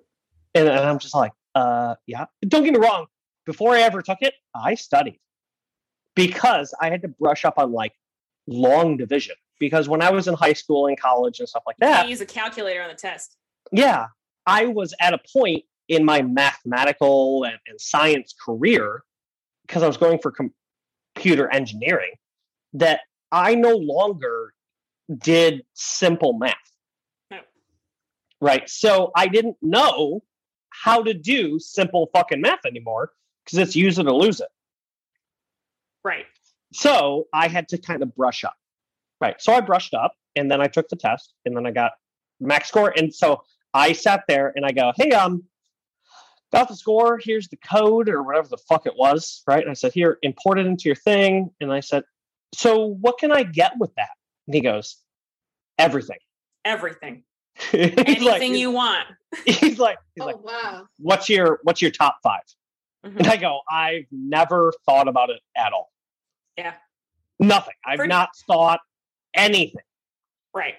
And, 0.55 0.67
and 0.67 0.79
I'm 0.79 0.99
just 0.99 1.13
like, 1.13 1.31
uh, 1.53 1.95
yeah. 2.07 2.25
Don't 2.47 2.63
get 2.63 2.73
me 2.73 2.79
wrong. 2.79 3.05
Before 3.45 3.75
I 3.75 3.81
ever 3.81 4.01
took 4.01 4.19
it, 4.21 4.33
I 4.55 4.75
studied 4.75 5.19
because 6.15 6.73
I 6.81 6.89
had 6.89 7.01
to 7.03 7.07
brush 7.07 7.45
up 7.45 7.55
on 7.57 7.71
like 7.71 7.93
long 8.47 8.97
division. 8.97 9.35
Because 9.59 9.87
when 9.87 10.01
I 10.01 10.09
was 10.11 10.27
in 10.27 10.33
high 10.33 10.53
school 10.53 10.87
and 10.87 10.99
college 10.99 11.39
and 11.39 11.47
stuff 11.47 11.63
like 11.65 11.77
that, 11.77 11.97
can't 11.97 12.09
use 12.09 12.19
a 12.19 12.25
calculator 12.25 12.81
on 12.81 12.89
the 12.89 12.95
test. 12.95 13.37
Yeah, 13.71 14.07
I 14.45 14.67
was 14.67 14.93
at 14.99 15.13
a 15.13 15.19
point 15.33 15.63
in 15.87 16.03
my 16.03 16.21
mathematical 16.21 17.43
and, 17.43 17.57
and 17.67 17.79
science 17.79 18.33
career 18.33 19.03
because 19.65 19.83
I 19.83 19.87
was 19.87 19.97
going 19.97 20.19
for 20.19 20.31
com- 20.31 20.53
computer 21.15 21.51
engineering 21.51 22.13
that 22.73 23.01
I 23.31 23.55
no 23.55 23.75
longer 23.75 24.53
did 25.17 25.63
simple 25.73 26.33
math. 26.33 26.55
No. 27.31 27.39
Right. 28.41 28.69
So 28.69 29.11
I 29.15 29.27
didn't 29.27 29.57
know 29.61 30.23
how 30.69 31.03
to 31.03 31.13
do 31.13 31.57
simple 31.59 32.09
fucking 32.13 32.41
math 32.41 32.65
anymore 32.65 33.11
because 33.43 33.59
it's 33.59 33.75
use 33.75 33.97
it 33.97 34.07
or 34.07 34.13
lose 34.13 34.39
it. 34.39 34.49
Right. 36.03 36.25
So 36.73 37.27
I 37.33 37.47
had 37.47 37.69
to 37.69 37.77
kind 37.77 38.03
of 38.03 38.15
brush 38.15 38.43
up. 38.43 38.55
Right. 39.21 39.41
So 39.41 39.53
I 39.53 39.61
brushed 39.61 39.93
up 39.93 40.13
and 40.35 40.51
then 40.51 40.61
I 40.61 40.67
took 40.67 40.89
the 40.89 40.97
test 40.97 41.33
and 41.45 41.55
then 41.55 41.65
I 41.65 41.71
got 41.71 41.93
max 42.39 42.67
score. 42.67 42.93
And 42.95 43.13
so 43.13 43.41
I 43.75 43.91
sat 43.91 44.23
there 44.27 44.53
and 44.55 44.65
I 44.65 44.71
go, 44.71 44.93
hey, 44.95 45.11
um, 45.11 45.43
got 46.53 46.69
the 46.69 46.75
score. 46.75 47.19
Here's 47.21 47.49
the 47.49 47.57
code 47.57 48.07
or 48.07 48.23
whatever 48.23 48.47
the 48.47 48.57
fuck 48.57 48.85
it 48.85 48.93
was. 48.97 49.43
Right. 49.45 49.61
And 49.61 49.69
I 49.69 49.73
said, 49.73 49.91
here, 49.93 50.17
import 50.21 50.57
it 50.59 50.65
into 50.65 50.83
your 50.85 50.95
thing. 50.95 51.51
And 51.59 51.71
I 51.73 51.81
said, 51.81 52.03
so 52.53 52.85
what 52.85 53.17
can 53.19 53.31
I 53.33 53.43
get 53.43 53.73
with 53.79 53.93
that? 53.95 54.11
And 54.47 54.55
he 54.55 54.61
goes, 54.61 54.95
everything. 55.77 56.19
Everything. 56.63 57.23
he's 57.71 57.73
Anything 57.97 58.23
like, 58.23 58.41
you 58.59 58.71
want. 58.71 59.05
he's 59.45 59.77
like, 59.79 59.97
he's 60.15 60.21
Oh 60.23 60.27
like, 60.27 60.41
wow. 60.43 60.87
what's 60.97 61.27
your, 61.29 61.59
what's 61.63 61.81
your 61.81 61.91
top 61.91 62.17
5 62.23 62.39
Mhm. 63.05 63.17
And 63.17 63.27
I 63.27 63.37
go, 63.37 63.59
I've 63.69 64.05
never 64.11 64.73
thought 64.87 65.07
about 65.07 65.29
it 65.29 65.39
at 65.55 65.73
all. 65.73 65.91
Yeah. 66.57 66.73
Nothing. 67.39 67.75
I've 67.85 67.97
Pretty- 67.97 68.09
not 68.09 68.29
thought 68.47 68.79
anything. 69.35 69.83
Right. 70.55 70.73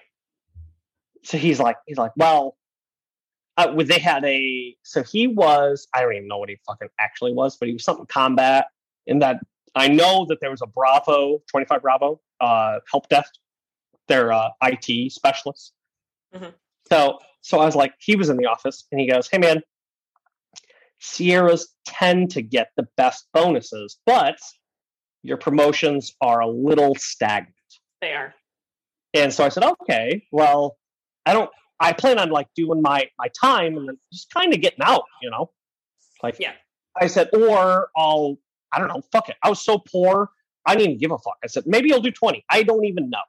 so 1.23 1.37
he's 1.37 1.57
like 1.59 1.77
he's 1.85 1.97
like 1.97 2.11
well 2.17 2.56
uh, 3.57 3.73
they 3.83 3.99
had 3.99 4.23
a 4.25 4.75
so 4.83 5.03
he 5.03 5.27
was 5.27 5.87
i 5.93 6.01
don't 6.01 6.13
even 6.13 6.27
know 6.27 6.37
what 6.37 6.49
he 6.49 6.57
fucking 6.65 6.89
actually 6.99 7.33
was 7.33 7.57
but 7.57 7.67
he 7.67 7.73
was 7.73 7.83
something 7.83 8.05
combat 8.05 8.67
in 9.05 9.19
that 9.19 9.39
i 9.75 9.87
know 9.87 10.25
that 10.27 10.39
there 10.41 10.51
was 10.51 10.61
a 10.61 10.67
bravo 10.67 11.41
25 11.49 11.81
bravo 11.81 12.19
uh 12.39 12.79
help 12.91 13.07
desk 13.09 13.33
their 14.07 14.31
uh 14.31 14.49
it 14.63 15.11
specialists 15.11 15.73
Mhm. 16.35 16.53
so 16.89 17.19
so 17.41 17.59
i 17.59 17.65
was 17.65 17.75
like 17.75 17.93
he 17.99 18.15
was 18.15 18.29
in 18.29 18.37
the 18.37 18.45
office 18.45 18.85
and 18.91 18.99
he 18.99 19.07
goes 19.07 19.27
hey 19.29 19.37
man 19.37 19.61
sierras 20.99 21.73
tend 21.85 22.31
to 22.31 22.41
get 22.41 22.69
the 22.75 22.87
best 22.97 23.27
bonuses 23.33 23.97
but 24.05 24.37
your 25.23 25.37
promotions 25.37 26.13
are 26.21 26.39
a 26.41 26.47
little 26.47 26.95
stagnant 26.95 27.53
They 28.01 28.13
are. 28.13 28.33
and 29.13 29.33
so 29.33 29.43
I 29.43 29.49
said, 29.49 29.63
okay, 29.63 30.23
well, 30.31 30.77
I 31.25 31.33
don't, 31.33 31.49
I 31.79 31.93
plan 31.93 32.17
on 32.19 32.29
like 32.29 32.47
doing 32.55 32.81
my, 32.81 33.09
my 33.19 33.27
time 33.39 33.77
and 33.77 33.87
then 33.87 33.97
just 34.11 34.31
kind 34.33 34.53
of 34.53 34.61
getting 34.61 34.81
out, 34.81 35.03
you 35.21 35.29
know? 35.29 35.51
Like, 36.23 36.37
Yeah. 36.39 36.53
I 36.99 37.05
said, 37.07 37.29
or 37.33 37.89
I'll, 37.95 38.37
I 38.73 38.79
don't 38.79 38.87
know, 38.87 39.01
fuck 39.11 39.29
it. 39.29 39.35
I 39.43 39.49
was 39.49 39.61
so 39.61 39.77
poor. 39.77 40.31
I 40.65 40.73
didn't 40.75 40.89
even 40.93 40.97
give 40.99 41.11
a 41.11 41.17
fuck. 41.19 41.37
I 41.43 41.47
said, 41.47 41.65
maybe 41.67 41.93
I'll 41.93 42.01
do 42.01 42.09
20. 42.11 42.43
I 42.49 42.63
don't 42.63 42.85
even 42.85 43.09
know. 43.11 43.19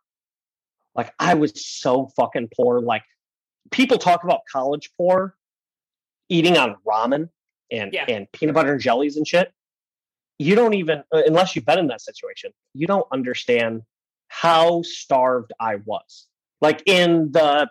Like, 0.95 1.13
I 1.19 1.35
was 1.35 1.53
so 1.65 2.09
fucking 2.17 2.49
poor. 2.57 2.81
Like, 2.81 3.03
people 3.71 3.99
talk 3.99 4.25
about 4.25 4.41
college 4.51 4.91
poor, 4.97 5.37
eating 6.31 6.57
on 6.57 6.77
ramen 6.87 7.29
and, 7.71 7.93
Yeah. 7.93 8.07
and 8.09 8.27
peanut 8.33 8.55
butter 8.55 8.73
and 8.73 8.81
jellies 8.81 9.17
and 9.19 9.29
shit. 9.29 9.53
You 10.39 10.55
don't 10.55 10.75
even, 10.75 11.03
uh, 11.13 11.23
unless 11.27 11.55
you've 11.55 11.67
been 11.67 11.79
in 11.79 11.89
that 11.89 12.01
situation, 12.01 12.53
you 12.73 12.87
don't 12.87 13.07
understand 13.13 13.83
how 14.29 14.83
starved 14.83 15.53
I 15.61 15.77
was. 15.85 16.27
Like 16.61 16.83
in 16.87 17.33
the 17.33 17.69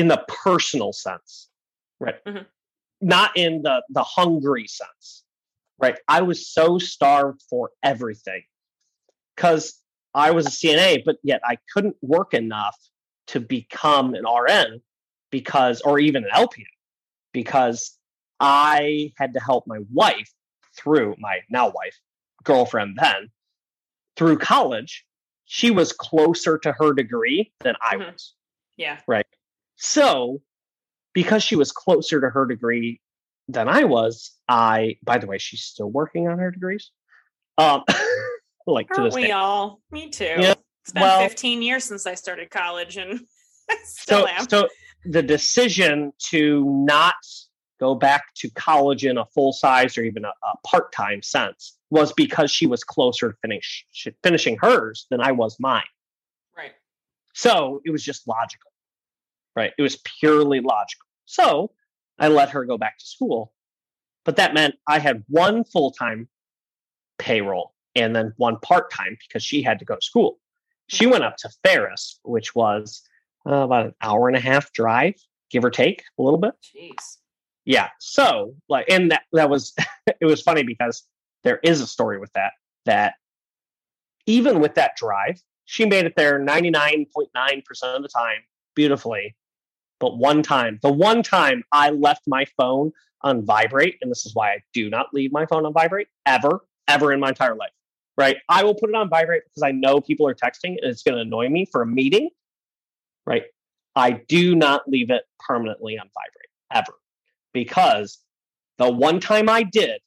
in 0.00 0.08
the 0.08 0.24
personal 0.28 0.92
sense, 0.94 1.50
right? 1.98 2.24
Mhm. 2.24 2.46
Not 3.02 3.36
in 3.36 3.62
the 3.62 3.82
the 3.90 4.02
hungry 4.02 4.66
sense, 4.66 5.24
right? 5.78 5.98
I 6.08 6.22
was 6.22 6.48
so 6.48 6.78
starved 6.78 7.42
for 7.50 7.70
everything 7.82 8.42
because 9.36 9.78
I 10.14 10.30
was 10.30 10.46
a 10.46 10.50
CNA, 10.50 11.02
but 11.04 11.16
yet 11.22 11.42
I 11.44 11.58
couldn't 11.72 11.96
work 12.00 12.32
enough 12.32 12.78
to 13.28 13.40
become 13.40 14.14
an 14.14 14.24
RN 14.26 14.80
because, 15.30 15.82
or 15.82 15.98
even 16.00 16.24
an 16.24 16.30
LPN, 16.32 16.64
because 17.32 17.98
I 18.40 19.12
had 19.18 19.34
to 19.34 19.40
help 19.40 19.66
my 19.66 19.80
wife 19.92 20.32
through 20.76 21.14
my 21.18 21.40
now 21.50 21.68
wife, 21.68 21.98
girlfriend 22.42 22.96
then, 23.00 23.30
through 24.16 24.38
college. 24.38 25.04
She 25.44 25.70
was 25.70 25.92
closer 25.92 26.56
to 26.58 26.72
her 26.72 26.94
degree 26.94 27.52
than 27.60 27.76
I 27.82 27.96
Mhm. 27.96 28.12
was. 28.12 28.34
Yeah. 28.76 29.00
So, 29.82 30.42
because 31.14 31.42
she 31.42 31.56
was 31.56 31.72
closer 31.72 32.20
to 32.20 32.28
her 32.28 32.44
degree 32.46 33.00
than 33.48 33.66
I 33.68 33.84
was, 33.84 34.32
I, 34.46 34.96
by 35.02 35.16
the 35.18 35.26
way, 35.26 35.38
she's 35.38 35.62
still 35.62 35.90
working 35.90 36.28
on 36.28 36.38
her 36.38 36.50
degrees. 36.50 36.90
Um, 37.56 37.82
like 38.66 38.88
Aren't 38.90 39.04
this 39.10 39.14
we 39.14 39.22
day. 39.22 39.30
all? 39.32 39.80
Me 39.90 40.10
too. 40.10 40.24
Yeah, 40.38 40.54
It's 40.82 40.92
been 40.92 41.02
well- 41.02 41.20
15 41.20 41.62
years 41.62 41.84
since 41.84 42.06
I 42.06 42.14
started 42.14 42.50
college 42.50 42.96
and 42.98 43.20
still 43.84 44.26
So, 44.26 44.28
am. 44.28 44.48
so 44.48 44.68
the 45.06 45.22
decision 45.22 46.12
to 46.30 46.64
not 46.86 47.14
go 47.80 47.94
back 47.94 48.24
to 48.36 48.50
college 48.50 49.06
in 49.06 49.16
a 49.16 49.24
full 49.34 49.54
size 49.54 49.96
or 49.96 50.02
even 50.02 50.26
a, 50.26 50.28
a 50.28 50.56
part 50.66 50.92
time 50.92 51.22
sense 51.22 51.78
was 51.88 52.12
because 52.12 52.50
she 52.50 52.66
was 52.66 52.84
closer 52.84 53.30
to 53.32 53.36
finish 53.40 53.86
finishing 54.22 54.58
hers 54.60 55.06
than 55.10 55.22
I 55.22 55.32
was 55.32 55.56
mine. 55.58 55.82
right. 56.54 56.72
So 57.32 57.80
it 57.86 57.90
was 57.90 58.04
just 58.04 58.28
logical, 58.28 58.69
right? 59.56 59.72
It 59.78 59.82
was 59.82 59.98
purely 60.18 60.60
logical. 60.60 61.06
So 61.26 61.72
I 62.18 62.28
let 62.28 62.50
her 62.50 62.64
go 62.64 62.78
back 62.78 62.98
to 62.98 63.06
school, 63.06 63.52
but 64.24 64.36
that 64.36 64.54
meant 64.54 64.74
I 64.86 64.98
had 64.98 65.24
one 65.28 65.64
full 65.64 65.92
time 65.92 66.28
payroll 67.18 67.74
and 67.94 68.14
then 68.14 68.32
one 68.36 68.58
part 68.60 68.90
time 68.92 69.16
because 69.26 69.42
she 69.42 69.62
had 69.62 69.78
to 69.78 69.84
go 69.84 69.96
to 69.96 70.02
school. 70.02 70.38
She 70.88 71.06
went 71.06 71.24
up 71.24 71.36
to 71.38 71.50
Ferris, 71.64 72.18
which 72.24 72.54
was 72.54 73.02
uh, 73.46 73.54
about 73.54 73.86
an 73.86 73.94
hour 74.02 74.28
and 74.28 74.36
a 74.36 74.40
half 74.40 74.72
drive, 74.72 75.14
give 75.50 75.64
or 75.64 75.70
take 75.70 76.02
a 76.18 76.22
little 76.22 76.38
bit. 76.38 76.52
Jeez. 76.74 77.18
Yeah. 77.64 77.88
So 77.98 78.54
like, 78.68 78.90
and 78.90 79.10
that 79.10 79.22
that 79.32 79.50
was 79.50 79.74
it 80.20 80.26
was 80.26 80.42
funny 80.42 80.62
because 80.62 81.04
there 81.44 81.60
is 81.62 81.80
a 81.80 81.86
story 81.86 82.18
with 82.18 82.32
that 82.32 82.52
that 82.86 83.14
even 84.26 84.60
with 84.60 84.74
that 84.74 84.96
drive, 84.96 85.40
she 85.64 85.86
made 85.86 86.04
it 86.04 86.14
there 86.16 86.38
99.9% 86.38 87.06
of 87.82 88.02
the 88.02 88.08
time 88.08 88.38
beautifully. 88.74 89.36
But 90.00 90.16
one 90.16 90.42
time, 90.42 90.80
the 90.82 90.92
one 90.92 91.22
time 91.22 91.62
I 91.70 91.90
left 91.90 92.22
my 92.26 92.46
phone 92.56 92.92
on 93.22 93.44
vibrate, 93.44 93.98
and 94.00 94.10
this 94.10 94.26
is 94.26 94.34
why 94.34 94.50
I 94.50 94.62
do 94.72 94.88
not 94.90 95.12
leave 95.12 95.30
my 95.30 95.46
phone 95.46 95.66
on 95.66 95.72
vibrate 95.72 96.08
ever, 96.26 96.64
ever 96.88 97.12
in 97.12 97.20
my 97.20 97.28
entire 97.28 97.54
life. 97.54 97.70
Right. 98.16 98.38
I 98.48 98.64
will 98.64 98.74
put 98.74 98.90
it 98.90 98.96
on 98.96 99.08
vibrate 99.08 99.42
because 99.44 99.62
I 99.62 99.72
know 99.72 100.00
people 100.00 100.26
are 100.26 100.34
texting 100.34 100.76
and 100.76 100.84
it's 100.84 101.02
going 101.02 101.16
to 101.16 101.22
annoy 101.22 101.48
me 101.48 101.66
for 101.70 101.82
a 101.82 101.86
meeting. 101.86 102.30
Right. 103.26 103.44
I 103.94 104.10
do 104.12 104.54
not 104.54 104.88
leave 104.88 105.10
it 105.10 105.24
permanently 105.38 105.98
on 105.98 106.08
vibrate 106.14 106.50
ever 106.72 106.92
because 107.52 108.18
the 108.78 108.90
one 108.90 109.20
time 109.20 109.48
I 109.48 109.62
did, 109.62 110.00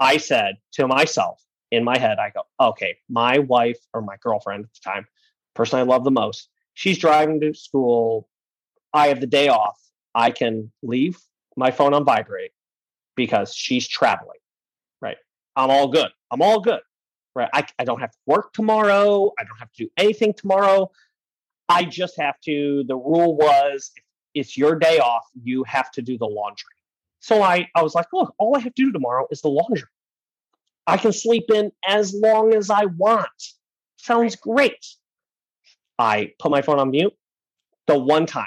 I 0.00 0.16
said 0.16 0.56
to 0.72 0.86
myself 0.86 1.40
in 1.70 1.84
my 1.84 1.98
head, 1.98 2.18
I 2.18 2.30
go, 2.30 2.42
okay, 2.60 2.96
my 3.08 3.38
wife 3.38 3.78
or 3.92 4.00
my 4.00 4.16
girlfriend 4.20 4.64
at 4.64 4.70
the 4.72 4.90
time, 4.90 5.06
person 5.54 5.78
I 5.78 5.82
love 5.82 6.04
the 6.04 6.10
most, 6.10 6.48
she's 6.74 6.98
driving 6.98 7.40
to 7.40 7.54
school. 7.54 8.28
I 8.94 9.08
have 9.08 9.20
the 9.20 9.26
day 9.26 9.48
off. 9.48 9.78
I 10.14 10.30
can 10.30 10.72
leave 10.82 11.18
my 11.56 11.72
phone 11.72 11.94
on 11.94 12.04
vibrate 12.04 12.52
because 13.16 13.54
she's 13.54 13.88
traveling. 13.88 14.38
Right. 15.02 15.16
I'm 15.56 15.70
all 15.70 15.88
good. 15.88 16.08
I'm 16.30 16.40
all 16.40 16.60
good. 16.60 16.80
Right. 17.34 17.50
I, 17.52 17.66
I 17.78 17.84
don't 17.84 18.00
have 18.00 18.12
to 18.12 18.18
work 18.26 18.52
tomorrow. 18.52 19.32
I 19.38 19.44
don't 19.44 19.58
have 19.58 19.72
to 19.72 19.84
do 19.84 19.90
anything 19.96 20.34
tomorrow. 20.34 20.90
I 21.68 21.84
just 21.84 22.18
have 22.18 22.40
to. 22.42 22.84
The 22.86 22.96
rule 22.96 23.36
was 23.36 23.90
if 23.96 24.04
it's 24.34 24.56
your 24.56 24.76
day 24.76 25.00
off, 25.00 25.24
you 25.42 25.64
have 25.64 25.90
to 25.92 26.02
do 26.02 26.16
the 26.16 26.26
laundry. 26.26 26.70
So 27.20 27.42
I, 27.42 27.68
I 27.74 27.82
was 27.82 27.94
like, 27.94 28.06
look, 28.12 28.34
all 28.38 28.56
I 28.56 28.60
have 28.60 28.74
to 28.74 28.84
do 28.84 28.92
tomorrow 28.92 29.26
is 29.30 29.40
the 29.40 29.48
laundry. 29.48 29.88
I 30.86 30.98
can 30.98 31.12
sleep 31.12 31.46
in 31.52 31.72
as 31.88 32.14
long 32.14 32.54
as 32.54 32.70
I 32.70 32.84
want. 32.84 33.28
Sounds 33.96 34.36
great. 34.36 34.86
I 35.98 36.32
put 36.38 36.50
my 36.50 36.62
phone 36.62 36.78
on 36.78 36.90
mute. 36.90 37.14
the 37.86 37.98
one 37.98 38.26
time 38.26 38.46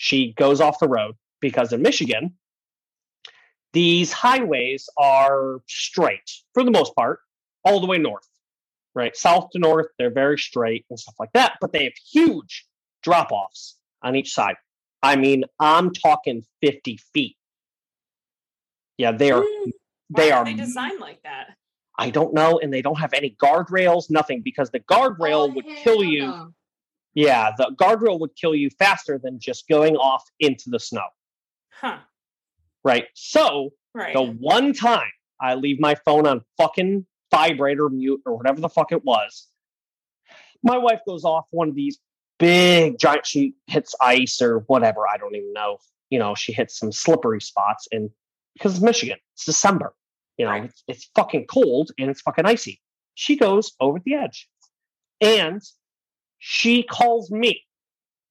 she 0.00 0.32
goes 0.34 0.60
off 0.60 0.78
the 0.78 0.86
road 0.88 1.16
because 1.40 1.72
in 1.72 1.82
Michigan, 1.82 2.32
these 3.72 4.12
highways 4.12 4.88
are 4.96 5.58
straight 5.66 6.30
for 6.54 6.62
the 6.62 6.70
most 6.70 6.94
part, 6.94 7.18
all 7.64 7.80
the 7.80 7.86
way 7.88 7.98
north, 7.98 8.28
right? 8.94 9.16
South 9.16 9.50
to 9.50 9.58
north, 9.58 9.88
they're 9.98 10.12
very 10.12 10.38
straight 10.38 10.86
and 10.88 11.00
stuff 11.00 11.16
like 11.18 11.32
that, 11.34 11.54
but 11.60 11.72
they 11.72 11.82
have 11.82 11.94
huge 12.12 12.64
drop 13.02 13.32
offs 13.32 13.76
on 14.00 14.14
each 14.14 14.32
side. 14.32 14.54
I 15.02 15.16
mean, 15.16 15.42
I'm 15.58 15.92
talking 15.92 16.44
50 16.62 17.00
feet. 17.12 17.36
Yeah, 18.98 19.10
they 19.10 19.32
are. 19.32 19.42
Mm. 19.42 19.72
They 20.16 20.30
are. 20.30 20.44
They 20.44 20.54
designed 20.54 21.00
like 21.00 21.20
that. 21.24 21.56
I 21.98 22.10
don't 22.10 22.32
know, 22.34 22.60
and 22.60 22.72
they 22.72 22.82
don't 22.82 22.98
have 23.00 23.12
any 23.14 23.36
guardrails, 23.42 24.10
nothing, 24.10 24.42
because 24.42 24.70
the 24.70 24.78
guardrail 24.78 25.48
Oh, 25.50 25.52
would 25.54 25.66
kill 25.82 26.04
you. 26.04 26.28
no. 26.28 26.54
Yeah, 27.14 27.50
the 27.56 27.74
guardrail 27.80 28.20
would 28.20 28.36
kill 28.36 28.54
you 28.54 28.70
faster 28.78 29.18
than 29.18 29.38
just 29.40 29.66
going 29.68 29.96
off 29.96 30.24
into 30.40 30.70
the 30.70 30.78
snow, 30.78 31.06
Huh. 31.72 31.98
right? 32.84 33.06
So 33.14 33.70
Right. 33.94 34.12
the 34.14 34.22
one 34.22 34.72
time 34.72 35.10
I 35.40 35.54
leave 35.54 35.80
my 35.80 35.94
phone 36.04 36.26
on 36.26 36.44
fucking 36.56 37.06
vibrator 37.30 37.88
mute 37.88 38.20
or 38.26 38.36
whatever 38.36 38.60
the 38.60 38.68
fuck 38.68 38.92
it 38.92 39.04
was, 39.04 39.48
my 40.62 40.78
wife 40.78 41.00
goes 41.06 41.24
off 41.24 41.46
one 41.50 41.68
of 41.68 41.74
these 41.74 41.98
big 42.38 42.98
giant. 42.98 43.26
She 43.26 43.54
hits 43.66 43.94
ice 44.00 44.40
or 44.40 44.60
whatever. 44.60 45.08
I 45.08 45.16
don't 45.16 45.34
even 45.34 45.52
know. 45.52 45.78
You 46.10 46.18
know, 46.18 46.34
she 46.34 46.52
hits 46.52 46.78
some 46.78 46.92
slippery 46.92 47.40
spots, 47.40 47.86
and 47.92 48.10
because 48.54 48.74
it's 48.74 48.82
Michigan, 48.82 49.18
it's 49.34 49.44
December. 49.44 49.94
You 50.36 50.44
know, 50.46 50.52
Right. 50.52 50.64
it's, 50.64 50.84
it's 50.86 51.10
fucking 51.16 51.46
cold 51.46 51.90
and 51.98 52.10
it's 52.10 52.20
fucking 52.22 52.46
icy. 52.46 52.80
She 53.14 53.36
goes 53.36 53.72
over 53.80 53.98
the 54.04 54.14
edge, 54.14 54.48
and 55.20 55.60
she 56.38 56.82
calls 56.82 57.30
me. 57.30 57.62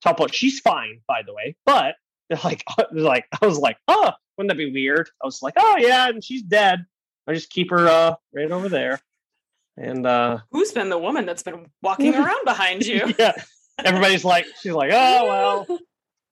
Top. 0.04 0.20
She's 0.32 0.60
fine, 0.60 1.02
by 1.08 1.22
the 1.26 1.34
way, 1.34 1.56
but 1.66 1.96
like, 2.44 2.64
like 2.92 3.26
I 3.42 3.46
was 3.46 3.58
like, 3.58 3.78
oh, 3.88 4.12
wouldn't 4.38 4.50
that 4.50 4.58
be 4.58 4.72
weird? 4.72 5.10
I 5.22 5.26
was 5.26 5.42
like, 5.42 5.56
oh 5.58 5.76
yeah, 5.80 6.10
and 6.10 6.24
she's 6.24 6.44
dead. 6.44 6.86
I 7.28 7.34
just 7.34 7.50
keep 7.50 7.72
her 7.72 7.88
uh, 7.88 8.16
right 8.34 8.52
over 8.52 8.70
there, 8.70 9.02
and 9.76 10.06
uh, 10.06 10.40
Who's 10.52 10.72
been 10.72 10.90
the 10.90 10.98
woman 10.98 11.26
that's 11.26 11.44
been 11.44 11.66
walking 11.82 12.16
around 12.16 12.46
behind 12.46 12.86
you? 12.86 13.14
yeah, 13.20 13.34
everybody's 13.84 14.24
like, 14.24 14.46
she's 14.62 14.72
like, 14.72 14.92
oh 14.94 15.28
well, 15.28 15.80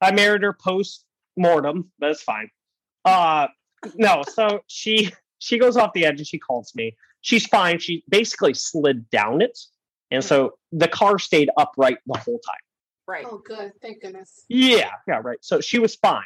I 0.02 0.12
married 0.12 0.44
her 0.44 0.54
post 0.54 1.04
mortem, 1.36 1.92
but 2.00 2.12
it's 2.12 2.24
fine. 2.24 2.50
Uh, 3.04 3.48
no, 3.96 4.24
so 4.28 4.62
she 4.68 5.12
she 5.40 5.60
goes 5.60 5.78
off 5.78 5.94
the 5.94 6.06
edge 6.06 6.20
and 6.20 6.28
she 6.28 6.40
calls 6.40 6.74
me. 6.76 6.96
She's 7.22 7.46
fine. 7.46 7.80
She 7.80 8.04
basically 8.10 8.54
slid 8.54 9.10
down 9.10 9.42
it, 9.42 9.58
and 10.12 10.24
so 10.24 10.58
the 10.72 10.88
car 10.88 11.20
stayed 11.20 11.50
upright 11.58 11.98
the 12.06 12.18
whole 12.20 12.40
time. 12.40 12.56
Right. 13.08 13.26
Oh, 13.30 13.38
good. 13.46 13.72
Thank 13.82 14.02
goodness. 14.02 14.46
Yeah, 14.50 14.90
yeah, 15.08 15.22
right. 15.24 15.38
So 15.42 15.62
she 15.62 15.78
was 15.80 15.96
fine. 15.96 16.24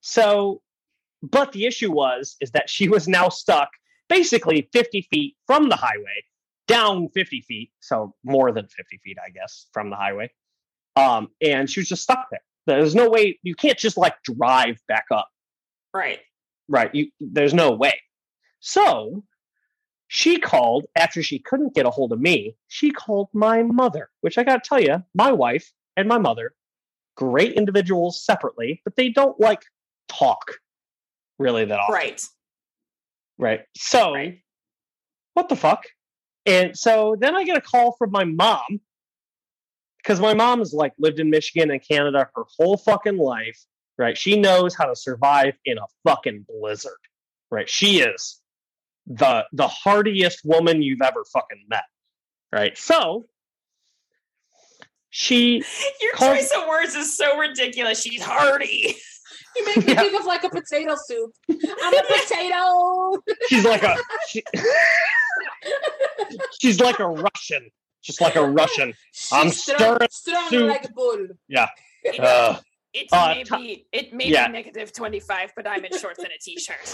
So, 0.00 0.62
but 1.22 1.52
the 1.52 1.66
issue 1.66 1.90
was 1.90 2.36
is 2.40 2.52
that 2.52 2.70
she 2.70 2.88
was 2.88 3.08
now 3.08 3.28
stuck 3.28 3.70
basically 4.08 4.68
50 4.72 5.02
feet 5.10 5.36
from 5.46 5.68
the 5.68 5.74
highway, 5.76 6.24
down 6.68 7.08
50 7.08 7.40
feet, 7.42 7.72
so 7.80 8.14
more 8.24 8.52
than 8.52 8.68
50 8.68 8.98
feet, 9.02 9.16
I 9.24 9.30
guess, 9.30 9.66
from 9.72 9.90
the 9.90 9.96
highway. 9.96 10.30
Um, 10.94 11.28
and 11.42 11.68
she 11.68 11.80
was 11.80 11.88
just 11.88 12.04
stuck 12.04 12.26
there. 12.30 12.40
There's 12.66 12.94
no 12.94 13.08
way 13.10 13.38
you 13.42 13.54
can't 13.54 13.78
just 13.78 13.96
like 13.96 14.14
drive 14.22 14.78
back 14.88 15.06
up, 15.10 15.28
Right. 15.92 16.20
right? 16.68 16.92
You 16.94 17.08
there's 17.20 17.54
no 17.54 17.72
way. 17.72 18.00
So 18.60 19.24
she 20.08 20.38
called 20.38 20.86
after 20.96 21.22
she 21.22 21.38
couldn't 21.38 21.74
get 21.74 21.86
a 21.86 21.90
hold 21.90 22.12
of 22.12 22.20
me. 22.20 22.56
She 22.68 22.90
called 22.90 23.28
my 23.32 23.62
mother, 23.62 24.10
which 24.20 24.38
I 24.38 24.44
got 24.44 24.62
to 24.62 24.68
tell 24.68 24.80
you, 24.80 25.02
my 25.14 25.32
wife 25.32 25.72
and 25.96 26.08
my 26.08 26.18
mother, 26.18 26.54
great 27.16 27.54
individuals 27.54 28.22
separately, 28.24 28.80
but 28.84 28.96
they 28.96 29.08
don't 29.08 29.38
like 29.40 29.62
talk 30.08 30.58
really 31.38 31.64
that 31.64 31.78
often. 31.78 31.94
Right. 31.94 32.22
Right. 33.38 33.60
So, 33.76 34.14
Right. 34.14 34.40
what 35.34 35.48
the 35.48 35.56
fuck? 35.56 35.84
And 36.46 36.76
so 36.78 37.16
then 37.18 37.36
I 37.36 37.44
get 37.44 37.56
a 37.56 37.60
call 37.60 37.92
from 37.98 38.10
my 38.12 38.24
mom 38.24 38.80
because 39.98 40.20
my 40.20 40.34
mom 40.34 40.60
has 40.60 40.72
like 40.72 40.92
lived 40.98 41.18
in 41.18 41.28
Michigan 41.30 41.70
and 41.70 41.82
Canada 41.86 42.30
her 42.34 42.44
whole 42.56 42.76
fucking 42.76 43.18
life. 43.18 43.58
Right. 43.98 44.16
She 44.16 44.38
knows 44.38 44.74
how 44.76 44.84
to 44.84 44.94
survive 44.94 45.54
in 45.64 45.78
a 45.78 45.86
fucking 46.04 46.46
blizzard. 46.48 46.92
Right. 47.50 47.68
She 47.68 48.00
is 48.00 48.40
the 49.06 49.44
the 49.52 49.68
hardiest 49.68 50.40
woman 50.44 50.82
you've 50.82 51.02
ever 51.02 51.24
fucking 51.32 51.64
met. 51.68 51.84
Right. 52.52 52.76
So 52.78 53.26
she 55.10 55.62
Your 56.00 56.12
Call- 56.14 56.34
choice 56.34 56.50
of 56.56 56.66
words 56.68 56.94
is 56.94 57.16
so 57.16 57.38
ridiculous. 57.38 58.02
She's 58.02 58.22
hardy. 58.22 58.96
You 59.58 59.64
make 59.64 59.86
me 59.86 59.94
Yeah. 59.94 60.00
think 60.02 60.20
of 60.20 60.26
like 60.26 60.44
a 60.44 60.50
potato 60.50 60.94
soup. 61.06 61.32
I'm 61.48 61.94
a 61.94 62.02
potato. 62.02 63.22
she's 63.48 63.64
like 63.64 63.82
a 63.84 63.96
she, 64.28 64.42
she's 66.60 66.78
like 66.78 66.98
a 66.98 67.08
Russian. 67.08 67.70
Just 68.02 68.20
like 68.20 68.36
a 68.36 68.46
Russian. 68.46 68.92
I'm 69.32 69.46
She's 69.48 69.62
strong, 69.62 69.78
stirring 69.78 70.08
strong 70.10 70.50
soup. 70.50 70.68
like 70.68 70.84
a 70.84 70.92
bull. 70.92 71.28
Uh, 71.56 71.66
It 72.92 73.08
Uh, 73.10 73.28
may 73.34 73.44
t- 73.44 73.56
be 73.56 73.86
it 73.92 74.12
may 74.12 74.28
yeah. 74.28 74.48
be 74.48 74.52
negative 74.52 74.92
twenty 74.92 75.20
five, 75.20 75.52
but 75.56 75.66
I'm 75.66 75.82
in 75.86 75.98
shorts 75.98 76.18
and 76.18 76.28
a 76.28 76.38
t 76.38 76.58
shirt. 76.60 76.92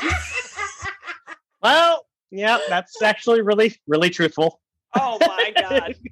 Well, 1.63 2.07
yeah, 2.31 2.59
that's 2.69 3.01
actually 3.03 3.43
really, 3.43 3.77
really 3.87 4.11
truthful. 4.11 4.61
Oh 4.99 5.19
my 5.21 5.53
god. 5.57 5.95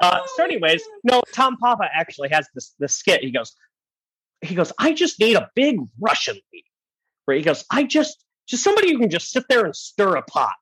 Uh, 0.00 0.18
Oh 0.20 0.26
so, 0.36 0.44
anyways, 0.44 0.82
no, 1.04 1.22
Tom 1.32 1.56
Papa 1.56 1.84
actually 1.94 2.28
has 2.28 2.48
this 2.52 2.74
this 2.80 2.94
skit. 2.94 3.22
He 3.22 3.30
goes, 3.30 3.54
he 4.42 4.54
goes, 4.54 4.72
I 4.78 4.92
just 4.92 5.20
need 5.20 5.36
a 5.36 5.48
big 5.54 5.78
Russian 6.00 6.34
lady. 6.34 6.64
Right? 7.28 7.38
He 7.38 7.44
goes, 7.44 7.64
I 7.70 7.84
just 7.84 8.24
just 8.46 8.64
somebody 8.64 8.92
who 8.92 8.98
can 8.98 9.08
just 9.08 9.30
sit 9.30 9.44
there 9.48 9.64
and 9.64 9.74
stir 9.74 10.16
a 10.16 10.22
pot 10.22 10.54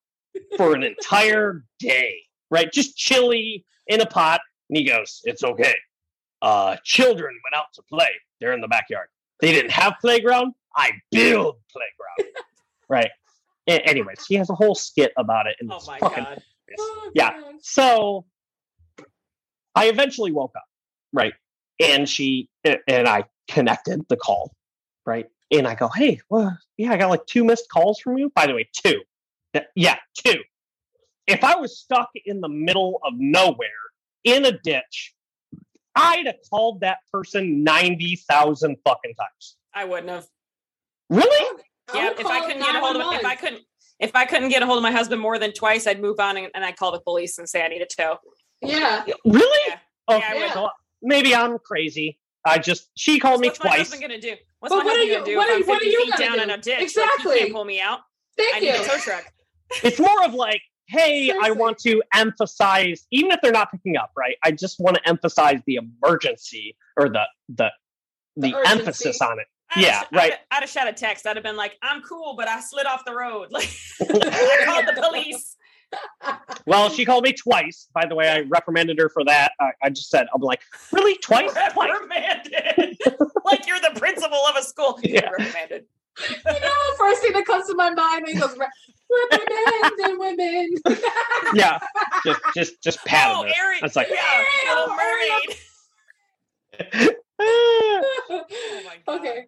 for 0.57 0.75
an 0.75 0.83
entire 0.83 1.65
day, 1.79 2.15
right? 2.51 2.71
Just 2.71 2.97
chili 2.97 3.65
in 3.87 4.01
a 4.01 4.07
pot. 4.07 4.41
And 4.69 4.77
he 4.77 4.85
goes, 4.85 5.21
it's 5.25 5.43
okay. 5.43 5.75
Uh, 6.41 6.77
children 6.85 7.35
went 7.45 7.61
out 7.61 7.67
to 7.75 7.83
play. 7.83 8.11
They're 8.41 8.53
in 8.53 8.61
the 8.61 8.69
backyard. 8.69 9.09
They 9.41 9.53
didn't 9.53 9.73
have 9.73 9.95
playground. 10.01 10.55
I 10.77 10.93
build 11.11 11.57
playground. 11.73 12.35
right. 12.89 13.11
Anyways, 13.67 14.27
he 14.27 14.35
has 14.37 14.51
a 14.51 14.55
whole 14.55 14.75
skit 14.75 15.13
about 15.17 15.47
it. 15.47 15.57
And 15.61 15.71
Oh 15.73 15.79
my 15.87 15.99
fucking 15.99 16.25
god. 16.25 16.43
Oh, 16.79 17.11
Yeah. 17.15 17.31
gosh. 17.41 17.53
so 17.63 18.25
I 19.75 19.87
eventually 19.89 20.33
woke 20.33 20.53
up, 20.57 20.65
right? 21.13 21.35
And 21.81 22.09
she 22.09 22.49
and 22.65 23.09
I 23.09 23.25
connected 23.49 24.03
the 24.09 24.17
call, 24.17 24.53
right? 25.07 25.27
And 25.51 25.67
I 25.69 25.75
go, 25.75 25.89
hey, 25.89 26.21
well, 26.31 26.57
yeah, 26.77 26.93
I 26.93 26.97
got 26.97 27.11
like 27.11 27.27
two 27.27 27.45
missed 27.45 27.69
calls 27.71 28.01
from 28.01 28.19
you. 28.19 28.31
By 28.35 28.47
the 28.47 28.55
way, 28.55 28.69
two. 28.73 29.01
Yeah, 29.75 29.97
two. 30.15 30.41
If 31.27 31.45
I 31.45 31.57
was 31.57 31.79
stuck 31.79 32.09
in 32.25 32.41
the 32.41 32.49
middle 32.49 32.99
of 33.05 33.15
nowhere 33.17 33.69
in 34.25 34.45
a 34.47 34.53
ditch, 34.53 35.15
I'd 35.95 36.27
have 36.27 36.37
called 36.51 36.81
that 36.81 36.99
person 37.13 37.63
90,000 37.63 38.77
fucking 38.85 39.15
times. 39.15 39.57
I 39.75 39.85
wouldn't 39.85 40.09
have. 40.09 40.27
Really? 41.11 41.63
I 41.93 41.99
Yeah, 41.99 42.11
if 42.19 42.27
I 42.27 42.41
couldn't 42.41 42.63
get 42.63 42.75
a 42.75 42.81
hold 42.81 42.97
of 42.97 43.13
if 43.15 43.25
I 43.25 43.35
couldn't 43.35 43.63
if 44.01 44.17
I 44.17 44.25
couldn't 44.25 44.49
get 44.49 44.63
a 44.63 44.67
hold 44.67 44.79
of 44.79 44.83
my 44.83 44.91
husband 44.91 45.21
more 45.21 45.39
than 45.39 45.53
twice, 45.53 45.87
I'd 45.87 46.01
move 46.01 46.19
on 46.19 46.37
and, 46.37 46.49
and 46.55 46.65
I'd 46.65 46.77
call 46.77 46.91
the 46.93 47.01
police 47.01 47.39
and 47.39 47.49
say 47.49 47.63
I 47.65 47.69
need 47.69 47.83
a 47.83 47.87
tow. 47.87 48.17
Yeah. 48.61 49.05
Really? 49.25 49.61
Yeah. 49.69 50.17
Okay, 50.17 50.41
Yeah, 50.41 50.53
I 50.57 50.69
maybe 51.03 51.35
I'm 51.35 51.59
crazy. 51.59 52.19
I 52.45 52.59
just, 52.59 52.91
she 52.97 53.21
called 53.21 53.41
me 53.41 53.49
What's 53.49 53.61
my 53.61 53.67
twice. 53.71 53.79
husband 53.79 54.03
gonna 54.03 54.21
do? 54.21 54.35
What's 54.59 54.73
But 54.75 54.79
my 54.79 54.85
what 54.85 54.97
are 54.97 54.99
husband 54.99 55.09
you- 55.09 55.15
gonna 55.15 55.27
do 55.27 55.37
what 55.37 55.49
if 55.49 55.53
are- 55.53 55.57
I'm 55.63 55.67
what 55.69 55.83
are 55.83 55.85
you 55.85 56.05
feet 56.05 56.13
gonna 56.15 56.25
down 56.25 56.37
do? 56.39 56.43
in 56.43 56.51
a 56.51 56.57
ditch? 56.59 56.67
Like, 56.67 56.79
he 56.79 56.85
Exactly. 56.85 57.39
can't 57.39 57.53
pull 57.53 57.65
me 57.65 57.81
out. 57.81 58.01
I 58.01 58.03
Thank 58.51 58.63
need 58.65 58.69
you. 58.75 58.83
a 58.83 58.85
tow 58.85 58.97
truck. 58.99 59.33
it's 59.85 59.99
more 60.01 60.25
of 60.25 60.35
like 60.35 60.61
hey 60.89 61.31
i 61.43 61.51
want 61.51 61.79
to 61.79 62.03
emphasize 62.15 63.07
even 63.11 63.31
if 63.31 63.41
they're 63.41 63.53
not 63.53 63.71
picking 63.71 63.97
up 63.97 64.11
right 64.17 64.37
i 64.45 64.51
just 64.51 64.79
want 64.81 64.97
to 64.97 65.09
emphasize 65.09 65.61
the 65.67 65.77
emergency 65.77 66.77
or 66.99 67.09
the 67.09 67.23
the 67.49 67.71
the, 68.37 68.51
The 68.51 68.63
emphasis 68.69 69.21
on 69.23 69.39
it 69.39 69.47
I'd 69.75 69.85
have 69.85 69.85
Yeah, 69.85 70.01
sh- 70.03 70.07
right. 70.13 70.33
I'd, 70.33 70.39
I'd 70.57 70.61
have 70.61 70.71
shot 70.71 70.89
a 70.89 70.93
text. 70.93 71.27
I'd 71.27 71.37
have 71.37 71.43
been 71.45 71.57
like, 71.57 71.77
"I'm 71.83 72.03
cool, 72.03 72.35
but 72.37 72.49
I 72.49 72.61
slid 72.61 72.87
off 72.87 73.05
the 73.05 73.15
road." 73.15 73.49
Like, 73.53 73.69
I 74.01 74.63
called 74.65 74.87
the 74.87 75.01
police. 75.03 75.57
well 76.67 76.89
she 76.89 77.05
called 77.05 77.23
me 77.23 77.35
twice 77.35 77.87
by 77.93 78.07
the 78.07 78.15
way 78.15 78.27
i 78.31 78.41
reprimanded 78.49 78.99
her 78.99 79.11
for 79.11 79.23
that 79.27 79.53
i, 79.61 79.73
I 79.83 79.91
just 79.91 80.09
said 80.09 80.27
i'm 80.35 80.41
like 80.41 80.63
really 80.91 81.17
twice 81.19 81.53
twice 81.73 81.91
Reprimanded. 81.91 82.97
like 83.45 83.67
you're 83.67 83.79
the 83.79 83.93
principal 84.01 84.39
of 84.49 84.57
a 84.57 84.63
school. 84.63 84.99
Yeah. 85.03 85.29
Reprimanded. 85.29 85.85
You 86.31 86.37
know, 86.47 86.53
the 86.53 86.97
first 86.99 87.21
thing 87.21 87.33
that 87.35 87.45
comes 87.45 87.67
to 87.67 87.75
my 87.75 87.91
mind 87.91 88.25
when 88.25 88.35
he 88.35 88.41
goes, 88.41 88.57
reprimanding 89.31 90.19
women. 90.19 90.75
yeah 91.53 91.79
just 92.25 92.41
just 92.57 92.83
just 92.83 93.05
patted 93.05 93.35
Oh, 93.37 93.43
her 93.43 93.49
Ariel. 93.63 93.81
It's 93.85 93.95
like- 93.97 94.09
yeah, 94.09 94.45
Little 94.75 94.95
Ariel. 94.99 95.41
Mermaid. 96.81 97.17
Oh 99.09 99.17
okay. 99.19 99.47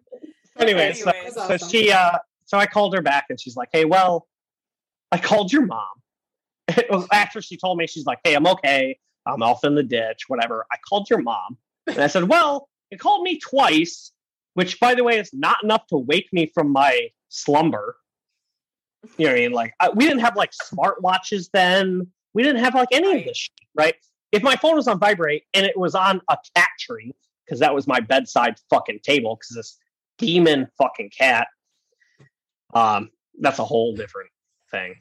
anyway 0.59 0.93
so, 0.93 1.09
Anyways. 1.09 1.33
so 1.33 1.57
she 1.57 1.91
uh 1.91 2.17
so 2.45 2.57
i 2.57 2.65
called 2.65 2.93
her 2.93 3.01
back 3.01 3.25
and 3.29 3.39
she's 3.39 3.55
like 3.55 3.69
hey 3.73 3.85
well 3.85 4.27
i 5.11 5.17
called 5.17 5.51
your 5.51 5.65
mom 5.65 5.85
after 7.11 7.41
she 7.41 7.57
told 7.57 7.77
me 7.77 7.87
she's 7.87 8.05
like 8.05 8.19
hey 8.23 8.35
i'm 8.35 8.45
okay 8.47 8.97
i'm 9.25 9.41
off 9.41 9.63
in 9.63 9.75
the 9.75 9.83
ditch 9.83 10.23
whatever 10.27 10.65
i 10.71 10.77
called 10.87 11.09
your 11.09 11.21
mom 11.21 11.57
and 11.87 11.99
i 11.99 12.07
said 12.07 12.23
well 12.23 12.67
it 12.91 12.99
called 12.99 13.23
me 13.23 13.37
twice, 13.39 14.11
which, 14.53 14.79
by 14.79 14.95
the 14.95 15.03
way, 15.03 15.19
is 15.19 15.31
not 15.33 15.63
enough 15.63 15.87
to 15.87 15.97
wake 15.97 16.29
me 16.31 16.51
from 16.53 16.71
my 16.71 17.09
slumber. 17.29 17.97
You 19.17 19.25
know 19.25 19.31
what 19.31 19.37
I 19.37 19.41
mean? 19.41 19.51
Like, 19.51 19.73
I, 19.79 19.89
we 19.89 20.05
didn't 20.05 20.21
have 20.21 20.35
like 20.35 20.51
smartwatches 20.51 21.49
then. 21.51 22.07
We 22.33 22.43
didn't 22.43 22.63
have 22.63 22.73
like 22.73 22.89
any 22.91 23.19
of 23.19 23.25
this 23.25 23.37
shit, 23.37 23.53
right? 23.75 23.95
If 24.31 24.43
my 24.43 24.55
phone 24.55 24.75
was 24.75 24.87
on 24.87 24.99
vibrate 24.99 25.43
and 25.53 25.65
it 25.65 25.77
was 25.77 25.95
on 25.95 26.21
a 26.29 26.37
cat 26.55 26.69
tree, 26.79 27.13
because 27.45 27.59
that 27.59 27.73
was 27.73 27.87
my 27.87 27.99
bedside 27.99 28.55
fucking 28.69 28.99
table, 29.03 29.35
because 29.35 29.55
this 29.55 29.77
demon 30.17 30.67
fucking 30.77 31.11
cat, 31.17 31.47
um, 32.73 33.09
that's 33.39 33.59
a 33.59 33.65
whole 33.65 33.95
different 33.95 34.29
thing. 34.71 34.95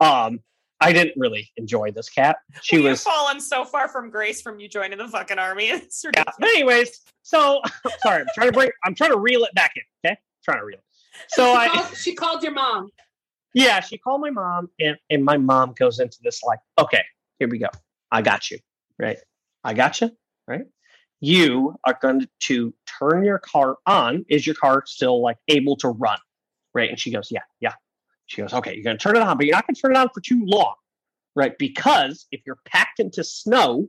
Um, 0.00 0.40
I 0.80 0.92
didn't 0.92 1.14
really 1.16 1.50
enjoy 1.56 1.92
this 1.92 2.10
cat. 2.10 2.36
She 2.62 2.76
we 2.76 2.90
was 2.90 3.02
fallen 3.02 3.40
so 3.40 3.64
far 3.64 3.88
from 3.88 4.10
grace 4.10 4.42
from 4.42 4.60
you 4.60 4.68
joining 4.68 4.98
the 4.98 5.08
fucking 5.08 5.38
army. 5.38 5.70
It's 5.70 6.04
yeah. 6.04 6.08
ridiculous. 6.08 6.36
But 6.38 6.48
anyways, 6.50 7.00
so 7.22 7.62
sorry, 8.02 8.20
I'm 8.20 8.26
trying 8.34 8.48
to 8.48 8.52
bring 8.52 8.70
I'm 8.84 8.94
trying 8.94 9.12
to 9.12 9.18
reel 9.18 9.44
it 9.44 9.54
back 9.54 9.72
in. 9.76 9.82
Okay. 10.04 10.18
trying 10.44 10.58
to 10.58 10.64
reel 10.64 10.78
it. 10.78 10.84
So 11.28 11.52
she, 11.52 11.58
I 11.58 11.68
called, 11.68 11.96
she 11.96 12.14
called 12.14 12.42
your 12.42 12.52
mom. 12.52 12.90
yeah, 13.54 13.80
she 13.80 13.98
called 13.98 14.20
my 14.20 14.30
mom 14.30 14.68
and, 14.80 14.96
and 15.10 15.24
my 15.24 15.38
mom 15.38 15.74
goes 15.78 16.00
into 16.00 16.18
this 16.22 16.42
like, 16.42 16.58
okay, 16.78 17.02
here 17.38 17.48
we 17.48 17.58
go. 17.58 17.68
I 18.10 18.20
got 18.22 18.50
you. 18.50 18.58
Right. 18.98 19.18
I 19.62 19.74
got 19.74 20.00
you. 20.00 20.10
Right. 20.46 20.66
You 21.24 21.74
are 21.86 21.98
going 22.02 22.26
to 22.40 22.74
turn 22.98 23.24
your 23.24 23.38
car 23.38 23.76
on. 23.86 24.26
Is 24.28 24.46
your 24.46 24.56
car 24.56 24.82
still 24.84 25.22
like 25.22 25.38
able 25.48 25.76
to 25.76 25.88
run? 25.88 26.18
Right. 26.74 26.90
And 26.90 26.98
she 27.00 27.10
goes, 27.10 27.28
yeah, 27.30 27.40
yeah. 27.60 27.72
She 28.26 28.42
goes, 28.42 28.52
okay, 28.52 28.74
you're 28.74 28.84
going 28.84 28.98
to 28.98 29.02
turn 29.02 29.16
it 29.16 29.22
on, 29.22 29.36
but 29.38 29.46
you're 29.46 29.54
not 29.54 29.66
going 29.66 29.74
to 29.74 29.80
turn 29.80 29.92
it 29.92 29.96
on 29.98 30.08
for 30.12 30.20
too 30.20 30.42
long. 30.44 30.74
Right. 31.34 31.56
Because 31.58 32.26
if 32.30 32.42
you're 32.44 32.58
packed 32.66 33.00
into 33.00 33.24
snow, 33.24 33.88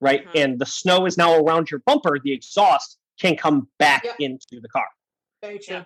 right, 0.00 0.26
Mhm. 0.26 0.42
and 0.44 0.58
the 0.58 0.66
snow 0.66 1.06
is 1.06 1.16
now 1.16 1.36
around 1.36 1.70
your 1.70 1.80
bumper, 1.86 2.18
the 2.22 2.32
exhaust 2.32 2.98
can 3.20 3.36
come 3.36 3.68
back 3.78 4.04
Yep. 4.04 4.16
into 4.18 4.60
the 4.60 4.68
car. 4.68 4.86
Very 5.42 5.58
true. 5.58 5.76
Yeah. 5.76 5.84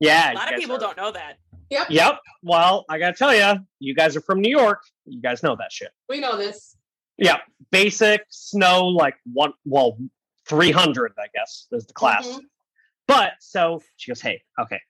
Yeah. 0.00 0.32
A 0.32 0.34
lot 0.34 0.52
of 0.54 0.58
people 0.60 0.76
are- 0.76 0.80
don't 0.80 0.96
know 0.96 1.12
that. 1.12 1.36
Yep. 1.70 1.86
Yep. 1.90 2.20
Well, 2.42 2.84
I 2.88 2.98
gotta 2.98 3.16
tell 3.16 3.34
you, 3.34 3.64
you 3.78 3.94
guys 3.94 4.16
are 4.16 4.20
from 4.22 4.40
New 4.40 4.50
York. 4.50 4.82
You 5.04 5.20
guys 5.20 5.42
know 5.42 5.54
that 5.56 5.70
shit. 5.72 5.92
We 6.08 6.20
know 6.20 6.36
this. 6.36 6.76
Yeah. 7.16 7.38
Basic 7.70 8.24
snow, 8.28 8.86
like 8.86 9.16
one, 9.24 9.52
well, 9.64 9.98
300, 10.46 11.12
I 11.18 11.26
guess, 11.34 11.66
is 11.72 11.86
the 11.86 11.92
class. 11.94 12.26
Mhm. 12.26 12.40
But 13.06 13.32
so 13.40 13.82
she 13.96 14.10
goes, 14.10 14.20
hey, 14.20 14.42
okay, 14.58 14.80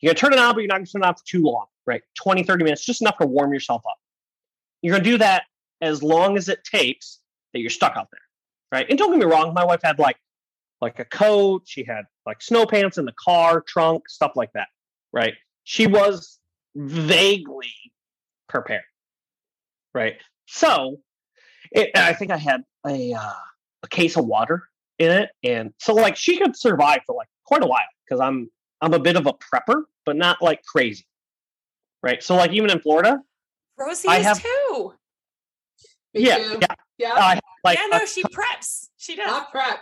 you're 0.00 0.10
gonna 0.12 0.18
turn 0.18 0.32
it 0.32 0.38
on, 0.38 0.54
but 0.54 0.60
you're 0.60 0.68
not 0.68 0.76
gonna 0.76 0.86
turn 0.86 1.02
it 1.02 1.06
on 1.06 1.14
for 1.14 1.24
too 1.24 1.42
long, 1.42 1.66
right? 1.86 2.02
20, 2.14 2.42
30 2.42 2.64
minutes, 2.64 2.84
just 2.84 3.00
enough 3.00 3.18
to 3.18 3.26
warm 3.26 3.52
yourself 3.52 3.82
up. 3.86 3.98
You're 4.82 4.92
gonna 4.92 5.04
do 5.04 5.18
that 5.18 5.44
as 5.80 6.02
long 6.02 6.36
as 6.36 6.48
it 6.48 6.64
takes 6.64 7.20
that 7.52 7.60
you're 7.60 7.70
stuck 7.70 7.96
out 7.96 8.08
there, 8.10 8.20
right? 8.72 8.86
And 8.88 8.98
don't 8.98 9.10
get 9.10 9.18
me 9.18 9.26
wrong, 9.32 9.54
my 9.54 9.64
wife 9.64 9.80
had 9.82 9.98
like 9.98 10.16
like 10.80 10.98
a 10.98 11.04
coat, 11.04 11.62
she 11.66 11.84
had 11.84 12.04
like 12.26 12.42
snow 12.42 12.66
pants 12.66 12.98
in 12.98 13.04
the 13.06 13.12
car, 13.12 13.60
trunk, 13.62 14.08
stuff 14.08 14.32
like 14.36 14.52
that, 14.52 14.68
right? 15.12 15.34
She 15.62 15.86
was 15.86 16.38
vaguely 16.74 17.72
prepared, 18.48 18.82
right? 19.94 20.20
So, 20.46 21.00
it, 21.72 21.90
I 21.96 22.12
think 22.12 22.30
I 22.30 22.36
had 22.36 22.62
a 22.86 23.12
uh, 23.14 23.32
a 23.82 23.88
case 23.88 24.16
of 24.16 24.26
water 24.26 24.68
in 24.98 25.10
it, 25.10 25.30
and 25.42 25.72
so 25.80 25.94
like 25.94 26.16
she 26.16 26.38
could 26.38 26.56
survive 26.56 27.00
for 27.06 27.14
like 27.16 27.28
quite 27.44 27.62
a 27.62 27.66
while 27.66 27.80
because 28.04 28.20
I'm 28.20 28.50
I'm 28.80 28.94
a 28.94 28.98
bit 28.98 29.16
of 29.16 29.26
a 29.26 29.32
prepper, 29.32 29.82
but 30.06 30.16
not 30.16 30.40
like 30.42 30.62
crazy, 30.64 31.06
right? 32.02 32.22
So 32.22 32.34
like 32.36 32.52
even 32.52 32.70
in 32.70 32.80
Florida, 32.80 33.20
Rosie 33.78 34.08
I 34.08 34.18
is 34.18 34.26
have- 34.26 34.42
too. 34.42 34.94
Me 36.14 36.26
yeah, 36.26 36.36
yeah, 36.60 36.66
Yeah. 36.96 37.12
I 37.14 37.34
have, 37.34 37.40
like 37.64 37.76
yeah, 37.78 37.86
a 37.96 37.98
no, 37.98 38.06
she 38.06 38.22
preps. 38.22 38.88
She 38.98 39.16
does. 39.16 39.26
I 39.28 39.46
prep. 39.50 39.80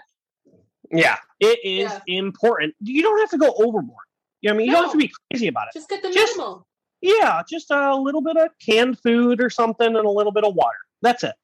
Yeah, 0.91 1.17
it 1.41 1.59
is 1.63 1.91
Yeah. 1.91 2.01
important. 2.07 2.75
You 2.81 3.03
don't 3.03 3.19
have 3.21 3.31
to 3.31 3.39
go 3.39 3.53
overboard. 3.59 4.05
You 4.41 4.49
know, 4.49 4.55
what 4.55 4.55
I 4.55 4.59
mean, 4.59 4.67
you 4.67 4.73
don't 4.73 4.83
have 4.85 4.93
to 4.93 4.99
be 4.99 5.13
crazy 5.31 5.49
about 5.49 5.69
it. 5.69 5.75
Just 5.79 5.89
get 5.91 6.03
the 6.03 6.11
Just- 6.11 6.37
minimal. 6.39 6.67
Yeah, 7.03 7.43
just 7.49 7.71
a 7.71 7.95
little 7.97 8.23
bit 8.23 8.37
of 8.37 8.49
canned 8.65 8.99
food 9.01 9.43
or 9.43 9.51
something 9.51 9.87
and 9.89 9.97
a 10.07 10.11
little 10.11 10.31
bit 10.33 10.45
of 10.45 10.55
water. 10.55 10.77
That's 11.03 11.25
it. 11.25 11.35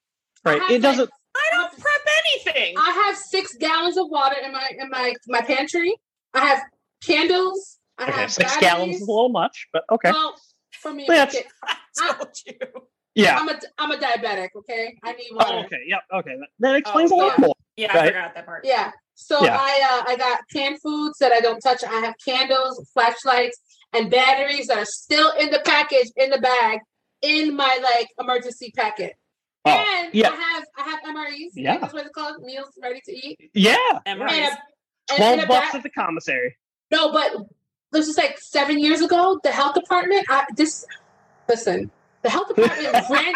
I 0.49 0.53
Right? 0.53 0.62
have, 0.62 0.70
It 0.70 0.83
doesn't. 0.83 1.11
I 1.37 1.49
don't 1.53 1.70
prep 1.79 2.01
anything. 2.25 2.75
I 2.79 2.91
have 3.07 3.16
six 3.16 3.55
gallons 3.57 3.97
of 3.97 4.07
water 4.11 4.37
in 4.45 4.53
my 4.53 4.70
in 4.79 4.89
my 4.91 5.15
my 5.29 5.41
pantry. 5.41 5.95
I 6.35 6.47
have 6.47 6.62
candles. 7.05 7.79
I 7.99 8.05
Okay, 8.05 8.12
have 8.12 8.33
six 8.33 8.53
batteries. 8.53 8.70
gallons 8.70 8.95
is 8.97 9.03
a 9.03 9.11
little 9.11 9.29
much, 9.29 9.66
but 9.73 9.85
okay. 9.91 10.11
Well, 10.12 10.35
for 10.73 10.93
me, 10.93 11.05
That's- 11.09 11.35
okay, 11.37 11.47
I 12.01 12.12
told 12.15 12.35
you. 12.47 12.55
Yeah. 13.15 13.39
I'm 13.39 13.49
a 13.49 13.59
I'm 13.79 13.91
a 13.91 13.97
diabetic. 13.97 14.49
Okay, 14.57 14.97
I 15.03 15.12
need 15.12 15.29
Oh, 15.33 15.37
water. 15.37 15.59
okay. 15.66 15.81
Yep. 15.87 16.01
Okay. 16.15 16.37
That, 16.39 16.49
that 16.61 16.75
explains 16.77 17.11
Oh, 17.12 17.16
a 17.16 17.19
lot 17.19 17.33
yeah. 17.39 17.45
more. 17.47 17.55
Yeah, 17.77 17.97
Right. 17.97 18.05
I 18.05 18.07
forgot 18.09 18.35
that 18.35 18.47
part. 18.47 18.65
Yeah. 18.65 18.91
So 19.15 19.45
Yeah. 19.45 19.57
I 19.61 20.03
uh, 20.07 20.12
I 20.12 20.16
got 20.16 20.41
canned 20.53 20.81
foods 20.81 21.19
that 21.19 21.33
I 21.33 21.41
don't 21.41 21.61
touch. 21.61 21.83
I 21.83 21.99
have 22.01 22.15
candles, 22.25 22.89
flashlights, 22.95 23.59
and 23.93 24.11
batteries 24.11 24.69
that 24.69 24.79
are 24.79 24.85
still 24.85 25.33
in 25.33 25.51
the 25.51 25.61
package 25.65 26.11
in 26.16 26.31
the 26.31 26.39
bag 26.39 26.79
in 27.23 27.57
my 27.57 27.79
like 27.83 28.09
emergency 28.20 28.73
packet. 28.77 29.15
Oh, 29.64 29.70
and 29.70 30.14
yeah. 30.14 30.30
I 30.30 30.35
have 30.35 30.64
I 30.76 30.82
have 30.82 31.01
MREs. 31.02 31.51
Yeah. 31.55 31.78
That's 31.78 31.93
what 31.93 32.06
it's 32.06 32.14
called. 32.14 32.43
Meals 32.43 32.68
ready 32.82 33.01
to 33.05 33.12
eat. 33.12 33.51
Yeah. 33.55 33.76
And 34.06 34.20
yeah. 34.20 34.24
Right. 34.24 34.43
And 34.43 34.59
a, 35.10 35.16
Twelve 35.16 35.39
and 35.40 35.48
bucks 35.48 35.70
ba- 35.72 35.76
at 35.78 35.82
the 35.82 35.90
commissary. 35.90 36.56
No, 36.90 37.12
but 37.12 37.32
this 37.93 38.09
is 38.09 38.16
like 38.16 38.39
seven 38.39 38.78
years 38.78 39.01
ago. 39.01 39.40
The 39.43 39.51
health 39.51 39.74
department. 39.74 40.26
I, 40.28 40.44
this 40.56 40.86
listen. 41.48 41.90
The 42.22 42.30
health 42.30 42.48
department 42.48 43.05
ran, 43.10 43.35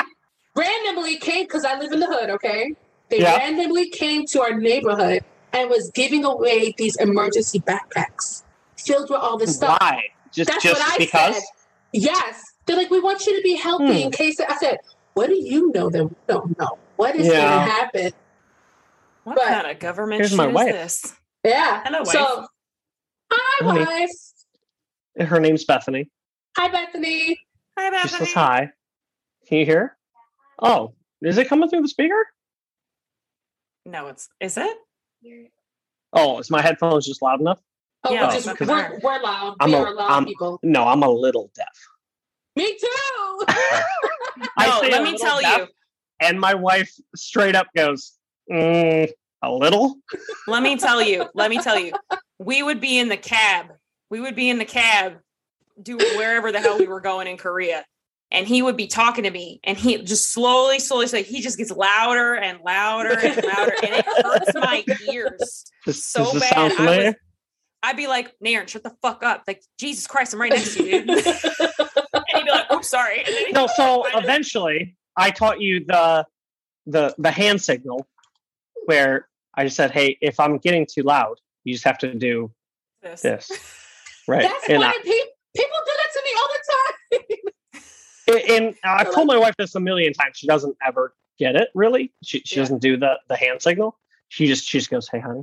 randomly 0.57 1.17
came 1.17 1.45
because 1.45 1.65
I 1.65 1.79
live 1.79 1.93
in 1.93 2.01
the 2.01 2.07
hood. 2.07 2.31
Okay, 2.31 2.75
they 3.11 3.21
Yeah. 3.21 3.37
randomly 3.37 3.89
came 3.91 4.27
to 4.27 4.43
our 4.43 4.55
neighborhood 4.55 5.25
and 5.53 5.69
was 5.69 5.91
giving 5.95 6.25
away 6.25 6.75
these 6.79 6.97
emergency 6.97 7.61
backpacks 7.61 8.43
filled 8.77 9.11
with 9.11 9.21
all 9.21 9.37
this 9.37 9.57
stuff. 9.57 9.79
Why? 9.81 10.03
Just 10.33 10.51
That's 10.51 10.63
just 10.63 10.81
what 10.81 10.93
I 10.93 10.99
because? 10.99 11.35
said. 11.35 11.43
Yes, 11.93 12.43
they're 12.65 12.77
like, 12.77 12.91
we 12.91 13.01
want 13.01 13.27
you 13.27 13.37
to 13.37 13.43
be 13.43 13.55
healthy 13.55 13.85
hmm. 13.85 14.07
in 14.07 14.11
case. 14.11 14.41
I 14.41 14.57
said, 14.57 14.79
what 15.15 15.29
do 15.29 15.35
you 15.37 15.71
know 15.73 15.91
that 15.91 16.05
we 16.05 16.15
don't 16.27 16.59
know? 16.59 16.79
What 16.97 17.17
is 17.17 17.27
going 17.29 17.41
to 17.41 17.47
happen? 17.49 18.13
What 19.25 19.37
But- 19.37 19.47
kind 19.49 19.67
of 19.71 19.79
government 19.79 20.21
Here's 20.21 20.35
my 20.35 20.49
is 20.49 20.55
wife. 20.55 20.73
this? 20.73 21.15
Yeah. 21.45 21.83
Hello, 21.85 21.99
wife. 22.01 22.09
So, 22.09 22.47
hi, 23.33 23.65
Honey. 23.65 23.85
wife. 23.85 25.29
Her 25.29 25.41
name's 25.41 25.65
Bethany. 25.65 26.11
Hi, 26.57 26.69
Bethany. 26.69 27.39
Hi, 27.79 27.91
Bethany. 27.91 28.09
She 28.09 28.13
Bethany. 28.13 28.27
says 28.27 28.35
hi. 28.35 28.71
Can 29.49 29.59
you 29.59 29.65
hear? 29.67 29.97
Oh, 30.61 30.95
is 31.21 31.39
it 31.39 31.49
coming 31.49 31.69
through 31.69 31.83
the 31.83 31.89
speaker? 31.89 32.27
No, 33.85 34.07
it's 34.09 34.29
is 34.41 34.57
it? 34.57 34.77
Oh, 36.13 36.39
is 36.39 36.51
my 36.51 36.61
headphones 36.63 37.07
just 37.07 37.23
loud 37.23 37.41
enough? 37.41 37.61
Oh, 38.05 38.13
Yeah, 38.13 38.27
we're, 38.29 38.33
just, 38.35 38.61
we're, 38.61 38.99
we're 39.03 39.21
loud. 39.23 39.57
I'm 39.61 39.71
we 39.71 39.77
a- 39.77 39.81
are 39.83 39.95
loud 39.95 40.11
I'm- 40.11 40.25
people. 40.25 40.59
No, 40.63 40.85
I'm 40.85 41.03
a 41.03 41.11
little 41.11 41.51
deaf. 41.55 41.67
Me 42.57 42.77
too. 42.79 43.47
I 44.57 44.67
No, 44.67 44.81
say 44.81 44.91
let 44.91 45.03
me 45.03 45.17
tell 45.19 45.41
you. 45.43 45.67
And 46.21 46.41
my 46.41 46.55
wife 46.55 46.93
straight 47.17 47.55
up 47.57 47.69
goes, 47.77 48.17
mm, 48.51 49.11
a 49.43 49.51
little? 49.53 49.97
Let 50.47 50.63
me 50.63 50.77
tell 50.77 51.03
you. 51.03 51.29
Let 51.35 51.51
me 51.51 51.59
tell 51.59 51.79
you. 51.79 51.93
We 52.39 52.63
would 52.63 52.81
be 52.81 52.99
in 52.99 53.09
the 53.09 53.17
cab. 53.17 53.73
We 54.11 54.21
would 54.21 54.37
be 54.37 54.49
in 54.51 54.59
the 54.59 54.65
cab, 54.65 55.15
do 55.83 55.97
wherever 55.97 56.53
the 56.53 56.61
hell 56.61 56.79
we 56.79 56.87
were 56.87 57.01
going 57.01 57.27
in 57.27 57.39
Korea, 57.39 57.85
and 58.31 58.47
he 58.47 58.61
would 58.63 58.77
be 58.77 58.87
talking 58.87 59.25
to 59.25 59.31
me, 59.31 59.59
and 59.65 59.79
he 59.79 60.03
just 60.03 60.33
slowly, 60.33 60.79
slowly, 60.79 61.07
slowly, 61.07 61.25
he 61.25 61.41
just 61.41 61.57
gets 61.57 61.71
louder 61.71 62.35
and 62.35 62.59
louder 62.63 63.19
and 63.19 63.43
louder, 63.43 63.73
and 63.83 63.95
it 63.95 64.05
hurts 64.23 64.55
my 64.55 64.85
ears. 65.11 65.65
So 65.91 66.25
this 66.25 66.51
bad. 66.51 66.73
I 66.79 67.05
was- 67.07 67.15
I'd 67.83 67.97
be 67.97 68.07
like, 68.07 68.33
Naren, 68.45 68.69
shut 68.69 68.85
the 68.85 68.95
fuck 69.03 69.25
up! 69.25 69.43
Like 69.49 69.63
Jesus 69.79 70.07
Christ, 70.07 70.35
I'm 70.35 70.41
right 70.41 70.53
next 70.53 70.77
to 70.77 70.85
you, 70.85 71.05
dude. 71.05 71.25
and 72.83 72.83
he'd 72.83 72.83
be 72.83 72.83
like, 72.83 72.83
"Oops, 72.83 72.89
sorry." 72.89 73.19
And 73.25 73.35
then 73.35 73.47
he'd 73.47 73.55
no, 73.55 73.67
so 73.67 74.05
eventually 74.19 74.97
I 75.17 75.31
taught 75.31 75.61
you 75.61 75.85
the 75.85 76.27
the 76.87 77.15
the 77.19 77.31
hand 77.31 77.61
signal 77.63 78.07
where 78.87 79.29
I 79.55 79.65
just 79.65 79.77
said, 79.77 79.91
Hey, 79.91 80.19
if 80.21 80.41
I'm 80.41 80.59
getting 80.59 80.87
too 80.87 81.03
loud, 81.03 81.39
you 81.65 81.73
just 81.75 81.85
have 81.85 81.99
to 81.99 82.15
do 82.15 82.51
this. 83.03 83.21
this. 83.23 83.51
Right. 84.29 84.43
That's 84.43 84.69
and, 84.69 84.79
why 84.79 84.87
I, 84.91 84.93
pe- 85.03 85.03
people 85.57 85.79
do 85.85 85.93
that 85.99 86.13
to 86.13 86.23
me 86.25 86.31
all 86.39 86.49
the 86.55 88.33
time. 88.39 88.67
and 88.67 88.75
I've 88.85 89.13
told 89.13 89.27
my 89.27 89.37
wife 89.37 89.57
this 89.59 89.75
a 89.75 89.81
million 89.81 90.13
times. 90.13 90.37
She 90.37 90.47
doesn't 90.47 90.77
ever 90.87 91.13
get 91.41 91.57
it 91.57 91.71
really. 91.75 92.13
She 92.23 92.41
she 92.45 92.55
Yeah. 92.55 92.63
doesn't 92.63 92.79
do 92.79 92.97
the 92.97 93.19
the 93.29 93.37
hand 93.37 93.61
signal. 93.61 93.99
She 94.29 94.47
just 94.47 94.65
she 94.65 94.79
just 94.79 94.91
goes, 94.91 95.09
Hey 95.11 95.19
honey. 95.19 95.43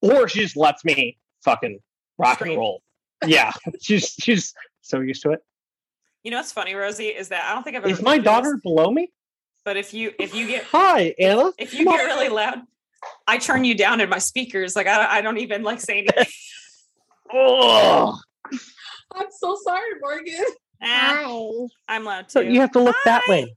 Or 0.00 0.28
she 0.28 0.40
just 0.40 0.56
lets 0.56 0.82
me 0.82 1.18
fucking 1.44 1.80
rock 2.16 2.36
Scream. 2.38 2.52
and 2.52 2.58
roll. 2.58 2.82
Yeah. 3.26 3.52
she's 3.82 4.14
she's 4.18 4.54
so 4.80 5.00
used 5.00 5.22
to 5.24 5.32
it. 5.32 5.40
You 6.22 6.30
know 6.30 6.36
what's 6.36 6.52
funny, 6.52 6.74
Rosie, 6.74 7.06
is 7.06 7.28
that 7.30 7.44
I 7.50 7.54
don't 7.54 7.62
think 7.62 7.76
I've 7.76 7.82
ever. 7.84 7.92
Is 7.92 8.02
my 8.02 8.12
told 8.12 8.16
you 8.16 8.22
this, 8.22 8.24
daughter 8.24 8.60
below 8.62 8.90
me? 8.90 9.10
but 9.64 9.76
if 9.76 9.92
you 9.94 10.12
if 10.18 10.34
you 10.34 10.46
get 10.46 10.64
Hi, 10.64 11.14
Anna. 11.18 11.52
if 11.58 11.74
you 11.74 11.84
get 11.84 12.04
really 12.04 12.28
loud, 12.28 12.60
I 13.26 13.38
turn 13.38 13.64
you 13.64 13.74
down 13.74 14.00
in 14.00 14.08
my 14.08 14.18
speakers. 14.18 14.74
Like 14.76 14.86
I, 14.86 15.18
I 15.18 15.20
don't 15.22 15.38
even 15.38 15.62
like 15.62 15.80
say 15.80 15.98
anything. 15.98 16.26
Oh, 17.32 18.18
I'm 19.14 19.26
so 19.30 19.56
sorry, 19.62 19.90
Morgan. 20.02 20.34
Ah, 20.82 21.22
Hi. 21.24 21.66
I'm 21.88 22.04
loud 22.04 22.22
too. 22.28 22.30
so 22.30 22.40
you 22.40 22.58
have 22.58 22.72
to 22.72 22.80
look 22.80 22.96
that 23.04 23.22
way. 23.28 23.54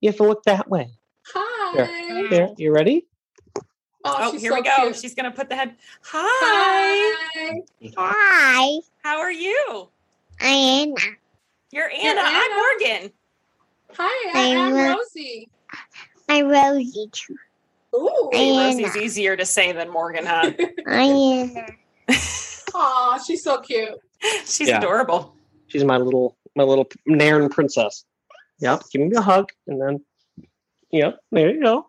You 0.00 0.08
have 0.08 0.16
to 0.16 0.24
look 0.24 0.42
that 0.42 0.68
way. 0.68 0.90
Hi. 1.32 2.26
There, 2.30 2.48
you 2.58 2.72
ready? 2.72 3.06
Oh, 4.04 4.32
she's 4.32 4.40
here 4.40 4.50
so 4.50 4.56
we 4.56 4.62
go. 4.62 4.74
cute. 4.76 4.96
She's 4.96 5.14
gonna 5.14 5.30
put 5.30 5.48
the 5.48 5.54
head. 5.54 5.76
Hi. 6.02 7.14
Hi. 7.36 7.62
Hi, 7.96 8.78
How 9.04 9.20
are 9.20 9.30
you? 9.30 9.88
Anna. 10.40 10.94
You're 11.72 11.90
You're 11.90 12.06
Anna. 12.10 12.20
I'm 12.22 12.50
Morgan. 12.54 13.12
Hi, 13.96 14.30
I 14.34 14.56
I'm 14.66 14.74
am 14.76 14.94
Rosie. 14.94 15.48
I'm 16.28 16.48
Rosie 16.48 17.08
too. 17.12 17.34
Ooh. 17.94 18.30
Anna. 18.34 18.66
Rosie's 18.66 18.96
easier 18.96 19.36
to 19.36 19.46
say 19.46 19.72
than 19.72 19.90
Morgan, 19.90 20.26
huh? 20.26 20.52
I 20.86 21.02
am. 21.02 22.16
Aw, 22.74 23.18
she's 23.26 23.42
so 23.42 23.60
cute. 23.60 23.88
She's 24.44 24.68
Yeah. 24.68 24.78
adorable. 24.78 25.34
She's 25.68 25.82
my 25.84 25.96
little 25.96 26.36
my 26.54 26.62
little 26.64 26.84
Naren 27.08 27.50
princess. 27.50 28.04
Yep. 28.60 28.82
Give 28.92 29.00
me 29.02 29.16
a 29.16 29.20
hug 29.22 29.48
and 29.66 29.80
then 29.80 30.04
Yep, 30.90 31.18
there 31.32 31.54
you 31.54 31.62
go. 31.62 31.86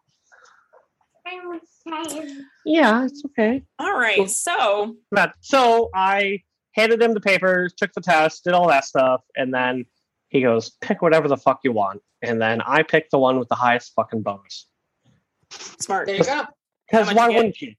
I'm 1.28 1.60
excited. 1.60 2.30
Yeah, 2.66 3.04
it's 3.06 3.24
okay. 3.26 3.64
All 3.80 3.94
right. 3.98 4.30
So 4.30 4.96
But 5.12 5.34
so 5.42 5.90
I 5.94 6.42
handed 6.74 7.02
him 7.02 7.14
the 7.14 7.22
papers, 7.22 7.74
took 7.74 7.94
the 7.94 8.02
test, 8.02 8.44
did 8.44 8.54
all 8.54 8.68
that 8.68 8.86
stuff, 8.86 9.22
and 9.36 9.54
then 9.54 9.86
he 10.30 10.42
goes, 10.42 10.72
pick 10.82 11.02
whatever 11.02 11.28
the 11.28 11.38
fuck 11.38 11.60
you 11.64 11.72
want. 11.72 12.02
And 12.22 12.42
then 12.42 12.62
I 12.62 12.84
picked 12.84 13.12
the 13.12 13.20
one 13.20 13.38
with 13.40 13.50
the 13.50 13.56
highest 13.56 13.94
fucking 13.96 14.22
bonus. 14.24 14.68
smart. 15.80 16.08
There 16.08 16.16
you 16.16 16.24
go. 16.24 16.44
Because 16.90 17.14
why 17.14 17.30
you 17.30 17.36
wouldn't 17.36 17.62
you? 17.62 17.74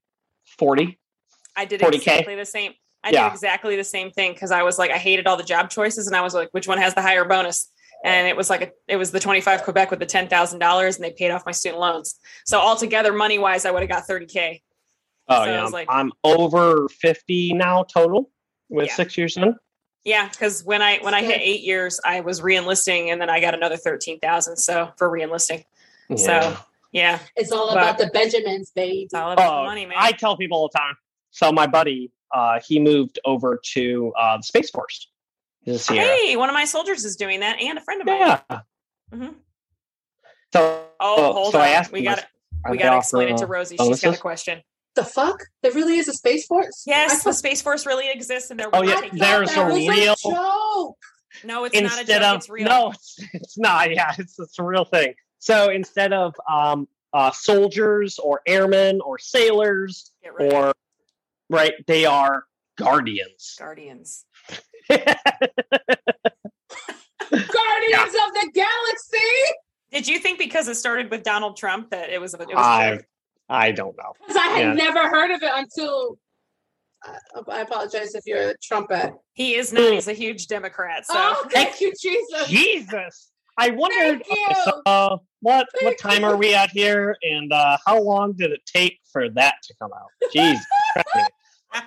40? 0.57 0.97
I 1.55 1.65
did 1.65 1.81
40K? 1.81 1.95
exactly 1.95 2.35
the 2.35 2.45
same. 2.45 2.73
I 3.03 3.09
Yeah. 3.11 3.23
did 3.29 3.33
exactly 3.33 3.75
the 3.75 3.83
same 3.83 4.11
thing 4.11 4.33
because 4.33 4.51
I 4.51 4.63
was 4.63 4.79
like, 4.79 4.91
I 4.91 4.97
hated 4.97 5.27
all 5.27 5.37
the 5.37 5.43
job 5.43 5.69
choices, 5.69 6.07
and 6.07 6.15
I 6.15 6.21
was 6.21 6.33
like, 6.33 6.49
which 6.51 6.67
one 6.67 6.77
has 6.77 6.93
the 6.95 7.01
higher 7.01 7.25
bonus? 7.25 7.69
And 8.03 8.27
it 8.27 8.35
was 8.37 8.49
like 8.49 8.61
a, 8.61 8.71
it 8.87 8.97
was 8.97 9.11
the 9.11 9.19
twenty 9.19 9.41
five 9.41 9.63
Quebec 9.63 9.89
with 9.89 9.99
the 9.99 10.05
ten 10.05 10.27
thousand 10.27 10.59
dollars, 10.59 10.95
and 10.95 11.03
they 11.05 11.11
paid 11.11 11.31
off 11.31 11.45
my 11.45 11.51
student 11.51 11.79
loans. 11.81 12.15
So 12.45 12.59
altogether, 12.59 13.11
money 13.13 13.37
wise, 13.39 13.65
I 13.65 13.71
would 13.71 13.81
have 13.81 13.89
got 13.89 14.05
thirty 14.05 14.25
k. 14.25 14.61
Oh, 15.27 15.35
So 15.35 15.41
I 15.41 15.47
yeah. 15.47 15.63
was 15.63 15.71
like- 15.73 15.87
I'm 15.89 16.11
over 16.23 16.87
50 16.89 17.53
now 17.53 17.83
total 17.83 18.29
with 18.69 18.87
Yeah. 18.87 18.95
six 18.95 19.17
years 19.17 19.37
in. 19.37 19.55
Yeah, 20.03 20.27
because 20.29 20.63
when 20.63 20.81
I 20.81 20.99
when 20.99 21.13
I 21.13 21.23
hit 21.23 21.41
eight 21.41 21.61
years, 21.61 21.99
I 22.05 22.19
was 22.21 22.41
reenlisting, 22.41 23.11
and 23.11 23.19
then 23.19 23.29
I 23.29 23.39
got 23.39 23.53
another 23.55 23.77
thirteen 23.77 24.19
thousand. 24.19 24.57
So 24.57 24.91
for 24.97 25.09
reenlisting, 25.09 25.65
Yeah. 26.09 26.15
so 26.17 26.57
yeah, 26.91 27.19
It's 27.35 27.51
all 27.51 27.67
But- 27.73 27.77
about 27.77 27.97
the 27.97 28.07
Benjamins, 28.07 28.71
baby. 28.71 29.01
it's 29.03 29.13
all 29.13 29.31
about 29.31 29.51
Oh, 29.53 29.57
the 29.63 29.67
money, 29.69 29.85
man. 29.85 29.97
I 29.99 30.11
tell 30.11 30.37
people 30.37 30.57
all 30.59 30.69
the 30.71 30.77
time. 30.77 30.95
So 31.31 31.51
my 31.51 31.67
buddy, 31.67 32.11
uh, 32.33 32.59
he 32.65 32.79
moved 32.79 33.19
over 33.25 33.59
to 33.73 34.13
uh, 34.17 34.37
the 34.37 34.43
Space 34.43 34.69
Force. 34.69 35.09
He's 35.61 35.75
a 35.75 35.79
Sierra. 35.79 36.07
hey, 36.07 36.35
one 36.37 36.49
of 36.49 36.53
my 36.53 36.65
soldiers 36.65 37.03
is 37.03 37.15
doing 37.15 37.39
that, 37.41 37.59
and 37.59 37.77
a 37.77 37.81
friend 37.81 37.99
of 38.01 38.07
mine. 38.07 38.19
Yeah. 38.19 38.39
Mm-hmm. 39.11 39.29
So, 40.53 40.85
Oh, 40.99 41.33
hold 41.33 41.51
so 41.51 41.59
on. 41.59 41.65
I 41.65 41.69
asked 41.71 41.91
we 41.91 42.03
got 42.03 42.19
to 42.19 42.27
we 42.69 42.77
got 42.77 42.91
to 42.91 42.97
explain 42.99 43.27
it 43.29 43.33
uh, 43.33 43.37
to 43.37 43.45
Rosie. 43.47 43.75
She's 43.77 44.01
got 44.01 44.15
a 44.15 44.17
question. 44.19 44.61
The 44.95 45.03
fuck? 45.03 45.39
There 45.61 45.71
really 45.73 45.97
is 45.97 46.07
a 46.07 46.13
space 46.13 46.45
force? 46.47 46.83
Yes, 46.85 47.11
I 47.11 47.15
the 47.15 47.21
thought, 47.23 47.35
Space 47.35 47.61
Force 47.61 47.85
really 47.85 48.09
exists, 48.09 48.49
and 48.51 48.59
they're 48.59 48.69
Oh, 48.71 48.81
yeah, 48.81 49.01
I 49.03 49.09
there's 49.11 49.53
that 49.53 49.69
a 49.69 49.73
was 49.73 49.87
real- 49.87 50.15
joke. 50.15 50.97
No, 51.43 51.65
it's 51.65 51.75
not 51.75 51.97
a 51.97 51.99
instead 51.99 52.21
joke. 52.21 52.23
of 52.31 52.35
it's 52.37 52.49
real. 52.49 52.65
no, 52.65 52.91
it's, 52.91 53.19
it's 53.33 53.57
not. 53.57 53.91
Yeah, 53.93 54.13
it's 54.17 54.39
it's 54.39 54.57
a 54.57 54.63
real 54.63 54.85
thing. 54.85 55.13
So 55.39 55.69
instead 55.69 56.13
of 56.13 56.33
um, 56.49 56.87
uh, 57.13 57.31
soldiers 57.31 58.19
or 58.19 58.39
airmen 58.47 59.01
or 59.01 59.17
sailors 59.19 60.11
Get 60.23 60.31
or 60.53 60.73
right, 61.49 61.73
they 61.87 62.05
are 62.05 62.45
guardians. 62.77 63.55
Guardians. 63.59 64.25
Guardians 64.89 65.11
of 67.31 68.33
the 68.33 68.51
Galaxy. 68.53 69.17
Did 69.91 70.07
you 70.07 70.19
think 70.19 70.39
because 70.39 70.67
it 70.67 70.75
started 70.75 71.11
with 71.11 71.23
Donald 71.23 71.57
Trump 71.57 71.89
that 71.91 72.09
it 72.09 72.19
was 72.21 72.33
a, 72.33 72.41
it 72.41 72.47
was 72.47 72.55
a 72.55 72.59
I 72.59 72.95
joke? 72.95 73.05
I 73.49 73.71
don't 73.71 73.95
know. 73.97 74.13
Because 74.19 74.35
I 74.37 74.47
had 74.47 74.59
Yeah. 74.59 74.73
never 74.73 75.07
heard 75.09 75.31
of 75.31 75.41
it 75.43 75.51
until. 75.53 76.17
Uh, 77.05 77.41
I 77.49 77.61
apologize 77.61 78.15
if 78.15 78.25
you're 78.25 78.49
a 78.49 78.55
trumpet. 78.63 79.13
He 79.33 79.55
is 79.55 79.71
not. 79.71 79.93
He's 79.93 80.07
a 80.07 80.13
huge 80.13 80.47
Democrat. 80.47 81.05
So 81.05 81.13
oh, 81.15 81.47
thank 81.51 81.79
you, 81.79 81.93
Jesus. 82.01 82.47
Jesus, 82.47 83.31
I 83.57 83.69
wondered. 83.69 84.21
Okay, 84.21 84.55
so, 84.63 84.81
uh, 84.85 85.17
what 85.41 85.67
what 85.81 85.97
time 85.99 86.21
you. 86.21 86.27
are 86.27 86.37
we 86.37 86.53
at 86.55 86.71
here, 86.71 87.15
and 87.21 87.51
uh, 87.53 87.77
how 87.85 88.01
long 88.01 88.33
did 88.33 88.51
it 88.51 88.61
take 88.65 88.99
for 89.11 89.29
that 89.31 89.55
to 89.63 89.75
come 89.79 89.91
out? 89.93 90.09
Jesus. 90.33 90.65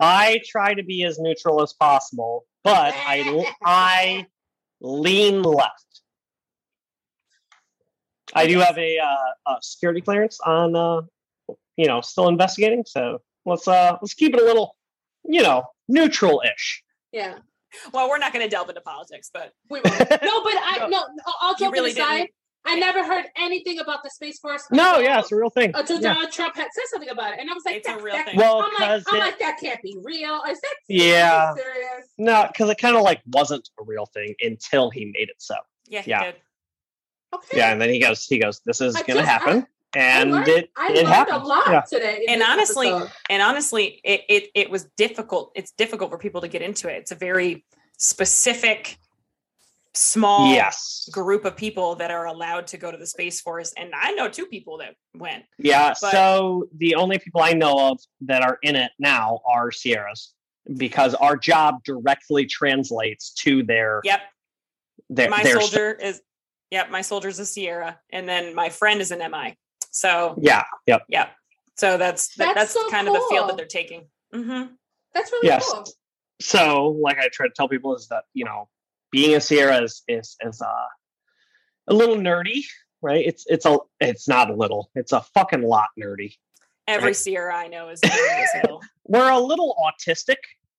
I 0.00 0.40
try 0.44 0.74
to 0.74 0.82
be 0.82 1.04
as 1.04 1.18
neutral 1.18 1.62
as 1.62 1.72
possible, 1.74 2.44
but 2.64 2.94
I 2.96 3.52
I 3.64 4.26
lean 4.80 5.42
left. 5.42 5.93
I 8.34 8.46
do 8.46 8.58
have 8.60 8.78
a, 8.78 8.98
uh, 8.98 9.52
a 9.52 9.56
security 9.60 10.00
clearance 10.00 10.40
on, 10.40 10.74
uh, 10.76 11.02
you 11.76 11.86
know, 11.86 12.00
still 12.00 12.28
investigating. 12.28 12.84
So 12.86 13.20
let's 13.44 13.66
uh 13.68 13.96
let's 14.00 14.14
keep 14.14 14.34
it 14.34 14.40
a 14.40 14.44
little, 14.44 14.76
you 15.24 15.42
know, 15.42 15.64
neutral-ish. 15.88 16.82
Yeah, 17.12 17.38
well, 17.92 18.08
we're 18.08 18.18
not 18.18 18.32
going 18.32 18.44
to 18.44 18.48
delve 18.50 18.68
into 18.68 18.80
politics, 18.80 19.30
but 19.32 19.52
we 19.70 19.80
won't. 19.84 19.98
No, 19.98 20.42
but 20.42 20.54
I 20.56 20.86
No. 20.90 21.04
All 21.42 21.52
joking 21.54 21.70
really 21.72 21.90
aside, 21.92 22.16
didn't. 22.18 22.30
I 22.66 22.78
never 22.78 23.04
heard 23.04 23.26
anything 23.36 23.78
about 23.78 24.02
the 24.02 24.08
space 24.10 24.38
force. 24.38 24.64
No, 24.70 24.98
yeah, 24.98 25.18
it's 25.20 25.30
a 25.30 25.36
real 25.36 25.50
thing. 25.50 25.72
Until 25.74 26.00
Yeah. 26.00 26.14
Donald 26.14 26.32
Trump 26.32 26.56
had 26.56 26.68
said 26.72 26.84
something 26.90 27.10
about 27.10 27.34
it, 27.34 27.40
and 27.40 27.50
I 27.50 27.52
was 27.52 27.62
like, 27.66 27.76
It's 27.76 27.88
a 27.88 27.92
that- 27.92 28.02
real 28.02 28.14
that- 28.14 28.26
thing. 28.26 28.36
Well, 28.38 28.62
I'm 28.62 28.70
like, 28.80 29.04
'cause 29.04 29.04
I'm 29.08 29.18
like, 29.18 29.38
that 29.40 29.58
can't 29.60 29.82
be 29.82 29.96
real. 30.02 30.40
Is 30.48 30.60
that 30.62 30.74
Yeah. 30.88 31.52
serious? 31.54 32.06
No, 32.16 32.46
because 32.48 32.70
it 32.70 32.78
kind 32.78 32.96
of 32.96 33.02
like 33.02 33.20
wasn't 33.26 33.68
a 33.78 33.84
real 33.84 34.06
thing 34.06 34.34
until 34.40 34.88
he 34.90 35.04
made 35.06 35.28
it 35.28 35.36
so. 35.38 35.56
yeah, 35.88 36.00
he 36.00 36.10
Yeah. 36.10 36.24
did. 36.24 36.36
Okay. 37.34 37.58
Yeah, 37.58 37.72
and 37.72 37.80
then 37.80 37.90
he 37.90 37.98
goes, 37.98 38.24
he 38.26 38.38
goes, 38.38 38.60
this 38.64 38.80
is 38.80 38.94
gonna 38.94 39.20
just- 39.20 39.28
happen, 39.28 39.66
and 39.96 40.30
I 40.30 40.32
learned, 40.38 40.48
it 40.48 40.70
I 40.76 40.88
it 40.88 40.96
learned 40.96 41.08
happened. 41.08 41.42
a 41.42 41.46
lot 41.46 41.68
Yeah. 41.68 41.80
today. 41.82 42.24
And 42.28 42.42
honestly, 42.42 42.88
episode. 42.88 43.10
And 43.30 43.42
honestly, 43.42 44.00
it, 44.04 44.22
it 44.28 44.50
it 44.54 44.70
was 44.70 44.84
difficult. 44.96 45.52
It's 45.54 45.72
difficult 45.72 46.10
for 46.10 46.18
people 46.18 46.40
to 46.40 46.48
get 46.48 46.62
into 46.62 46.88
it. 46.88 46.96
It's 46.98 47.12
a 47.12 47.16
very 47.16 47.64
specific, 47.96 48.98
small 49.94 50.52
Yes. 50.52 51.08
group 51.12 51.44
of 51.44 51.56
people 51.56 51.94
that 51.96 52.10
are 52.10 52.26
allowed 52.26 52.66
to 52.68 52.76
go 52.76 52.90
to 52.90 52.96
the 52.96 53.06
space 53.06 53.40
force. 53.40 53.72
And 53.76 53.92
I 53.94 54.10
know 54.12 54.28
two 54.28 54.46
people 54.46 54.78
that 54.78 54.94
went. 55.14 55.44
Yeah. 55.58 55.94
But- 56.00 56.10
so 56.10 56.68
the 56.76 56.96
only 56.96 57.18
people 57.18 57.40
I 57.42 57.52
know 57.52 57.90
of 57.90 58.00
that 58.22 58.42
are 58.42 58.58
in 58.62 58.74
it 58.74 58.90
now 58.98 59.40
are 59.46 59.70
Sierras 59.70 60.34
because 60.76 61.14
our 61.14 61.36
job 61.36 61.84
directly 61.84 62.46
translates 62.46 63.30
to 63.34 63.62
their 63.62 64.00
Yep, 64.02 64.20
their, 65.10 65.30
my 65.30 65.42
their 65.44 65.60
soldier 65.60 65.92
is. 65.92 66.20
Yep, 66.70 66.90
my 66.90 67.02
soldier's 67.02 67.38
a 67.38 67.46
Sierra, 67.46 67.98
and 68.10 68.28
then 68.28 68.54
my 68.54 68.68
friend 68.68 69.00
is 69.00 69.10
an 69.10 69.18
MI. 69.30 69.56
So 69.90 70.34
Yeah. 70.40 70.64
Yep. 70.86 71.02
yeah, 71.08 71.28
so 71.76 71.96
that's 71.96 72.34
That's 72.34 72.54
that's 72.54 72.72
so 72.72 72.88
kind 72.90 73.06
of 73.06 73.14
the 73.14 73.24
field 73.30 73.48
that 73.48 73.56
they're 73.56 73.66
taking. 73.66 74.08
hmm 74.32 74.64
that's 75.14 75.30
really 75.30 75.46
Yes. 75.46 75.70
cool. 75.72 75.84
So 76.40 76.88
like 77.00 77.18
I 77.18 77.28
try 77.32 77.46
to 77.46 77.52
tell 77.54 77.68
people 77.68 77.94
is 77.94 78.08
that 78.08 78.24
you 78.34 78.44
know 78.44 78.68
being 79.12 79.36
a 79.36 79.40
Sierra 79.40 79.80
is 79.82 80.02
is 80.08 80.36
is 80.40 80.60
uh, 80.60 80.86
a 81.88 81.94
little 81.94 82.16
nerdy, 82.16 82.64
right? 83.00 83.24
It's 83.24 83.44
it's 83.46 83.64
a 83.66 83.78
it's 84.00 84.26
not 84.26 84.50
a 84.50 84.54
little, 84.54 84.90
it's 84.96 85.12
a 85.12 85.20
fucking 85.34 85.62
lot 85.62 85.88
nerdy. 85.98 86.34
Every 86.88 87.08
Right. 87.08 87.16
Sierra 87.16 87.54
I 87.56 87.68
know 87.68 87.88
is 87.90 88.00
nerdy 88.00 88.42
as 88.42 88.50
hell. 88.66 88.80
We're 89.04 89.30
a 89.30 89.38
little 89.38 89.76
autistic, 89.78 90.36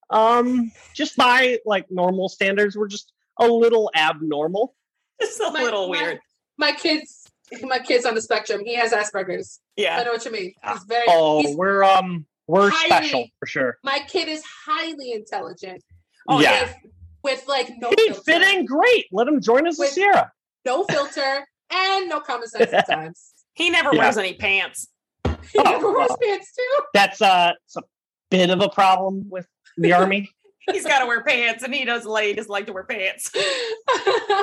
um, 0.10 0.72
just 0.94 1.16
by 1.16 1.60
like 1.66 1.90
normal 1.90 2.28
standards. 2.28 2.76
We're 2.78 2.90
just 2.90 3.14
a 3.40 3.48
little 3.48 3.90
abnormal. 3.95 4.76
It's 5.20 5.40
a 5.40 5.52
My- 5.52 5.62
little 5.64 5.90
weird. 5.90 6.20
My 6.58 6.72
kids, 6.72 7.28
my 7.62 7.80
kids 7.80 8.06
on 8.06 8.16
the 8.16 8.22
spectrum. 8.22 8.62
He 8.66 8.76
has 8.76 8.92
Asperger's. 8.94 9.60
Yeah, 9.76 9.98
I 10.00 10.04
know 10.04 10.12
what 10.14 10.24
you 10.26 10.32
mean. 10.32 10.54
He's 10.66 10.84
very. 10.88 11.06
Oh, 11.10 11.42
he's- 11.42 11.56
we're 11.56 11.84
um 11.84 12.26
we're 12.48 12.70
highly- 12.70 12.88
special 12.88 13.28
for 13.40 13.46
sure. 13.48 13.78
my 13.84 14.00
kid 14.08 14.28
is 14.28 14.44
highly 14.66 15.12
intelligent. 15.14 15.84
Oh, 16.30 16.40
yeah. 16.40 16.62
With, 16.62 16.76
with 17.24 17.48
like 17.48 17.72
no 17.78 17.90
He'd 17.90 17.98
filter, 18.16 18.22
fit 18.26 18.42
in 18.42 18.66
great. 18.66 19.06
Let 19.12 19.28
him 19.28 19.42
join 19.42 19.68
us 19.68 19.78
With- 19.80 19.90
Sierra. 19.90 20.32
no 20.66 20.84
filter, 20.86 21.46
and 21.72 22.08
no 22.10 22.20
common 22.20 22.48
sense 22.48 22.72
sometimes. 22.72 23.32
He 23.56 23.70
never 23.70 23.94
Yeah. 23.94 24.00
wears 24.02 24.18
any 24.18 24.34
pants. 24.34 24.88
He 25.26 25.62
never 25.64 25.92
wears 25.92 26.10
well. 26.10 26.18
pants 26.22 26.54
too. 26.54 26.84
That's 26.94 27.22
uh 27.22 27.54
a 27.78 27.82
bit 28.30 28.50
of 28.50 28.60
a 28.62 28.70
problem 28.70 29.30
with 29.30 29.48
the 29.78 29.94
army. 30.00 30.30
He's 30.72 30.86
got 30.86 31.00
to 31.00 31.06
wear 31.06 31.24
pants, 31.24 31.64
and 31.64 31.74
he 31.74 31.86
doesn't 31.86 32.10
like, 32.10 32.26
he 32.26 32.34
doesn't 32.34 32.52
like 32.52 32.66
to 32.68 32.74
wear 32.74 32.84
pants. 32.84 33.32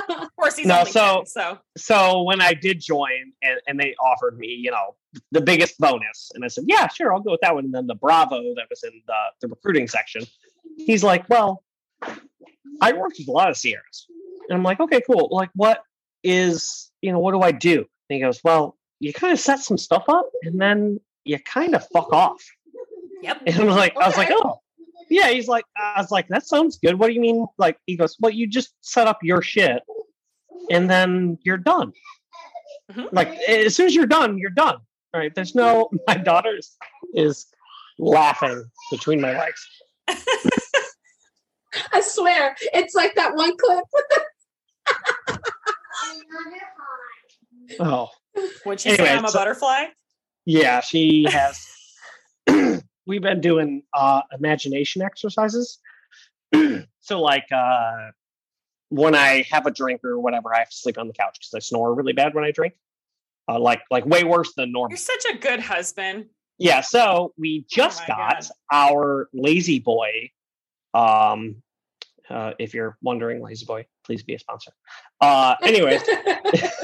Of 0.08 0.34
course, 0.36 0.56
he's 0.56 0.66
No, 0.66 0.80
only 0.80 0.90
so- 0.90 1.16
10, 1.18 1.26
so 1.26 1.58
so 1.76 2.22
when 2.22 2.40
I 2.40 2.52
did 2.54 2.80
join 2.80 3.32
and, 3.42 3.60
and 3.66 3.78
they 3.78 3.94
offered 4.04 4.38
me, 4.38 4.48
you 4.48 4.70
know, 4.70 4.94
the 5.30 5.40
biggest 5.40 5.78
bonus, 5.78 6.30
and 6.34 6.44
I 6.44 6.48
said, 6.48 6.64
Yeah, 6.66 6.88
sure, 6.88 7.12
I'll 7.12 7.20
go 7.20 7.32
with 7.32 7.40
that 7.42 7.54
one. 7.54 7.64
And 7.66 7.74
then 7.74 7.86
the 7.86 7.94
Bravo 7.94 8.36
that 8.56 8.66
was 8.70 8.82
in 8.82 8.90
the, 9.06 9.14
the 9.40 9.48
recruiting 9.48 9.86
section, 9.88 10.24
he's 10.78 11.04
like, 11.04 11.28
Well, 11.28 11.62
I 12.80 12.92
worked 12.92 13.18
with 13.18 13.28
a 13.28 13.32
lot 13.32 13.50
of 13.50 13.56
Sierras. 13.56 14.06
And 14.48 14.56
I'm 14.56 14.62
like, 14.64 14.80
Okay, 14.80 15.00
cool. 15.08 15.28
Like, 15.30 15.50
what 15.54 15.82
is, 16.24 16.90
you 17.02 17.12
know, 17.12 17.18
what 17.18 17.32
do 17.32 17.40
I 17.40 17.52
do? 17.52 17.78
And 17.78 17.86
he 18.16 18.20
goes, 18.20 18.40
Well, 18.42 18.76
you 19.00 19.12
kind 19.12 19.32
of 19.32 19.38
set 19.40 19.60
some 19.60 19.78
stuff 19.78 20.04
up 20.08 20.26
and 20.42 20.60
then 20.60 20.98
you 21.24 21.38
kind 21.40 21.74
of 21.74 21.86
fuck 21.88 22.12
off. 22.12 22.42
yep. 23.22 23.40
And 23.46 23.54
I 23.56 23.64
was 23.64 23.76
like, 23.76 23.96
I 23.96 24.06
was 24.08 24.16
like, 24.16 24.30
oh, 24.32 24.60
yeah. 25.12 25.28
He's 25.30 25.48
like, 25.48 25.64
I 25.76 26.00
was 26.00 26.10
like, 26.10 26.28
that 26.28 26.46
sounds 26.46 26.78
good. 26.82 26.98
What 26.98 27.06
do 27.08 27.12
you 27.14 27.20
mean? 27.20 27.46
Like, 27.58 27.78
he 27.86 27.96
goes, 27.96 28.16
well, 28.20 28.32
you 28.32 28.46
just 28.46 28.74
set 28.80 29.06
up 29.06 29.18
your 29.22 29.42
shit, 29.42 29.82
and 30.70 30.88
then 30.90 31.38
you're 31.42 31.56
done. 31.58 31.92
Mhm. 32.90 33.08
Like, 33.12 33.28
as 33.48 33.74
soon 33.76 33.86
as 33.86 33.94
you're 33.94 34.06
done, 34.06 34.38
you're 34.38 34.50
done. 34.50 34.76
All 35.14 35.20
right. 35.20 35.34
There's 35.34 35.54
no. 35.54 35.88
My 36.06 36.14
daughter 36.16 36.56
is, 36.56 36.76
is 37.14 37.46
laughing 37.98 38.64
between 38.90 39.20
my 39.20 39.38
legs. 39.38 39.68
I 41.92 42.00
swear, 42.02 42.54
it's 42.74 42.94
like 42.94 43.14
that 43.14 43.34
one 43.34 43.56
clip. 43.56 43.84
Oh, 47.80 48.08
Would 48.66 48.80
she 48.80 48.90
say 48.90 48.94
Anyway, 48.96 49.10
I'm 49.10 49.24
a 49.24 49.28
so- 49.28 49.38
butterfly? 49.38 49.84
yeah. 50.44 50.80
She 50.80 51.26
has. 51.30 51.64
We've 53.06 53.22
been 53.22 53.40
doing 53.40 53.82
uh, 53.92 54.22
imagination 54.36 55.02
exercises. 55.02 55.78
so, 57.00 57.20
like, 57.20 57.46
uh, 57.50 58.10
when 58.90 59.14
I 59.14 59.44
have 59.50 59.66
a 59.66 59.70
drink 59.70 60.04
or 60.04 60.20
whatever, 60.20 60.54
I 60.54 60.60
have 60.60 60.70
to 60.70 60.76
sleep 60.76 60.98
on 60.98 61.08
the 61.08 61.14
couch 61.14 61.38
because 61.40 61.54
I 61.54 61.58
snore 61.60 61.94
really 61.94 62.12
bad 62.12 62.34
when 62.34 62.44
I 62.44 62.50
drink. 62.50 62.74
Uh, 63.48 63.58
like, 63.58 63.82
like 63.90 64.06
way 64.06 64.22
worse 64.22 64.52
than 64.54 64.70
normal. 64.70 64.90
You're 64.90 64.98
such 64.98 65.24
a 65.34 65.38
good 65.38 65.60
husband. 65.60 66.26
Yeah, 66.58 66.80
so 66.80 67.32
we 67.36 67.64
just 67.68 68.02
my 68.02 68.06
got 68.06 68.40
God. 68.42 68.48
our 68.70 69.28
La-Z-Boy. 69.32 70.30
Um, 70.94 71.56
uh, 72.30 72.52
if 72.58 72.72
you're 72.72 72.96
wondering, 73.02 73.40
La-Z-Boy, 73.40 73.86
please 74.04 74.22
be 74.22 74.34
a 74.34 74.38
sponsor. 74.38 74.70
Uh, 75.20 75.56
anyways, 75.62 76.02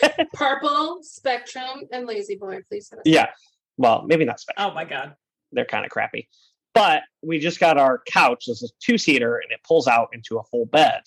Purple, 0.32 1.00
Spectrum, 1.02 1.88
and 1.92 2.06
La-Z-Boy. 2.06 2.60
Please 2.68 2.88
hit 2.90 3.00
yeah. 3.04 3.30
Well, 3.76 4.04
maybe 4.06 4.24
not 4.24 4.40
special. 4.40 4.70
Oh 4.70 4.74
my 4.74 4.84
god. 4.84 5.14
They're 5.52 5.64
kind 5.64 5.84
of 5.84 5.90
crappy. 5.90 6.28
But 6.74 7.02
we 7.22 7.38
just 7.38 7.60
got 7.60 7.76
our 7.78 8.00
couch. 8.06 8.44
This 8.46 8.62
is 8.62 8.72
two 8.80 8.96
seater, 8.98 9.36
and 9.36 9.52
it 9.52 9.60
pulls 9.66 9.86
out 9.86 10.08
into 10.12 10.38
a 10.38 10.42
full 10.44 10.66
bed. 10.66 11.02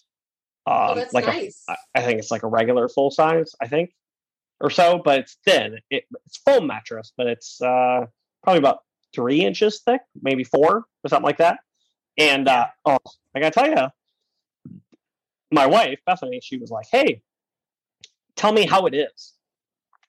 Um, 0.68 0.74
Oh, 0.92 0.96
that's 0.96 1.14
like 1.14 1.26
nice. 1.28 1.64
a, 1.70 1.76
I- 1.96 2.02
think 2.02 2.20
it's 2.20 2.32
like 2.32 2.44
a 2.44 2.48
regular 2.48 2.88
full 2.88 3.12
size. 3.12 3.54
I 3.62 3.68
think, 3.68 3.92
or 4.60 4.70
so, 4.70 5.02
but 5.04 5.20
it's 5.20 5.38
thin. 5.46 5.80
It, 5.90 6.06
it's 6.26 6.38
foam 6.38 6.68
mattress, 6.68 7.12
but 7.18 7.28
it's 7.28 7.62
uh, 7.62 8.06
probably 8.44 8.60
about 8.60 8.80
three 9.14 9.42
inches 9.42 9.82
thick, 9.86 10.02
maybe 10.22 10.44
four 10.44 10.86
or 11.04 11.10
something 11.10 11.26
like 11.26 11.38
that. 11.38 11.60
And 12.18 12.48
uh, 12.48 12.68
oh, 12.86 12.98
I 13.36 13.40
gotta 13.40 13.52
tell 13.52 13.70
you, 13.70 14.72
my 15.52 15.66
wife 15.68 16.00
Bethany, 16.06 16.40
she 16.42 16.58
was 16.58 16.70
like, 16.72 16.86
"Hey, 16.92 17.22
tell 18.36 18.52
me 18.54 18.66
how 18.66 18.86
it 18.86 18.94
is," 18.94 19.34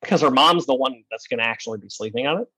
because 0.01 0.21
her 0.23 0.31
mom's 0.31 0.67
the 0.67 0.75
one 0.75 1.03
that's 1.11 1.27
gonna 1.27 1.43
actually 1.43 1.79
be 1.79 1.89
sleeping 1.89 2.27
on 2.27 2.43
it. 2.43 2.49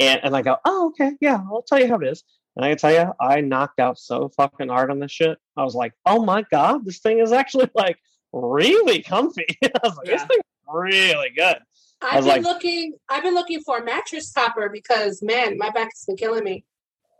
And 0.00 0.20
and 0.24 0.34
I 0.34 0.42
go, 0.42 0.56
"Oh, 0.64 0.88
okay, 0.88 1.12
yeah, 1.20 1.40
I'll 1.50 1.62
tell 1.62 1.78
you 1.80 1.86
how 1.88 1.96
it 1.98 2.06
is." 2.08 2.24
And 2.56 2.64
I 2.64 2.70
can 2.70 2.78
tell 2.78 2.92
you, 2.92 3.12
I 3.20 3.40
knocked 3.42 3.78
out 3.78 3.98
so 3.98 4.28
fucking 4.30 4.68
hard 4.68 4.90
on 4.90 4.98
this 4.98 5.12
shit. 5.12 5.38
I 5.56 5.62
was 5.62 5.74
like, 5.74 5.92
"Oh 6.06 6.24
my 6.24 6.44
god, 6.50 6.84
this 6.84 6.98
thing 6.98 7.18
is 7.20 7.30
actually 7.32 7.70
like 7.74 7.98
really 8.32 9.02
comfy." 9.02 9.46
I 9.62 9.70
was 9.84 9.96
like, 9.96 10.06
"This 10.06 10.20
Yeah. 10.22 10.26
thing's 10.26 10.42
really 10.68 11.30
good." 11.36 11.58
I 12.02 12.16
I've 12.16 12.24
been 12.24 12.24
like- 12.24 12.42
looking. 12.42 12.94
I've 13.10 13.22
been 13.22 13.34
looking 13.34 13.60
for 13.60 13.78
a 13.78 13.84
mattress 13.84 14.32
topper 14.32 14.70
because 14.70 15.22
man, 15.22 15.58
my 15.58 15.70
back 15.70 15.90
has 15.94 16.04
been 16.06 16.16
killing 16.16 16.44
me. 16.44 16.64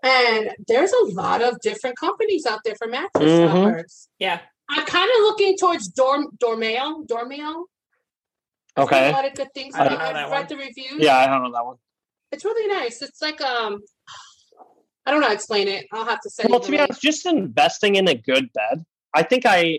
And 0.02 0.52
there's 0.66 0.92
a 0.92 1.04
lot 1.12 1.42
of 1.42 1.60
different 1.60 1.98
companies 1.98 2.46
out 2.46 2.60
there 2.64 2.74
for 2.76 2.86
mattress 2.86 3.22
Mhm. 3.30 3.52
toppers. 3.52 4.08
Yeah. 4.18 4.40
I'm 4.70 4.86
kind 4.86 5.10
of 5.14 5.20
looking 5.24 5.58
towards 5.58 5.88
Dorm 5.88 6.28
Dormeo. 6.42 7.06
Dormeo. 7.06 7.64
Okay. 8.78 9.10
A 9.10 9.12
lot 9.12 9.26
of 9.26 9.34
good 9.34 9.52
things. 9.52 9.74
I 9.74 9.84
don't 9.84 9.92
about 9.94 10.10
it. 10.10 10.14
know 10.14 10.20
I've 10.20 10.30
that 10.30 10.30
read 10.30 10.38
one. 10.38 10.46
the 10.48 10.56
reviews. 10.56 11.02
Yeah, 11.04 11.18
I 11.18 11.26
don't 11.26 11.42
know 11.42 11.52
that 11.52 11.66
one. 11.66 11.76
It's 12.32 12.44
really 12.44 12.66
nice. 12.72 13.02
It's 13.02 13.20
like 13.20 13.40
um, 13.40 13.80
I 15.06 15.10
don't 15.10 15.20
know 15.20 15.26
how 15.26 15.32
to 15.32 15.34
explain 15.34 15.68
it. 15.68 15.86
I'll 15.92 16.04
have 16.04 16.20
to 16.20 16.30
say. 16.30 16.44
Well, 16.48 16.60
to 16.60 16.70
be 16.70 16.78
honest, 16.78 17.00
just 17.02 17.26
investing 17.26 17.96
in 17.96 18.08
a 18.08 18.14
good 18.14 18.52
bed. 18.52 18.84
I 19.14 19.22
think 19.22 19.46
I, 19.46 19.58
I 19.58 19.78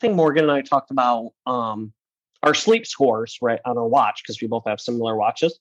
think 0.00 0.14
Morgan 0.14 0.44
and 0.44 0.52
I 0.52 0.62
talked 0.62 0.90
about 0.90 1.30
um 1.46 1.92
our 2.42 2.54
sleep 2.54 2.86
scores 2.86 3.38
right 3.42 3.60
on 3.64 3.78
our 3.78 3.86
watch 3.86 4.22
because 4.22 4.40
we 4.40 4.48
both 4.48 4.64
have 4.66 4.80
similar 4.80 5.16
watches. 5.16 5.58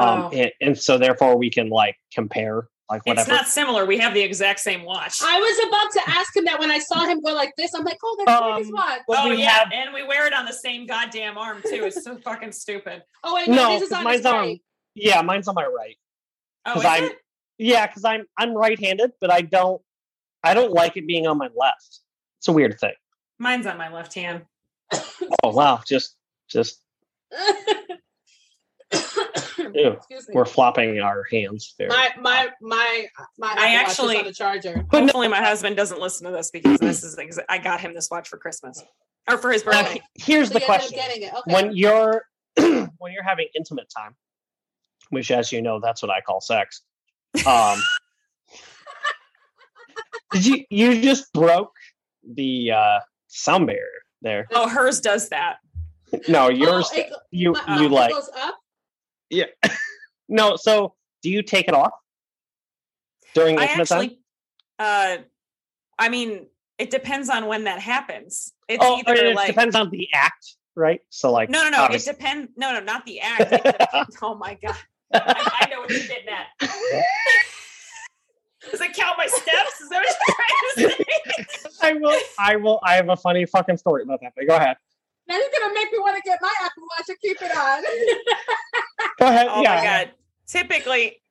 Um, 0.00 0.08
Oh. 0.22 0.30
and, 0.32 0.52
and 0.60 0.78
so 0.78 0.96
therefore 0.98 1.36
we 1.36 1.50
can 1.50 1.70
like 1.70 1.96
compare 2.14 2.68
like 2.90 3.04
whatever 3.04 3.20
It's 3.22 3.28
not 3.30 3.48
similar. 3.48 3.84
We 3.84 3.98
have 3.98 4.14
the 4.14 4.20
exact 4.22 4.60
same 4.60 4.82
watch. 4.84 5.20
I 5.22 5.38
was 5.40 5.68
about 5.68 5.92
to 5.92 6.10
ask 6.18 6.34
him 6.36 6.44
that 6.46 6.58
when 6.60 6.70
I 6.70 6.78
saw 6.78 7.04
him 7.04 7.20
go 7.20 7.34
like 7.34 7.52
this. 7.56 7.74
I'm 7.74 7.84
like, 7.84 7.98
oh, 8.04 8.16
that's 8.24 8.40
um, 8.40 8.58
his 8.58 8.68
Um, 8.68 8.74
watch. 8.74 9.00
well, 9.08 9.26
oh 9.26 9.30
we 9.30 9.38
yeah, 9.42 9.50
have- 9.50 9.68
and 9.72 9.92
we 9.92 10.04
wear 10.04 10.26
it 10.26 10.32
on 10.32 10.44
the 10.46 10.52
same 10.52 10.86
goddamn 10.86 11.36
arm 11.36 11.60
too. 11.62 11.84
It's 11.84 12.02
so 12.04 12.16
fucking 12.18 12.52
stupid. 12.52 13.02
Oh 13.24 13.34
wait, 13.34 13.48
no, 13.48 13.54
no, 13.56 13.68
this 13.74 13.82
is 13.82 13.88
'cause 13.90 13.98
on 13.98 14.04
mine's 14.04 14.16
his 14.18 14.26
on. 14.26 14.58
Right. 14.98 15.06
Yeah, 15.14 15.22
mine's 15.22 15.48
on 15.48 15.54
my 15.54 15.66
right. 15.66 15.96
Oh, 16.66 16.72
'Cause 16.74 16.82
is 16.82 16.86
I'm- 16.88 17.04
it? 17.04 17.16
Yeah, 17.60 17.86
because 17.86 18.04
I'm 18.04 18.24
I'm 18.38 18.54
right-handed, 18.54 19.12
but 19.20 19.30
I 19.32 19.40
don't 19.42 19.82
I 20.44 20.54
don't 20.54 20.72
like 20.72 20.96
it 20.96 21.06
being 21.06 21.26
on 21.26 21.38
my 21.38 21.48
left. 21.56 22.00
It's 22.38 22.46
a 22.48 22.52
weird 22.52 22.78
thing. 22.78 22.94
Mine's 23.38 23.66
on 23.66 23.76
my 23.78 23.92
left 23.92 24.14
hand. 24.14 24.42
Oh 25.42 25.50
wow, 25.50 25.80
just 25.86 26.16
just 26.48 26.80
Ew. 29.74 29.90
Excuse 29.92 30.28
me. 30.28 30.34
we're 30.34 30.44
flopping 30.44 30.98
our 31.00 31.24
hands 31.30 31.74
there. 31.78 31.88
My 31.88 32.10
my 32.20 32.48
my 32.60 33.06
my 33.38 33.48
I 33.48 33.50
Apple 33.50 33.62
Watch 33.74 33.88
actually- 33.90 34.16
on 34.18 34.24
the 34.24 34.32
charger. 34.32 34.86
But 34.90 34.98
no- 35.00 35.04
Hopefully, 35.06 35.28
my 35.28 35.42
husband 35.42 35.76
doesn't 35.76 36.00
listen 36.00 36.26
to 36.26 36.32
this 36.32 36.50
because 36.50 36.78
this 36.78 37.02
is 37.02 37.16
exa- 37.16 37.44
I 37.48 37.58
got 37.58 37.80
him 37.80 37.92
this 37.92 38.08
watch 38.10 38.28
for 38.28 38.38
Christmas 38.38 38.82
or 39.28 39.36
for 39.36 39.50
his 39.50 39.62
birthday. 39.62 40.00
he- 40.14 40.22
here's 40.32 40.48
So 40.48 40.54
the 40.54 40.60
you 40.60 40.66
ended 40.66 40.80
up 40.82 40.88
question. 40.88 40.96
Getting 40.98 41.22
it. 41.24 41.34
Okay. 41.34 41.52
when 41.54 41.76
you're 41.76 42.24
when 42.56 43.12
you're 43.12 43.24
having 43.24 43.48
intimate 43.54 43.90
time, 43.94 44.14
which 45.10 45.30
as 45.30 45.52
you 45.52 45.62
know, 45.62 45.80
that's 45.80 46.02
what 46.02 46.10
I 46.10 46.20
call 46.20 46.40
sex. 46.40 46.82
Um, 47.46 47.78
did 50.32 50.46
you 50.46 50.64
you 50.70 51.00
just 51.02 51.32
broke 51.32 51.74
the 52.34 52.72
uh, 52.72 52.98
sound 53.28 53.66
barrier 53.66 53.84
there? 54.22 54.46
Oh, 54.52 54.68
hers 54.68 55.00
does 55.00 55.28
that. 55.30 55.58
No, 56.28 56.48
yours 56.48 56.90
it 56.94 57.12
you 57.30 57.54
you 57.78 57.86
it 57.86 57.90
like 57.90 58.14
up. 58.14 58.58
no. 60.28 60.56
So 60.56 60.94
do 61.22 61.30
you 61.30 61.42
take 61.42 61.68
it 61.68 61.74
off 61.74 61.92
during 63.34 63.58
I 63.58 63.64
intimate 63.64 63.88
time? 63.88 63.98
actually, 63.98 64.20
uh, 64.78 65.16
I 65.98 66.08
mean, 66.08 66.46
it 66.78 66.90
depends 66.90 67.28
on 67.28 67.46
when 67.46 67.64
that 67.64 67.80
happens. 67.80 68.52
It's 68.68 68.82
Oh, 68.84 68.98
either 68.98 69.14
it 69.14 69.36
like 69.36 69.48
depends 69.48 69.74
on 69.74 69.90
the 69.90 70.08
act, 70.14 70.56
right? 70.74 71.00
So 71.10 71.30
like 71.30 71.50
no, 71.50 71.64
no, 71.64 71.70
no. 71.70 71.78
It 71.78 71.84
obviously- 71.84 72.12
depends. 72.14 72.52
No, 72.56 72.72
no, 72.72 72.80
not 72.80 73.04
the 73.04 73.20
act. 73.20 73.52
It 73.52 73.62
depends- 73.78 74.16
oh 74.22 74.34
my 74.34 74.54
god, 74.54 74.76
I, 75.14 75.62
I 75.62 75.70
know 75.70 75.80
what 75.80 75.90
you're 75.90 76.00
getting 76.00 76.28
at. 76.28 76.46
Does 78.70 78.80
it 78.80 78.92
count 78.92 79.16
my 79.16 79.26
steps? 79.26 79.80
Is 79.80 79.88
that 79.88 80.04
what 80.04 80.16
you're 80.76 80.86
trying 80.86 80.96
to 80.96 81.04
say? 81.04 81.04
I 81.82 81.92
will. 81.94 82.20
I 82.38 82.56
will. 82.56 82.80
I 82.84 82.94
have 82.94 83.08
a 83.08 83.16
funny 83.16 83.46
fucking 83.46 83.78
story 83.78 84.02
about 84.02 84.20
that. 84.20 84.32
But 84.36 84.46
go 84.46 84.56
ahead. 84.56 84.76
Now 85.28 85.36
you're 85.36 85.48
gonna 85.58 85.74
make 85.74 85.92
me 85.92 85.98
want 85.98 86.16
to 86.16 86.22
get 86.22 86.38
my 86.42 86.52
Apple 86.62 86.82
Watch 86.98 87.08
and 87.08 87.18
keep 87.20 87.36
it 87.40 87.56
on. 87.56 87.82
Go 89.18 89.26
ahead. 89.26 89.46
Oh 89.50 89.62
yeah. 89.62 89.76
my 89.76 89.82
god. 89.82 90.10
Typically, 90.46 91.22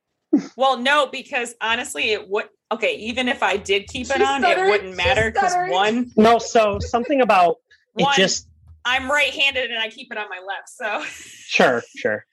well, 0.56 0.78
no, 0.78 1.08
because 1.08 1.56
honestly, 1.62 2.12
it 2.12 2.28
would. 2.30 2.46
Okay, 2.72 2.96
even 2.98 3.28
if 3.28 3.44
I 3.44 3.58
did 3.58 3.88
keep 3.88 4.10
it 4.10 4.18
She's 4.18 4.28
on, 4.28 4.44
it 4.44 4.58
wouldn't 4.58 4.96
matter 4.96 5.32
because 5.32 5.54
one, 5.70 6.12
No. 6.18 6.38
So 6.38 6.80
something 6.80 7.22
about 7.22 7.58
it 7.98 8.04
one, 8.04 8.16
just 8.16 8.48
I'm 8.86 9.10
right-handed 9.10 9.70
and 9.70 9.80
I 9.80 9.90
keep 9.90 10.12
it 10.12 10.18
on 10.18 10.30
my 10.30 10.40
left. 10.46 10.70
So, 10.70 11.04
sure, 11.06 11.84
sure. 11.96 12.26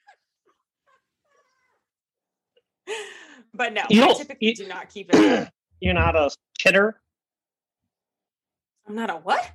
But 3.55 3.73
no, 3.73 3.83
You 3.89 4.05
I 4.05 4.13
typically 4.15 4.49
you- 4.49 4.55
do 4.55 4.67
not 4.69 4.91
keep 4.91 5.11
it. 5.13 5.49
You're 5.81 5.95
not 5.95 6.17
a 6.17 6.31
hitter. 6.61 7.01
I'm 8.87 8.95
not 8.95 9.11
a 9.11 9.15
what? 9.15 9.51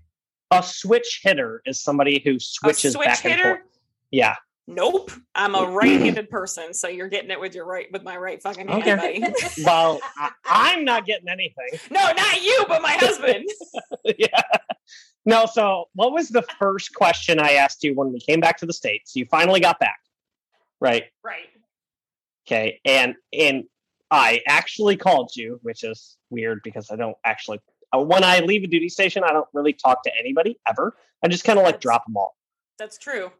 A 0.52 0.64
switch 0.64 1.22
hitter 1.24 1.62
is 1.66 1.82
somebody 1.82 2.22
who 2.24 2.40
switches 2.40 2.94
switch 2.94 3.06
back 3.06 3.26
and 3.26 3.34
hitter? 3.36 3.56
forth. 3.58 3.62
Yeah. 4.12 4.36
Nope. 4.68 5.12
I'm 5.34 5.56
a 5.56 5.64
right-handed 5.72 6.30
person, 6.30 6.74
so 6.76 6.88
you're 6.88 7.08
getting 7.08 7.32
it 7.32 7.40
with 7.40 7.56
your 7.56 7.66
right 7.66 7.88
with 7.92 8.04
my 8.04 8.16
right 8.18 8.42
fucking 8.42 8.68
hand, 8.68 8.82
Okay. 8.84 9.20
buddy. 9.20 9.34
Well, 9.64 10.00
I, 10.18 10.30
I'm 10.46 10.86
not 10.86 11.06
getting 11.06 11.28
anything. 11.30 11.70
No, 11.92 12.00
not 12.00 12.44
you, 12.44 12.66
but 12.68 12.82
my 12.82 12.94
husband. 12.94 13.46
yeah. 14.18 14.42
No. 15.26 15.46
So, 15.48 15.86
what 15.94 16.12
was 16.12 16.30
the 16.30 16.44
first 16.60 16.94
question 16.94 17.40
I 17.40 17.54
asked 17.54 17.84
you 17.84 17.96
when 17.96 18.12
we 18.14 18.20
came 18.20 18.40
back 18.40 18.58
to 18.58 18.66
the 18.68 18.74
states? 18.74 19.16
You 19.16 19.26
finally 19.26 19.60
got 19.60 19.80
back, 19.80 20.00
right? 20.80 21.06
right. 21.24 21.48
Okay. 22.48 22.80
And 22.86 23.16
and 23.34 23.64
I 24.12 24.42
actually 24.48 24.98
called 24.98 25.36
you, 25.36 25.60
which 25.64 25.84
is 25.84 26.18
weird 26.30 26.62
because 26.64 26.90
I 26.92 26.96
don't 26.96 27.16
actually. 27.26 27.60
uh, 27.96 28.00
When 28.00 28.24
I 28.24 28.40
leave 28.40 28.64
a 28.64 28.68
duty 28.68 28.90
station, 28.90 29.24
I 29.24 29.32
don't 29.32 29.48
really 29.54 29.74
talk 29.74 30.04
to 30.04 30.12
anybody 30.20 30.60
ever. 30.68 30.96
I 31.24 31.28
just 31.28 31.44
kind 31.44 31.60
of 31.60 31.66
like 31.66 31.80
drop 31.80 32.06
them 32.06 32.18
all. 32.18 32.36
That's 32.78 32.98
true. 32.98 33.32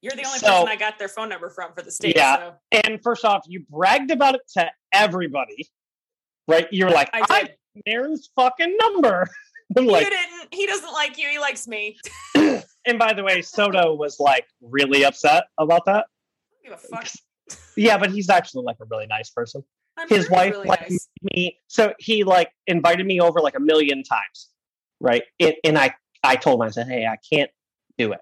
You're 0.00 0.14
the 0.14 0.24
only 0.24 0.38
So- 0.38 0.46
person 0.46 0.68
I 0.68 0.76
got 0.76 0.98
their 0.98 1.08
phone 1.08 1.28
number 1.28 1.50
from 1.50 1.72
for 1.74 1.82
the 1.82 1.90
state. 1.90 2.16
Yeah. 2.16 2.52
So 2.72 2.80
And 2.84 3.02
first 3.02 3.24
off, 3.24 3.44
you 3.48 3.64
bragged 3.68 4.10
about 4.10 4.36
it 4.36 4.42
to 4.56 4.70
everybody, 4.92 5.68
right? 6.46 6.68
You're 6.70 6.90
like, 6.90 7.10
I 7.12 7.22
I 7.28 7.40
did. 7.42 7.54
Aaron's 7.86 8.30
fucking 8.36 8.76
number. 8.80 9.28
I'm 9.76 9.84
you 9.84 9.90
like, 9.90 10.06
didn't. 10.08 10.54
He 10.54 10.66
doesn't 10.66 10.92
like 10.92 11.18
you. 11.18 11.28
He 11.28 11.38
likes 11.38 11.68
me. 11.68 11.98
and 12.34 12.98
by 12.98 13.12
the 13.12 13.22
way, 13.22 13.42
Soto 13.42 13.94
was 13.94 14.18
like 14.18 14.46
really 14.62 15.04
upset 15.04 15.44
about 15.58 15.84
that. 15.86 16.06
Give 16.64 16.72
a 16.72 16.76
fuck. 16.78 17.06
Yeah, 17.76 17.98
but 17.98 18.10
he's 18.10 18.28
actually 18.30 18.64
like 18.64 18.76
a 18.80 18.84
really 18.90 19.06
nice 19.06 19.30
person. 19.30 19.62
I'm 19.96 20.08
His 20.08 20.26
sure 20.26 20.34
wife 20.34 20.52
really 20.54 20.68
like 20.68 20.90
nice. 20.90 21.08
me, 21.34 21.58
so 21.66 21.92
he 21.98 22.24
like 22.24 22.50
invited 22.66 23.04
me 23.06 23.20
over 23.20 23.40
like 23.40 23.56
a 23.56 23.60
million 23.60 24.02
times, 24.02 24.48
right? 25.00 25.22
And, 25.40 25.54
and 25.64 25.78
I 25.78 25.94
I 26.22 26.36
told 26.36 26.60
him 26.60 26.66
I 26.66 26.70
said, 26.70 26.86
hey, 26.88 27.06
I 27.06 27.16
can't 27.32 27.50
do 27.96 28.12
it. 28.12 28.20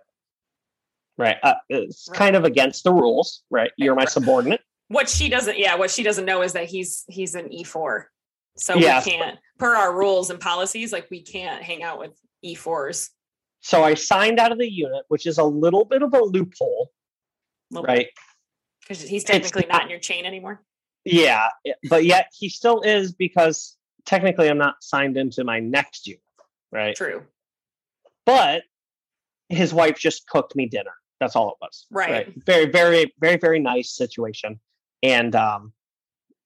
right? 1.18 1.36
Uh, 1.42 1.54
it's 1.70 2.08
Right. 2.10 2.18
kind 2.18 2.36
of 2.36 2.44
against 2.44 2.84
the 2.84 2.92
rules, 2.92 3.42
right? 3.50 3.70
You're 3.78 3.94
my 3.94 4.04
subordinate. 4.04 4.60
What 4.88 5.08
she 5.08 5.28
doesn't, 5.28 5.58
yeah, 5.58 5.74
what 5.76 5.90
she 5.90 6.02
doesn't 6.02 6.24
know 6.26 6.42
is 6.42 6.52
that 6.52 6.66
he's 6.66 7.04
he's 7.08 7.34
an 7.34 7.52
E 7.52 7.64
four, 7.64 8.10
so 8.56 8.76
Yeah. 8.78 9.02
we 9.04 9.10
can't, 9.10 9.38
per 9.58 9.74
our 9.74 9.96
rules 9.96 10.30
and 10.30 10.38
policies, 10.38 10.92
like 10.92 11.08
we 11.10 11.22
can't 11.22 11.62
hang 11.62 11.82
out 11.82 11.98
with 11.98 12.12
E 12.42 12.54
fours. 12.54 13.10
So 13.60 13.82
I 13.82 13.94
signed 13.94 14.38
out 14.38 14.52
of 14.52 14.58
the 14.58 14.70
unit, 14.70 15.04
which 15.08 15.26
is 15.26 15.38
a 15.38 15.44
little 15.44 15.84
bit 15.84 16.02
of 16.02 16.12
a 16.14 16.22
loophole, 16.22 16.90
right? 17.72 18.06
Because 18.86 19.02
he's 19.02 19.24
technically 19.24 19.62
not 19.62 19.72
not- 19.74 19.82
in 19.84 19.90
your 19.90 19.98
chain 19.98 20.24
anymore. 20.26 20.62
Yeah, 21.04 21.48
but 21.88 22.04
yet 22.04 22.32
he 22.36 22.48
still 22.48 22.80
is 22.80 23.12
because 23.12 23.76
technically 24.06 24.48
I'm 24.48 24.58
not 24.58 24.82
signed 24.82 25.16
into 25.16 25.44
my 25.44 25.60
next 25.60 26.08
unit, 26.08 26.20
right? 26.72 26.96
True. 26.96 27.22
But 28.24 28.64
his 29.48 29.72
wife 29.72 29.98
just 29.98 30.26
cooked 30.28 30.56
me 30.56 30.66
dinner. 30.66 30.94
That's 31.20 31.36
all 31.36 31.50
it 31.50 31.56
was. 31.60 31.86
Right. 31.92 32.32
Very, 32.44 32.66
very, 32.66 33.14
very, 33.20 33.36
very 33.36 33.60
nice 33.60 33.90
situation. 33.94 34.58
And 35.02 35.34
um 35.36 35.72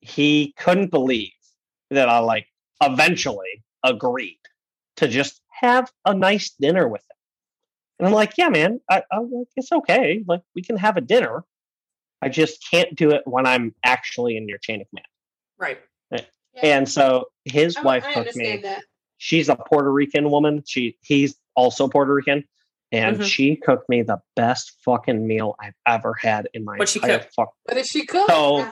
he 0.00 0.54
couldn't 0.58 0.90
believe 0.90 1.32
that 1.90 2.08
I 2.08 2.18
like 2.18 2.46
eventually 2.82 3.64
agreed 3.82 4.40
to 4.96 5.08
just 5.08 5.40
have 5.48 5.90
a 6.04 6.14
nice 6.14 6.50
dinner 6.50 6.86
with 6.88 7.02
him. 7.02 7.16
And 7.98 8.08
I'm 8.08 8.14
like, 8.14 8.34
yeah, 8.38 8.48
man, 8.48 8.80
I, 8.88 9.02
I 9.10 9.18
like 9.18 9.48
it's 9.56 9.72
okay. 9.72 10.22
Like 10.26 10.42
we 10.54 10.62
can 10.62 10.76
have 10.76 10.96
a 10.96 11.00
dinner. 11.02 11.44
I 12.22 12.28
just 12.28 12.64
can't 12.70 12.94
do 12.94 13.10
it 13.10 13.22
when 13.26 13.46
I'm 13.46 13.74
actually 13.84 14.36
in 14.36 14.48
your 14.48 14.58
chain 14.58 14.80
of 14.80 14.88
command. 14.88 15.06
Right. 15.58 15.78
And 16.62 16.88
so 16.88 17.26
his 17.44 17.76
I, 17.76 17.82
wife 17.82 18.04
I 18.04 18.12
cooked 18.12 18.34
me 18.36 18.56
that. 18.58 18.82
she's 19.18 19.48
a 19.48 19.54
Puerto 19.56 19.90
Rican 19.90 20.30
woman. 20.30 20.62
She 20.66 20.98
he's 21.02 21.36
also 21.54 21.86
Puerto 21.88 22.12
Rican, 22.12 22.44
and 22.92 23.18
Mhm. 23.18 23.24
she 23.24 23.54
cooked 23.56 23.88
me 23.88 24.02
the 24.02 24.20
best 24.34 24.72
fucking 24.84 25.24
meal 25.26 25.54
I've 25.60 25.76
ever 25.86 26.12
had 26.20 26.48
in 26.52 26.64
my 26.64 26.76
Oh, 26.80 26.84
she 26.84 26.98
entire 26.98 27.20
fuck. 27.34 27.54
But 27.66 27.76
if 27.78 27.86
she 27.86 28.04
could, 28.04 28.26
So- 28.28 28.68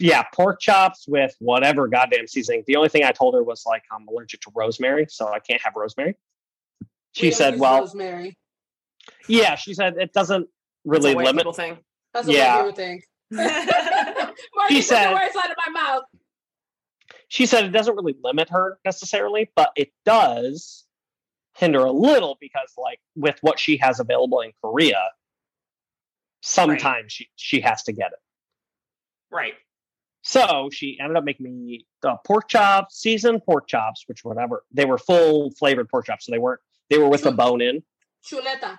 Yeah, 0.00 0.22
pork 0.32 0.60
chops 0.60 1.08
with 1.08 1.34
whatever 1.40 1.88
goddamn 1.88 2.28
seasoning. 2.28 2.62
The 2.68 2.76
only 2.76 2.88
thing 2.88 3.02
I 3.02 3.10
told 3.10 3.34
her 3.34 3.42
was 3.42 3.66
like 3.66 3.82
I'm 3.90 4.06
allergic 4.06 4.40
to 4.42 4.52
rosemary, 4.54 5.06
so 5.10 5.26
I 5.26 5.40
can't 5.40 5.60
have 5.62 5.74
rosemary. 5.74 6.14
She 7.14 7.32
said, 7.32 7.58
"Well, 7.58 7.80
Rosemary. 7.80 8.38
yeah." 9.26 9.56
She 9.56 9.74
said 9.74 9.96
it 9.98 10.12
doesn't 10.12 10.48
really 10.84 11.16
limit. 11.16 11.52
thing. 11.56 11.78
That's 12.14 12.26
what 12.26 12.36
Yeah. 12.36 12.56
I 12.58 12.62
would 12.62 12.76
think. 12.76 13.04
right. 13.32 14.32
She 14.68 14.76
put 14.76 14.84
said- 14.84 15.10
the 15.10 15.14
words 15.14 15.36
out 15.36 15.50
of 15.50 15.56
my 15.66 15.72
mouth? 15.72 16.02
She 17.28 17.44
said 17.46 17.64
it 17.66 17.70
doesn't 17.70 17.94
really 17.94 18.16
limit 18.24 18.48
her 18.50 18.78
necessarily, 18.86 19.50
but 19.54 19.70
it 19.76 19.92
does 20.06 20.86
hinder 21.58 21.80
a 21.80 21.92
little 21.92 22.38
because, 22.40 22.72
like, 22.78 23.00
with 23.16 23.36
what 23.42 23.58
she 23.58 23.76
has 23.78 24.00
available 24.00 24.40
in 24.40 24.52
Korea, 24.62 25.10
sometimes 26.42 27.12
she 27.12 27.28
she 27.36 27.60
has 27.60 27.82
to 27.84 27.92
get 27.92 28.08
it. 28.12 28.18
Right. 29.30 29.54
So 30.22 30.68
she 30.72 30.98
ended 31.00 31.16
up 31.16 31.24
making 31.24 31.44
me 31.44 31.86
uh, 32.02 32.16
pork 32.26 32.48
chops, 32.48 32.98
seasoned 33.00 33.42
pork 33.44 33.66
chops, 33.68 34.04
which 34.06 34.24
whatever 34.24 34.64
they 34.72 34.84
were 34.84 34.98
full 34.98 35.50
flavored 35.52 35.88
pork 35.88 36.06
chops, 36.06 36.26
so 36.26 36.32
they 36.32 36.38
weren't 36.38 36.60
they 36.90 36.98
were 36.98 37.08
with 37.08 37.22
the 37.22 37.30
Hmm. 37.30 37.36
bone 37.36 37.60
in. 37.60 37.82
Chuleta. 38.26 38.78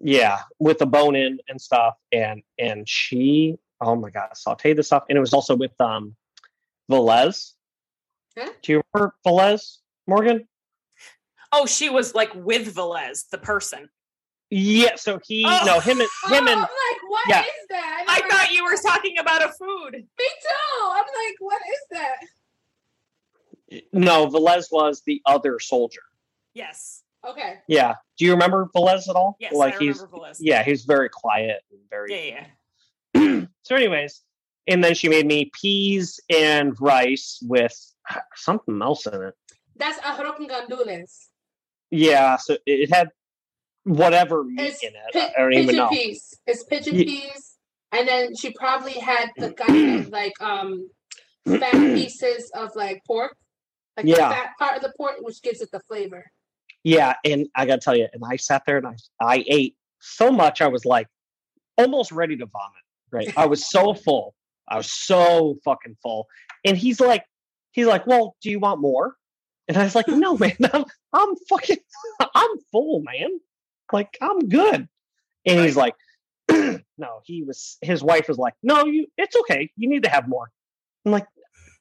Yeah, 0.00 0.38
with 0.58 0.78
the 0.78 0.86
bone 0.86 1.16
in 1.16 1.38
and 1.48 1.60
stuff, 1.60 1.96
and 2.12 2.42
and 2.58 2.88
she 2.88 3.56
oh 3.80 3.96
my 3.96 4.10
god, 4.10 4.30
sauteed 4.34 4.76
the 4.76 4.82
stuff, 4.82 5.04
and 5.08 5.16
it 5.16 5.20
was 5.20 5.32
also 5.34 5.56
with 5.56 5.78
um 5.80 6.14
Velez. 6.90 7.52
Huh? 8.38 8.50
Do 8.62 8.72
you 8.72 8.82
remember 8.94 9.14
Velez 9.26 9.78
Morgan? 10.06 10.46
Oh, 11.52 11.66
she 11.66 11.90
was 11.90 12.14
like 12.14 12.32
with 12.34 12.74
Velez, 12.74 13.28
the 13.30 13.38
person. 13.38 13.88
Yeah, 14.50 14.96
so 14.96 15.18
he 15.26 15.44
Oh. 15.46 15.62
no 15.66 15.80
him 15.80 16.00
and 16.00 16.08
him 16.32 16.32
oh, 16.32 16.36
and 16.38 16.48
I'm 16.48 16.58
like, 16.60 17.00
what 17.08 17.22
is 17.26 17.28
yeah. 17.30 17.44
that? 17.70 18.04
I 18.08 18.18
never- 18.20 18.30
thought 18.30 18.52
you 18.52 18.64
were 18.64 18.76
talking 18.76 19.18
about 19.18 19.42
a 19.42 19.48
food. 19.52 19.92
Me 19.94 20.00
too. 20.00 20.82
I'm 20.82 21.04
like, 21.04 21.36
what 21.40 21.60
is 21.72 21.80
that? 21.90 22.16
no 23.92 24.26
Velez 24.28 24.66
was 24.72 25.02
the 25.06 25.22
other 25.26 25.58
soldier. 25.60 26.02
Yes. 26.54 27.02
Okay. 27.28 27.58
Yeah, 27.68 27.94
do 28.18 28.24
you 28.24 28.32
remember 28.32 28.68
Velez 28.74 29.08
at 29.08 29.16
all? 29.16 29.36
Yes, 29.40 29.52
like 29.52 29.74
I 29.74 29.78
he's 29.84 30.00
remember 30.00 30.18
Velez. 30.28 30.36
yeah, 30.40 30.62
he's 30.62 30.84
very 30.84 31.08
quiet 31.10 31.62
and 31.70 31.80
very 31.90 32.30
Yeah, 32.30 32.46
yeah. 33.14 33.44
so 33.62 33.74
anyways 33.74 34.22
and 34.66 34.84
then 34.84 34.94
she 34.94 35.08
made 35.08 35.26
me 35.26 35.50
peas 35.60 36.20
and 36.30 36.78
rice 36.80 37.38
with 37.42 37.74
something 38.36 38.80
else 38.82 39.06
in 39.06 39.20
it 39.22 39.34
That's 39.76 39.98
arroz 40.00 40.36
con 40.36 40.46
gandules. 40.48 41.28
yeah 41.90 42.36
so 42.36 42.54
it, 42.54 42.60
it 42.66 42.94
had 42.94 43.08
whatever 43.84 44.44
meat 44.44 44.60
It's 44.60 44.82
in 44.82 44.90
it 44.90 45.12
pi- 45.12 45.32
i 45.36 45.40
don't 45.40 45.52
even 45.54 45.66
pigeon 45.66 45.76
know 45.78 45.88
peas. 45.88 46.34
It's 46.46 46.62
pigeon 46.64 46.94
Ye- 46.96 47.04
peas. 47.04 47.56
And 47.92 48.06
then 48.06 48.36
she 48.36 48.52
probably 48.52 48.92
had 48.92 49.30
the 49.36 49.52
kind 49.64 49.98
of 50.00 50.08
like 50.10 50.34
um 50.40 50.88
fat 51.46 51.72
pieces 51.96 52.50
of 52.54 52.70
like 52.76 53.02
pork. 53.06 53.36
Like 53.96 54.06
the 54.06 54.14
fat 54.14 54.50
part 54.58 54.76
of 54.76 54.82
the 54.82 54.92
pork, 54.96 55.16
which 55.20 55.42
gives 55.42 55.60
it 55.60 55.70
the 55.72 55.80
flavor. 55.80 56.24
Yeah 56.84 57.14
and 57.24 57.46
i 57.56 57.66
gotta 57.66 57.80
tell 57.80 57.96
you 57.96 58.06
and 58.12 58.22
i 58.26 58.36
sat 58.36 58.62
there 58.66 58.78
and 58.78 58.86
i 58.86 58.94
i 59.20 59.44
ate 59.48 59.76
so 60.00 60.30
much 60.30 60.60
i 60.60 60.66
was 60.66 60.84
like 60.84 61.06
almost 61.78 62.12
ready 62.12 62.36
to 62.36 62.46
vomit 62.46 62.82
right? 63.10 63.32
I 63.36 63.46
was 63.46 63.68
so 63.68 63.94
full. 64.04 64.34
I 64.68 64.76
was 64.76 64.90
so 64.90 65.56
fucking 65.64 65.96
full. 66.02 66.26
And 66.64 66.76
he's 66.76 67.00
like 67.00 67.24
he's 67.72 67.86
like 67.86 68.06
well 68.06 68.36
do 68.42 68.50
you 68.50 68.58
want 68.58 68.80
more? 68.80 69.16
And 69.68 69.76
i 69.76 69.84
was 69.84 69.94
like 69.94 70.08
no 70.08 70.36
man 70.38 70.56
i'm, 70.72 70.84
I'm 71.12 71.34
fucking 71.48 71.78
i'm 72.34 72.50
full 72.72 73.02
man. 73.02 73.40
Like 73.92 74.16
i'm 74.20 74.48
good. 74.48 74.88
And 75.46 75.60
he's 75.60 75.76
like 75.76 75.94
no 76.50 77.20
he 77.24 77.42
was 77.42 77.78
his 77.80 78.02
wife 78.02 78.28
was 78.28 78.38
like 78.38 78.54
no 78.62 78.84
you 78.86 79.06
it's 79.16 79.36
okay. 79.36 79.70
You 79.76 79.88
need 79.88 80.04
to 80.04 80.10
have 80.10 80.28
more. 80.28 80.50
I'm 81.04 81.12
like 81.12 81.26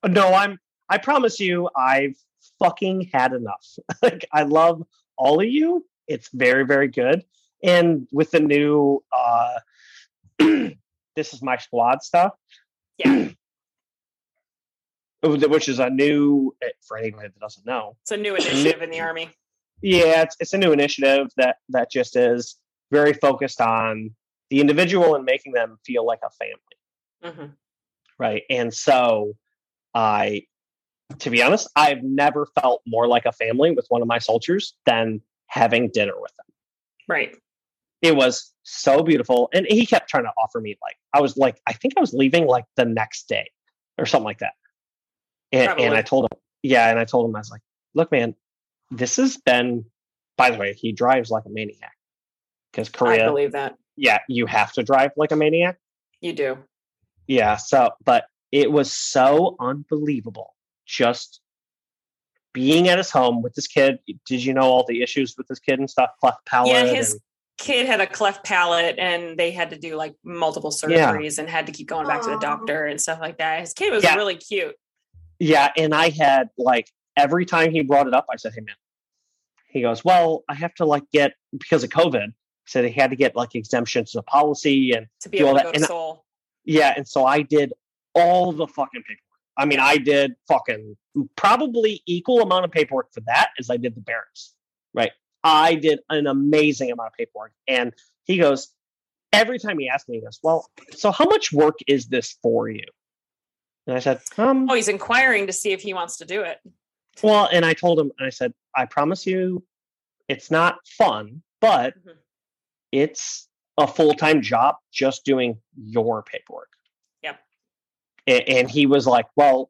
no 0.08 0.34
i'm 0.34 0.58
i 0.88 0.98
promise 0.98 1.42
you 1.42 1.70
i've 1.76 2.16
fucking 2.60 3.10
had 3.14 3.34
enough. 3.34 3.66
Like 4.02 4.26
i 4.32 4.44
love 4.44 4.84
all 5.18 5.42
of 5.42 5.48
you. 5.48 5.86
It's 6.08 6.30
very 6.34 6.66
very 6.66 6.88
good. 6.88 7.24
And 7.64 8.08
with 8.12 8.32
the 8.32 8.40
new 8.40 9.04
uh 9.12 9.60
this 11.16 11.34
is 11.34 11.42
my 11.42 11.58
squad 11.58 12.02
stuff. 12.04 12.34
Yeah. 12.98 13.30
which 15.22 15.68
is 15.68 15.80
a 15.80 15.90
new 15.90 16.56
eh, 16.62 16.70
for 16.88 16.98
anybody 16.98 17.28
that 17.28 17.40
doesn't 17.40 17.66
know. 17.66 17.98
It's 18.04 18.12
a 18.12 18.18
new 18.18 18.36
initiative 18.36 18.82
in 18.82 18.90
the 18.90 19.02
army. 19.02 19.30
yeah 19.82 20.22
it's, 20.22 20.38
it's 20.40 20.54
a 20.54 20.58
new 20.58 20.72
initiative 20.72 21.28
that 21.38 21.58
that 21.70 21.92
just 21.92 22.16
is 22.16 22.58
very 22.92 23.14
focused 23.14 23.60
on 23.62 24.12
the 24.50 24.62
individual 24.62 25.16
and 25.16 25.26
making 25.26 25.52
them 25.52 25.78
feel 25.86 26.06
like 26.06 26.20
a 26.24 26.30
family. 26.32 27.36
Hmm 27.36 27.52
right 28.20 28.44
and 28.50 28.72
so 28.72 29.34
i 29.96 30.44
to 31.18 31.30
be 31.30 31.42
honest 31.42 31.68
i've 31.76 32.04
never 32.04 32.46
felt 32.62 32.82
more 32.86 33.08
like 33.08 33.26
a 33.26 33.32
family 33.32 33.72
with 33.72 33.86
one 33.90 34.02
of 34.02 34.08
my 34.08 34.20
soldiers 34.20 34.76
than 34.86 35.22
having 35.48 35.90
dinner 35.90 36.14
with 36.20 36.32
them 36.38 36.46
Right. 37.08 37.36
it 38.04 38.16
was 38.16 38.54
so 38.64 39.02
beautiful 39.02 39.50
and 39.54 39.66
he 39.68 39.86
kept 39.88 40.10
trying 40.10 40.26
to 40.26 40.32
offer 40.42 40.62
me 40.62 40.78
like 40.82 40.96
i 41.14 41.20
was 41.22 41.36
like 41.38 41.60
i 41.68 41.74
think 41.74 41.94
i 41.98 42.00
was 42.00 42.14
leaving 42.14 42.46
like 42.46 42.66
the 42.76 42.86
next 42.86 43.28
day 43.28 43.50
or 43.98 44.06
something 44.06 44.26
like 44.26 44.40
that 44.40 44.54
and, 45.52 45.80
and 45.80 45.94
i 45.96 46.02
told 46.04 46.26
him 46.26 46.38
yeah 46.62 46.90
and 46.90 47.00
i 47.00 47.06
told 47.06 47.28
him 47.28 47.36
i 47.36 47.40
was 47.40 47.50
like 47.50 47.62
look 47.96 48.12
man 48.12 48.36
this 48.92 49.16
has 49.16 49.38
been 49.38 49.84
by 50.38 50.52
the 50.52 50.58
way 50.58 50.74
he 50.74 50.92
drives 50.92 51.32
like 51.32 51.46
a 51.46 51.50
maniac 51.50 51.94
because 52.72 52.90
I 52.90 52.98
korea 52.98 53.26
believe 53.26 53.54
that. 53.54 53.76
yeah 53.98 54.20
you 54.28 54.46
have 54.46 54.72
to 54.74 54.84
drive 54.84 55.12
like 55.18 55.32
a 55.32 55.36
maniac 55.36 55.78
You 56.22 56.34
do. 56.34 56.58
yeah 57.26 57.56
so 57.56 57.90
but 58.06 58.26
it 58.52 58.72
was 58.72 58.92
so 58.92 59.56
unbelievable 59.60 60.54
just 60.90 61.40
being 62.54 62.90
at 62.90 62.98
his 62.98 63.12
home 63.12 63.44
with 63.44 63.54
this 63.54 63.68
kid 63.68 64.00
did 64.26 64.44
you 64.44 64.54
know 64.56 64.64
all 64.64 64.84
the 64.88 65.04
issues 65.04 65.36
with 65.38 65.48
this 65.48 65.60
kid 65.60 65.78
and 65.80 65.88
stuff 65.90 66.10
cleft 66.20 66.44
palate 66.46 66.72
Yeah, 66.72 66.86
his 66.86 67.12
and- 67.14 67.22
kid 67.60 67.86
had 67.86 68.02
a 68.02 68.08
cleft 68.08 68.44
palate 68.44 68.98
and 68.98 69.38
they 69.38 69.52
had 69.52 69.70
to 69.70 69.78
do 69.78 69.96
like 69.96 70.16
multiple 70.24 70.74
Yeah. 70.88 71.12
surgeries 71.14 71.38
and 71.38 71.48
had 71.48 71.68
to 71.68 71.72
keep 71.72 71.88
going 71.88 72.08
back 72.08 72.22
to 72.24 72.30
the 72.32 72.40
doctor 72.40 72.86
and 72.86 73.00
stuff 73.00 73.20
like 73.20 73.38
that. 73.40 73.60
His 73.60 73.74
kid 73.74 73.92
was 73.92 74.04
Yeah. 74.04 74.16
really 74.16 74.38
cute. 74.38 74.76
Yeah, 75.40 75.72
and 75.78 75.94
I 75.94 76.10
had 76.10 76.50
like 76.58 76.90
every 77.18 77.46
time 77.46 77.72
he 77.72 77.82
brought 77.84 78.08
it 78.08 78.14
up, 78.14 78.26
I 78.32 78.38
said, 78.38 78.54
"Hey, 78.56 78.62
man." 78.62 78.76
He 79.68 79.82
goes, 79.82 80.04
"Well, 80.04 80.44
I 80.50 80.56
have 80.56 80.74
to 80.76 80.86
like 80.86 81.04
get 81.12 81.34
because 81.52 81.84
of 81.84 81.90
COVID." 81.92 82.26
He 82.28 82.32
said 82.66 82.86
he 82.86 82.92
had 82.92 83.10
to 83.12 83.16
get 83.18 83.36
like 83.36 83.56
exemptions 83.56 84.12
to 84.14 84.22
policy, 84.24 84.92
and 84.94 85.08
to 85.22 85.30
be 85.30 85.38
Do 85.40 85.48
all 85.48 85.50
able 85.60 85.60
to 85.74 85.80
that, 85.80 85.88
go 85.90 85.96
to 85.96 86.12
and 86.12 86.18
I- 86.18 86.22
yeah, 86.66 86.94
and 86.98 87.08
so 87.08 87.26
I 87.26 87.42
did 87.42 87.74
all 88.16 88.52
the 88.54 88.68
fucking 88.68 89.04
paperwork. 89.04 89.29
I 89.60 89.66
mean, 89.66 89.80
I 89.80 89.98
did 89.98 90.36
fucking 90.48 90.96
probably 91.36 92.02
equal 92.06 92.42
amount 92.42 92.64
of 92.66 92.72
paperwork 92.72 93.12
for 93.14 93.20
that 93.28 93.50
as 93.60 93.70
I 93.70 93.76
did 93.78 93.94
the 93.94 94.02
barracks. 94.02 94.56
Right? 94.94 95.12
I 95.44 95.76
did 95.76 96.00
an 96.10 96.28
amazing 96.28 96.92
amount 96.92 97.08
of 97.08 97.14
paperwork, 97.14 97.52
and 97.68 97.94
he 98.24 98.38
goes 98.38 98.74
every 99.34 99.60
time 99.60 99.78
he 99.78 99.88
asked 99.90 100.10
me, 100.10 100.16
he 100.18 100.22
goes, 100.22 100.40
"Well, 100.42 100.68
so 100.92 101.12
how 101.12 101.26
much 101.26 101.52
work 101.52 101.78
is 101.88 102.08
this 102.08 102.38
for 102.42 102.70
you?" 102.70 102.86
And 103.86 103.96
I 103.98 104.00
said, 104.00 104.22
"Um, 104.38 104.70
Oh, 104.70 104.74
he's 104.76 104.88
inquiring 104.88 105.48
to 105.48 105.54
see 105.54 105.72
if 105.72 105.82
he 105.82 105.94
wants 105.94 106.18
to 106.18 106.26
do 106.26 106.42
it. 106.42 106.60
Well, 107.22 107.50
and 107.52 107.66
I 107.66 107.74
told 107.74 108.00
him, 108.00 108.12
and 108.18 108.26
I 108.28 108.30
said, 108.30 108.54
I 108.76 108.86
promise 108.86 109.26
you, 109.28 109.66
it's 110.30 110.50
not 110.50 110.78
fun, 110.88 111.44
but 111.60 111.96
Mhm. 111.98 112.18
it's 112.92 113.50
a 113.78 113.88
full 113.88 114.14
time 114.14 114.42
job 114.42 114.76
just 114.92 115.26
doing 115.26 115.62
your 115.76 116.24
paperwork. 116.24 116.70
Yep. 118.30 118.44
And, 118.48 118.58
and 118.58 118.72
he 118.72 118.86
was 118.86 119.06
like, 119.08 119.26
"Well, 119.36 119.70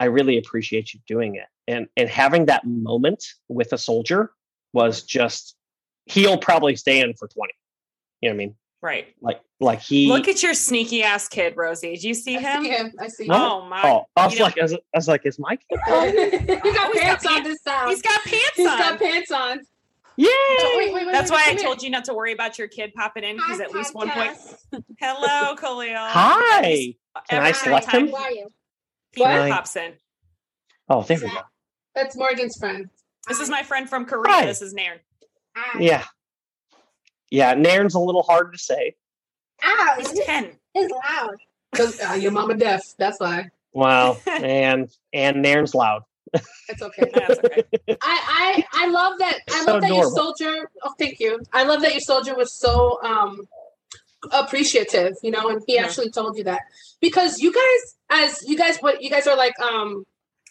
I 0.00 0.06
really 0.06 0.38
appreciate 0.38 0.92
you 0.94 1.00
doing 1.06 1.36
it." 1.36 1.46
And 1.68 1.86
and 1.96 2.08
having 2.08 2.46
that 2.46 2.66
moment 2.66 3.24
with 3.48 3.72
a 3.72 3.78
soldier 3.78 4.32
was 4.72 5.02
just 5.02 5.56
he'll 6.06 6.38
probably 6.38 6.76
stay 6.76 7.00
in 7.00 7.14
for 7.14 7.28
twenty. 7.28 7.54
You 8.20 8.28
know 8.30 8.34
what 8.34 8.42
I 8.42 8.46
mean? 8.46 8.54
Right. 8.82 9.06
Like 9.20 9.40
like 9.60 9.80
he. 9.80 10.08
Look 10.08 10.26
at 10.26 10.42
your 10.42 10.54
sneaky 10.54 11.02
ass 11.04 11.28
kid, 11.28 11.54
Rosie. 11.56 11.96
Do 11.96 12.08
you 12.08 12.14
see 12.14 12.36
I 12.36 12.40
him? 12.40 12.62
see 12.64 12.70
him. 12.70 12.92
I 12.98 13.08
see 13.08 13.24
him. 13.24 13.28
What? 13.30 13.40
Oh 13.52 13.64
my! 13.68 13.80
oh, 13.84 14.06
I 14.16 14.24
was 14.26 14.34
you 14.34 14.42
like, 14.42 14.58
I 14.58 14.62
was, 14.62 14.72
I 14.74 14.78
was 14.94 15.06
like, 15.08 15.24
is 15.24 15.38
my 15.38 15.54
kid? 15.56 15.78
Oh, 15.86 16.04
he 16.10 16.12
got 16.12 16.60
Oh, 16.64 16.64
he's 16.64 16.74
got 16.74 16.92
pants 16.94 17.26
on 17.26 17.32
pants. 17.34 17.48
this 17.48 17.62
time. 17.62 17.88
he's 17.88 18.02
got 18.02 18.22
pants 18.24 18.50
He's 18.56 18.66
on. 18.68 18.78
got 18.78 18.98
pants 18.98 19.30
on. 19.30 19.60
Yay! 20.16 20.26
Oh, 20.30 20.74
wait, 20.78 20.92
wait, 20.92 21.06
wait, 21.06 21.12
That's 21.12 21.30
wait, 21.30 21.36
why 21.36 21.42
I 21.42 21.48
come 21.48 21.56
here. 21.58 21.66
told 21.66 21.82
you 21.82 21.90
not 21.90 22.04
to 22.06 22.14
worry 22.14 22.32
about 22.32 22.58
your 22.58 22.68
kid 22.68 22.92
popping 22.94 23.24
in 23.24 23.36
because 23.36 23.60
at 23.60 23.72
least 23.72 23.94
one 23.94 24.10
point. 24.10 24.36
Hello, 25.00 25.56
Khalil. 25.56 25.94
Hi. 25.96 26.94
Can 27.28 27.42
I 27.42 27.52
select 27.52 27.86
him? 27.86 27.92
time 27.92 28.08
Who 28.08 28.16
are 28.16 28.30
you? 28.30 28.48
Peter 29.12 29.28
Can 29.28 29.40
I- 29.40 29.50
pops 29.50 29.76
in. 29.76 29.92
Oh, 30.88 31.02
there 31.02 31.18
we 31.18 31.28
go. 31.28 31.38
That's 31.94 32.16
Morgan's 32.16 32.56
friend. 32.58 32.88
This 33.28 33.40
is 33.40 33.48
my 33.48 33.62
friend 33.62 33.88
from 33.88 34.04
Korea. 34.04 34.32
Hi. 34.32 34.46
This 34.46 34.62
is 34.62 34.74
Naren. 34.74 34.98
Ow. 35.56 35.78
Yeah. 35.78 36.04
Yeah, 37.30 37.54
Naren's 37.54 37.94
a 37.94 37.98
little 37.98 38.22
hard 38.22 38.52
to 38.52 38.58
say. 38.58 38.94
Ow, 39.64 39.94
He's 39.98 40.12
ten. 40.24 40.52
is 40.74 40.90
loud. 40.90 41.36
Cause 41.74 41.98
uh, 42.00 42.12
your 42.14 42.32
mama 42.32 42.56
deaf. 42.56 42.82
That's 42.98 43.18
why. 43.20 43.48
Well, 43.72 44.20
and 44.26 44.90
and 45.14 45.42
Naren's 45.42 45.74
loud. 45.74 46.02
It's 46.68 46.82
okay. 46.82 47.12
That's 47.18 47.38
okay. 47.38 47.64
I, 48.02 48.64
I 48.72 48.84
I 48.84 48.88
love 48.88 49.18
that. 49.18 49.38
I 49.50 49.62
So 49.64 49.72
love 49.72 49.80
that 49.82 49.88
your 49.94 50.04
soldier. 50.10 50.70
Oh, 50.82 50.94
thank 50.98 51.20
you. 51.20 51.40
I 51.52 51.64
love 51.64 51.80
that 51.82 51.92
your 51.92 52.00
soldier 52.00 52.34
was 52.34 52.52
so 52.52 53.00
um 53.02 53.46
appreciative. 54.32 55.14
You 55.22 55.30
know, 55.32 55.48
and 55.48 55.62
he 55.66 55.76
Yeah. 55.76 55.84
actually 55.84 56.10
told 56.10 56.36
you 56.38 56.44
that 56.44 56.60
because 57.00 57.38
you 57.40 57.52
guys, 57.52 57.96
as 58.10 58.42
you 58.46 58.56
guys, 58.56 58.78
what 58.78 59.02
you 59.02 59.10
guys 59.10 59.26
are 59.26 59.36
like, 59.36 59.58
um, 59.60 60.04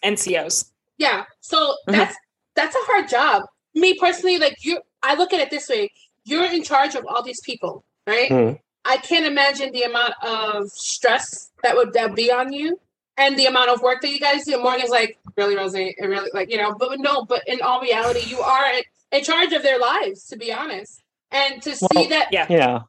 NCOs. 0.03 0.65
yeah. 0.97 1.25
So 1.41 1.75
Mhm. 1.87 1.93
that's 1.93 2.15
that's 2.55 2.75
a 2.75 2.79
hard 2.83 3.09
job. 3.09 3.43
Me 3.75 3.97
personally, 3.99 4.37
like 4.37 4.55
you, 4.63 4.79
I 5.01 5.15
look 5.15 5.33
at 5.33 5.39
it 5.39 5.49
this 5.49 5.69
way: 5.69 5.89
you're 6.25 6.45
in 6.45 6.63
charge 6.63 6.95
of 6.95 7.05
all 7.07 7.23
these 7.23 7.41
people, 7.41 7.83
right? 8.05 8.29
Mhm. 8.31 8.59
I 8.83 8.97
can't 8.97 9.25
imagine 9.25 9.71
the 9.71 9.83
amount 9.83 10.13
of 10.23 10.69
stress 10.69 11.51
that 11.63 11.75
would 11.75 11.93
that 11.93 12.15
be 12.15 12.31
on 12.31 12.51
you 12.51 12.79
and 13.17 13.37
the 13.37 13.45
amount 13.45 13.69
of 13.69 13.81
work 13.81 14.01
that 14.01 14.09
you 14.09 14.19
guys 14.19 14.45
do. 14.45 14.61
Morgan's 14.61 14.89
like, 14.89 15.17
really, 15.37 15.55
Rosie, 15.55 15.95
it 15.97 16.05
really 16.05 16.29
like, 16.33 16.49
you 16.51 16.57
know, 16.57 16.73
but 16.77 16.99
no, 16.99 17.25
but 17.25 17.47
in 17.47 17.61
all 17.61 17.81
reality, 17.81 18.21
you 18.25 18.39
are 18.39 18.71
in, 18.73 18.83
in 19.11 19.23
charge 19.23 19.53
of 19.53 19.63
their 19.63 19.79
lives, 19.79 20.25
to 20.27 20.37
be 20.37 20.51
honest. 20.51 21.01
And 21.31 21.61
to 21.63 21.75
see 21.75 21.87
Well, 21.93 22.09
that 22.09 22.29
Yeah. 22.31 22.47
Yeah. 22.49 22.81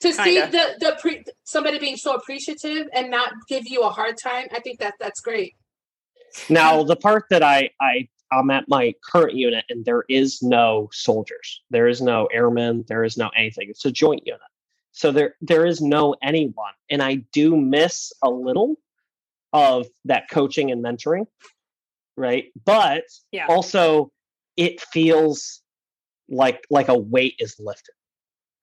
to 0.00 0.12
see 0.12 0.40
kinda. 0.40 0.50
the 0.50 0.86
the 0.86 0.96
pre, 1.00 1.24
somebody 1.44 1.78
being 1.78 1.96
so 1.96 2.14
appreciative 2.14 2.88
and 2.92 3.10
not 3.10 3.32
give 3.48 3.66
you 3.66 3.82
a 3.82 3.90
hard 3.90 4.16
time, 4.18 4.46
I 4.52 4.60
think 4.60 4.80
that 4.80 4.94
that's 4.98 5.20
great. 5.20 5.54
Now 6.48 6.82
the 6.82 6.96
part 6.96 7.24
that 7.30 7.42
I 7.42 7.70
I 7.80 8.08
I'm 8.32 8.50
at 8.50 8.68
my 8.68 8.94
current 9.04 9.34
unit 9.34 9.64
and 9.68 9.84
there 9.84 10.04
is 10.08 10.42
no 10.42 10.88
soldiers. 10.92 11.62
There 11.70 11.88
is 11.88 12.00
no 12.00 12.26
airmen, 12.26 12.84
there 12.88 13.02
is 13.04 13.16
no 13.16 13.30
anything. 13.36 13.68
It's 13.68 13.84
a 13.84 13.90
joint 13.90 14.22
unit. 14.26 14.40
So 14.92 15.10
there 15.12 15.34
there 15.40 15.66
is 15.66 15.80
no 15.80 16.14
anyone. 16.22 16.72
And 16.90 17.02
I 17.02 17.16
do 17.32 17.56
miss 17.56 18.12
a 18.22 18.30
little 18.30 18.76
of 19.52 19.86
that 20.04 20.28
coaching 20.30 20.70
and 20.70 20.82
mentoring. 20.84 21.26
Right? 22.16 22.46
But 22.64 23.04
Yeah. 23.32 23.46
also 23.48 24.10
it 24.56 24.80
feels 24.80 25.62
like 26.28 26.64
like 26.70 26.88
a 26.88 26.96
weight 26.98 27.34
is 27.38 27.56
lifted. 27.58 27.94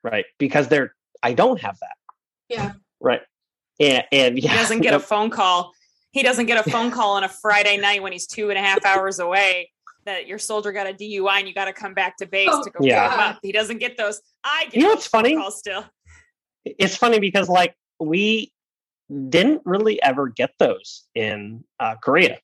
Right? 0.03 0.26
Because 0.38 0.68
there 0.68 0.95
I 1.23 1.34
don't 1.34 1.59
have 1.61 1.77
that. 1.80 1.95
Yeah. 2.49 2.73
Right. 2.99 3.22
And 3.80 4.03
and 4.11 4.39
yeah. 4.39 4.51
He 4.51 4.57
doesn't 4.57 4.81
get 4.81 4.93
a 4.93 4.99
phone 4.99 5.30
call. 5.30 5.73
He 6.11 6.23
doesn't 6.23 6.45
get 6.45 6.65
a 6.65 6.69
phone 6.72 6.91
call 6.91 7.14
on 7.15 7.23
a 7.23 7.30
Friday 7.30 7.77
night 7.77 8.01
when 8.03 8.11
he's 8.11 8.27
two 8.27 8.49
and 8.49 8.57
a 8.57 8.61
half 8.61 8.85
hours 8.85 9.19
away 9.19 9.72
that 10.05 10.26
your 10.27 10.39
soldier 10.39 10.72
got 10.72 10.88
a 10.88 10.93
DUI 10.93 11.39
and 11.39 11.47
you 11.49 11.53
got 11.53 11.65
to 11.65 11.73
come 11.73 11.93
back 11.93 12.15
to 12.18 12.26
base 12.26 12.47
Oh, 12.49 12.64
to 12.64 12.69
go 12.69 12.80
Yeah. 12.81 13.03
pick 13.09 13.14
him 13.14 13.19
up. 13.19 13.39
He 13.43 13.51
doesn't 13.51 13.80
get 13.80 13.97
those. 13.97 14.22
I 14.43 14.65
get 14.65 14.76
You 14.76 14.81
know 14.84 14.89
what's 14.89 15.07
funny? 15.07 15.38
still. 15.51 15.84
it's 16.64 16.95
funny 16.95 17.19
because 17.19 17.49
like 17.49 17.76
we 17.99 18.53
didn't 19.30 19.62
really 19.66 20.02
ever 20.02 20.28
get 20.28 20.52
those 20.60 21.06
in 21.16 21.64
uh, 21.80 21.96
Korea. 21.96 22.40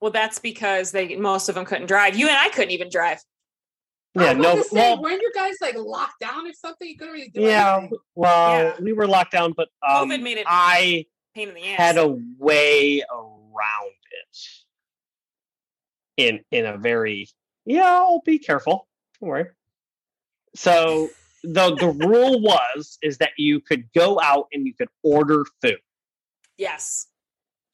Well, 0.00 0.10
that's 0.10 0.38
because 0.38 0.90
they 0.92 1.16
most 1.16 1.48
of 1.48 1.54
them 1.54 1.64
couldn't 1.64 1.86
drive. 1.86 2.16
You 2.18 2.28
and 2.28 2.36
I 2.36 2.48
couldn't 2.50 2.72
even 2.72 2.90
drive. 2.90 3.18
Yeah, 4.14 4.26
I 4.30 4.34
was 4.34 4.42
no. 4.42 4.62
say, 4.62 4.68
Well, 4.92 5.02
weren't 5.02 5.22
you 5.22 5.32
guys 5.34 5.54
like 5.60 5.76
locked 5.76 6.20
down 6.20 6.46
or 6.46 6.52
something? 6.52 6.86
You 6.88 6.96
couldn't 6.96 7.14
really 7.14 7.30
do 7.30 7.40
yeah, 7.40 7.78
anything. 7.78 7.98
well, 8.14 8.62
Yeah. 8.62 8.74
we 8.80 8.92
were 8.92 9.06
locked 9.08 9.32
down, 9.32 9.54
but 9.56 9.68
um, 9.86 10.08
COVID 10.10 10.22
made 10.22 10.38
it 10.38 10.46
I 10.48 11.06
Pain 11.34 11.48
in 11.48 11.54
the 11.54 11.64
ass. 11.64 11.78
had 11.78 11.96
a 11.98 12.16
way 12.38 13.02
around 13.10 13.94
it 14.10 14.38
in 16.16 16.40
in 16.50 16.66
a 16.66 16.76
very 16.76 17.28
yeah. 17.64 17.92
I'll 17.94 18.22
be 18.24 18.38
careful. 18.38 18.86
Don't 19.20 19.30
worry. 19.30 19.46
So 20.54 21.08
the 21.44 21.74
the 21.76 21.88
rule 22.06 22.40
was 22.40 22.98
is 23.02 23.18
that 23.18 23.30
you 23.36 23.60
could 23.60 23.92
go 23.92 24.18
out 24.20 24.46
and 24.52 24.66
you 24.66 24.74
could 24.74 24.88
order 25.02 25.44
food. 25.60 25.78
yes. 26.56 27.06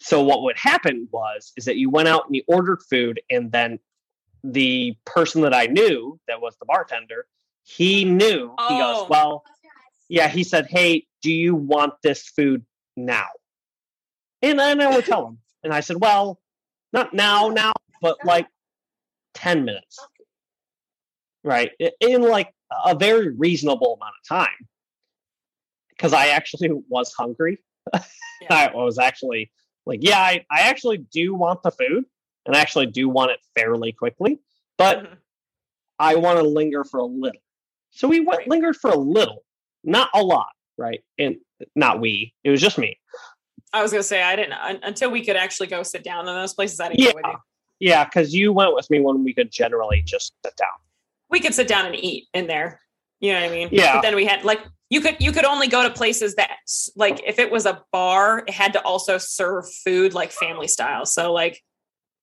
So 0.03 0.23
what 0.23 0.43
would 0.43 0.57
happen 0.57 1.09
was 1.13 1.53
is 1.59 1.67
that 1.67 1.77
you 1.77 1.91
went 1.91 2.09
out 2.09 2.25
and 2.27 2.35
you 2.35 2.43
ordered 2.47 2.83
food, 2.89 3.21
and 3.29 3.53
then 3.53 3.79
the 4.43 4.97
person 5.05 5.43
that 5.43 5.53
I 5.55 5.67
knew 5.67 6.19
that 6.27 6.41
was 6.41 6.57
the 6.59 6.65
bartender, 6.65 7.27
he 7.65 8.07
knew. 8.07 8.49
He 8.69 8.75
Oh. 8.75 8.79
goes, 8.79 9.09
"Well, 9.11 9.45
yeah." 10.09 10.29
He 10.29 10.43
said, 10.43 10.67
"Hey, 10.69 11.07
do 11.21 11.31
you 11.31 11.55
want 11.55 11.95
this 12.03 12.27
food 12.29 12.65
now?" 12.97 13.29
And 14.41 14.59
then 14.59 14.81
I 14.81 14.89
would 14.97 15.05
tell 15.05 15.27
him, 15.29 15.39
and 15.63 15.73
I 15.75 15.81
said, 15.81 16.01
"Well, 16.01 16.41
not 16.95 17.13
now, 17.13 17.49
now, 17.51 17.75
but 18.01 18.25
like 18.25 18.49
ten 19.35 19.67
minutes, 19.67 19.99
right? 21.45 21.73
In 22.01 22.23
like 22.23 22.55
a 22.85 22.95
very 22.95 23.31
reasonable 23.35 23.95
amount 24.01 24.15
of 24.23 24.29
time." 24.29 24.69
Because 25.91 26.13
I 26.13 26.29
actually 26.29 26.71
was 26.89 27.13
hungry. 27.13 27.59
I 28.51 28.71
was 28.75 28.99
actually 28.99 29.51
like, 29.87 30.01
yeah, 30.03 30.19
I, 30.19 30.45
I 30.51 30.63
actually 30.63 30.99
do 30.99 31.35
want 31.35 31.63
the 31.63 31.71
food 31.71 32.05
and 32.47 32.57
I 32.57 32.61
actually 32.61 32.87
do 32.87 33.09
want 33.09 33.33
it 33.33 33.41
fairly 33.55 33.93
quickly, 33.93 34.39
but 34.79 34.99
Mhm. 35.05 35.17
I 35.99 36.15
want 36.17 36.39
to 36.39 36.43
linger 36.45 36.85
for 36.85 37.01
a 37.01 37.05
little. 37.05 37.41
So 37.91 38.09
we 38.09 38.21
went 38.21 38.39
Right. 38.41 38.49
lingered 38.49 38.77
for 38.77 38.91
a 38.91 38.97
little, 38.97 39.45
not 39.85 40.09
a 40.15 40.23
lot, 40.23 40.49
right? 40.79 41.03
And 41.19 41.37
not 41.77 42.01
we, 42.01 42.35
it 42.45 42.51
was 42.51 42.61
just 42.63 42.79
me. 42.79 42.99
I 43.75 43.83
was 43.83 43.91
gonna 43.93 44.03
say 44.03 44.23
I 44.23 44.37
didn't 44.37 44.55
un- 44.55 44.81
until 44.83 45.11
we 45.11 45.23
could 45.25 45.37
actually 45.37 45.67
go 45.69 45.83
sit 45.83 46.03
down 46.03 46.27
in 46.27 46.35
those 46.35 46.55
places. 46.55 46.81
I 46.81 46.89
didn't 46.89 47.01
Yeah. 47.01 47.13
you. 47.31 47.39
Yeah, 47.81 48.05
because 48.05 48.35
you 48.35 48.53
went 48.55 48.75
with 48.75 48.89
me 48.91 49.01
when 49.01 49.23
we 49.25 49.35
could 49.35 49.51
generally 49.51 50.03
just 50.03 50.33
sit 50.45 50.57
down. 50.57 50.69
We 51.31 51.41
could 51.41 51.55
sit 51.55 51.69
down 51.69 51.87
and 51.87 51.95
eat 51.97 52.27
in 52.35 52.47
there. 52.47 52.81
You 53.21 53.33
know 53.33 53.41
what 53.41 53.51
I 53.51 53.53
mean? 53.53 53.69
Yeah. 53.71 53.97
But 53.97 54.03
then 54.03 54.17
we 54.17 54.25
had 54.27 54.45
like 54.45 54.61
you 54.89 55.01
could 55.01 55.17
you 55.21 55.33
could 55.33 55.45
only 55.45 55.69
go 55.69 55.83
to 55.83 55.91
places 55.91 56.35
that 56.37 56.51
like 56.97 57.23
if 57.27 57.39
it 57.39 57.51
was 57.51 57.67
a 57.67 57.83
bar, 57.93 58.45
it 58.47 58.51
had 58.51 58.73
to 58.73 58.83
also 58.83 59.19
serve 59.19 59.65
food 59.85 60.15
like 60.15 60.33
family 60.33 60.69
style. 60.69 61.07
So 61.07 61.33
like 61.33 61.63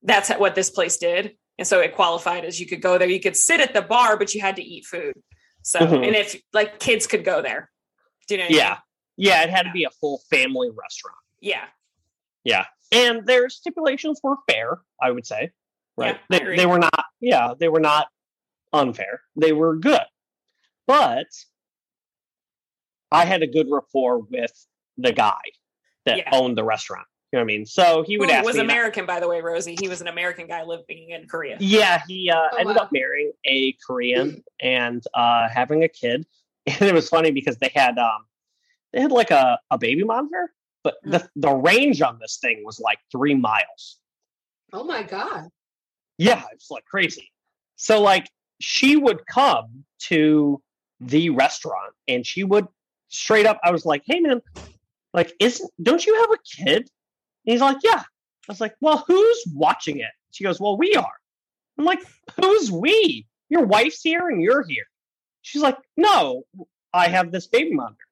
that's 0.04 0.30
what 0.32 0.56
this 0.56 0.70
place 0.70 0.98
did. 0.98 1.36
And 1.58 1.68
so 1.68 1.80
it 1.80 1.96
qualified 1.96 2.46
as 2.46 2.60
you 2.60 2.68
could 2.68 2.82
go 2.82 2.98
there. 2.98 3.08
You 3.10 3.20
could 3.20 3.36
sit 3.38 3.60
at 3.62 3.74
the 3.74 3.82
bar, 3.82 4.18
but 4.18 4.34
you 4.36 4.42
had 4.42 4.56
to 4.58 4.64
eat 4.64 4.86
food. 4.86 5.14
So 5.64 5.80
Mhm. 5.80 6.06
and 6.08 6.16
if 6.16 6.36
like 6.54 6.80
kids 6.80 7.08
could 7.08 7.24
go 7.24 7.42
there. 7.42 7.72
Do 8.28 8.36
you 8.36 8.40
know 8.40 8.44
what 8.46 8.50
I 8.50 8.54
mean? 8.54 8.60
Yeah. 8.60 8.78
Yeah, 9.20 9.44
it 9.44 9.50
had 9.50 9.64
to 9.64 9.72
be 9.72 9.84
a 9.84 9.90
full 9.90 10.22
family 10.30 10.70
restaurant. 10.70 11.18
Yeah. 11.40 11.66
Yeah. 12.44 12.66
And 12.92 13.26
their 13.26 13.50
stipulations 13.50 14.20
were 14.24 14.36
fair, 14.50 14.80
I 15.02 15.12
would 15.12 15.26
say. 15.26 15.52
Right. 15.98 16.20
Yeah, 16.30 16.40
they, 16.40 16.56
they 16.58 16.66
were 16.68 16.78
not, 16.78 17.06
yeah, 17.20 17.54
they 17.60 17.68
were 17.68 17.80
not 17.80 18.08
unfair. 18.78 19.22
They 19.36 19.52
were 19.54 19.76
good. 19.76 20.02
But 20.86 21.28
I 23.12 23.26
had 23.26 23.42
a 23.42 23.48
good 23.48 23.68
rapport 23.70 24.20
with 24.20 24.54
the 24.98 25.12
guy 25.12 25.42
that 26.06 26.18
Yeah. 26.20 26.30
owned 26.32 26.58
the 26.58 26.64
restaurant. 26.64 27.08
You 27.32 27.38
know 27.38 27.44
what 27.44 27.52
I 27.52 27.58
mean? 27.58 27.66
So 27.66 28.04
he 28.04 28.18
would 28.18 28.30
Who 28.30 28.36
ask 28.36 28.46
was 28.46 28.56
me. 28.56 28.62
American, 28.62 29.06
by 29.06 29.20
the 29.20 29.28
way, 29.28 29.42
Rosie. 29.42 29.76
He 29.76 29.90
was 29.90 30.00
an 30.02 30.08
American 30.08 30.48
guy 30.48 30.64
living 30.64 31.10
in 31.10 31.28
Korea. 31.28 31.58
yeah, 31.60 32.02
he 32.08 32.30
uh, 32.30 32.48
Oh, 32.54 32.58
ended 32.58 32.78
wow. 32.78 32.84
up 32.84 32.92
marrying 32.92 33.34
a 33.46 33.74
Korean 33.86 34.44
and 34.62 35.04
uh, 35.14 35.50
having 35.50 35.84
a 35.84 35.90
kid. 35.90 36.26
And 36.68 36.82
it 36.82 36.94
was 36.94 37.08
funny 37.08 37.32
because 37.32 37.58
they 37.58 37.72
had 37.74 37.98
um, 37.98 38.26
they 38.92 39.00
had 39.00 39.12
like 39.12 39.32
a, 39.32 39.58
a 39.72 39.78
baby 39.78 40.04
monitor, 40.04 40.54
but 40.84 40.96
the, 41.02 41.30
the 41.38 41.54
range 41.54 42.02
on 42.02 42.20
this 42.20 42.40
thing 42.42 42.64
was 42.66 42.78
like 42.78 43.00
three 43.10 43.36
miles. 43.36 43.98
Oh 44.74 44.84
my 44.84 45.04
god. 45.04 45.48
Yeah, 46.18 46.44
it's 46.52 46.70
like 46.70 46.84
crazy. 46.84 47.32
So 47.78 48.02
like 48.02 48.30
she 48.60 48.96
would 48.96 49.26
come 49.28 49.86
to 50.00 50.62
the 51.00 51.30
restaurant 51.30 51.94
and 52.08 52.26
she 52.26 52.44
would 52.44 52.68
straight 53.10 53.46
up 53.46 53.60
I 53.64 53.72
was 53.72 53.86
like, 53.86 54.04
"Hey 54.06 54.20
man, 54.20 54.42
like 55.14 55.34
isn't 55.40 55.72
don't 55.82 56.06
you 56.06 56.16
have 56.22 56.32
a 56.32 56.64
kid?" 56.64 56.78
And 57.46 57.54
he's 57.54 57.62
like, 57.62 57.78
"Yeah." 57.84 58.02
I 58.02 58.52
was 58.52 58.62
like, 58.62 58.76
"Well, 58.82 59.04
who's 59.08 59.44
watching 59.54 60.00
it?" 60.00 60.12
She 60.32 60.44
goes, 60.44 60.60
"Well, 60.60 60.78
we 60.78 60.94
are." 60.96 61.14
I'm 61.78 61.86
like, 61.86 62.02
"Who's 62.40 62.72
we? 62.72 63.28
Your 63.50 63.66
wife's 63.66 64.02
here 64.02 64.30
and 64.30 64.42
you're 64.42 64.66
here." 64.68 64.86
She's 65.42 65.62
like, 65.62 65.78
"No, 65.96 66.44
I 66.94 67.08
have 67.10 67.32
this 67.32 67.48
baby 67.48 67.74
monitor. 67.74 68.04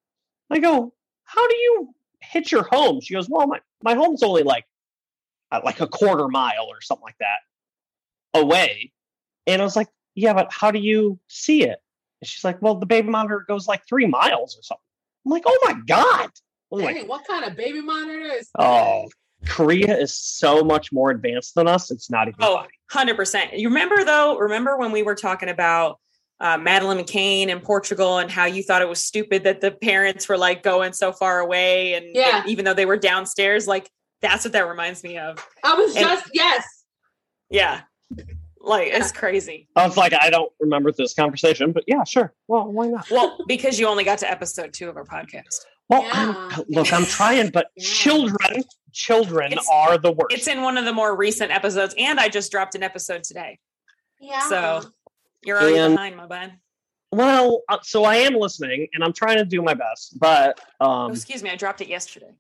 I 0.50 0.60
go, 0.60 0.94
how 1.24 1.48
do 1.48 1.56
you 1.56 1.94
hit 2.22 2.52
your 2.52 2.64
home? 2.64 3.02
She 3.02 3.14
goes, 3.14 3.28
well, 3.30 3.48
my, 3.48 3.60
my 3.84 3.96
home's 3.96 4.24
only 4.24 4.44
like 4.44 4.66
uh, 5.52 5.62
like 5.64 5.82
a 5.82 5.88
quarter 5.88 6.28
mile 6.28 6.68
or 6.70 6.82
something 6.82 7.04
like 7.04 7.18
that 7.20 8.40
away. 8.40 8.92
And 9.48 9.62
I 9.62 9.66
was 9.66 9.76
like, 9.76 9.88
yeah, 10.16 10.34
but 10.34 10.52
how 10.52 10.72
do 10.72 10.80
you 10.80 11.20
see 11.28 11.64
it? 11.64 11.78
And 12.22 12.28
she's 12.28 12.44
like, 12.44 12.62
well, 12.62 12.76
the 12.76 12.86
baby 12.86 13.10
monitor 13.10 13.44
goes 13.48 13.68
like 13.68 13.86
three 13.88 14.08
miles 14.08 14.58
or 14.58 14.64
something. 14.64 14.82
I'm 15.26 15.32
like, 15.32 15.44
oh 15.46 15.60
my 15.64 15.74
god. 15.86 16.30
I 16.30 16.76
was 16.76 16.84
like, 16.84 16.96
Dang, 16.96 17.08
what 17.08 17.26
kind 17.28 17.46
of 17.46 17.56
baby 17.56 17.82
monitor 17.82 18.22
is 18.22 18.50
oh, 18.58 19.08
Korea 19.46 19.96
is 19.98 20.16
so 20.18 20.64
much 20.64 20.92
more 20.92 21.12
advanced 21.12 21.54
than 21.56 21.68
us. 21.68 21.92
It's 21.92 22.10
not 22.10 22.28
even 22.28 22.40
Oh, 22.42 22.64
100%. 22.92 23.60
You 23.60 23.68
remember 23.70 24.04
though, 24.04 24.38
remember 24.38 24.78
when 24.78 24.92
we 24.92 25.04
were 25.04 25.16
talking 25.16 25.50
about 25.50 26.00
uh, 26.40 26.58
Madeleine 26.58 26.98
McCann 26.98 27.48
in 27.48 27.60
Portugal 27.60 28.18
and 28.18 28.30
how 28.32 28.46
you 28.46 28.62
thought 28.64 28.82
it 28.82 28.90
was 28.90 29.02
stupid 29.02 29.44
that 29.44 29.62
the 29.62 29.72
parents 29.72 30.28
were 30.28 30.38
like 30.38 30.64
going 30.64 30.92
so 30.94 31.12
far 31.12 31.40
away 31.40 31.94
and, 31.94 32.06
Yeah. 32.14 32.40
and 32.42 32.50
even 32.50 32.66
though 32.66 32.74
they 32.74 32.86
were 32.86 32.98
downstairs, 32.98 33.68
like 33.68 33.90
that's 34.22 34.44
what 34.44 34.54
that 34.54 34.68
reminds 34.68 35.04
me 35.04 35.18
of. 35.18 35.38
I 35.64 35.76
was 35.76 35.96
And- 35.96 36.06
just 36.06 36.30
yes. 36.34 36.66
Yeah. 37.50 37.82
Like 38.66 38.88
it's 38.92 39.12
crazy. 39.12 39.68
I 39.76 39.86
was 39.86 39.96
like, 39.96 40.14
I 40.20 40.30
don't 40.30 40.52
remember 40.60 40.92
this 40.92 41.14
conversation, 41.14 41.72
but 41.72 41.84
yeah, 41.88 42.04
sure. 42.04 42.34
Well, 42.48 42.72
why 42.72 42.88
not? 42.88 43.10
Well, 43.12 43.38
because 43.48 43.80
you 43.80 43.88
only 43.88 44.04
got 44.04 44.18
to 44.20 44.30
episode 44.30 44.74
two 44.74 44.90
of 44.90 44.98
our 44.98 45.06
podcast. 45.06 45.66
Well, 45.88 46.02
Yeah. 46.02 46.12
I'm, 46.52 46.64
look, 46.70 46.92
I'm 46.92 47.06
trying, 47.06 47.50
but 47.52 47.68
Yeah. 47.78 47.84
children, 47.86 48.64
children 48.92 49.52
It's- 49.52 49.68
are 49.72 49.98
the 50.00 50.12
worst. 50.12 50.34
It's 50.34 50.48
in 50.48 50.62
one 50.64 50.78
of 50.78 50.86
the 50.86 50.94
more 50.94 51.16
recent 51.16 51.52
episodes, 51.52 51.94
and 51.98 52.20
I 52.20 52.28
just 52.28 52.52
dropped 52.52 52.74
an 52.76 52.82
episode 52.84 53.24
today. 53.24 53.60
Yeah. 54.20 54.50
So 54.50 54.82
you're 55.44 55.60
already 55.62 55.78
And- 55.78 55.94
behind, 55.94 56.18
my 56.18 56.26
bud. 56.26 56.54
well, 57.12 57.62
uh, 57.70 57.78
so 57.84 58.04
I 58.04 58.16
am 58.16 58.34
listening, 58.34 58.88
and 58.96 59.04
I'm 59.04 59.14
trying 59.14 59.38
to 59.38 59.46
do 59.46 59.62
my 59.62 59.76
best, 59.76 60.18
but 60.20 60.60
Oh, 60.80 60.90
um, 60.90 61.12
excuse 61.12 61.44
me, 61.44 61.52
I 61.52 61.56
dropped 61.56 61.82
it 61.82 61.88
yesterday. 61.88 62.32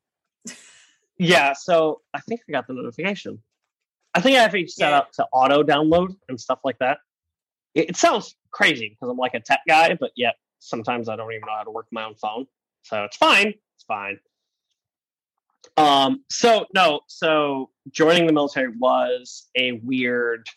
yeah. 1.20 1.54
So 1.54 2.02
I 2.16 2.20
think 2.22 2.42
I 2.50 2.52
got 2.52 2.66
the 2.68 2.74
notification. 2.74 3.44
I 4.16 4.22
think 4.22 4.38
I 4.38 4.42
have 4.42 4.52
to 4.54 4.68
set 4.68 4.90
Yeah. 4.92 4.98
up 5.00 5.12
to 5.14 5.26
auto 5.34 5.62
download 5.62 6.16
and 6.30 6.40
stuff 6.40 6.60
like 6.64 6.80
that. 6.80 7.00
It, 7.76 7.90
it 7.90 7.98
sounds 7.98 8.36
crazy 8.52 8.90
because 8.90 9.12
I'm 9.12 9.18
like 9.18 9.34
a 9.34 9.42
tech 9.42 9.60
guy, 9.68 9.94
but 9.96 10.12
yet 10.16 10.36
sometimes 10.60 11.10
I 11.10 11.16
don't 11.18 11.32
even 11.34 11.42
know 11.46 11.56
how 11.58 11.64
to 11.64 11.72
work 11.72 11.88
my 11.92 12.06
own 12.06 12.16
phone. 12.16 12.48
So 12.84 13.04
it's 13.04 13.18
fine. 13.18 13.48
It's 13.76 13.84
fine. 13.88 14.18
Um. 15.78 16.24
So 16.32 16.66
no. 16.74 17.02
So 17.08 17.72
joining 17.92 18.28
the 18.28 18.34
military 18.34 18.70
was 18.80 19.50
a 19.56 19.74
weird. 19.74 20.48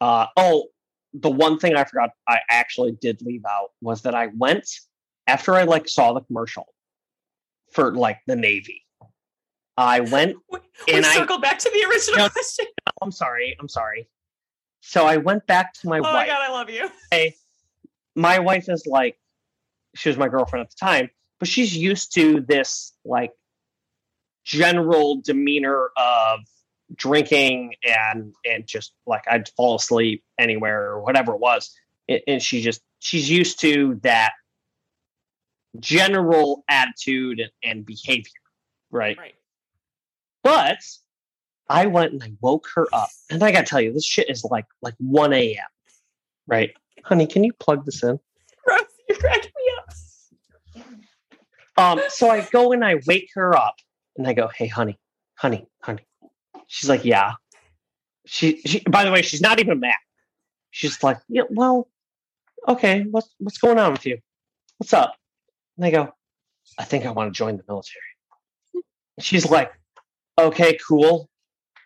Uh. 0.00 0.26
Oh, 0.36 0.66
the 1.14 1.30
one 1.30 1.58
thing 1.58 1.74
I 1.76 1.84
forgot 1.84 2.10
I 2.28 2.40
actually 2.50 2.92
did 3.00 3.22
leave 3.22 3.44
out 3.48 3.70
was 3.80 4.02
that 4.02 4.14
I 4.14 4.28
went 4.36 4.68
after 5.26 5.54
I 5.54 5.62
like 5.62 5.88
saw 5.88 6.12
the 6.12 6.20
commercial 6.20 6.66
for 7.72 7.94
like 7.94 8.18
the 8.26 8.36
Navy. 8.36 8.82
I 9.76 10.00
went 10.00 10.36
We, 10.50 10.58
we 10.88 10.94
And 10.94 11.04
I- 11.06 11.14
circled 11.14 11.42
back 11.42 11.58
to 11.60 11.70
the 11.70 11.86
original 11.88 12.18
No. 12.18 12.28
question. 12.28 12.66
I'm 13.02 13.10
sorry. 13.12 13.56
I'm 13.60 13.68
sorry. 13.68 14.08
So 14.80 15.04
I 15.06 15.16
went 15.16 15.46
back 15.46 15.74
to 15.74 15.88
my 15.88 15.98
Oh 15.98 16.02
my 16.02 16.12
wife. 16.12 16.28
god, 16.28 16.40
I 16.40 16.50
love 16.50 16.70
you. 16.70 16.90
My 18.14 18.38
wife 18.38 18.68
is 18.68 18.86
like, 18.86 19.18
she 19.94 20.08
was 20.08 20.16
my 20.16 20.28
girlfriend 20.28 20.64
at 20.64 20.70
the 20.70 20.76
time, 20.80 21.10
but 21.38 21.48
she's 21.48 21.76
used 21.76 22.14
to 22.14 22.40
this 22.40 22.94
like 23.04 23.32
general 24.44 25.20
demeanor 25.20 25.90
of 25.98 26.40
drinking 26.94 27.74
and 27.82 28.32
and 28.44 28.66
just 28.66 28.92
like 29.06 29.24
I'd 29.28 29.48
fall 29.50 29.74
asleep 29.74 30.24
anywhere 30.38 30.82
or 30.92 31.02
whatever 31.02 31.34
it 31.34 31.40
was, 31.40 31.74
and, 32.08 32.20
and 32.26 32.42
she 32.42 32.62
just 32.62 32.80
she's 33.00 33.28
used 33.28 33.60
to 33.60 33.98
that 34.02 34.32
general 35.78 36.64
attitude 36.68 37.40
and, 37.40 37.50
and 37.62 37.86
behavior, 37.86 38.32
right? 38.90 39.18
Right. 39.18 39.34
But 40.46 40.78
I 41.68 41.86
went 41.86 42.12
and 42.12 42.22
I 42.22 42.32
woke 42.40 42.68
her 42.76 42.86
up, 42.92 43.08
and 43.30 43.42
I 43.42 43.50
gotta 43.50 43.66
tell 43.66 43.80
you, 43.80 43.92
this 43.92 44.06
shit 44.06 44.30
is 44.30 44.44
like 44.44 44.66
like 44.80 44.94
one 44.98 45.32
a.m. 45.32 45.64
Right, 46.46 46.70
honey? 47.02 47.26
Can 47.26 47.42
you 47.42 47.52
plug 47.52 47.84
this 47.84 48.04
in? 48.04 48.20
Rose, 48.64 48.82
you're 49.08 49.18
cracking 49.18 49.50
me 49.56 49.72
up. 50.76 51.98
Um, 51.98 52.00
so 52.10 52.30
I 52.30 52.46
go 52.52 52.70
and 52.70 52.84
I 52.84 53.00
wake 53.08 53.30
her 53.34 53.56
up, 53.56 53.74
and 54.16 54.28
I 54.28 54.34
go, 54.34 54.46
"Hey, 54.46 54.68
honey, 54.68 55.00
honey, 55.34 55.66
honey." 55.82 56.06
She's 56.68 56.88
like, 56.88 57.04
"Yeah." 57.04 57.32
She, 58.26 58.60
she. 58.60 58.80
By 58.88 59.04
the 59.04 59.10
way, 59.10 59.22
she's 59.22 59.40
not 59.40 59.58
even 59.58 59.80
mad. 59.80 59.96
She's 60.70 61.02
like, 61.02 61.18
"Yeah, 61.28 61.42
well, 61.50 61.88
okay. 62.68 63.02
What's 63.10 63.34
what's 63.38 63.58
going 63.58 63.80
on 63.80 63.90
with 63.90 64.06
you? 64.06 64.18
What's 64.78 64.92
up?" 64.92 65.16
And 65.76 65.86
I 65.86 65.90
go, 65.90 66.12
"I 66.78 66.84
think 66.84 67.04
I 67.04 67.10
want 67.10 67.34
to 67.34 67.36
join 67.36 67.56
the 67.56 67.64
military." 67.66 68.02
She's 69.18 69.50
like, 69.50 69.72
"Okay, 70.38 70.78
cool. 70.86 71.28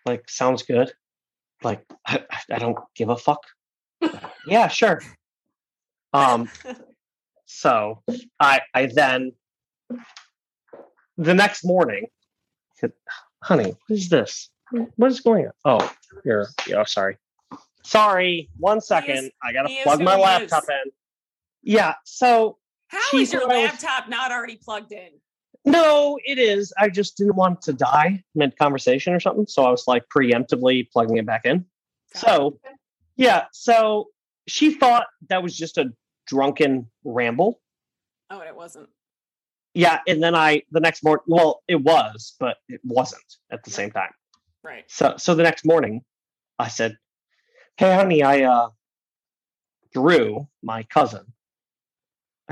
Like, 0.05 0.29
sounds 0.29 0.63
good. 0.63 0.91
Like, 1.63 1.85
I, 2.07 2.23
I- 2.51 2.59
don't 2.59 2.77
give 2.95 3.09
a 3.09 3.17
fuck." 3.17 3.41
yeah, 4.47 4.67
sure. 4.67 5.01
Um, 6.13 6.49
so 7.45 8.03
I 8.39 8.61
I 8.73 8.87
then 8.87 9.33
the 11.17 11.33
next 11.33 11.63
morning, 11.63 12.07
said, 12.75 12.91
honey, 13.43 13.75
what 13.87 13.97
is 13.97 14.09
this? 14.09 14.49
What 14.95 15.11
is 15.11 15.19
going 15.19 15.45
on? 15.45 15.53
Oh, 15.65 15.93
you're 16.25 16.47
oh 16.75 16.83
sorry. 16.83 17.17
Sorry, 17.83 18.49
one 18.57 18.81
second. 18.81 19.31
I 19.43 19.53
gotta 19.53 19.69
plug 19.83 20.01
my 20.01 20.15
laptop 20.15 20.63
is. 20.63 20.69
in. 20.69 20.91
Yeah, 21.63 21.95
so 22.05 22.57
how 22.87 23.17
is 23.17 23.31
your 23.31 23.47
laptop 23.47 24.09
not 24.09 24.31
already 24.31 24.57
plugged 24.57 24.91
in? 24.91 25.09
No, 25.65 26.17
it 26.23 26.39
is. 26.39 26.73
I 26.77 26.89
just 26.89 27.17
didn't 27.17 27.35
want 27.35 27.61
to 27.63 27.73
die 27.73 28.23
mid 28.35 28.57
conversation 28.57 29.13
or 29.13 29.19
something. 29.19 29.47
So 29.47 29.63
I 29.63 29.71
was 29.71 29.87
like 29.87 30.03
preemptively 30.15 30.89
plugging 30.91 31.17
it 31.17 31.25
back 31.25 31.45
in. 31.45 31.65
So 32.15 32.59
yeah, 33.15 33.45
so 33.53 34.07
she 34.47 34.73
thought 34.73 35.07
that 35.29 35.43
was 35.43 35.55
just 35.55 35.77
a 35.77 35.91
drunken 36.27 36.87
ramble. 37.03 37.59
Oh, 38.29 38.39
it 38.39 38.55
wasn't. 38.55 38.89
Yeah, 39.73 39.99
and 40.07 40.21
then 40.21 40.35
I 40.35 40.63
the 40.71 40.79
next 40.79 41.03
morning, 41.03 41.23
well, 41.27 41.61
it 41.67 41.81
was, 41.81 42.35
but 42.39 42.57
it 42.67 42.81
wasn't 42.83 43.23
at 43.51 43.63
the 43.63 43.71
same 43.71 43.91
time. 43.91 44.11
Right. 44.63 44.83
So 44.87 45.15
so 45.17 45.35
the 45.35 45.43
next 45.43 45.65
morning, 45.65 46.01
I 46.59 46.67
said, 46.67 46.97
"Hey, 47.77 47.93
honey, 47.93 48.23
I 48.23 48.43
uh, 48.43 48.69
Drew, 49.93 50.47
my 50.61 50.83
cousin, 50.83 51.25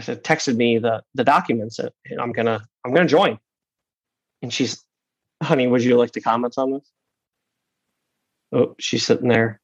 texted 0.07 0.55
me 0.55 0.77
the 0.79 1.03
the 1.15 1.23
documents, 1.23 1.79
and 1.79 1.89
and 2.05 2.19
I'm 2.19 2.31
gonna 2.31 2.61
I'm 2.85 2.93
gonna 2.93 3.07
join." 3.07 3.39
And 4.41 4.53
she's, 4.53 4.83
"Honey, 5.43 5.67
would 5.67 5.83
you 5.83 5.97
like 5.97 6.11
to 6.11 6.21
comment 6.21 6.55
on 6.57 6.71
this?" 6.73 6.91
Oh, 8.51 8.75
she's 8.79 9.05
sitting 9.05 9.27
there. 9.27 9.59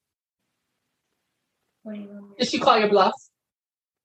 Did 2.39 2.49
she 2.49 2.59
call 2.59 2.79
your 2.79 2.89
bluff? 2.89 3.13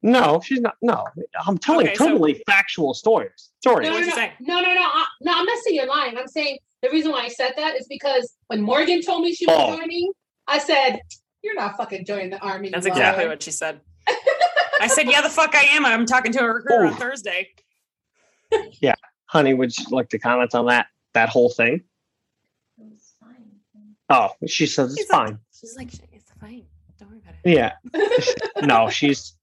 No, 0.03 0.41
she's 0.43 0.61
not. 0.61 0.75
No, 0.81 1.05
I'm 1.47 1.59
telling 1.59 1.87
Okay, 1.89 1.97
so- 1.97 2.07
totally 2.09 2.43
factual 2.47 2.95
stories. 2.95 3.51
Stories. 3.61 3.87
No, 3.87 3.91
no, 3.99 4.07
What'd 4.07 4.15
you 4.41 4.47
no, 4.47 4.61
no, 4.61 4.69
no, 4.69 4.75
no. 4.75 4.81
I, 4.83 5.05
no, 5.21 5.33
I'm 5.35 5.45
not 5.45 5.59
saying 5.63 5.77
you're 5.77 5.87
lying. 5.87 6.17
I'm 6.17 6.27
saying 6.29 6.59
the 6.83 6.89
reason 6.91 7.13
why 7.13 7.25
I 7.25 7.29
said 7.29 7.53
that 7.57 7.77
is 7.77 7.87
because 7.89 8.33
when 8.47 8.63
Morgan 8.63 9.03
told 9.03 9.23
me 9.23 9.35
she 9.35 9.45
was 9.47 9.57
Oh. 9.59 9.77
joining, 9.77 10.11
I 10.47 10.59
said, 10.59 11.01
"You're 11.43 11.55
not 11.55 11.77
fucking 11.77 12.07
joining 12.07 12.31
the 12.31 12.39
army." 12.41 12.71
That's 12.71 12.87
you 12.87 12.93
exactly 12.93 13.27
what 13.27 13.43
she 13.43 13.51
said. 13.51 13.81
I 14.81 14.87
said, 14.89 15.07
"Yeah, 15.09 15.21
the 15.21 15.29
fuck 15.29 15.55
I 15.55 15.63
am. 15.77 15.85
I'm 15.85 16.07
talking 16.07 16.33
to 16.33 16.41
a 16.41 16.53
recruiter 16.55 16.87
on 16.87 16.95
Thursday. 16.95 17.49
yeah. 18.81 18.95
Honey, 19.27 19.55
would 19.55 19.77
you 19.79 19.85
like 19.91 20.09
to 20.11 20.19
comment 20.19 20.55
on 20.55 20.67
that 20.67 20.87
that 21.15 21.29
whole 21.29 21.51
thing? 21.51 21.83
Oh, 24.09 24.31
she 24.47 24.67
says 24.67 24.91
it's 24.93 25.01
She's 25.03 25.11
like- 25.11 25.27
fine. 25.29 25.39
She's 25.53 25.77
like, 25.77 25.89
"It's 26.13 26.33
fine. 26.41 26.65
Don't 26.99 27.11
worry 27.11 27.21
about 27.21 27.35
it." 27.45 27.51
Yeah. 27.53 28.63
no, 28.67 28.89
she's 28.91 29.37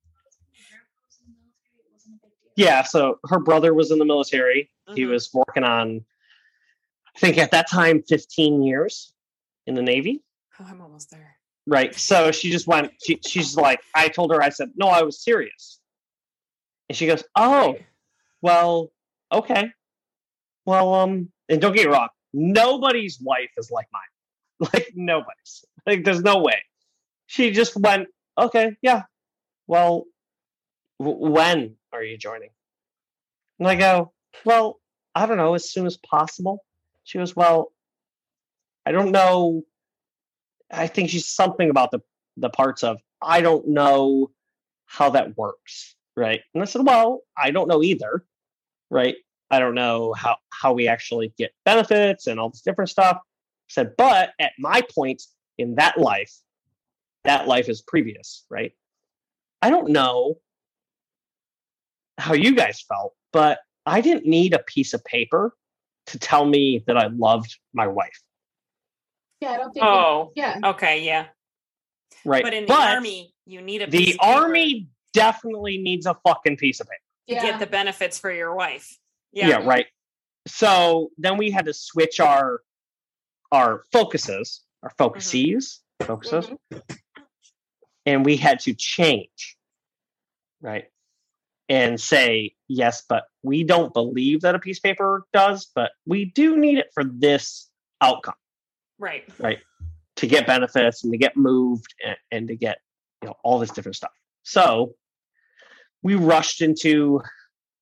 yeah. 2.56 2.84
So 2.84 3.20
her 3.30 3.40
brother 3.40 3.74
was 3.74 3.92
in 3.92 4.00
the 4.00 4.06
military. 4.06 4.70
He 4.96 5.04
Mhm. 5.04 5.10
was 5.10 5.30
working 5.34 5.64
on, 5.64 6.04
I 7.16 7.20
think 7.20 7.38
at 7.38 7.52
that 7.52 7.70
time, 7.70 8.02
15 8.04 8.64
years 8.64 9.14
in 9.68 9.76
the 9.76 9.82
Navy. 9.82 10.24
Oh, 10.60 10.66
I'm 10.68 10.82
almost 10.82 11.12
there. 11.12 11.37
Right. 11.68 11.94
So 11.96 12.32
she 12.32 12.50
just 12.50 12.66
went, 12.68 12.94
she, 13.06 13.20
she's 13.28 13.58
like, 13.58 13.82
I 13.94 14.08
told 14.08 14.32
her, 14.32 14.42
I 14.42 14.50
said, 14.50 14.72
no, 14.78 14.88
I 14.88 15.04
was 15.04 15.22
serious. 15.24 15.82
And 16.90 16.98
she 16.98 17.08
goes, 17.08 17.24
oh, 17.36 17.78
well, 18.42 18.92
okay. 19.34 19.72
Well, 20.66 20.94
um, 20.94 21.30
and 21.50 21.62
don't 21.62 21.76
get 21.76 21.88
me 21.88 21.94
wrong, 21.94 22.10
nobody's 22.34 23.20
wife 23.22 23.52
is 23.58 23.72
like 23.72 23.88
mine. 23.94 24.02
Like 24.74 24.92
nobody's. 24.96 25.66
Like 25.86 26.04
there's 26.04 26.22
no 26.24 26.40
way. 26.40 26.64
She 27.28 27.52
just 27.52 27.76
went, 27.76 28.08
okay, 28.38 28.76
yeah. 28.82 29.04
Well, 29.68 30.06
w- 31.00 31.32
when 31.32 31.76
are 31.94 32.04
you 32.04 32.18
joining? 32.18 32.50
And 33.60 33.68
I 33.68 33.76
go, 33.76 34.14
well, 34.46 34.80
I 35.14 35.26
don't 35.28 35.38
know, 35.38 35.54
as 35.54 35.70
soon 35.70 35.86
as 35.86 35.98
possible. 35.98 36.64
She 37.04 37.20
goes, 37.20 37.36
well, 37.36 37.72
I 38.86 38.92
don't 38.92 39.12
know. 39.12 39.64
I 40.72 40.88
think 40.88 41.10
she's 41.10 41.28
something 41.28 41.70
about 41.70 41.92
the 41.92 42.00
the 42.38 42.50
parts 42.50 42.84
of 42.84 42.98
I 43.22 43.42
don't 43.42 43.68
know 43.70 44.32
how 44.86 45.10
that 45.12 45.38
works. 45.38 45.96
right? 46.18 46.42
And 46.54 46.62
I 46.62 46.66
said, 46.66 46.86
well, 46.86 47.22
I 47.38 47.52
don't 47.52 47.68
know 47.68 47.84
either, 47.84 48.26
right? 48.90 49.16
I 49.50 49.60
don't 49.60 49.76
know 49.76 50.14
how 50.14 50.38
how 50.50 50.74
we 50.74 50.88
actually 50.90 51.34
get 51.38 51.52
benefits 51.64 52.28
and 52.28 52.40
all 52.40 52.50
this 52.50 52.62
different 52.62 52.90
stuff. 52.90 53.18
I 53.18 53.70
said, 53.70 53.94
but 53.98 54.32
at 54.40 54.52
my 54.60 54.82
point 54.94 55.22
in 55.58 55.76
that 55.76 55.98
life, 55.98 56.34
that 57.24 57.48
life 57.48 57.70
is 57.70 57.82
previous, 57.82 58.46
right? 58.50 58.74
I 59.62 59.70
don't 59.70 59.90
know 59.90 60.40
how 62.18 62.34
you 62.34 62.56
guys 62.56 62.84
felt, 62.88 63.14
but 63.32 63.60
I 63.86 64.02
didn't 64.02 64.26
need 64.26 64.54
a 64.54 64.60
piece 64.60 64.94
of 64.94 65.04
paper 65.06 65.56
to 66.08 66.20
tell 66.20 66.46
me 66.46 66.84
that 66.88 66.98
I 66.98 67.08
loved 67.08 67.58
my 67.74 67.88
wife, 67.88 68.22
Yeah, 69.42 69.52
I 69.52 69.58
don't 69.58 69.72
think. 69.72 69.84
we- 69.84 69.90
Oh, 69.92 70.32
yeah. 70.36 70.60
okay, 70.64 71.04
yeah. 71.06 71.28
right? 72.26 72.44
But 72.44 72.54
in 72.54 72.66
the 72.66 72.74
army, 72.74 73.34
you 73.46 73.62
need 73.62 73.82
a 73.82 73.88
piece 73.88 74.06
the 74.08 74.14
of 74.14 74.20
paper 74.20 74.40
army 74.44 74.88
definitely 75.14 75.78
needs 75.78 76.06
a 76.06 76.16
fucking 76.26 76.58
piece 76.58 76.80
of 76.80 76.88
paper. 76.88 77.02
to 77.30 77.34
yeah. 77.36 77.42
get 77.52 77.60
the 77.60 77.68
benefits 77.68 78.18
for 78.18 78.32
your 78.32 78.56
wife. 78.56 78.98
Yeah. 79.34 79.48
Yeah. 79.50 79.66
right. 79.66 79.88
So 80.48 81.12
then 81.18 81.38
we 81.38 81.52
had 81.52 81.66
to 81.66 81.74
switch 81.74 82.20
our 82.20 82.62
our 83.52 83.84
focuses, 83.92 84.62
our 84.84 84.90
focuses, 84.98 85.82
focuses, 86.02 86.48
Mhm. 86.72 86.82
and 88.06 88.26
we 88.26 88.38
had 88.38 88.60
to 88.62 88.74
change, 88.74 89.58
right? 90.62 90.86
And 91.70 92.00
say 92.00 92.56
yes, 92.70 93.04
but 93.08 93.26
we 93.44 93.64
don't 93.66 93.94
believe 93.94 94.42
that 94.42 94.56
a 94.56 94.60
piece 94.60 94.78
of 94.80 94.84
paper 94.84 95.26
does, 95.34 95.66
but 95.76 95.92
we 96.06 96.26
do 96.26 96.56
need 96.58 96.78
it 96.78 96.92
for 96.94 97.04
this 97.04 97.70
outcome, 98.02 98.36
Right. 99.00 99.24
right? 99.40 99.60
To 100.18 100.28
get 100.28 100.48
benefits 100.48 101.04
and 101.04 101.14
to 101.14 101.18
get 101.18 101.38
moved 101.38 101.94
and, 102.04 102.18
and 102.32 102.48
to 102.48 102.56
get 102.56 102.80
you 103.22 103.30
know 103.30 103.36
all 103.44 103.60
this 103.60 103.72
different 103.72 103.96
stuff. 103.96 104.12
So 104.44 104.96
we 106.02 106.16
rushed 106.16 106.62
into 106.62 107.22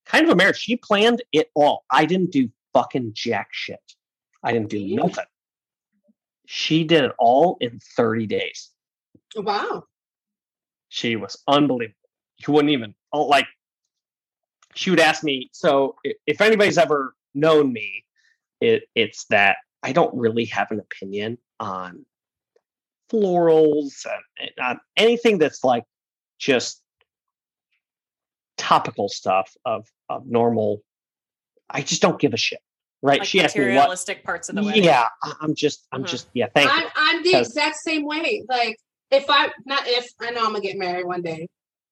kind 0.04 0.24
of 0.24 0.30
a 0.30 0.36
marriage. 0.36 0.58
She 0.58 0.76
planned 0.76 1.22
it 1.32 1.50
all. 1.54 1.84
I 1.90 2.06
didn't 2.06 2.32
do 2.32 2.48
fucking 2.72 3.12
jack 3.14 3.48
shit. 3.52 3.80
I 4.42 4.52
didn't 4.52 4.68
do 4.68 4.96
nothing. 4.96 5.24
She 6.46 6.84
did 6.84 7.04
it 7.04 7.12
all 7.18 7.56
in 7.60 7.80
30 7.96 8.26
days. 8.26 8.70
Wow. 9.34 9.84
She 10.88 11.16
was 11.16 11.42
unbelievable. 11.48 11.96
You 12.46 12.52
wouldn't 12.52 12.70
even 12.70 12.94
oh, 13.12 13.24
like. 13.24 13.46
She 14.74 14.90
would 14.90 15.00
ask 15.00 15.24
me. 15.24 15.48
So 15.52 15.96
if 16.26 16.40
anybody's 16.40 16.78
ever 16.78 17.14
known 17.34 17.72
me, 17.72 18.04
it 18.60 18.84
it's 18.94 19.24
that 19.30 19.56
I 19.82 19.92
don't 19.92 20.14
really 20.14 20.46
have 20.46 20.70
an 20.70 20.80
opinion 20.80 21.38
on 21.60 22.04
florals 23.12 24.04
and, 24.06 24.50
and 24.58 24.66
on 24.66 24.80
anything 24.96 25.38
that's 25.38 25.62
like 25.62 25.84
just 26.38 26.82
topical 28.56 29.08
stuff 29.08 29.52
of 29.64 29.86
of 30.08 30.26
normal. 30.26 30.82
I 31.68 31.82
just 31.82 32.02
don't 32.02 32.18
give 32.20 32.32
a 32.34 32.36
shit. 32.36 32.60
Right? 33.02 33.18
Like 33.20 33.28
she 33.28 33.40
asked 33.40 33.56
me 33.56 33.62
what. 33.64 33.74
materialistic 33.74 34.24
parts 34.24 34.48
of 34.48 34.56
the 34.56 34.62
wedding. 34.64 34.84
Yeah, 34.84 35.06
I- 35.22 35.34
I'm 35.40 35.54
just. 35.54 35.86
I'm 35.92 36.02
Mhm. 36.04 36.08
just. 36.08 36.28
Yeah. 36.32 36.46
Thank 36.54 36.70
you. 36.70 36.76
I'm 36.76 36.88
I'm 36.96 37.22
the 37.22 37.32
'Cause- 37.32 37.48
exact 37.48 37.76
same 37.76 38.04
way. 38.04 38.42
Like 38.48 38.76
if 39.10 39.26
I 39.28 39.50
not 39.66 39.82
if 39.86 40.08
I 40.20 40.30
know 40.30 40.40
I'm 40.40 40.46
gonna 40.52 40.60
get 40.60 40.76
married 40.76 41.06
one 41.06 41.22
day. 41.22 41.48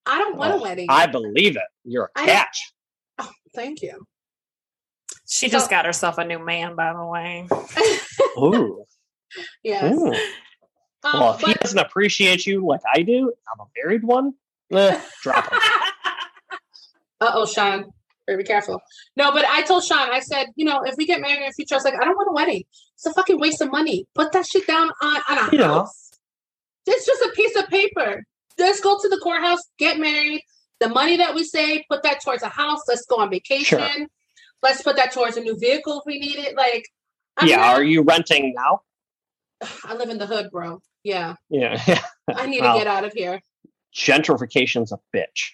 I 0.07 0.19
don't 0.19 0.37
want 0.37 0.53
Oh, 0.55 0.59
a 0.59 0.63
wedding. 0.63 0.87
I 0.91 1.07
believe 1.07 1.57
it. 1.57 1.63
You're 1.85 2.11
a 2.15 2.19
don't- 2.19 2.27
catch. 2.27 2.73
oh, 3.21 3.31
thank 3.55 3.81
you. 3.83 4.05
She 5.35 5.49
So- 5.49 5.53
just 5.59 5.69
got 5.69 5.85
herself 5.85 6.17
a 6.19 6.25
new 6.25 6.39
man, 6.39 6.77
by 6.77 6.93
the 6.93 7.05
way. 7.05 7.49
Ooh. 8.39 8.85
yes. 9.65 9.93
Ooh. 9.93 10.13
Um, 11.03 11.21
Well, 11.21 11.35
if 11.35 11.41
he 11.41 11.55
doesn't 11.55 11.79
appreciate 11.79 12.47
you 12.47 12.65
like 12.65 12.83
I 12.95 13.03
do, 13.03 13.33
I'm 13.53 13.61
a 13.61 13.69
married 13.77 14.05
one. 14.05 14.35
Eh, 14.73 15.01
drop 15.23 15.53
him. 15.53 15.59
uh 17.21 17.31
oh, 17.35 17.47
Sean. 17.47 17.87
Better 18.29 18.39
be 18.39 18.45
careful. 18.45 18.81
No, 19.17 19.33
but 19.33 19.45
I 19.45 19.63
told 19.63 19.83
Sean, 19.85 20.09
I 20.09 20.21
said, 20.21 20.47
you 20.55 20.65
know, 20.65 20.83
if 20.85 20.95
we 20.97 21.05
get 21.05 21.21
married 21.21 21.41
in 21.41 21.47
the 21.47 21.53
future, 21.53 21.75
I 21.75 21.79
was 21.79 21.85
like, 21.85 21.95
I 22.01 22.05
don't 22.05 22.15
want 22.15 22.29
a 22.31 22.33
wedding. 22.33 22.63
It's 22.95 23.05
a 23.05 23.13
fucking 23.13 23.41
waste 23.41 23.61
of 23.61 23.73
money. 23.73 24.07
Put 24.15 24.31
that 24.33 24.47
shit 24.47 24.69
down 24.69 24.89
on, 25.03 25.21
on 25.29 25.39
a 25.53 25.57
Yeah. 25.57 25.65
house. 25.67 26.13
It's 26.87 27.05
just 27.05 27.21
a 27.23 27.31
piece 27.35 27.57
of 27.57 27.67
paper. 27.69 28.23
Let's 28.57 28.81
go 28.81 28.97
to 29.03 29.09
the 29.09 29.19
courthouse, 29.19 29.63
get 29.81 29.99
married. 29.99 30.43
The 30.79 30.89
money 30.89 31.17
that 31.17 31.35
we 31.35 31.43
save, 31.43 31.83
put 31.91 32.05
that 32.05 32.23
towards 32.23 32.45
a 32.45 32.49
house. 32.49 32.83
Let's 32.87 33.05
go 33.05 33.17
on 33.17 33.31
vacation. 33.31 34.07
Let's 34.63 34.83
put 34.83 34.97
that 34.97 35.13
towards 35.13 35.37
a 35.37 35.41
new 35.41 35.59
vehicle 35.59 35.99
if 36.01 36.07
we 36.07 36.19
need 36.19 36.39
it. 36.39 36.57
Like, 36.57 36.89
I'm 37.37 37.49
yeah, 37.49 37.57
not- 37.57 37.75
are 37.77 37.85
you 37.85 38.03
renting 38.03 38.55
now? 38.57 38.81
I 39.85 39.95
live 39.95 40.09
in 40.09 40.19
the 40.19 40.27
hood, 40.27 40.51
bro. 40.51 40.81
Yeah, 41.03 41.35
Yeah. 41.51 41.79
I 42.35 42.47
need 42.47 42.63
to 42.63 42.73
get 42.75 42.87
out 42.87 43.05
of 43.05 43.13
here. 43.13 43.41
Gentrification's 43.95 44.91
a 44.93 44.99
bitch. 45.15 45.53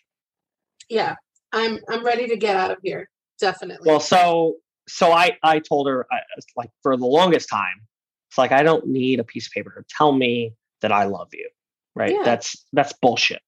Yeah, 0.88 1.16
I'm 1.52 1.78
I'm 1.88 2.04
ready 2.04 2.28
to 2.28 2.36
get 2.36 2.56
out 2.56 2.70
of 2.70 2.78
here. 2.82 3.08
Definitely. 3.40 3.90
Well, 3.90 4.00
so 4.00 4.56
so 4.88 5.12
I 5.12 5.36
I 5.42 5.58
told 5.58 5.88
her 5.88 6.06
I, 6.10 6.18
like 6.56 6.70
for 6.82 6.96
the 6.96 7.06
longest 7.06 7.48
time, 7.48 7.86
it's 8.28 8.38
like 8.38 8.52
I 8.52 8.62
don't 8.62 8.86
need 8.86 9.18
a 9.20 9.24
piece 9.24 9.46
of 9.46 9.52
paper 9.52 9.70
to 9.76 9.84
tell 9.94 10.12
me 10.12 10.54
that 10.82 10.92
I 10.92 11.04
love 11.04 11.28
you. 11.32 11.48
Right? 11.96 12.12
Yeah. 12.12 12.22
That's 12.24 12.64
that's 12.72 12.92
bullshit. 13.02 13.42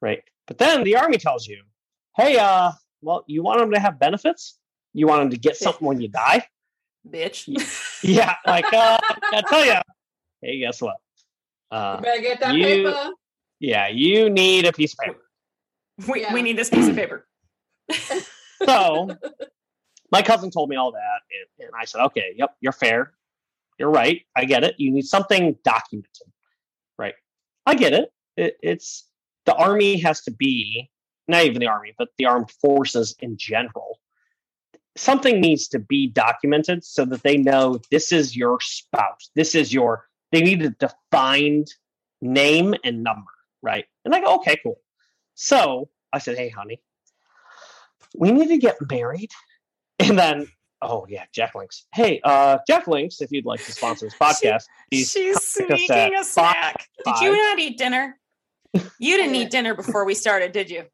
Right? 0.00 0.22
But 0.46 0.58
then 0.58 0.84
the 0.84 0.96
army 0.96 1.18
tells 1.18 1.46
you, 1.46 1.62
"Hey, 2.16 2.38
uh, 2.38 2.72
well, 3.02 3.24
you 3.26 3.42
want 3.42 3.60
them 3.60 3.72
to 3.72 3.80
have 3.80 3.98
benefits? 3.98 4.58
You 4.94 5.06
want 5.06 5.20
them 5.22 5.30
to 5.30 5.36
get 5.36 5.56
something 5.56 5.86
when 5.86 6.00
you 6.00 6.08
die?" 6.08 6.46
Bitch. 7.08 7.46
Yeah, 8.02 8.34
like 8.46 8.64
uh, 8.72 8.98
I 9.32 9.42
tell 9.48 9.64
you, 9.64 9.74
hey, 10.42 10.58
guess 10.60 10.80
what? 10.80 10.96
Uh, 11.70 11.96
you 11.98 12.04
better 12.04 12.20
get 12.22 12.40
that 12.40 12.54
you- 12.54 12.64
paper. 12.64 13.10
yeah, 13.60 13.88
you 13.88 14.30
need 14.30 14.64
a 14.66 14.72
piece 14.72 14.92
of 14.94 14.98
paper. 15.00 15.20
We, 16.08 16.20
Yeah. 16.22 16.32
we 16.34 16.42
need 16.42 16.56
this 16.56 16.70
piece 16.70 16.88
of 16.88 16.96
paper. 16.96 17.26
So 18.64 19.08
my 20.12 20.22
cousin 20.22 20.50
told 20.50 20.70
me 20.70 20.76
all 20.76 20.92
that, 20.92 21.20
and, 21.58 21.66
and 21.66 21.70
I 21.78 21.84
said, 21.84 22.00
okay, 22.06 22.34
yep, 22.36 22.54
you're 22.60 22.72
fair. 22.72 23.12
You're 23.78 23.90
right. 23.90 24.22
I 24.36 24.44
get 24.44 24.62
it. 24.64 24.76
You 24.78 24.90
need 24.92 25.04
something 25.04 25.56
documented, 25.64 26.28
right? 26.98 27.14
I 27.66 27.74
get 27.74 27.92
it. 27.92 28.10
it 28.36 28.56
it's 28.62 29.08
the 29.44 29.54
army 29.54 29.98
has 30.00 30.22
to 30.22 30.30
be 30.30 30.88
not 31.26 31.44
even 31.44 31.58
the 31.58 31.66
army, 31.66 31.92
but 31.98 32.08
the 32.16 32.26
armed 32.26 32.50
forces 32.62 33.14
in 33.20 33.36
general. 33.36 33.98
Something 34.96 35.40
needs 35.40 35.66
to 35.68 35.78
be 35.78 36.06
documented 36.06 36.84
so 36.84 37.04
that 37.06 37.22
they 37.22 37.36
know 37.36 37.80
this 37.90 38.12
is 38.12 38.36
your 38.36 38.60
spouse. 38.60 39.30
This 39.34 39.54
is 39.54 39.72
your. 39.72 40.06
They 40.30 40.40
need 40.40 40.62
a 40.62 40.70
defined 40.70 41.68
name 42.22 42.74
and 42.84 43.02
number, 43.02 43.30
right? 43.62 43.86
And 44.04 44.14
I 44.14 44.20
go, 44.20 44.36
okay, 44.36 44.56
cool. 44.62 44.80
So 45.34 45.88
I 46.12 46.18
said, 46.18 46.36
hey, 46.36 46.48
honey, 46.48 46.80
we 48.16 48.30
need 48.32 48.48
to 48.48 48.58
get 48.58 48.76
married. 48.90 49.30
And 50.00 50.18
then, 50.18 50.48
oh 50.82 51.06
yeah, 51.08 51.24
Jack 51.32 51.54
Links. 51.54 51.86
Hey, 51.94 52.20
uh, 52.24 52.58
Jack 52.66 52.88
Links, 52.88 53.20
if 53.20 53.30
you'd 53.30 53.46
like 53.46 53.64
to 53.64 53.70
sponsor 53.70 54.06
this 54.06 54.14
podcast, 54.20 54.64
please 54.90 55.08
She's 55.12 55.36
us 55.36 55.44
sneaking 55.44 56.14
a 56.16 56.24
five- 56.24 56.26
snack. 56.26 56.88
Did 57.04 57.20
you 57.20 57.32
not 57.36 57.60
eat 57.60 57.78
dinner? 57.78 58.18
You 58.98 59.16
didn't 59.16 59.36
eat 59.36 59.50
dinner 59.52 59.74
before 59.74 60.04
we 60.04 60.14
started, 60.16 60.50
did 60.50 60.68
you? 60.68 60.84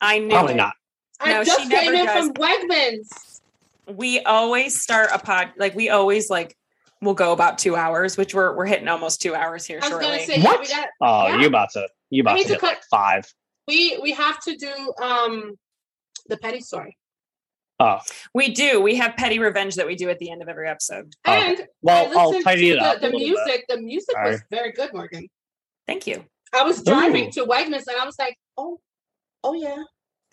I 0.00 0.20
knew 0.20 0.28
Probably 0.30 0.54
it. 0.54 0.58
not. 0.58 0.74
I 1.20 1.32
No, 1.32 1.44
just 1.44 1.60
she 1.62 1.68
came 1.68 1.92
never 1.92 1.96
in 1.96 2.04
does. 2.06 2.26
from 2.26 2.34
Wegmans. 2.34 3.40
We 3.86 4.20
always 4.20 4.80
start 4.80 5.10
a 5.12 5.18
pod 5.18 5.52
like 5.56 5.74
we 5.74 5.90
always 5.90 6.30
like 6.30 6.56
we'll 7.02 7.14
go 7.14 7.32
about 7.32 7.58
two 7.58 7.76
hours, 7.76 8.16
which 8.16 8.34
we're 8.34 8.54
we're 8.56 8.66
hitting 8.66 8.88
almost 8.88 9.20
two 9.20 9.34
hours 9.34 9.64
here 9.66 9.78
I 9.82 9.86
was 9.86 9.90
shortly. 9.90 10.08
gonna 10.08 10.22
say, 10.24 10.36
yeah, 10.38 10.44
What? 10.44 10.60
we 10.60 10.66
got 10.68 10.88
Oh, 11.00 11.26
Yeah. 11.28 11.40
you 11.40 11.46
about 11.46 11.70
to 11.72 11.88
you 12.10 12.22
about 12.22 12.36
to 12.38 12.42
to 12.44 12.48
hit 12.50 12.60
cut- 12.60 12.66
like 12.68 12.82
five. 12.90 13.24
we 13.68 13.98
we 14.02 14.12
have 14.12 14.40
to 14.44 14.56
do 14.56 14.92
um 15.02 15.54
the 16.28 16.36
petty 16.38 16.60
story. 16.60 16.96
Oh, 17.80 17.98
we 18.32 18.50
do. 18.54 18.80
We 18.80 18.94
have 18.96 19.16
petty 19.16 19.38
revenge 19.40 19.74
that 19.74 19.86
we 19.86 19.96
do 19.96 20.08
at 20.08 20.18
the 20.20 20.30
end 20.30 20.40
of 20.42 20.48
every 20.48 20.68
episode. 20.68 21.12
And 21.24 21.58
I 21.60 21.66
well, 21.82 22.18
I'll 22.18 22.42
tidy 22.42 22.70
to 22.70 22.76
it 22.76 22.78
up. 22.78 23.00
the, 23.00 23.08
a 23.08 23.10
the 23.10 23.16
little 23.18 23.34
bit. 23.36 23.44
music. 23.46 23.64
The 23.68 23.80
music 23.80 24.16
was 24.16 24.36
Sorry. 24.38 24.42
very 24.50 24.72
good, 24.72 24.92
Morgan. 24.94 25.26
Thank 25.86 26.06
you. 26.06 26.24
I 26.54 26.62
was 26.62 26.82
driving 26.84 27.26
Ooh. 27.28 27.32
to 27.32 27.44
Wegmans 27.46 27.86
and 27.88 28.00
I 28.00 28.06
was 28.06 28.16
like, 28.18 28.38
oh, 28.56 28.78
oh 29.42 29.54
yeah, 29.54 29.82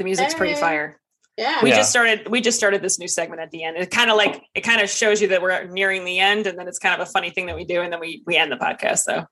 The 0.01 0.05
music's 0.05 0.33
pretty 0.33 0.55
fire. 0.55 0.99
yeah. 1.37 1.63
We 1.63 1.69
Yeah. 1.69 1.77
just 1.77 1.91
started 1.91 2.27
we 2.27 2.41
just 2.41 2.57
started 2.57 2.81
this 2.81 2.97
new 2.99 3.07
segment 3.07 3.39
at 3.41 3.51
the 3.51 3.63
end. 3.63 3.77
It 3.77 3.91
kind 3.91 4.09
of 4.09 4.17
like 4.17 4.43
it 4.55 4.61
kind 4.61 4.81
of 4.81 4.89
shows 4.89 5.21
you 5.21 5.27
that 5.29 5.41
we're 5.41 5.65
nearing 5.65 6.05
the 6.05 6.19
end 6.19 6.47
and 6.47 6.57
then 6.57 6.67
it's 6.67 6.79
kind 6.79 6.99
of 6.99 7.07
a 7.07 7.11
funny 7.11 7.29
thing 7.29 7.45
that 7.45 7.55
we 7.55 7.63
do 7.65 7.81
and 7.81 7.91
then 7.93 7.99
we 7.99 8.23
we 8.25 8.35
end 8.37 8.51
the 8.51 8.55
podcast 8.57 8.99
so. 8.99 9.25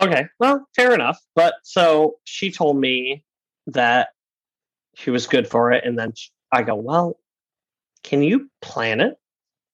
Okay, 0.00 0.26
well, 0.38 0.66
fair 0.76 0.92
enough. 0.94 1.18
But 1.34 1.54
so 1.62 2.16
she 2.24 2.50
told 2.52 2.76
me 2.78 3.24
that 3.68 4.08
she 4.94 5.10
was 5.10 5.26
good 5.26 5.48
for 5.48 5.72
it, 5.72 5.84
and 5.84 5.98
then 5.98 6.12
sh- 6.14 6.28
I 6.52 6.62
go, 6.62 6.74
"Well, 6.76 7.18
can 8.04 8.22
you 8.22 8.48
plan 8.62 9.00
it? 9.00 9.14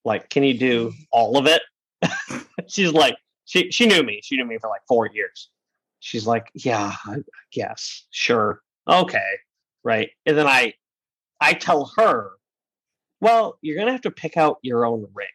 Like, 0.04 0.30
can 0.30 0.42
you 0.42 0.56
do 0.58 0.92
all 1.10 1.36
of 1.36 1.46
it?" 1.46 1.62
She's 2.68 2.92
like, 2.92 3.16
she 3.44 3.70
she 3.70 3.86
knew 3.86 4.02
me. 4.02 4.20
She 4.22 4.36
knew 4.36 4.44
me 4.46 4.56
for 4.58 4.68
like 4.70 4.82
four 4.88 5.08
years. 5.12 5.50
She's 6.00 6.26
like, 6.26 6.50
"Yeah, 6.54 6.94
I 7.04 7.12
I 7.16 7.22
guess, 7.52 8.06
sure, 8.10 8.62
okay, 8.88 9.30
right." 9.84 10.10
And 10.26 10.36
then 10.36 10.46
I, 10.46 10.74
I 11.40 11.52
tell 11.54 11.92
her, 11.96 12.32
"Well, 13.20 13.58
you're 13.60 13.76
gonna 13.78 13.92
have 13.92 14.02
to 14.02 14.10
pick 14.10 14.36
out 14.36 14.58
your 14.62 14.84
own 14.86 15.06
ring, 15.14 15.28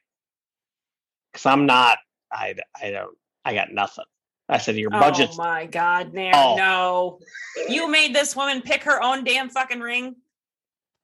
because 1.31 1.45
I'm 1.45 1.65
not. 1.65 1.99
I 2.31 2.55
I 2.81 2.91
don't. 2.91 3.17
I 3.45 3.53
got 3.53 3.71
nothing." 3.71 4.05
I 4.51 4.57
said, 4.57 4.77
your 4.77 4.89
budget. 4.89 5.29
Oh 5.33 5.37
my 5.37 5.67
god, 5.67 6.11
Nair, 6.11 6.31
Oh. 6.35 6.55
no. 6.57 7.19
You 7.67 7.87
made 7.87 8.15
this 8.15 8.35
woman 8.35 8.63
pick 8.63 8.81
her 8.83 8.99
own 9.01 9.23
damn 9.23 9.47
fucking 9.47 9.79
ring. 9.79 10.15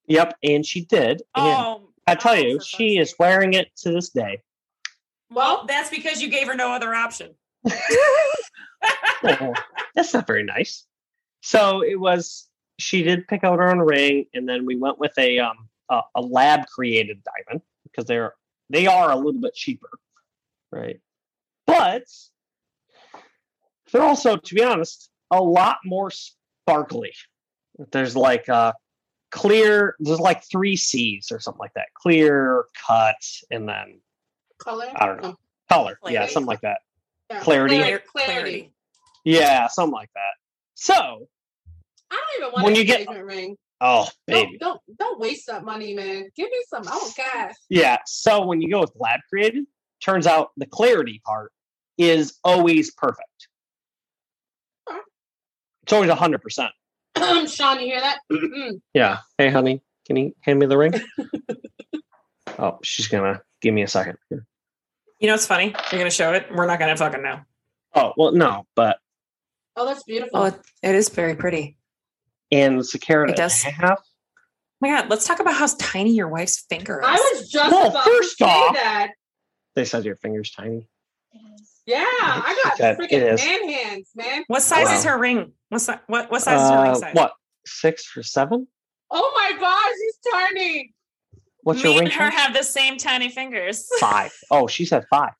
Yep, 0.07 0.35
and 0.41 0.65
she 0.65 0.81
did. 0.85 1.21
And 1.35 1.45
Oh, 1.45 1.89
I 2.07 2.15
tell 2.15 2.33
oh, 2.33 2.37
you, 2.37 2.59
she 2.59 2.97
is 2.97 3.13
wearing 3.19 3.53
it 3.53 3.67
to 3.83 3.91
this 3.91 4.09
day. 4.09 4.41
Well, 5.29 5.65
that's 5.67 5.91
because 5.91 6.23
you 6.23 6.29
gave 6.29 6.47
her 6.47 6.55
no 6.55 6.71
other 6.71 6.93
option. 6.95 7.35
Oh, 9.23 9.53
that's 9.95 10.13
not 10.13 10.27
very 10.27 10.43
nice. 10.43 10.85
So 11.41 11.81
it 11.83 11.99
was. 11.99 12.47
She 12.77 13.03
did 13.03 13.27
pick 13.27 13.43
out 13.43 13.59
her 13.59 13.69
own 13.69 13.79
ring, 13.79 14.25
and 14.33 14.47
then 14.47 14.65
we 14.65 14.75
went 14.75 14.99
with 14.99 15.17
a 15.17 15.39
um 15.39 15.69
a, 15.89 16.01
a 16.15 16.21
lab 16.21 16.67
created 16.67 17.21
diamond 17.23 17.61
because 17.83 18.05
they're 18.05 18.33
they 18.69 18.87
are 18.87 19.11
a 19.11 19.15
little 19.15 19.39
bit 19.41 19.53
cheaper, 19.53 19.89
right? 20.71 20.99
But 21.67 22.03
they're 23.91 24.03
also, 24.03 24.37
to 24.37 24.55
be 24.55 24.63
honest, 24.63 25.09
a 25.31 25.41
lot 25.41 25.77
more 25.85 26.11
sparkly. 26.11 27.13
There's 27.91 28.15
like 28.15 28.49
uh 28.49 28.73
clear. 29.31 29.95
There's 29.99 30.19
like 30.19 30.43
three 30.49 30.75
C's 30.75 31.31
or 31.31 31.39
something 31.39 31.59
like 31.59 31.73
that. 31.75 31.87
Clear, 31.93 32.65
cut, 32.87 33.15
and 33.51 33.67
then 33.67 33.99
Color? 34.57 34.91
I 34.95 35.05
don't 35.05 35.21
know. 35.21 35.29
Oh, 35.29 35.37
color. 35.69 35.99
Yeah, 36.07 36.27
something 36.27 36.47
like 36.47 36.61
that. 36.61 36.79
yeah. 37.29 37.39
Clarity. 37.41 37.77
Clarity. 37.77 38.03
clarity. 38.07 38.71
Yeah, 39.23 39.67
something 39.67 39.93
like 39.93 40.11
that. 40.13 40.33
So, 40.75 41.27
I 42.15 42.23
don't 42.39 42.41
even 42.43 42.53
want 42.53 42.63
When 42.65 42.73
an 42.73 42.79
you 42.79 42.85
get- 42.85 42.99
engagement 43.01 43.25
ring. 43.25 43.57
oh 43.81 44.07
Don't, 44.27 44.59
don't 44.59 44.81
don't 44.97 45.19
waste 45.19 45.47
that 45.47 45.63
money, 45.65 45.93
man. 45.93 46.29
Give 46.35 46.49
me 46.49 46.57
some. 46.69 46.83
Oh 46.87 46.99
want 47.01 47.15
cash. 47.15 47.53
Yeah. 47.69 47.97
So 48.05 48.45
when 48.45 48.61
you 48.61 48.69
go 48.71 48.79
with 48.81 48.91
lab 48.95 49.19
created, 49.29 49.65
turns 50.01 50.27
out 50.27 50.51
the 50.57 50.65
clarity 50.65 51.21
part 51.25 51.51
is 51.97 52.37
always 52.43 52.91
perfect. 52.91 53.47
Alright. 54.89 55.03
It's 55.83 55.93
always 55.93 56.09
hundred 56.11 56.41
percent. 56.41 56.71
Sean, 57.47 57.79
you 57.79 57.85
hear 57.87 58.01
that? 58.01 58.19
Mm. 58.31 58.79
Yeah. 58.93 59.19
Hey, 59.37 59.49
honey, 59.49 59.81
can 60.05 60.15
you 60.15 60.33
hand 60.41 60.59
me 60.59 60.65
the 60.67 60.77
ring? 60.77 60.93
oh, 62.59 62.79
she's 62.83 63.07
gonna 63.07 63.41
give 63.61 63.73
me 63.73 63.81
a 63.83 63.87
second. 63.87 64.17
here. 64.29 64.45
You 65.19 65.27
know 65.27 65.33
what's 65.33 65.47
funny? 65.47 65.73
You're 65.91 65.99
gonna 65.99 66.11
show 66.11 66.33
it. 66.33 66.47
We're 66.53 66.65
not 66.67 66.79
gonna 66.79 66.95
fucking 66.97 67.21
know. 67.23 67.39
Oh 67.93 68.13
well, 68.17 68.31
no, 68.31 68.65
but 68.75 68.99
Oh, 69.77 69.85
that's 69.85 70.03
beautiful. 70.03 70.37
Oh, 70.39 70.43
it, 70.45 70.55
it 70.83 70.95
is 70.95 71.09
very 71.09 71.35
pretty. 71.35 71.77
And 72.51 72.79
it's 72.79 72.93
a 72.95 72.99
carat 72.99 73.29
It 73.29 73.33
and 73.33 73.37
does. 73.37 73.65
a 73.65 73.69
half. 73.71 73.99
Oh 73.99 74.41
my 74.81 74.89
god, 74.89 75.09
let's 75.09 75.25
talk 75.25 75.39
about 75.39 75.55
how 75.55 75.67
tiny 75.79 76.11
your 76.11 76.27
wife's 76.27 76.65
finger 76.69 76.99
is. 76.99 77.05
I 77.07 77.13
was 77.15 77.49
just 77.49 77.71
Well, 77.71 77.89
about 77.89 78.05
first 78.05 78.37
to 78.37 78.43
say 78.45 78.49
off- 78.51 78.73
that. 78.75 79.11
They 79.75 79.85
said 79.85 80.05
your 80.05 80.15
finger's 80.17 80.51
tiny. 80.51 80.87
Yeah, 81.87 82.03
I 82.03 82.59
got 82.63 82.77
That- 82.79 82.97
freaking 82.97 83.35
man 83.35 83.69
hands, 83.69 84.09
man. 84.15 84.43
what 84.47 84.61
size 84.63 84.91
is 84.91 85.03
her 85.03 85.17
ring? 85.19 85.53
What 85.69 85.79
si- 85.81 85.93
what 86.07 86.31
what 86.31 86.41
size 86.41 86.61
is 86.61 86.69
her 86.71 86.81
ring 86.81 86.91
Uh, 86.91 86.95
size? 86.95 87.13
what 87.15 87.33
six 87.65 88.05
for 88.05 88.23
seven? 88.23 88.67
Oh 89.11 89.31
my 89.35 89.57
gosh, 89.59 89.93
he's 90.01 90.17
tiny. 90.33 90.93
What's 91.61 91.83
Me 91.83 91.89
your 91.91 91.99
ring? 91.99 92.05
and 92.07 92.13
her 92.13 92.31
size? 92.31 92.39
have 92.39 92.53
the 92.55 92.63
same 92.63 92.97
tiny 92.97 93.29
fingers. 93.29 93.87
five. 93.99 94.33
Oh, 94.51 94.65
she 94.67 94.85
said 94.85 95.05
five. 95.09 95.33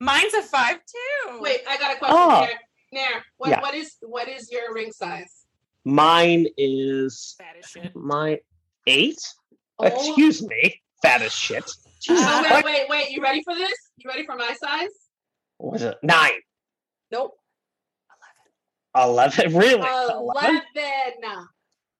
Mine's 0.00 0.34
a 0.34 0.42
five 0.42 0.78
too. 0.84 1.38
Wait, 1.40 1.60
I 1.68 1.76
got 1.76 1.94
a 1.94 1.98
question. 1.98 2.16
Oh. 2.18 2.40
Nair, 2.40 2.58
Nair, 2.92 3.24
what, 3.36 3.50
Yeah. 3.50 3.60
what 3.60 3.74
is 3.74 3.96
what 4.00 4.28
is 4.28 4.50
your 4.50 4.74
ring 4.74 4.90
size? 4.92 5.41
Mine 5.84 6.46
is 6.56 7.34
fat 7.38 7.56
as 7.58 7.76
my 7.94 8.38
eight. 8.86 9.18
Oh, 9.78 9.86
Excuse 9.86 10.42
me, 10.46 10.80
fat 11.02 11.22
as 11.22 11.32
shit. 11.32 11.64
Jesus 12.00 12.24
oh, 12.26 12.42
wait, 12.42 12.64
wait, 12.64 12.88
wait. 12.88 13.10
You 13.10 13.22
ready 13.22 13.42
for 13.42 13.54
this? 13.54 13.72
You 13.96 14.08
ready 14.08 14.24
for 14.24 14.36
my 14.36 14.54
size? 14.60 14.90
What 15.58 15.72
was 15.74 15.82
it? 15.82 15.96
Nine. 16.02 16.32
Nope. 17.10 17.32
Eleven. 18.94 19.46
Eleven. 19.46 19.52
Really? 19.58 19.80
Eleven? 19.80 20.62
Eleven. 20.74 21.46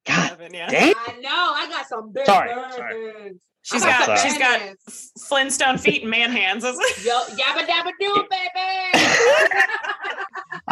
God 0.05 0.31
Eleven, 0.31 0.55
yeah. 0.55 0.71
damn. 0.71 0.95
I 0.97 1.21
know. 1.21 1.53
I 1.55 1.67
got 1.69 1.87
some 1.87 2.13
big 2.13 2.27
Sorry, 2.27 2.53
burns. 2.55 2.75
sorry. 2.75 3.33
She's 3.63 3.83
I 3.85 3.87
got 3.87 4.19
some 4.19 4.29
she's 4.31 4.39
man 4.41 4.75
got 4.75 4.93
Flintstone 5.29 5.79
feet 5.79 6.03
and 6.03 6.11
man 6.11 6.31
hands. 6.33 6.65
Yo, 7.05 7.21
yabba 7.37 7.65
dabba 7.65 7.91
do, 8.01 8.13
baby. 8.31 9.05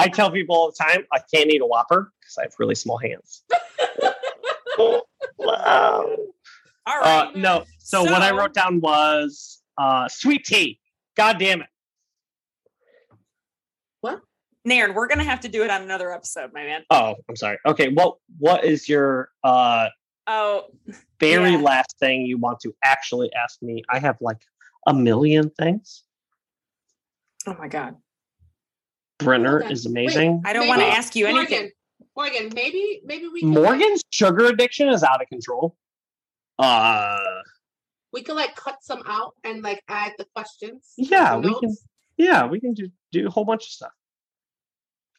I 0.01 0.09
tell 0.09 0.31
people 0.31 0.57
all 0.57 0.71
the 0.71 0.77
time 0.85 1.05
I 1.13 1.19
can't 1.33 1.51
eat 1.51 1.61
a 1.61 1.67
Whopper 1.67 2.13
because 2.21 2.39
I 2.39 2.43
have 2.43 2.53
really 2.59 2.75
small 2.75 2.99
hands. 2.99 3.43
wow. 4.79 6.17
All 6.87 7.05
Uh, 7.05 7.31
no. 7.35 7.65
So, 7.79 8.03
what 8.05 8.23
I 8.23 8.31
wrote 8.31 8.55
down 8.55 8.81
was 8.81 9.61
uh, 9.79 10.09
sweet 10.09 10.45
tea. 10.45 10.81
God 11.17 11.39
damn 11.39 11.63
it. 11.63 11.69
What? 14.01 14.21
Naren, 14.67 14.95
we're 14.95 15.07
gonna 15.09 15.25
have 15.25 15.41
to 15.41 15.49
do 15.49 15.63
it 15.65 15.71
on 15.71 15.83
another 15.83 16.13
episode, 16.13 16.53
my 16.53 16.65
man. 16.65 16.83
Oh, 16.91 17.15
I'm 17.29 17.37
sorry. 17.37 17.59
Okay. 17.67 17.89
What 17.89 18.17
What 18.39 18.65
is 18.65 18.89
your 18.89 19.31
uh, 19.45 19.89
Oh, 20.27 20.67
very 21.19 21.53
Yeah. 21.53 21.59
last 21.59 21.99
thing 21.99 22.23
you 22.23 22.39
want 22.39 22.61
to 22.61 22.75
actually 22.85 23.33
ask 23.33 23.61
me? 23.63 23.83
I 23.91 23.99
have 23.99 24.17
like 24.21 24.41
a 24.87 24.95
million 24.95 25.51
things. 25.51 26.05
oh 27.47 27.55
my 27.59 27.69
god. 27.69 27.97
Brenner 29.21 29.63
Okay. 29.63 29.73
is 29.73 29.87
amazing. 29.87 30.43
I 30.45 30.53
don't 30.53 30.69
want 30.69 30.81
to 30.81 30.87
ask 30.87 31.15
you 31.17 31.27
anything. 31.27 31.71
Morgan, 32.17 32.41
Morgan, 32.41 32.53
maybe 32.55 33.01
maybe 33.05 33.29
we 33.29 33.41
can 33.41 33.53
like, 33.53 33.63
Morgan's 33.65 34.03
sugar 34.11 34.47
addiction 34.47 34.89
is 34.89 35.03
out 35.03 35.23
of 35.23 35.29
control. 35.29 35.77
Uh, 36.59 37.19
we 38.13 38.23
could 38.23 38.37
like 38.37 38.55
cut 38.57 38.83
some 38.83 39.03
out 39.07 39.35
and 39.45 39.63
like 39.63 39.83
add 39.89 40.13
the 40.19 40.27
questions. 40.35 40.93
Yeah, 40.97 41.37
the 41.41 41.49
we 41.49 41.61
can- 41.61 41.77
yeah, 42.17 42.47
we 42.47 42.61
can 42.61 42.75
do 42.75 42.89
do 43.13 43.27
a 43.27 43.31
whole 43.31 43.45
bunch 43.45 43.65
of 43.65 43.71
stuff. 43.71 43.93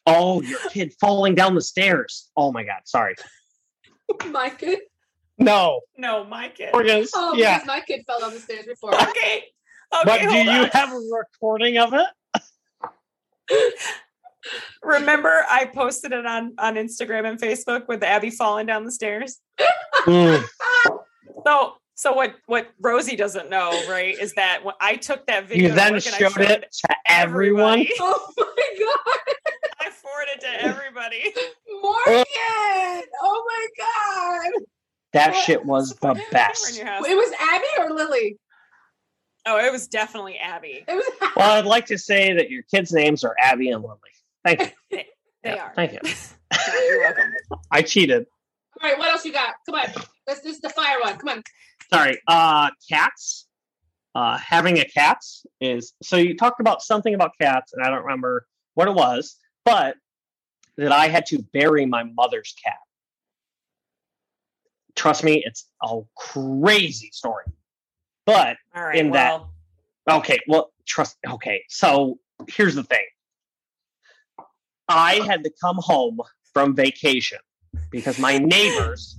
Oh, 0.06 0.42
your 0.42 0.58
kid 0.70 0.92
falling 1.00 1.34
down 1.34 1.54
the 1.54 1.62
stairs. 1.62 2.30
Oh 2.36 2.52
my 2.52 2.64
god, 2.64 2.80
sorry. 2.84 3.14
my 4.30 4.50
kid. 4.50 4.80
No, 5.38 5.80
No, 5.96 6.24
my 6.24 6.48
kid. 6.50 6.70
Morgan's. 6.72 7.10
Oh, 7.14 7.34
yeah. 7.34 7.54
because 7.54 7.66
my 7.66 7.80
kid 7.80 8.02
fell 8.06 8.20
down 8.20 8.32
the 8.34 8.38
stairs 8.38 8.66
before. 8.66 8.94
Okay. 8.94 9.08
Okay. 9.08 9.44
But 10.04 10.20
do 10.20 10.28
hold 10.28 10.46
you 10.46 10.50
on. 10.52 10.66
have 10.68 10.92
a 10.92 10.96
recording 11.10 11.78
of 11.78 11.94
it? 11.94 12.06
Remember 14.82 15.44
I 15.48 15.66
posted 15.66 16.12
it 16.12 16.26
on 16.26 16.54
on 16.58 16.74
Instagram 16.74 17.26
and 17.28 17.40
Facebook 17.40 17.86
with 17.88 18.02
Abby 18.02 18.30
falling 18.30 18.66
down 18.66 18.84
the 18.84 18.92
stairs? 18.92 19.38
Mm, 20.06 20.44
So 21.46 21.74
so 21.94 22.12
what 22.12 22.34
what 22.46 22.68
Rosie 22.80 23.16
doesn't 23.16 23.50
know, 23.50 23.70
right, 23.88 24.18
is 24.18 24.32
that 24.34 24.64
when 24.64 24.74
I 24.80 24.96
took 24.96 25.26
that 25.26 25.48
video 25.48 25.68
you 25.68 25.74
then 25.74 25.92
work 25.94 26.06
and 26.06 26.14
I 26.14 26.18
showed 26.18 26.40
it 26.40 26.66
to 26.86 26.96
everyone. 27.06 27.80
everybody. 27.80 27.92
oh 28.00 28.32
my 28.38 28.66
god, 28.78 29.34
I 29.80 29.90
forwarded 29.90 30.40
to 30.40 30.64
everybody. 30.64 31.32
Morgan! 31.82 32.24
Oh 33.22 33.44
my 33.48 33.66
god! 33.78 34.62
That 35.12 35.32
What? 35.32 35.44
shit 35.44 35.64
was 35.64 35.94
the 35.96 36.20
best. 36.32 36.78
It 36.78 36.84
was 36.84 37.32
Abby 37.38 37.66
or 37.78 37.94
Lily? 37.94 38.38
Oh, 39.46 39.58
it 39.58 39.72
was 39.72 39.88
definitely 39.88 40.38
Abby. 40.38 40.84
It 40.88 40.94
was. 40.94 41.04
Well, 41.36 41.50
I'd 41.52 41.64
like 41.64 41.86
to 41.86 41.98
say 41.98 42.34
that 42.34 42.50
your 42.50 42.62
kids' 42.64 42.92
names 42.92 43.24
are 43.24 43.34
Abby 43.40 43.70
and 43.70 43.82
Lily. 43.82 43.98
Thank 44.44 44.60
you. 44.90 44.98
They 45.42 45.54
Yeah, 45.54 45.64
are. 45.64 45.72
Thank 45.74 45.92
you. 45.92 45.98
You're 46.88 47.00
welcome. 47.00 47.32
I 47.72 47.82
cheated. 47.82 48.26
All 48.80 48.88
right, 48.88 48.96
what 48.98 49.08
else 49.10 49.24
you 49.24 49.32
got? 49.32 49.54
Come 49.66 49.74
on, 49.76 49.86
this, 50.26 50.38
this 50.40 50.54
is 50.56 50.60
the 50.60 50.68
fire 50.70 51.00
one. 51.00 51.16
Come 51.16 51.28
on. 51.30 51.42
Sorry. 51.92 52.20
Uh, 52.28 52.70
cats. 52.88 53.48
Uh, 54.14 54.36
having 54.36 54.78
a 54.78 54.84
cat 54.84 55.18
is 55.60 55.94
so 56.02 56.16
you 56.16 56.36
talked 56.36 56.60
about 56.60 56.82
something 56.82 57.14
about 57.14 57.30
cats, 57.40 57.72
and 57.72 57.82
I 57.84 57.88
don't 57.90 58.02
remember 58.02 58.46
what 58.74 58.86
it 58.86 58.94
was, 58.94 59.36
but 59.64 59.96
that 60.76 60.92
I 60.92 61.08
had 61.08 61.24
to 61.26 61.42
bury 61.52 61.86
my 61.86 62.04
mother's 62.04 62.54
cat. 62.62 62.76
Trust 64.94 65.24
me, 65.24 65.42
it's 65.44 65.66
a 65.82 66.00
crazy 66.16 67.10
story. 67.12 67.44
But 68.26 68.56
All 68.74 68.84
right. 68.84 68.96
In 68.98 69.10
that- 69.12 69.42
okay, 70.08 70.38
well, 70.46 70.72
trust. 70.86 71.16
Okay, 71.28 71.64
so 71.68 72.18
here's 72.48 72.74
the 72.74 72.84
thing. 72.84 73.04
I 74.88 75.14
had 75.26 75.44
to 75.44 75.50
come 75.60 75.76
home 75.78 76.20
from 76.52 76.74
vacation 76.74 77.38
because 77.90 78.18
my 78.18 78.38
neighbors. 78.38 79.16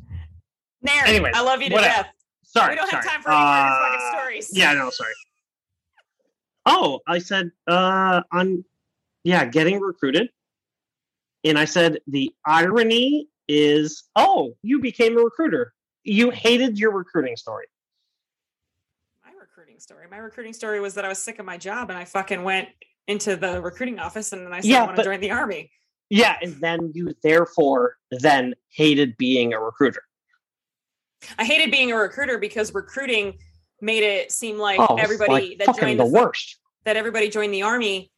Nair, 0.81 1.05
anyways, 1.05 1.33
I 1.35 1.41
love 1.41 1.61
you 1.61 1.69
to 1.69 1.75
whatever. 1.75 1.93
death. 2.03 2.13
Sorry, 2.43 2.71
we 2.71 2.75
don't 2.75 2.89
sorry. 2.89 3.03
have 3.03 3.11
time 3.11 3.21
for 3.23 3.31
any 3.31 3.39
more 3.39 3.47
of 3.49 3.65
your 3.65 3.73
Uh, 3.73 3.89
fucking 3.89 4.19
stories. 4.19 4.49
Yeah, 4.53 4.73
no, 4.73 4.89
sorry. 4.89 5.13
Oh, 6.65 6.99
I 7.07 7.19
said 7.19 7.51
uh 7.67 8.21
on 8.31 8.63
yeah, 9.23 9.45
getting 9.45 9.79
recruited. 9.79 10.29
And 11.45 11.57
I 11.57 11.65
said 11.65 11.99
the 12.07 12.31
irony 12.45 13.27
is, 13.49 14.03
oh, 14.15 14.55
you 14.61 14.79
became 14.79 15.17
a 15.17 15.21
recruiter. 15.21 15.73
You 16.03 16.29
hated 16.29 16.77
your 16.79 16.91
recruiting 16.91 17.35
story. 17.35 17.65
Story. 19.83 20.07
My 20.09 20.15
recruiting 20.15 20.53
story 20.53 20.79
was 20.79 20.93
that 20.93 21.03
I 21.03 21.09
was 21.09 21.17
sick 21.19 21.39
of 21.39 21.45
my 21.45 21.57
job 21.57 21.89
and 21.89 21.99
I 21.99 22.05
fucking 22.05 22.41
went 22.41 22.69
into 23.09 23.35
the 23.35 23.61
recruiting 23.61 23.99
office 23.99 24.31
and 24.31 24.45
then 24.45 24.53
I 24.53 24.61
said 24.61 24.69
Yeah, 24.69 24.83
I 24.83 24.85
want 24.85 24.95
to 24.95 25.03
join 25.03 25.19
the 25.19 25.31
army. 25.31 25.71
Yeah, 26.09 26.37
and 26.41 26.55
then 26.61 26.93
you 26.95 27.13
therefore 27.21 27.97
then 28.09 28.55
hated 28.69 29.17
being 29.17 29.51
a 29.53 29.59
recruiter. 29.59 30.03
I 31.37 31.43
hated 31.43 31.69
being 31.69 31.91
a 31.91 31.97
recruiter 31.97 32.37
because 32.37 32.73
recruiting 32.73 33.39
made 33.81 34.03
it 34.03 34.31
seem 34.31 34.57
like 34.57 34.79
Oh, 34.79 34.95
everybody 34.95 35.57
like 35.59 35.67
that 35.67 35.77
joined 35.77 35.99
the 35.99 36.05
the, 36.05 36.11
worst. 36.11 36.59
that 36.85 36.95
everybody 36.95 37.27
joined 37.27 37.53
the 37.53 37.63
army 37.63 38.09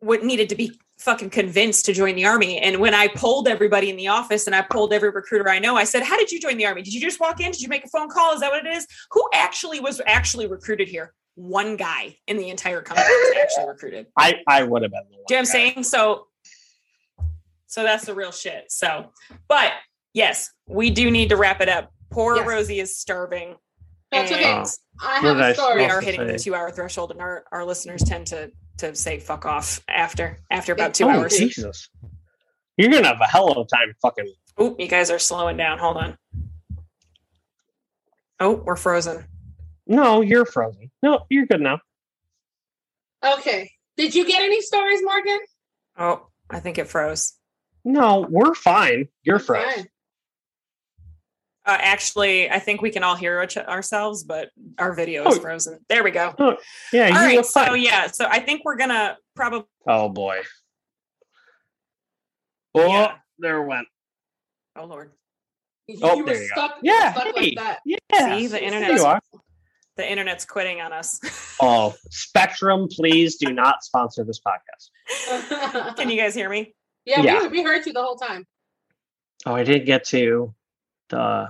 would 0.00 0.22
needed 0.24 0.48
to 0.48 0.54
be 0.54 0.72
fucking 0.98 1.30
convinced 1.30 1.84
to 1.86 1.92
join 1.92 2.16
the 2.16 2.24
army. 2.24 2.58
And 2.58 2.78
when 2.78 2.94
I 2.94 3.08
polled 3.08 3.48
everybody 3.48 3.88
in 3.90 3.96
the 3.96 4.08
office 4.08 4.46
and 4.46 4.54
I 4.54 4.62
polled 4.62 4.92
every 4.92 5.10
recruiter 5.10 5.48
I 5.48 5.58
know, 5.58 5.76
I 5.76 5.84
said, 5.84 6.02
How 6.02 6.16
did 6.16 6.30
you 6.30 6.40
join 6.40 6.56
the 6.56 6.66
army? 6.66 6.82
Did 6.82 6.94
you 6.94 7.00
just 7.00 7.20
walk 7.20 7.40
in? 7.40 7.52
Did 7.52 7.60
you 7.60 7.68
make 7.68 7.84
a 7.84 7.88
phone 7.88 8.08
call? 8.08 8.34
Is 8.34 8.40
that 8.40 8.50
what 8.50 8.66
it 8.66 8.72
is? 8.72 8.86
Who 9.12 9.28
actually 9.32 9.80
was 9.80 10.00
actually 10.06 10.46
recruited 10.46 10.88
here? 10.88 11.14
One 11.36 11.76
guy 11.76 12.16
in 12.26 12.36
the 12.36 12.50
entire 12.50 12.82
company 12.82 13.06
was 13.08 13.36
actually 13.42 13.68
recruited. 13.68 14.06
I 14.16 14.36
I 14.46 14.64
would 14.64 14.82
have 14.82 14.90
been 14.90 15.04
the 15.10 15.16
one. 15.16 15.24
Do 15.28 15.34
you 15.34 15.40
know 15.40 15.42
what 15.42 15.54
I'm 15.56 15.62
guy. 15.62 15.72
saying? 15.72 15.82
So, 15.84 16.26
so 17.66 17.82
that's 17.84 18.06
the 18.06 18.14
real 18.14 18.32
shit. 18.32 18.72
So, 18.72 19.12
but 19.46 19.72
yes, 20.14 20.50
we 20.66 20.90
do 20.90 21.10
need 21.10 21.28
to 21.28 21.36
wrap 21.36 21.60
it 21.60 21.68
up. 21.68 21.92
Poor 22.10 22.36
Yes. 22.36 22.46
Rosie 22.46 22.80
is 22.80 22.96
starving. 22.96 23.56
That's 24.10 24.32
okay. 24.32 24.44
and 24.44 24.66
oh. 24.66 25.06
I 25.06 25.20
have 25.20 25.38
a 25.38 25.54
story. 25.54 25.82
We 25.82 25.90
are 25.90 26.00
hitting 26.00 26.26
the 26.26 26.38
two 26.38 26.54
hour 26.54 26.70
threshold, 26.70 27.12
and 27.12 27.20
our, 27.20 27.44
our 27.52 27.64
listeners 27.64 28.02
tend 28.02 28.26
to 28.28 28.50
to 28.78 28.94
say 28.94 29.18
fuck 29.18 29.46
off 29.46 29.80
after 29.88 30.38
after 30.50 30.72
about 30.72 30.94
two 30.94 31.04
Oh 31.04 31.10
hours. 31.10 31.36
Jesus! 31.36 31.88
You're 32.76 32.90
gonna 32.90 33.08
have 33.08 33.20
a 33.20 33.26
hell 33.26 33.50
of 33.50 33.58
a 33.58 33.64
time 33.64 33.94
fucking. 34.00 34.32
Oh, 34.56 34.74
you 34.78 34.88
guys 34.88 35.10
are 35.10 35.18
slowing 35.18 35.56
down. 35.56 35.78
Hold 35.78 35.96
on. 35.96 36.18
Oh, 38.40 38.54
we're 38.54 38.76
frozen. 38.76 39.26
No, 39.86 40.20
you're 40.20 40.44
frozen. 40.46 40.90
No, 41.02 41.26
you're 41.28 41.46
good 41.46 41.60
now. 41.60 41.80
Okay. 43.24 43.72
Did 43.96 44.14
you 44.14 44.26
get 44.26 44.42
any 44.42 44.60
stories, 44.60 45.00
Morgan? 45.02 45.40
Oh, 45.96 46.28
I 46.48 46.60
think 46.60 46.78
it 46.78 46.88
froze. 46.88 47.34
No, 47.84 48.26
we're 48.28 48.54
fine. 48.54 49.08
You're 49.22 49.38
frozen. 49.38 49.88
Fine. 51.68 51.76
Uh, 51.76 51.82
actually, 51.82 52.50
I 52.50 52.58
think 52.58 52.80
we 52.82 52.90
can 52.90 53.02
all 53.02 53.14
hear 53.14 53.38
ourselves, 53.68 54.24
but 54.24 54.50
our 54.78 54.92
video 54.94 55.26
is 55.28 55.36
Oh. 55.38 55.40
frozen. 55.40 55.78
There 55.88 56.02
we 56.02 56.10
go. 56.10 56.34
Yeah, 56.92 57.02
All 57.04 57.08
you 57.08 57.14
right. 57.14 57.36
look 57.36 57.44
So 57.46 57.74
yeah. 57.74 58.06
So 58.08 58.26
I 58.26 58.40
think 58.40 58.62
we're 58.64 58.76
gonna 58.76 59.18
probably. 59.36 59.66
Oh 59.86 60.08
boy. 60.08 60.40
Oh, 62.74 62.86
Yeah. 62.86 63.16
there 63.38 63.62
it 63.62 63.66
went. 63.66 63.86
Oh 64.76 64.84
Lord. 64.84 65.12
You, 65.86 65.98
Oh, 66.02 66.16
you 66.16 66.24
were 66.24 66.30
there 66.32 66.42
you 66.42 66.48
go. 66.54 66.54
stuck, 66.54 66.76
you 66.82 66.92
were 66.92 66.96
Yeah, 66.98 67.12
stuck 67.14 67.24
hey. 67.36 67.40
like 67.40 67.54
that. 67.56 67.80
Yeah. 67.84 67.96
See, 68.38 68.46
the 68.46 68.52
there 68.58 68.62
internet's- 68.62 69.00
you 69.00 69.06
are. 69.06 69.20
The 69.96 70.08
internet's 70.10 70.44
quitting 70.44 70.80
on 70.80 70.92
us. 70.92 71.20
Oh, 71.60 71.92
Spectrum, 72.10 72.86
please 72.88 73.34
do 73.36 73.52
not 73.52 73.82
sponsor 73.82 74.22
this 74.22 74.38
podcast. 74.40 75.96
can 75.96 76.08
you 76.08 76.16
guys 76.16 76.32
hear 76.36 76.48
me? 76.48 76.72
yeah, 77.04 77.20
Yeah. 77.22 77.42
We, 77.42 77.48
we 77.48 77.62
heard 77.64 77.84
you 77.84 77.92
the 77.92 78.00
whole 78.02 78.14
time. 78.14 78.46
Oh, 79.44 79.56
I 79.56 79.64
didn't 79.64 79.86
get 79.86 80.04
to 80.10 80.54
the 81.08 81.48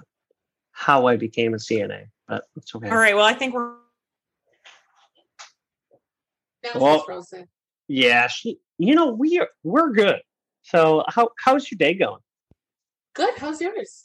how 0.78 1.06
I 1.06 1.16
became 1.16 1.54
a 1.54 1.56
CNA, 1.56 2.04
but 2.28 2.44
it's 2.56 2.72
okay. 2.72 2.88
All 2.88 2.96
right. 2.96 3.16
Well, 3.16 3.24
I 3.24 3.32
think 3.34 3.52
we're. 3.52 3.74
Well- 6.76 7.04
Yeah, 7.88 8.28
she. 8.28 8.58
You 8.78 8.94
know, 8.94 9.08
we 9.10 9.40
are 9.40 9.48
we're 9.64 9.90
good. 9.90 10.20
So 10.62 11.04
how 11.08 11.30
how's 11.44 11.68
your 11.68 11.78
day 11.78 11.94
going? 11.94 12.20
Good. 13.14 13.34
How's 13.38 13.60
yours? 13.60 14.04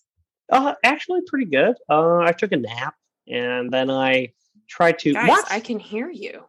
Uh, 0.51 0.73
actually, 0.83 1.21
pretty 1.27 1.45
good. 1.45 1.75
Uh, 1.87 2.17
I 2.17 2.31
took 2.31 2.51
a 2.51 2.57
nap 2.57 2.95
and 3.27 3.71
then 3.71 3.91
I 3.91 4.33
tried 4.67 4.97
to. 4.99 5.13
Guys, 5.13 5.29
what? 5.29 5.45
I 5.51 5.59
can 5.59 5.77
hear 5.77 6.09
you. 6.09 6.43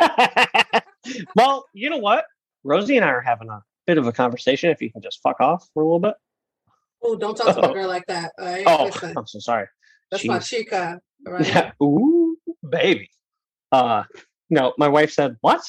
well, 1.34 1.64
you 1.72 1.88
know 1.88 1.98
what? 1.98 2.26
Rosie 2.64 2.96
and 2.96 3.04
I 3.04 3.08
are 3.08 3.22
having 3.22 3.48
a 3.48 3.62
bit 3.86 3.96
of 3.96 4.06
a 4.06 4.12
conversation. 4.12 4.68
If 4.70 4.82
you 4.82 4.92
can 4.92 5.00
just 5.00 5.22
fuck 5.22 5.40
off 5.40 5.66
for 5.72 5.82
a 5.82 5.86
little 5.86 6.00
bit. 6.00 6.14
Oh, 7.02 7.16
don't 7.16 7.34
talk 7.36 7.54
to 7.54 7.62
my 7.62 7.72
girl 7.72 7.88
like 7.88 8.06
that. 8.06 8.32
All 8.38 8.44
right? 8.46 8.64
Oh, 8.66 8.84
Listen, 8.84 9.14
I'm 9.16 9.26
so 9.26 9.38
sorry. 9.38 9.66
that's 10.10 10.24
my 10.24 10.38
chica. 10.38 11.00
All 11.26 11.32
right? 11.34 11.46
Yeah. 11.46 11.72
Ooh, 11.82 12.36
baby. 12.68 13.10
Uh, 13.72 14.04
no, 14.50 14.74
my 14.78 14.88
wife 14.88 15.12
said, 15.12 15.36
what? 15.40 15.62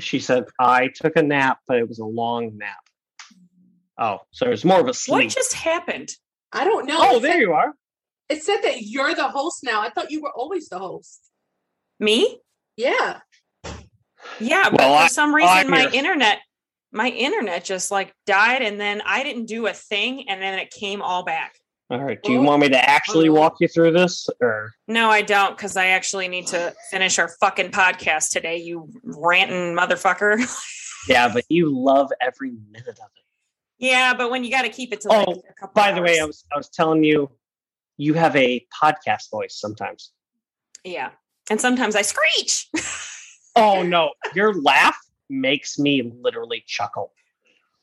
She 0.00 0.18
said, 0.20 0.44
I 0.58 0.88
took 0.94 1.16
a 1.16 1.22
nap, 1.22 1.58
but 1.66 1.78
it 1.78 1.88
was 1.88 1.98
a 1.98 2.04
long 2.04 2.56
nap. 2.58 2.76
Oh, 3.98 4.18
so 4.32 4.46
it 4.46 4.50
was 4.50 4.64
more 4.64 4.80
of 4.80 4.88
a 4.88 4.94
What 5.06 5.28
just 5.28 5.52
happened? 5.52 6.10
I 6.52 6.64
don't 6.64 6.86
know. 6.86 6.96
oh, 6.98 7.16
it, 7.16 7.22
there 7.22 7.32
said, 7.32 7.40
you 7.40 7.52
are. 7.52 7.72
it 8.28 8.42
said 8.42 8.58
that 8.62 8.82
you're 8.82 9.14
the 9.14 9.28
host 9.28 9.60
now. 9.62 9.80
I 9.80 9.90
thought 9.90 10.10
you 10.10 10.22
were 10.22 10.32
always 10.32 10.68
the 10.68 10.78
host. 10.78 11.20
Me? 12.00 12.38
Yeah. 12.76 13.20
Yeah, 14.40 14.70
but 14.70 14.80
Well, 14.80 14.94
I- 14.94 15.08
for 15.08 15.14
some 15.14 15.34
reason 15.34 15.50
I'm 15.50 15.70
my 15.70 15.80
here. 15.82 15.90
internet 15.92 16.38
my 16.92 17.08
internet 17.08 17.64
just 17.64 17.90
like 17.90 18.14
died 18.26 18.62
and 18.62 18.80
then 18.80 19.02
I 19.04 19.22
didn't 19.22 19.46
do 19.46 19.66
a 19.66 19.72
thing 19.72 20.28
and 20.28 20.40
then 20.42 20.58
it 20.58 20.70
came 20.70 21.00
all 21.02 21.24
back. 21.24 21.54
All 21.90 21.98
right. 22.00 22.22
Do 22.22 22.32
you 22.32 22.38
Well, 22.40 22.50
want 22.50 22.62
me 22.62 22.68
to 22.70 22.78
actually 22.90 23.28
walk 23.28 23.56
you 23.60 23.68
through 23.68 23.92
this 23.92 24.26
or? 24.40 24.72
No, 24.88 25.10
I 25.10 25.22
don't 25.22 25.56
because 25.56 25.76
I 25.76 25.88
actually 25.88 26.28
need 26.28 26.46
to 26.48 26.74
finish 26.90 27.18
our 27.18 27.28
fucking 27.40 27.70
podcast 27.70 28.30
today, 28.30 28.58
you 28.58 28.88
ranting 29.04 29.74
motherfucker. 29.76 30.38
Yeah, 31.08 31.32
but 31.34 31.44
you 31.48 31.76
love 31.76 32.12
every 32.20 32.52
minute 32.70 32.86
of 32.90 33.10
it. 33.16 33.24
yeah, 33.80 34.14
but 34.14 34.30
when 34.30 34.44
you 34.44 34.52
got 34.52 34.62
to 34.62 34.68
keep 34.68 34.92
it 34.92 35.00
to 35.00 35.08
like 35.08 35.26
Oh, 35.26 35.32
a 35.32 35.52
couple 35.54 35.72
By 35.74 35.90
the 35.90 36.00
way, 36.00 36.20
I 36.20 36.24
was 36.24 36.44
I 36.54 36.56
was 36.56 36.68
telling 36.68 37.02
you, 37.02 37.28
you 37.96 38.14
have 38.14 38.36
a 38.36 38.64
podcast 38.80 39.28
voice 39.28 39.58
sometimes. 39.58 40.12
yeah. 40.84 41.10
And 41.50 41.60
sometimes 41.60 41.96
I 41.96 42.02
screech. 42.02 42.68
Oh 43.56 43.82
no, 43.82 44.12
your 44.34 44.54
laugh 44.54 44.96
makes 45.32 45.78
me 45.78 46.12
literally 46.20 46.62
chuckle. 46.66 47.12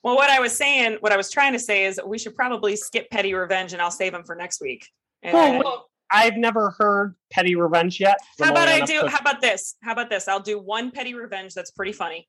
well, 0.03 0.15
what 0.15 0.29
I 0.29 0.39
was 0.39 0.55
saying, 0.55 0.97
what 1.01 1.11
I 1.11 1.17
was 1.17 1.29
trying 1.31 1.53
to 1.53 1.59
say 1.59 1.85
is 1.85 1.99
we 2.05 2.17
should 2.17 2.35
probably 2.35 2.75
skip 2.75 3.09
Petty 3.09 3.33
Revenge 3.33 3.73
and 3.73 3.81
I'll 3.81 3.91
save 3.91 4.13
them 4.13 4.23
for 4.23 4.35
next 4.35 4.61
week. 4.61 4.87
And 5.23 5.35
Oh, 5.35 5.57
wait. 5.57 5.79
I've 6.11 6.37
never 6.37 6.71
heard 6.71 7.15
Petty 7.31 7.55
Revenge 7.55 7.99
yet. 7.99 8.17
how 8.39 8.51
about 8.51 8.67
I 8.67 8.77
do? 8.85 8.93
episode- 8.99 9.09
How 9.09 9.19
about 9.19 9.41
this? 9.41 9.75
How 9.83 9.91
about 9.91 10.09
this? 10.09 10.27
I'll 10.27 10.39
do 10.39 10.57
one 10.59 10.91
Petty 10.91 11.13
Revenge 11.13 11.53
that's 11.53 11.71
pretty 11.71 11.91
funny. 11.91 12.27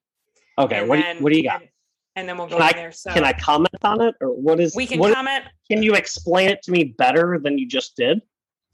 Okay, 0.59 0.85
what 0.87 0.97
do, 0.97 1.03
then- 1.03 1.17
you, 1.19 1.23
what 1.23 1.33
do 1.33 1.39
you 1.39 1.45
got? 1.45 1.61
And, 1.61 1.71
and 2.17 2.29
then 2.29 2.37
we'll 2.37 2.49
go 2.49 2.59
in 2.59 2.73
there. 2.75 2.93
So 2.93 3.13
Can 3.13 3.25
I 3.25 3.33
comment 3.33 3.69
on 3.83 4.01
it, 4.03 4.15
or 4.21 4.29
what 4.29 4.59
is? 4.61 4.75
we 4.75 4.87
can 4.87 4.99
what- 4.99 5.15
comment. 5.15 5.45
Can 5.71 5.83
you 5.83 5.95
explain 5.95 6.51
it 6.51 6.61
to 6.65 6.73
me 6.73 6.85
better 6.85 7.39
than 7.43 7.57
you 7.59 7.67
just 7.69 7.97
did? 7.97 8.21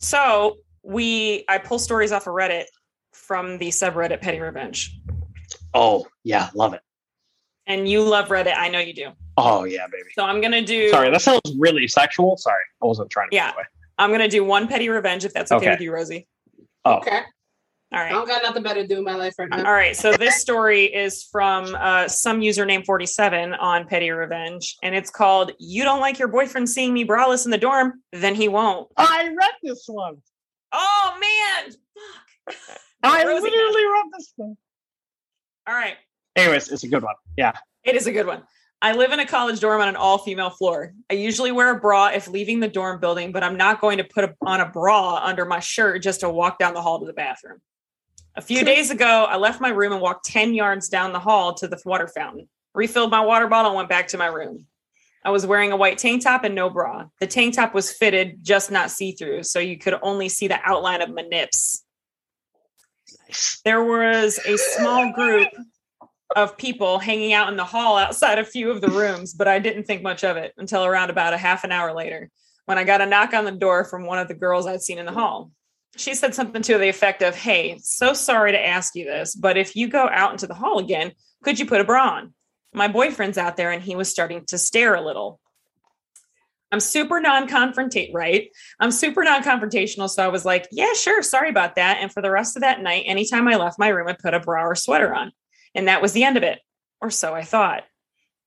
So 0.01 0.56
we 0.82 1.44
I 1.48 1.59
pull 1.59 1.78
stories 1.78 2.12
off 2.12 2.27
of 2.27 2.32
Reddit 2.35 2.64
from 3.12 3.59
the 3.59 3.68
subreddit 3.68 4.20
Petty 4.20 4.40
Revenge. 4.40 4.98
Oh 5.76 6.06
yeah, 6.24 6.48
love 6.54 6.72
it. 6.74 6.80
And 7.66 7.88
you 7.88 8.02
love 8.02 8.28
Reddit. 8.28 8.54
I 8.56 8.68
know 8.68 8.78
you 8.78 8.94
do. 8.94 9.08
Oh 9.36 9.64
yeah, 9.64 9.86
baby. 9.90 10.08
So 10.14 10.24
I'm 10.24 10.40
gonna 10.40 10.62
do 10.64 10.88
Sorry, 10.90 11.10
that 11.10 11.20
sounds 11.20 11.54
really 11.58 11.86
sexual. 11.86 12.36
Sorry, 12.36 12.62
I 12.82 12.86
wasn't 12.86 13.10
trying 13.10 13.26
to. 13.26 13.30
be 13.30 13.36
Yeah. 13.36 13.54
way. 13.56 13.64
I'm 13.98 14.10
gonna 14.10 14.28
do 14.28 14.44
one 14.44 14.68
Petty 14.68 14.88
Revenge 14.88 15.24
if 15.24 15.32
that's 15.32 15.52
okay, 15.52 15.66
Okay. 15.66 15.70
with 15.72 15.80
you, 15.80 15.92
Rosie. 15.92 16.26
Oh, 16.84 16.94
Okay. 16.98 17.20
All 17.92 18.00
I 18.00 18.08
don't 18.08 18.26
got 18.26 18.42
nothing 18.42 18.62
better 18.64 18.82
to 18.82 18.86
do 18.88 18.98
in 18.98 19.04
my 19.04 19.14
life 19.14 19.34
right 19.38 19.48
now. 19.48 19.64
All 19.64 19.72
right. 19.72 19.96
So 19.96 20.12
this 20.12 20.40
story 20.40 20.84
is 20.86 21.22
from 21.30 21.74
uh, 21.76 22.08
some 22.08 22.40
username 22.40 22.84
47 22.84 23.54
on 23.54 23.86
Petty 23.86 24.10
Revenge, 24.10 24.76
and 24.82 24.94
it's 24.94 25.08
called 25.08 25.52
"You 25.60 25.84
don't 25.84 26.00
like 26.00 26.18
your 26.18 26.26
boyfriend 26.28 26.68
seeing 26.68 26.92
me 26.92 27.06
braless 27.06 27.44
in 27.44 27.52
the 27.52 27.58
dorm, 27.58 28.02
then 28.12 28.34
he 28.34 28.48
won't." 28.48 28.88
I 28.96 29.28
read 29.38 29.52
this 29.62 29.84
one. 29.86 30.16
Oh 30.72 31.16
man! 31.20 31.72
Fuck. 32.50 32.78
I 33.04 33.24
Rosie 33.24 33.42
literally 33.50 33.84
read 33.86 34.04
this 34.18 34.32
one. 34.36 34.56
All 35.66 35.74
right. 35.74 35.97
Anyways, 36.36 36.70
it's 36.70 36.84
a 36.84 36.88
good 36.88 37.02
one. 37.02 37.14
Yeah. 37.36 37.52
It 37.82 37.97
is 37.97 38.06
a 38.06 38.12
good 38.12 38.26
one. 38.26 38.43
I 38.82 38.93
live 38.93 39.10
in 39.10 39.20
a 39.20 39.26
college 39.26 39.59
dorm 39.59 39.80
on 39.80 39.88
an 39.88 39.97
all 39.97 40.18
female 40.18 40.51
floor. 40.51 40.93
I 41.10 41.14
usually 41.14 41.51
wear 41.51 41.74
a 41.74 41.80
bra 41.80 42.09
if 42.09 42.28
leaving 42.28 42.60
the 42.60 42.68
dorm 42.68 43.01
building, 43.01 43.32
but 43.32 43.43
I'm 43.43 43.56
not 43.56 43.80
going 43.80 43.98
to 43.98 44.05
put 44.05 44.24
a, 44.24 44.36
on 44.43 44.60
a 44.60 44.68
bra 44.68 45.16
under 45.24 45.44
my 45.44 45.60
shirt 45.60 46.02
just 46.02 46.20
to 46.20 46.28
walk 46.28 46.59
down 46.59 46.74
the 46.74 46.82
hall 46.82 47.01
to 47.01 47.06
the 47.06 47.12
bathroom. 47.12 47.60
A 48.36 48.43
few 48.43 48.64
days 48.64 48.90
ago, 48.90 49.26
I 49.28 49.38
left 49.38 49.62
my 49.62 49.70
room 49.70 49.93
and 49.93 50.02
walked 50.02 50.26
10 50.26 50.52
yards 50.52 50.88
down 50.88 51.12
the 51.12 51.18
hall 51.18 51.55
to 51.55 51.66
the 51.66 51.80
water 51.86 52.06
fountain, 52.06 52.48
refilled 52.74 53.10
my 53.10 53.22
water 53.22 53.48
bottle, 53.48 53.70
and 53.70 53.76
went 53.76 53.88
back 53.88 54.09
to 54.09 54.18
my 54.18 54.26
room. 54.26 54.66
I 55.24 55.30
was 55.30 55.47
wearing 55.47 55.72
a 55.72 55.76
white 55.76 55.97
tank 55.97 56.22
top 56.22 56.44
and 56.44 56.55
no 56.55 56.68
bra. 56.68 57.06
The 57.18 57.26
tank 57.26 57.55
top 57.55 57.74
was 57.74 57.90
fitted, 57.90 58.44
just 58.44 58.70
not 58.70 58.90
see 58.90 59.12
through, 59.12 59.44
so 59.44 59.59
you 59.59 59.78
could 59.78 59.94
only 60.02 60.28
see 60.28 60.48
the 60.48 60.60
outline 60.62 61.01
of 61.01 61.12
my 61.12 61.22
nips 61.22 61.76
Nice. 61.76 61.85
There 63.64 63.82
was 63.82 64.38
a 64.46 64.56
small 64.56 65.12
group 65.14 65.48
of 66.34 66.56
people 66.56 66.98
hanging 66.98 67.32
out 67.32 67.48
in 67.48 67.56
the 67.56 67.64
hall 67.64 67.96
outside 67.96 68.38
a 68.38 68.44
few 68.44 68.70
of 68.70 68.80
the 68.80 68.90
rooms, 68.90 69.32
but 69.32 69.48
I 69.48 69.58
didn't 69.58 69.84
think 69.84 70.02
much 70.02 70.24
of 70.24 70.36
it 70.36 70.52
until 70.56 70.84
around 70.84 71.10
about 71.10 71.34
a 71.34 71.38
half 71.38 71.64
an 71.64 71.72
hour 71.72 71.94
later 71.94 72.30
when 72.66 72.78
I 72.78 72.84
got 72.84 73.00
a 73.00 73.06
knock 73.06 73.32
on 73.32 73.44
the 73.44 73.52
door 73.52 73.84
from 73.84 74.04
one 74.04 74.18
of 74.18 74.28
the 74.28 74.34
girls 74.34 74.66
I'd 74.66 74.82
seen 74.82 74.98
in 74.98 75.06
the 75.06 75.12
hall. 75.12 75.50
She 75.96 76.14
said 76.14 76.34
something 76.34 76.62
to 76.62 76.78
the 76.78 76.88
effect 76.88 77.22
of, 77.22 77.34
Hey, 77.34 77.78
so 77.80 78.12
sorry 78.12 78.52
to 78.52 78.66
ask 78.66 78.94
you 78.94 79.04
this, 79.04 79.34
but 79.34 79.56
if 79.56 79.76
you 79.76 79.88
go 79.88 80.08
out 80.10 80.32
into 80.32 80.46
the 80.46 80.54
hall 80.54 80.78
again, 80.78 81.12
could 81.42 81.58
you 81.58 81.66
put 81.66 81.80
a 81.80 81.84
bra 81.84 82.16
on? 82.16 82.34
My 82.74 82.88
boyfriend's 82.88 83.38
out 83.38 83.56
there 83.56 83.70
and 83.70 83.82
he 83.82 83.96
was 83.96 84.10
starting 84.10 84.44
to 84.46 84.58
stare 84.58 84.94
a 84.94 85.00
little. 85.00 85.40
I'm 86.72 86.80
super 86.80 87.20
non-confrontate, 87.20 88.12
right? 88.12 88.51
I'm 88.80 88.90
super 88.90 89.22
non-confrontational. 89.22 90.10
So 90.10 90.24
I 90.24 90.28
was 90.28 90.44
like, 90.44 90.66
yeah, 90.72 90.93
sure. 90.94 91.22
Sorry 91.22 91.48
about 91.48 91.76
that. 91.76 91.98
And 92.01 92.12
for 92.12 92.22
the 92.22 92.30
rest 92.30 92.56
of 92.56 92.62
that 92.62 92.82
night, 92.82 93.05
anytime 93.06 93.47
I 93.47 93.56
left 93.56 93.78
my 93.78 93.88
room, 93.88 94.09
I 94.09 94.14
put 94.14 94.34
a 94.34 94.40
bra 94.40 94.64
or 94.64 94.74
sweater 94.74 95.14
on. 95.14 95.32
And 95.74 95.88
that 95.88 96.02
was 96.02 96.12
the 96.12 96.24
end 96.24 96.36
of 96.36 96.43
it. 96.43 96.59
Or 97.01 97.10
so 97.10 97.34
I 97.34 97.43
thought. 97.43 97.84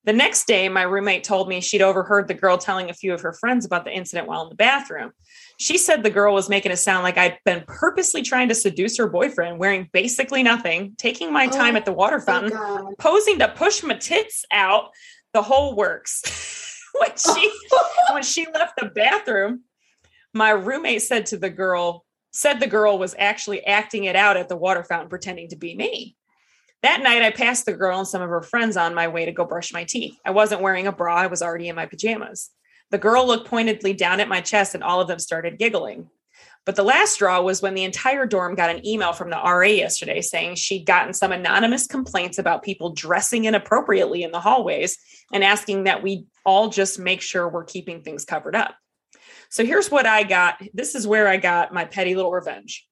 The 0.06 0.14
next 0.14 0.48
day, 0.48 0.70
my 0.70 0.84
roommate 0.84 1.24
told 1.24 1.50
me 1.50 1.60
she'd 1.60 1.82
overheard 1.82 2.28
the 2.28 2.34
girl 2.34 2.58
telling 2.58 2.90
a 2.90 2.94
few 2.94 3.14
of 3.14 3.22
her 3.22 3.34
friends 3.34 3.66
about 3.66 3.84
the 3.84 3.91
incident 3.91 4.28
while 4.28 4.44
in 4.44 4.50
the 4.50 4.56
bathroom. 4.56 5.12
She 5.60 5.78
said 5.78 6.04
the 6.04 6.10
girl 6.10 6.34
was 6.34 6.50
making 6.50 6.72
it 6.72 6.78
sound 6.78 7.04
like 7.04 7.18
I'd 7.18 7.38
been 7.44 7.64
purposely 7.68 8.22
trying 8.22 8.48
to 8.48 8.56
seduce 8.56 8.98
her 8.98 9.10
boyfriend, 9.10 9.60
wearing 9.60 9.90
basically 9.91 10.41
nothing, 10.41 10.96
taking 10.98 11.34
my 11.34 11.48
oh 11.48 11.52
time 11.52 11.76
Oh, 11.76 11.78
at 11.78 11.86
the 11.86 11.94
water 11.94 12.20
fountain, 12.20 12.58
posing 12.98 13.40
to 13.40 13.50
push 13.50 13.84
my 13.84 13.96
tits 13.96 14.46
out, 14.52 14.90
the 15.34 15.41
whole 15.41 15.76
works. 15.76 16.56
when 16.99 17.11
she 17.18 17.52
when 18.11 18.24
she 18.24 18.45
left 18.53 18.80
the 18.80 18.88
bathroom, 18.88 19.61
my 20.34 20.52
roommate 20.52 21.02
said 21.02 21.26
to 21.28 21.38
the 21.38 21.49
girl, 21.49 22.06
said 22.32 22.60
the 22.60 22.68
girl 22.68 22.98
was 22.98 23.16
actually 23.18 23.66
acting 23.66 24.06
it 24.06 24.16
out 24.16 24.38
at 24.38 24.49
the 24.49 24.57
water 24.57 24.84
fountain, 24.84 25.10
pretending 25.10 25.49
to 25.49 25.56
be 25.56 25.76
me. 25.76 26.16
That 26.82 27.02
night, 27.02 27.22
I 27.22 27.32
passed 27.32 27.66
the 27.66 27.74
girl 27.74 27.99
and 27.99 28.07
some 28.07 28.22
of 28.22 28.30
her 28.30 28.41
friends 28.41 28.78
on 28.78 28.95
my 28.95 29.07
way 29.10 29.26
to 29.26 29.34
go 29.34 29.44
brush 29.44 29.74
my 29.74 29.84
teeth. 29.84 30.18
I 30.26 30.32
wasn't 30.32 30.61
wearing 30.61 30.88
a 30.88 30.91
bra, 30.91 31.16
I 31.16 31.28
was 31.28 31.41
already 31.41 31.68
in 31.68 31.76
my 31.76 31.86
pajamas. 31.86 32.52
The 32.91 32.98
girl 32.98 33.28
looked 33.28 33.48
pointedly 33.48 33.94
down 33.94 34.20
at 34.20 34.30
my 34.30 34.41
chest, 34.41 34.76
and 34.76 34.84
all 34.84 35.02
of 35.02 35.07
them 35.07 35.20
started 35.20 35.60
giggling. 35.60 36.10
But 36.65 36.76
the 36.76 36.84
last 36.84 37.14
straw 37.14 37.41
was 37.41 37.61
when 37.61 37.73
the 37.73 37.84
entire 37.84 38.26
dorm 38.26 38.53
got 38.56 38.69
an 38.69 38.86
email 38.86 39.14
from 39.14 39.30
the 39.30 39.38
RA 39.38 39.61
yesterday 39.64 40.22
saying 40.22 40.56
she'd 40.56 40.86
gotten 40.86 41.14
some 41.14 41.31
anonymous 41.31 41.88
complaints 41.88 42.38
about 42.38 42.64
people 42.64 42.94
dressing 42.94 43.45
inappropriately 43.45 44.23
in 44.23 44.31
the 44.31 44.40
hallways 44.40 44.98
and 45.34 45.44
asking 45.44 45.86
that 45.86 46.03
we 46.03 46.26
all 46.45 46.69
just 46.69 46.99
make 46.99 47.22
sure 47.22 47.49
we're 47.49 47.64
keeping 47.64 48.02
things 48.02 48.26
covered 48.26 48.56
up. 48.56 48.76
So 49.49 49.65
here's 49.65 49.90
what 49.90 50.06
I 50.06 50.23
got. 50.23 50.61
This 50.73 50.94
is 50.94 51.07
where 51.07 51.27
I 51.27 51.38
got 51.38 51.73
my 51.73 51.86
petty 51.86 52.14
little 52.15 52.31
revenge. 52.31 52.86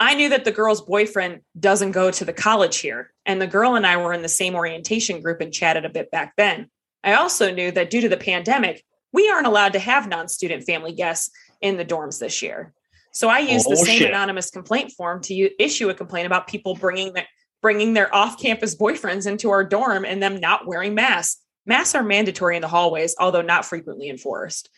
I 0.00 0.14
knew 0.14 0.28
that 0.28 0.44
the 0.44 0.52
girl's 0.52 0.82
boyfriend 0.82 1.40
doesn't 1.58 1.92
go 1.92 2.10
to 2.10 2.24
the 2.24 2.32
college 2.32 2.78
here, 2.78 3.12
and 3.26 3.40
the 3.40 3.48
girl 3.48 3.74
and 3.74 3.86
I 3.86 3.96
were 3.96 4.12
in 4.12 4.22
the 4.22 4.28
same 4.28 4.54
orientation 4.54 5.20
group 5.20 5.40
and 5.40 5.52
chatted 5.52 5.84
a 5.84 5.90
bit 5.90 6.10
back 6.10 6.34
then. 6.36 6.70
I 7.02 7.14
also 7.14 7.52
knew 7.52 7.72
that 7.72 7.90
due 7.90 8.02
to 8.02 8.08
the 8.08 8.16
pandemic, 8.16 8.84
we 9.12 9.28
aren't 9.28 9.46
allowed 9.46 9.72
to 9.72 9.78
have 9.78 10.08
non 10.08 10.28
student 10.28 10.64
family 10.64 10.92
guests 10.92 11.30
in 11.60 11.76
the 11.76 11.84
dorms 11.84 12.18
this 12.18 12.42
year. 12.42 12.72
So 13.12 13.28
I 13.28 13.40
used 13.40 13.66
the 13.66 13.72
Oh, 13.78 13.84
same 13.84 13.98
shit. 13.98 14.10
anonymous 14.10 14.50
complaint 14.50 14.92
form 14.92 15.20
to 15.22 15.62
issue 15.62 15.88
a 15.88 15.94
complaint 15.94 16.26
about 16.26 16.46
people 16.46 16.74
bringing 16.74 17.12
their 17.12 17.26
bringing 17.60 17.92
their 17.92 18.14
off-campus 18.14 18.76
boyfriends 18.76 19.26
into 19.26 19.50
our 19.50 19.64
dorm 19.64 20.04
and 20.04 20.22
them 20.22 20.38
not 20.38 20.66
wearing 20.68 20.94
masks. 20.94 21.42
Masks 21.66 21.96
are 21.96 22.04
mandatory 22.04 22.54
in 22.54 22.62
the 22.62 22.68
hallways, 22.68 23.16
although 23.18 23.42
not 23.42 23.64
frequently 23.64 24.08
enforced. 24.08 24.70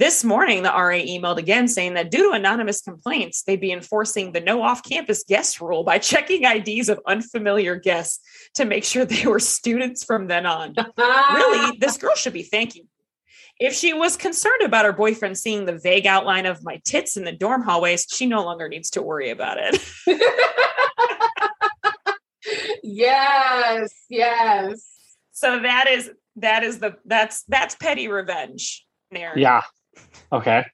This 0.00 0.24
morning, 0.24 0.64
the 0.64 0.70
RA 0.70 0.98
emailed 0.98 1.36
again 1.36 1.68
saying 1.68 1.94
that 1.94 2.10
due 2.10 2.30
to 2.30 2.34
anonymous 2.34 2.80
complaints, 2.80 3.44
they'd 3.44 3.60
be 3.60 3.70
enforcing 3.70 4.32
the 4.32 4.40
no 4.40 4.60
off 4.62 4.82
campus 4.82 5.22
guest 5.22 5.60
rule 5.60 5.84
by 5.84 5.98
checking 5.98 6.42
IDs 6.42 6.88
of 6.88 6.98
unfamiliar 7.06 7.76
guests 7.76 8.18
to 8.54 8.64
make 8.64 8.82
sure 8.82 9.04
they 9.04 9.24
were 9.26 9.38
students 9.38 10.02
from 10.02 10.26
then 10.26 10.44
on. 10.46 10.74
Really, 10.98 11.76
this 11.78 11.96
girl 11.96 12.16
should 12.16 12.32
be 12.32 12.42
thanking. 12.42 12.88
Me. 13.60 13.66
If 13.66 13.74
she 13.74 13.92
was 13.92 14.16
concerned 14.16 14.62
about 14.62 14.84
her 14.84 14.92
boyfriend 14.92 15.38
seeing 15.38 15.64
the 15.64 15.78
vague 15.78 16.06
outline 16.06 16.46
of 16.46 16.62
my 16.64 16.80
tits 16.84 17.16
in 17.16 17.24
the 17.24 17.32
dorm 17.32 17.62
hallways, 17.62 18.06
she 18.12 18.26
no 18.26 18.44
longer 18.44 18.68
needs 18.68 18.90
to 18.90 19.02
worry 19.02 19.30
about 19.30 19.58
it. 19.60 19.80
yes, 22.82 23.92
yes. 24.08 24.90
So 25.32 25.60
that 25.60 25.88
is 25.88 26.10
that 26.36 26.62
is 26.62 26.78
the 26.78 26.96
that's 27.04 27.44
that's 27.48 27.74
petty 27.76 28.08
revenge. 28.08 28.84
there. 29.10 29.32
Yeah. 29.36 29.62
Okay. 30.32 30.64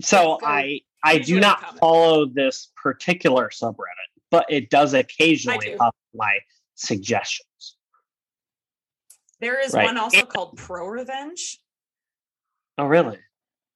So 0.00 0.38
I 0.42 0.80
I 1.04 1.18
do 1.18 1.40
not 1.40 1.60
comment. 1.60 1.78
follow 1.80 2.26
this 2.26 2.70
particular 2.76 3.50
subreddit, 3.50 3.76
but 4.30 4.46
it 4.48 4.70
does 4.70 4.94
occasionally 4.94 5.58
do. 5.70 5.76
pop 5.76 5.94
my 6.14 6.38
suggestions. 6.74 7.76
There 9.40 9.60
is 9.60 9.74
Right. 9.74 9.84
one 9.84 9.98
also 9.98 10.24
called 10.24 10.56
Pro 10.56 10.86
Revenge. 10.86 11.58
Oh, 12.78 12.86
really? 12.86 13.18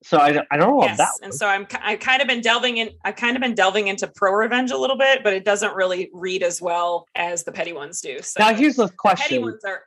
So 0.03 0.19
I, 0.19 0.33
don't- 0.33 0.47
I 0.51 0.57
don't 0.57 0.71
know 0.71 0.83
yes, 0.83 0.97
about 0.97 1.09
that 1.21 1.25
and 1.25 1.35
so 1.35 1.47
I'm 1.47 1.67
I've 1.83 2.01
kind 2.01 2.23
of 2.23 2.29
been 2.29 2.41
delving 2.41 2.79
in. 2.79 2.91
I've 3.05 3.17
kind 3.17 3.37
of 3.37 3.43
been 3.43 3.55
delving 3.55 3.89
into 3.89 4.09
Pro 4.09 4.33
Revenge 4.33 4.71
a 4.71 4.79
little 4.79 4.97
bit, 4.97 5.23
but 5.23 5.35
it 5.35 5.45
doesn't 5.45 5.75
really 5.75 6.09
read 6.15 6.43
as 6.43 6.61
well 6.63 7.07
as 7.15 7.45
the 7.45 7.53
petty 7.53 7.75
ones 7.75 8.01
do. 8.01 8.21
So 8.23 8.41
now 8.41 8.55
here's 8.55 8.77
the 8.77 8.89
question: 8.89 9.23
petty 9.23 9.39
question: 9.39 9.43
ones 9.43 9.65
are 9.65 9.83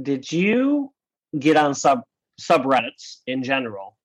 Did 0.00 0.32
you 0.32 0.92
get 1.38 1.58
on 1.58 1.74
sub 1.74 2.02
subreddits 2.40 3.18
in 3.26 3.42
general 3.42 3.98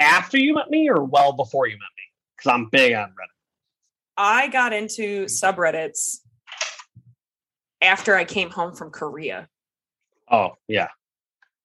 after 0.00 0.36
you 0.36 0.54
met 0.54 0.68
me, 0.68 0.90
or 0.90 1.04
well 1.04 1.32
before 1.32 1.68
you 1.68 1.74
met 1.74 1.78
me? 1.96 2.02
Because 2.36 2.52
I'm 2.52 2.68
big 2.70 2.94
on 2.94 3.10
Reddit. 3.10 3.36
I 4.16 4.48
got 4.48 4.72
into 4.72 5.26
subreddits 5.26 6.18
after 7.80 8.16
I 8.16 8.24
came 8.24 8.50
home 8.50 8.74
from 8.74 8.90
Korea. 8.90 9.48
Oh 10.28 10.56
yeah, 10.66 10.88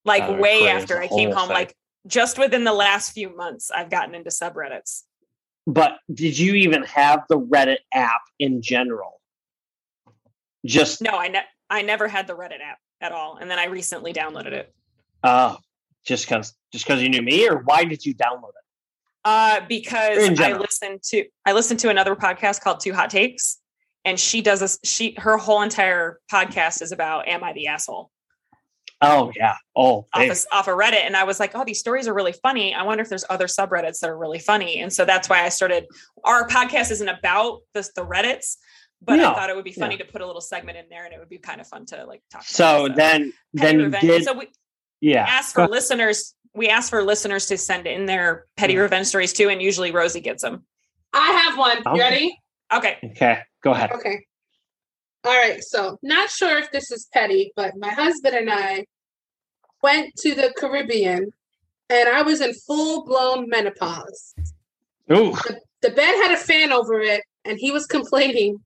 Like 0.06 0.24
Uh, 0.24 0.34
way 0.34 0.60
Korea's 0.60 0.84
after 0.84 1.02
I 1.02 1.08
came 1.08 1.32
home, 1.32 1.48
thing. 1.48 1.56
like 1.56 1.76
just 2.08 2.38
within 2.38 2.64
the 2.64 2.74
last 2.74 3.12
few 3.12 3.36
months, 3.36 3.72
I've 3.72 3.90
gotten 3.90 4.14
into 4.16 4.30
subreddits. 4.30 5.04
but 5.68 5.98
did 6.14 6.38
you 6.38 6.54
even 6.54 6.84
have 6.84 7.24
the 7.28 7.40
Reddit 7.40 7.80
app 7.92 8.22
in 8.40 8.62
general? 8.62 9.20
Just 10.66 11.02
No, 11.02 11.12
I 11.18 11.28
ne- 11.28 11.46
I 11.70 11.82
never 11.82 12.08
had 12.08 12.28
the 12.28 12.34
Reddit 12.36 12.62
app 12.62 12.78
at 13.02 13.12
all, 13.12 13.38
and 13.38 13.50
then 13.50 13.60
I 13.60 13.66
recently 13.66 14.14
downloaded 14.14 14.52
it. 14.54 14.74
uh 15.24 15.58
just 16.06 16.26
because 16.26 16.54
just 16.72 16.86
because 16.86 17.02
you 17.02 17.10
knew 17.10 17.22
me, 17.24 17.48
or 17.50 17.58
why 17.64 17.84
did 17.84 18.06
you 18.06 18.14
download 18.14 18.50
it? 18.50 18.66
Uh, 19.24 19.62
because 19.68 20.40
I 20.40 20.54
listened 20.54 21.02
to 21.06 21.26
I 21.48 21.54
listened 21.54 21.80
to 21.80 21.90
another 21.90 22.16
podcast 22.16 22.62
called 22.62 22.80
Two 22.80 22.94
Hot 22.94 23.10
Takes, 23.10 23.58
and 24.06 24.20
she 24.20 24.42
does 24.44 24.60
this. 24.60 24.78
She 24.84 25.16
her 25.18 25.38
whole 25.38 25.64
entire 25.64 26.20
podcast 26.32 26.84
is 26.84 26.92
about 26.92 27.28
"Am 27.28 27.44
I 27.44 27.54
the 27.54 27.66
asshole?" 27.68 28.12
Oh 29.02 29.32
yeah. 29.36 29.56
Oh, 29.76 30.08
off 30.14 30.20
baby. 30.20 30.32
of, 30.32 30.46
off 30.52 30.68
of 30.68 30.76
Reddit, 30.78 31.06
and 31.06 31.16
I 31.18 31.26
was 31.26 31.40
like, 31.40 31.52
"Oh, 31.54 31.64
these 31.66 31.80
stories 31.80 32.08
are 32.08 32.14
really 32.14 32.34
funny. 32.34 32.74
I 32.74 32.84
wonder 32.84 33.02
if 33.04 33.10
there's 33.10 33.26
other 33.30 33.46
subreddits 33.48 34.00
that 34.00 34.10
are 34.10 34.18
really 34.18 34.40
funny." 34.40 34.80
And 34.80 34.92
so 34.92 35.06
that's 35.06 35.30
why 35.30 35.44
I 35.44 35.50
started. 35.50 35.86
Our 36.24 36.48
podcast 36.48 36.92
isn't 36.92 37.10
about 37.10 37.60
this 37.74 37.92
the 37.94 38.06
Reddits, 38.06 38.56
but 39.02 39.18
No, 39.18 39.32
I 39.32 39.36
thought 39.36 39.50
it 39.50 39.56
would 39.56 39.66
be 39.66 39.74
funny 39.74 39.98
to 39.98 40.06
put 40.06 40.22
a 40.22 40.26
little 40.26 40.42
segment 40.42 40.78
in 40.78 40.86
there, 40.90 41.04
and 41.06 41.14
it 41.14 41.20
would 41.20 41.30
be 41.30 41.38
kind 41.38 41.60
of 41.60 41.68
fun 41.68 41.86
to 41.88 42.06
like 42.06 42.24
talk. 42.32 42.42
about. 42.42 42.46
so 42.46 42.88
then 42.88 43.34
Petty 43.56 43.68
then 43.72 43.80
you 43.80 43.86
revenge. 43.86 44.02
did 44.04 44.24
So 44.24 44.34
we 44.34 44.48
yeah. 45.02 45.26
asked 45.28 45.56
Go 45.56 45.66
for 45.66 45.72
listeners. 45.72 46.34
We 46.54 46.70
asked 46.70 46.90
for 46.90 47.04
listeners 47.04 47.48
to 47.48 47.58
send 47.58 47.86
in 47.88 48.06
their 48.06 48.46
petty 48.56 48.74
Yeah. 48.76 48.80
revenge 48.80 49.08
stories 49.08 49.34
too, 49.34 49.50
and 49.50 49.62
usually 49.62 49.92
Rosie 49.92 50.22
gets 50.22 50.42
them. 50.42 50.66
I 51.14 51.32
have 51.44 51.58
one. 51.58 51.78
Okay. 51.80 51.84
You 51.86 51.92
oh. 51.92 51.98
ready? 52.00 52.40
Okay. 52.74 52.98
Okay, 53.12 53.40
go 53.62 53.72
ahead. 53.72 53.92
Okay. 53.92 54.26
All 55.26 55.36
right. 55.36 55.64
So, 55.64 55.98
not 56.04 56.30
sure 56.30 56.60
if 56.60 56.72
this 56.72 56.92
is 56.92 57.08
petty, 57.12 57.52
but 57.56 57.76
my 57.78 57.90
husband 57.90 58.36
and 58.36 58.50
I 58.52 58.86
went 59.82 60.16
to 60.18 60.36
the 60.36 60.54
Caribbean 60.56 61.32
and 61.90 62.10
I 62.10 62.22
was 62.22 62.42
in 62.42 62.54
full 62.54 63.06
blown 63.06 63.50
menopause. 63.50 64.36
Ooh, 65.12 65.36
The 65.82 65.90
bed 65.92 66.16
had 66.24 66.32
a 66.32 66.38
fan 66.38 66.72
over 66.72 67.02
it 67.02 67.24
and 67.44 67.58
he 67.60 67.72
was 67.72 67.86
complaining. 67.86 68.64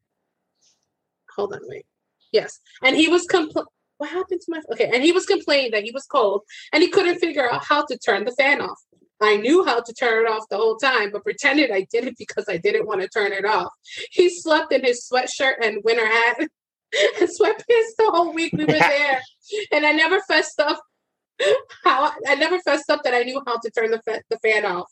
Hold 1.35 1.53
on, 1.53 1.59
wait. 1.63 1.85
Yes. 2.31 2.59
And 2.83 2.95
he 2.95 3.07
was 3.07 3.25
compl- 3.25 3.65
what 3.97 4.09
happened 4.09 4.41
to 4.41 4.45
my 4.51 4.61
okay? 4.71 4.89
And 4.93 5.03
he 5.03 5.11
was 5.11 5.25
complaining 5.25 5.71
that 5.71 5.83
he 5.83 5.91
was 5.91 6.05
cold 6.05 6.43
and 6.71 6.81
he 6.81 6.89
couldn't 6.89 7.19
figure 7.19 7.49
out 7.51 7.63
how 7.65 7.85
to 7.85 7.97
turn 7.97 8.25
the 8.25 8.31
fan 8.31 8.61
off. 8.61 8.79
I 9.21 9.35
knew 9.37 9.65
how 9.65 9.81
to 9.81 9.93
turn 9.93 10.25
it 10.25 10.29
off 10.29 10.45
the 10.49 10.57
whole 10.57 10.77
time, 10.77 11.11
but 11.11 11.23
pretended 11.23 11.71
I 11.71 11.85
did 11.91 12.05
it 12.05 12.15
because 12.17 12.45
I 12.47 12.57
didn't 12.57 12.87
want 12.87 13.01
to 13.01 13.07
turn 13.09 13.33
it 13.33 13.45
off. 13.45 13.69
He 14.11 14.29
slept 14.29 14.71
in 14.71 14.83
his 14.83 15.07
sweatshirt 15.11 15.55
and 15.61 15.81
winter 15.83 16.05
hat 16.05 16.37
and 16.39 17.29
sweatpants 17.29 17.95
the 17.97 18.09
whole 18.11 18.33
week 18.33 18.53
we 18.53 18.65
were 18.65 18.73
there. 18.73 19.21
And 19.71 19.83
I 19.83 19.93
never 19.93 20.19
fessed 20.21 20.59
up 20.59 20.79
how 21.83 22.11
I 22.27 22.35
never 22.35 22.59
fessed 22.59 22.89
up 22.89 23.01
that 23.03 23.15
I 23.15 23.23
knew 23.23 23.41
how 23.47 23.57
to 23.57 23.71
turn 23.71 23.89
the, 23.91 23.99
fa- 24.03 24.21
the 24.29 24.37
fan 24.39 24.63
off. 24.63 24.85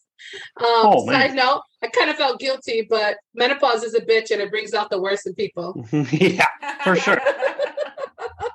Um, 0.59 0.65
Oh, 0.65 1.05
man. 1.05 1.13
side 1.27 1.35
note, 1.35 1.61
I 1.83 1.87
kind 1.89 2.09
of 2.09 2.15
felt 2.15 2.39
guilty, 2.39 2.87
but 2.89 3.17
menopause 3.35 3.83
is 3.83 3.93
a 3.93 4.01
bitch 4.01 4.31
and 4.31 4.41
it 4.41 4.49
brings 4.49 4.73
out 4.73 4.89
the 4.89 4.99
worst 4.99 5.27
in 5.27 5.35
people. 5.35 5.85
yeah. 6.11 6.47
For 6.83 6.95
sure. 6.95 7.21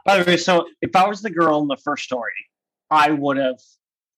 By 0.04 0.18
the 0.18 0.24
way, 0.28 0.36
so 0.36 0.66
if 0.80 0.96
I 0.96 1.06
was 1.06 1.22
the 1.22 1.30
girl 1.30 1.60
in 1.62 1.68
the 1.68 1.76
first 1.76 2.02
story, 2.04 2.32
I 2.90 3.12
would 3.12 3.36
have 3.36 3.60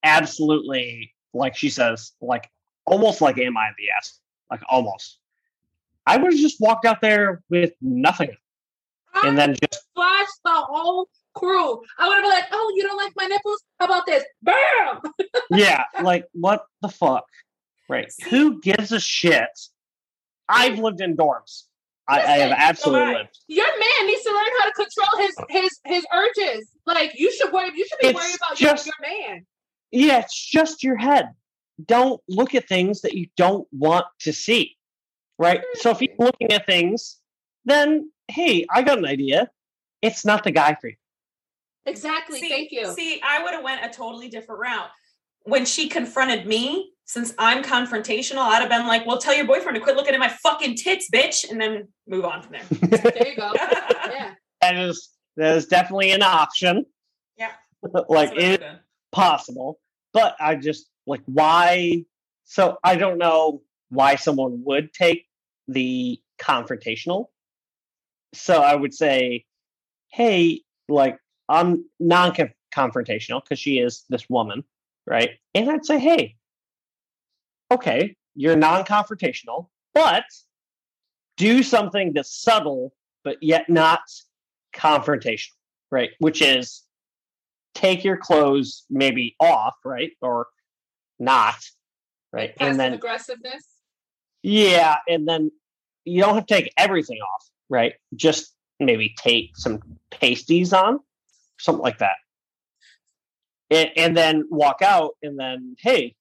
absolutely, 0.02 1.13
like 1.34 1.56
she 1.56 1.68
says, 1.68 2.12
like 2.20 2.50
almost 2.86 3.20
like 3.20 3.38
am 3.38 3.56
I 3.56 3.70
the 3.78 3.90
ass? 3.96 4.20
Like 4.50 4.60
almost. 4.68 5.18
I 6.06 6.16
would 6.16 6.32
have 6.32 6.40
just 6.40 6.60
walked 6.60 6.84
out 6.84 7.00
there 7.00 7.42
with 7.48 7.72
nothing 7.80 8.36
and 9.22 9.38
then 9.38 9.54
just 9.54 9.84
flash 9.94 10.28
the 10.44 10.50
whole 10.52 11.08
crew. 11.34 11.80
I 11.98 12.08
would 12.08 12.14
have 12.14 12.24
been 12.24 12.30
like, 12.30 12.44
"Oh, 12.52 12.72
you 12.76 12.82
don't 12.82 12.96
like 12.96 13.12
my 13.16 13.26
nipples? 13.26 13.62
How 13.78 13.86
about 13.86 14.06
this? 14.06 14.24
Bam!" 14.42 15.00
yeah, 15.50 15.84
like 16.02 16.26
what 16.32 16.64
the 16.82 16.88
fuck? 16.88 17.24
Right. 17.88 18.10
Who 18.30 18.60
gives 18.60 18.92
a 18.92 19.00
shit? 19.00 19.48
I've 20.48 20.78
lived 20.78 21.00
in 21.00 21.16
dorms. 21.16 21.64
I, 22.06 22.20
I 22.20 22.36
have 22.38 22.52
absolutely 22.52 23.00
right. 23.00 23.16
lived. 23.18 23.38
Your 23.48 23.66
man 23.66 24.06
needs 24.06 24.22
to 24.22 24.30
learn 24.30 24.46
how 24.60 24.66
to 24.66 24.72
control 24.72 25.26
his 25.26 25.34
his 25.48 25.80
his 25.84 26.06
urges. 26.12 26.70
Like 26.86 27.12
you 27.18 27.32
should 27.32 27.52
worry. 27.52 27.70
You 27.74 27.86
should 27.86 27.98
be 28.00 28.08
It's 28.08 28.14
worried 28.14 28.36
about 28.36 28.56
just- 28.56 28.86
your, 28.86 28.94
your 29.00 29.30
man. 29.30 29.46
Yeah, 29.90 30.20
it's 30.20 30.34
just 30.34 30.82
your 30.82 30.96
head. 30.96 31.30
Don't 31.84 32.20
look 32.28 32.54
at 32.54 32.68
things 32.68 33.02
that 33.02 33.14
you 33.14 33.26
don't 33.36 33.66
want 33.72 34.06
to 34.20 34.32
see. 34.32 34.76
Right? 35.38 35.60
Hmm. 35.60 35.80
So 35.80 35.90
if 35.90 36.00
you're 36.00 36.14
looking 36.18 36.52
at 36.52 36.66
things, 36.66 37.18
then 37.64 38.10
hey, 38.28 38.66
I 38.70 38.82
got 38.82 38.98
an 38.98 39.06
idea. 39.06 39.50
It's 40.02 40.24
not 40.24 40.44
the 40.44 40.50
guy 40.50 40.76
for 40.80 40.88
you. 40.88 40.96
Exactly. 41.86 42.40
See, 42.40 42.48
Thank 42.48 42.72
you. 42.72 42.92
See, 42.94 43.20
I 43.22 43.42
would 43.42 43.52
have 43.52 43.64
went 43.64 43.84
a 43.84 43.88
totally 43.88 44.28
different 44.28 44.60
route. 44.60 44.88
When 45.42 45.66
she 45.66 45.88
confronted 45.88 46.46
me, 46.46 46.92
since 47.06 47.34
I'm 47.38 47.62
confrontational, 47.62 48.38
I'd 48.38 48.60
have 48.60 48.70
been 48.70 48.86
like, 48.86 49.06
"Well, 49.06 49.18
tell 49.18 49.34
your 49.34 49.46
boyfriend 49.46 49.76
to 49.76 49.80
quit 49.82 49.94
looking 49.94 50.14
at 50.14 50.20
my 50.20 50.28
fucking 50.28 50.76
tits, 50.76 51.10
bitch," 51.12 51.48
and 51.50 51.60
then 51.60 51.88
move 52.06 52.24
on 52.24 52.42
from 52.42 52.52
there. 52.52 52.62
There 53.10 53.28
you 53.28 53.36
go. 53.36 53.52
Yeah. 53.54 54.34
that 54.62 54.76
is 54.76 55.10
that 55.36 55.56
is 55.56 55.66
definitely 55.66 56.12
an 56.12 56.22
option. 56.22 56.86
Yeah. 57.36 57.50
like 57.82 57.92
That's 57.92 58.08
what 58.08 58.18
I 58.18 58.22
it 58.24 58.30
would've 58.32 58.60
done. 58.60 58.80
Possible, 59.14 59.78
but 60.12 60.36
I 60.40 60.56
just 60.56 60.90
like 61.06 61.22
why. 61.26 62.04
So 62.44 62.78
I 62.84 62.96
don't 62.96 63.18
know 63.18 63.62
why 63.88 64.16
someone 64.16 64.62
would 64.64 64.92
take 64.92 65.26
the 65.68 66.20
confrontational. 66.38 67.26
So 68.34 68.60
I 68.60 68.74
would 68.74 68.92
say, 68.92 69.46
hey, 70.08 70.62
like 70.88 71.18
I'm 71.48 71.84
non-confrontational 72.00 73.42
because 73.42 73.58
she 73.58 73.78
is 73.78 74.04
this 74.08 74.28
woman, 74.28 74.64
right? 75.06 75.30
And 75.54 75.70
I'd 75.70 75.86
say, 75.86 75.98
hey, 75.98 76.36
okay, 77.70 78.16
you're 78.34 78.56
non-confrontational, 78.56 79.68
but 79.94 80.24
do 81.36 81.62
something 81.62 82.12
that's 82.12 82.42
subtle 82.42 82.92
but 83.24 83.42
yet 83.42 83.68
not 83.68 84.02
confrontational, 84.74 85.56
right? 85.90 86.10
Which 86.18 86.42
is 86.42 86.83
take 87.74 88.04
your 88.04 88.16
clothes 88.16 88.84
maybe 88.88 89.36
off, 89.40 89.74
right? 89.84 90.12
Or 90.20 90.46
not, 91.18 91.56
right? 92.32 92.54
Passive 92.56 92.70
and 92.70 92.80
then 92.80 92.92
aggressiveness. 92.94 93.64
yeah, 94.42 94.96
and 95.08 95.26
then 95.28 95.50
you 96.04 96.22
don't 96.22 96.34
have 96.34 96.46
to 96.46 96.54
take 96.54 96.72
everything 96.76 97.18
off, 97.18 97.48
right? 97.68 97.94
Just 98.14 98.54
maybe 98.80 99.14
take 99.18 99.56
some 99.56 99.80
pasties 100.10 100.72
on, 100.72 101.00
something 101.58 101.82
like 101.82 101.98
that. 101.98 102.16
And, 103.70 103.90
and 103.96 104.16
then 104.16 104.44
walk 104.50 104.82
out, 104.82 105.12
and 105.22 105.38
then, 105.38 105.76
hey, 105.80 106.14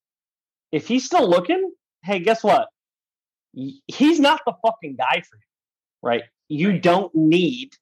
if 0.71 0.87
he's 0.87 1.05
still 1.05 1.29
looking, 1.29 1.71
hey, 2.03 2.19
guess 2.19 2.43
what? 2.43 2.69
He's 3.53 4.19
not 4.19 4.41
the 4.45 4.53
fucking 4.65 4.95
guy 4.95 5.21
for 5.21 5.35
you, 5.35 5.43
right? 6.01 6.23
You 6.47 6.79
don't 6.79 7.13
need 7.13 7.73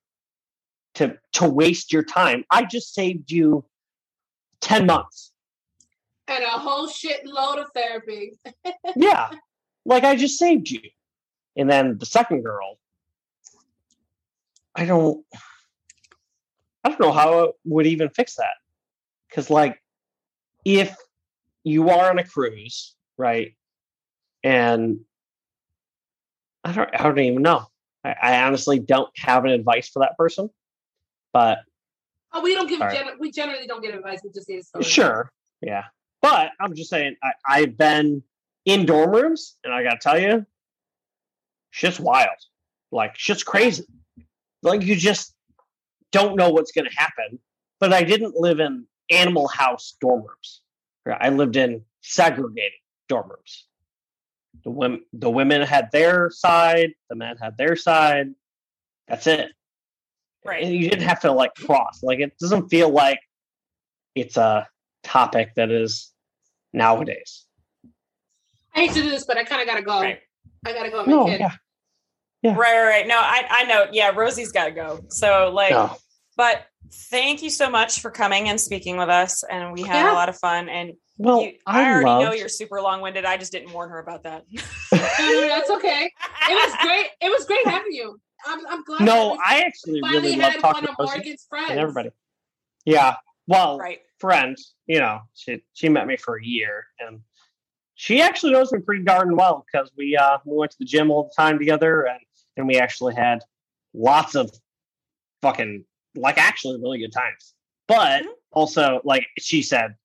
to 0.95 1.17
to 1.33 1.49
waste 1.49 1.93
your 1.93 2.03
time. 2.03 2.43
I 2.49 2.65
just 2.65 2.93
saved 2.93 3.31
you 3.31 3.65
10 4.61 4.85
months. 4.85 5.31
And 6.27 6.43
a 6.43 6.49
whole 6.49 6.87
shit 6.87 7.25
load 7.25 7.59
of 7.59 7.67
therapy. 7.73 8.37
yeah. 8.95 9.31
Like 9.85 10.03
I 10.03 10.15
just 10.15 10.37
saved 10.37 10.69
you. 10.69 10.81
And 11.57 11.69
then 11.69 11.97
the 11.97 12.05
second 12.05 12.43
girl, 12.43 12.77
I 14.75 14.85
don't 14.85 15.25
I 16.83 16.89
don't 16.89 17.01
know 17.01 17.11
how 17.11 17.41
it 17.41 17.55
would 17.65 17.87
even 17.87 18.09
fix 18.09 18.35
that. 18.35 18.53
Cause 19.33 19.49
like 19.49 19.81
if 20.63 20.95
you 21.63 21.89
are 21.89 22.09
on 22.09 22.19
a 22.19 22.23
cruise, 22.23 22.95
right? 23.17 23.55
And 24.43 24.99
I 26.63 26.71
don't 26.71 26.89
I 26.93 27.03
don't 27.03 27.19
even 27.19 27.41
know. 27.41 27.67
I, 28.03 28.15
I 28.21 28.41
honestly 28.43 28.79
don't 28.79 29.09
have 29.17 29.45
an 29.45 29.51
advice 29.51 29.89
for 29.89 29.99
that 29.99 30.17
person. 30.17 30.49
But 31.33 31.59
Oh, 32.33 32.41
we 32.41 32.53
don't 32.55 32.67
give. 32.67 32.79
Gen- 32.79 33.17
we 33.19 33.31
generally 33.31 33.67
don't 33.67 33.81
give 33.81 33.93
advice. 33.93 34.21
We 34.23 34.31
just 34.31 34.47
say 34.47 34.61
stories. 34.61 34.87
Sure. 34.87 35.31
Yeah. 35.61 35.83
But 36.21 36.51
I'm 36.59 36.75
just 36.75 36.89
saying, 36.89 37.15
I, 37.23 37.31
I've 37.47 37.77
been 37.77 38.23
in 38.65 38.85
dorm 38.85 39.11
rooms, 39.11 39.57
and 39.63 39.73
I 39.73 39.83
got 39.83 39.93
to 39.93 39.97
tell 39.99 40.19
you, 40.19 40.45
shit's 41.71 41.99
wild. 41.99 42.29
Like, 42.91 43.17
shit's 43.17 43.43
crazy. 43.43 43.85
Like, 44.63 44.83
you 44.83 44.95
just 44.95 45.33
don't 46.11 46.35
know 46.35 46.49
what's 46.49 46.71
going 46.71 46.85
to 46.89 46.95
happen. 46.95 47.39
But 47.79 47.93
I 47.93 48.03
didn't 48.03 48.35
live 48.35 48.59
in 48.59 48.85
animal 49.09 49.47
house 49.47 49.95
dorm 49.99 50.21
rooms. 50.21 50.61
I 51.19 51.29
lived 51.29 51.55
in 51.55 51.83
segregated 52.01 52.71
dorm 53.09 53.29
rooms. 53.29 53.65
The 54.63 54.69
women, 54.69 55.01
the 55.13 55.31
women 55.31 55.63
had 55.63 55.89
their 55.91 56.29
side, 56.29 56.91
the 57.09 57.15
men 57.15 57.37
had 57.41 57.57
their 57.57 57.75
side. 57.75 58.27
That's 59.07 59.25
it. 59.25 59.51
Right. 60.45 60.63
And 60.63 60.73
you 60.73 60.89
didn't 60.89 61.07
have 61.07 61.19
to 61.21 61.31
like 61.31 61.53
cross. 61.55 62.01
Like 62.03 62.19
it 62.19 62.33
doesn't 62.39 62.69
feel 62.69 62.89
like 62.89 63.19
it's 64.15 64.37
a 64.37 64.67
topic 65.03 65.53
that 65.55 65.69
is 65.71 66.11
nowadays. 66.73 67.45
I 68.75 68.81
hate 68.81 68.91
to 68.93 69.01
do 69.01 69.09
this, 69.09 69.25
but 69.25 69.37
I 69.37 69.43
kind 69.43 69.61
of 69.61 69.67
gotta 69.67 69.81
go. 69.83 70.01
Right. 70.01 70.19
I 70.65 70.73
gotta 70.73 70.89
go. 70.89 70.99
with 70.99 71.07
My 71.07 71.13
No, 71.13 71.25
kid. 71.25 71.41
yeah, 71.41 72.55
Right, 72.55 72.57
right, 72.57 72.85
right. 72.87 73.07
No, 73.07 73.17
I, 73.17 73.45
I 73.49 73.63
know. 73.65 73.85
Yeah, 73.91 74.11
Rosie's 74.15 74.51
got 74.51 74.65
to 74.65 74.71
go. 74.71 75.01
So, 75.09 75.51
like, 75.53 75.71
no. 75.71 75.95
but 76.37 76.65
thank 77.09 77.41
you 77.43 77.49
so 77.51 77.69
much 77.69 77.99
for 78.01 78.09
coming 78.09 78.49
and 78.49 78.59
speaking 78.59 78.97
with 78.97 79.09
us. 79.09 79.43
And 79.43 79.73
we 79.73 79.81
had 79.83 80.05
Yeah. 80.05 80.13
a 80.13 80.15
lot 80.15 80.29
of 80.29 80.37
fun. 80.37 80.67
And 80.69 80.93
Well, 81.17 81.41
you, 81.41 81.53
I, 81.67 81.81
I, 81.83 81.91
already 81.91 82.05
love. 82.05 82.23
know 82.23 82.33
you're 82.33 82.49
super 82.49 82.81
long 82.81 83.01
winded. 83.01 83.25
I 83.25 83.37
just 83.37 83.51
didn't 83.51 83.73
warn 83.73 83.89
her 83.89 83.99
about 83.99 84.23
that. 84.23 84.43
No, 84.51 84.97
no, 85.19 85.47
that's 85.47 85.69
okay. 85.69 86.11
It 86.49 86.53
was 86.53 86.75
great. 86.81 87.07
It 87.21 87.29
was 87.29 87.45
great 87.45 87.65
having 87.67 87.91
you. 87.91 88.19
I'm, 88.45 88.65
I'm 88.67 88.83
glad. 88.83 89.01
no, 89.05 89.37
I 89.45 89.59
actually 89.61 90.01
really 90.01 90.35
love 90.35 90.53
had 90.53 90.59
talking 90.61 90.87
one 90.87 90.95
to 90.95 91.03
of 91.03 91.09
Morgan's 91.15 91.45
friends. 91.49 91.69
and 91.71 91.79
everybody. 91.79 92.09
Yeah, 92.85 93.15
well, 93.47 93.77
right. 93.77 93.99
friends. 94.19 94.73
You 94.87 94.99
know, 94.99 95.19
she 95.35 95.63
she 95.73 95.89
met 95.89 96.07
me 96.07 96.17
for 96.17 96.37
a 96.37 96.43
year, 96.43 96.85
and 96.99 97.21
she 97.95 98.21
actually 98.21 98.53
knows 98.53 98.71
me 98.71 98.79
pretty 98.79 99.03
darn 99.03 99.35
well 99.35 99.65
because 99.71 99.91
we 99.97 100.17
uh 100.17 100.37
we 100.45 100.57
went 100.57 100.71
to 100.71 100.77
the 100.79 100.85
gym 100.85 101.11
all 101.11 101.23
the 101.23 101.41
time 101.41 101.59
together, 101.59 102.03
and 102.07 102.19
and 102.57 102.67
we 102.67 102.77
actually 102.77 103.13
had 103.15 103.39
lots 103.93 104.35
of 104.35 104.51
fucking 105.41 105.85
like 106.15 106.37
actually 106.37 106.79
really 106.81 106.99
good 106.99 107.13
times. 107.13 107.53
But 107.87 108.23
Mhm. 108.23 108.27
also, 108.51 109.01
like 109.03 109.27
she 109.39 109.61
said, 109.61 109.95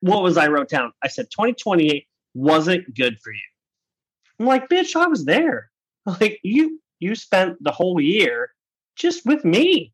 what 0.00 0.22
was 0.22 0.36
I 0.36 0.46
wrote 0.48 0.68
down? 0.68 0.92
I 1.02 1.08
said 1.08 1.30
2028 1.30 2.06
wasn't 2.34 2.94
good 2.94 3.18
for 3.22 3.32
you. 3.32 3.40
I'm 4.38 4.46
like, 4.46 4.68
bitch, 4.68 4.94
I 4.96 5.06
was 5.06 5.24
there. 5.24 5.70
Like 6.20 6.38
you 6.44 6.80
you 7.00 7.14
spent 7.14 7.62
the 7.62 7.70
whole 7.72 8.00
year 8.00 8.50
just 8.96 9.24
with 9.26 9.44
me. 9.44 9.92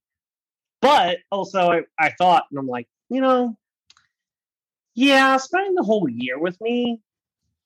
But 0.80 1.18
also 1.30 1.70
I, 1.70 1.82
I 1.98 2.10
thought, 2.18 2.44
and 2.50 2.58
I'm 2.58 2.66
like, 2.66 2.88
you 3.08 3.20
know, 3.20 3.56
yeah, 4.94 5.36
spending 5.36 5.74
the 5.74 5.82
whole 5.82 6.08
year 6.08 6.38
with 6.38 6.60
me, 6.60 7.00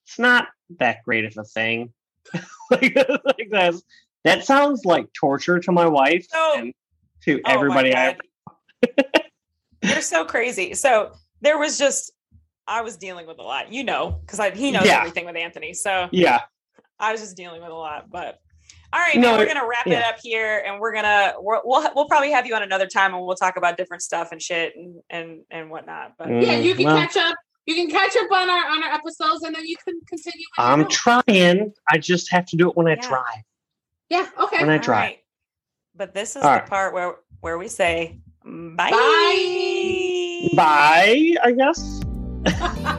it's 0.05 0.19
not 0.19 0.47
that 0.79 1.03
great 1.03 1.25
of 1.25 1.35
a 1.37 1.43
thing. 1.43 1.91
like, 2.71 2.95
like 3.25 3.47
that's, 3.51 3.81
that 4.23 4.45
sounds 4.45 4.85
like 4.85 5.11
torture 5.13 5.59
to 5.59 5.71
my 5.71 5.87
wife 5.87 6.25
So- 6.29 6.53
and 6.57 6.73
to 7.23 7.41
Oh 7.45 7.51
everybody 7.51 7.95
I. 7.95 8.15
You're 9.83 10.01
so 10.01 10.25
crazy. 10.25 10.73
So 10.73 11.13
there 11.41 11.57
was 11.57 11.77
just 11.77 12.11
I 12.67 12.81
was 12.81 12.97
dealing 12.97 13.25
with 13.27 13.39
a 13.39 13.43
lot, 13.43 13.71
you 13.71 13.83
know, 13.83 14.19
because 14.21 14.39
I 14.39 14.51
he 14.51 14.71
knows 14.71 14.85
Yeah. 14.85 14.99
everything 14.99 15.25
with 15.25 15.35
Anthony. 15.35 15.73
So 15.73 16.09
Yeah. 16.11 16.41
I 16.99 17.11
was 17.11 17.21
just 17.21 17.35
dealing 17.37 17.61
with 17.61 17.71
a 17.71 17.75
lot. 17.75 18.09
But 18.09 18.39
all 18.93 18.99
right, 19.01 19.15
No, 19.17 19.31
man, 19.31 19.39
we're 19.39 19.45
gonna 19.47 19.67
wrap 19.67 19.85
it 19.87 20.03
up 20.03 20.15
here, 20.23 20.63
and 20.65 20.79
we're 20.79 20.93
gonna 20.93 21.33
we're, 21.41 21.59
we'll 21.65 21.87
we'll 21.95 22.07
probably 22.07 22.31
have 22.31 22.45
you 22.47 22.55
on 22.55 22.63
another 22.63 22.87
time, 22.87 23.13
and 23.13 23.25
we'll 23.25 23.35
talk 23.35 23.57
about 23.57 23.77
different 23.77 24.01
stuff 24.01 24.31
and 24.31 24.41
shit 24.41 24.73
and 24.75 25.01
and 25.09 25.41
and 25.51 25.69
whatnot. 25.69 26.13
But 26.17 26.27
Mm, 26.29 26.45
Yeah, 26.45 26.57
you 26.57 26.73
can 26.75 26.85
well, 26.85 26.97
catch 26.97 27.17
up. 27.17 27.35
You 27.65 27.75
can 27.75 27.89
catch 27.89 28.15
up 28.15 28.31
on 28.31 28.49
our 28.49 28.65
on 28.69 28.83
our 28.83 28.93
episodes, 28.93 29.43
and 29.43 29.53
then 29.55 29.65
you 29.65 29.75
can 29.83 29.99
continue. 30.07 30.45
when 30.55 30.65
you 30.67 30.73
I'm 30.73 30.81
know. 30.81 30.87
trying. 30.87 31.73
I 31.89 31.97
just 31.97 32.31
have 32.31 32.45
to 32.47 32.55
do 32.55 32.69
it 32.69 32.77
when 32.77 32.87
I 32.87 32.91
Yeah. 32.95 33.07
drive. 33.07 33.43
yeah. 34.09 34.29
Okay. 34.39 34.59
When 34.61 34.69
I 34.69 34.77
all 34.77 34.83
drive. 34.83 35.01
right. 35.03 35.17
But 35.95 36.13
this 36.13 36.35
is 36.37 36.43
All 36.43 36.53
the 36.53 36.59
right. 36.59 36.65
part 36.69 36.93
where 36.93 37.15
where 37.41 37.57
we 37.57 37.67
say 37.67 38.19
bye. 38.45 38.89
Bye. 38.91 40.49
Bye, 40.55 41.35
I 41.43 41.51
guess. 41.51 42.01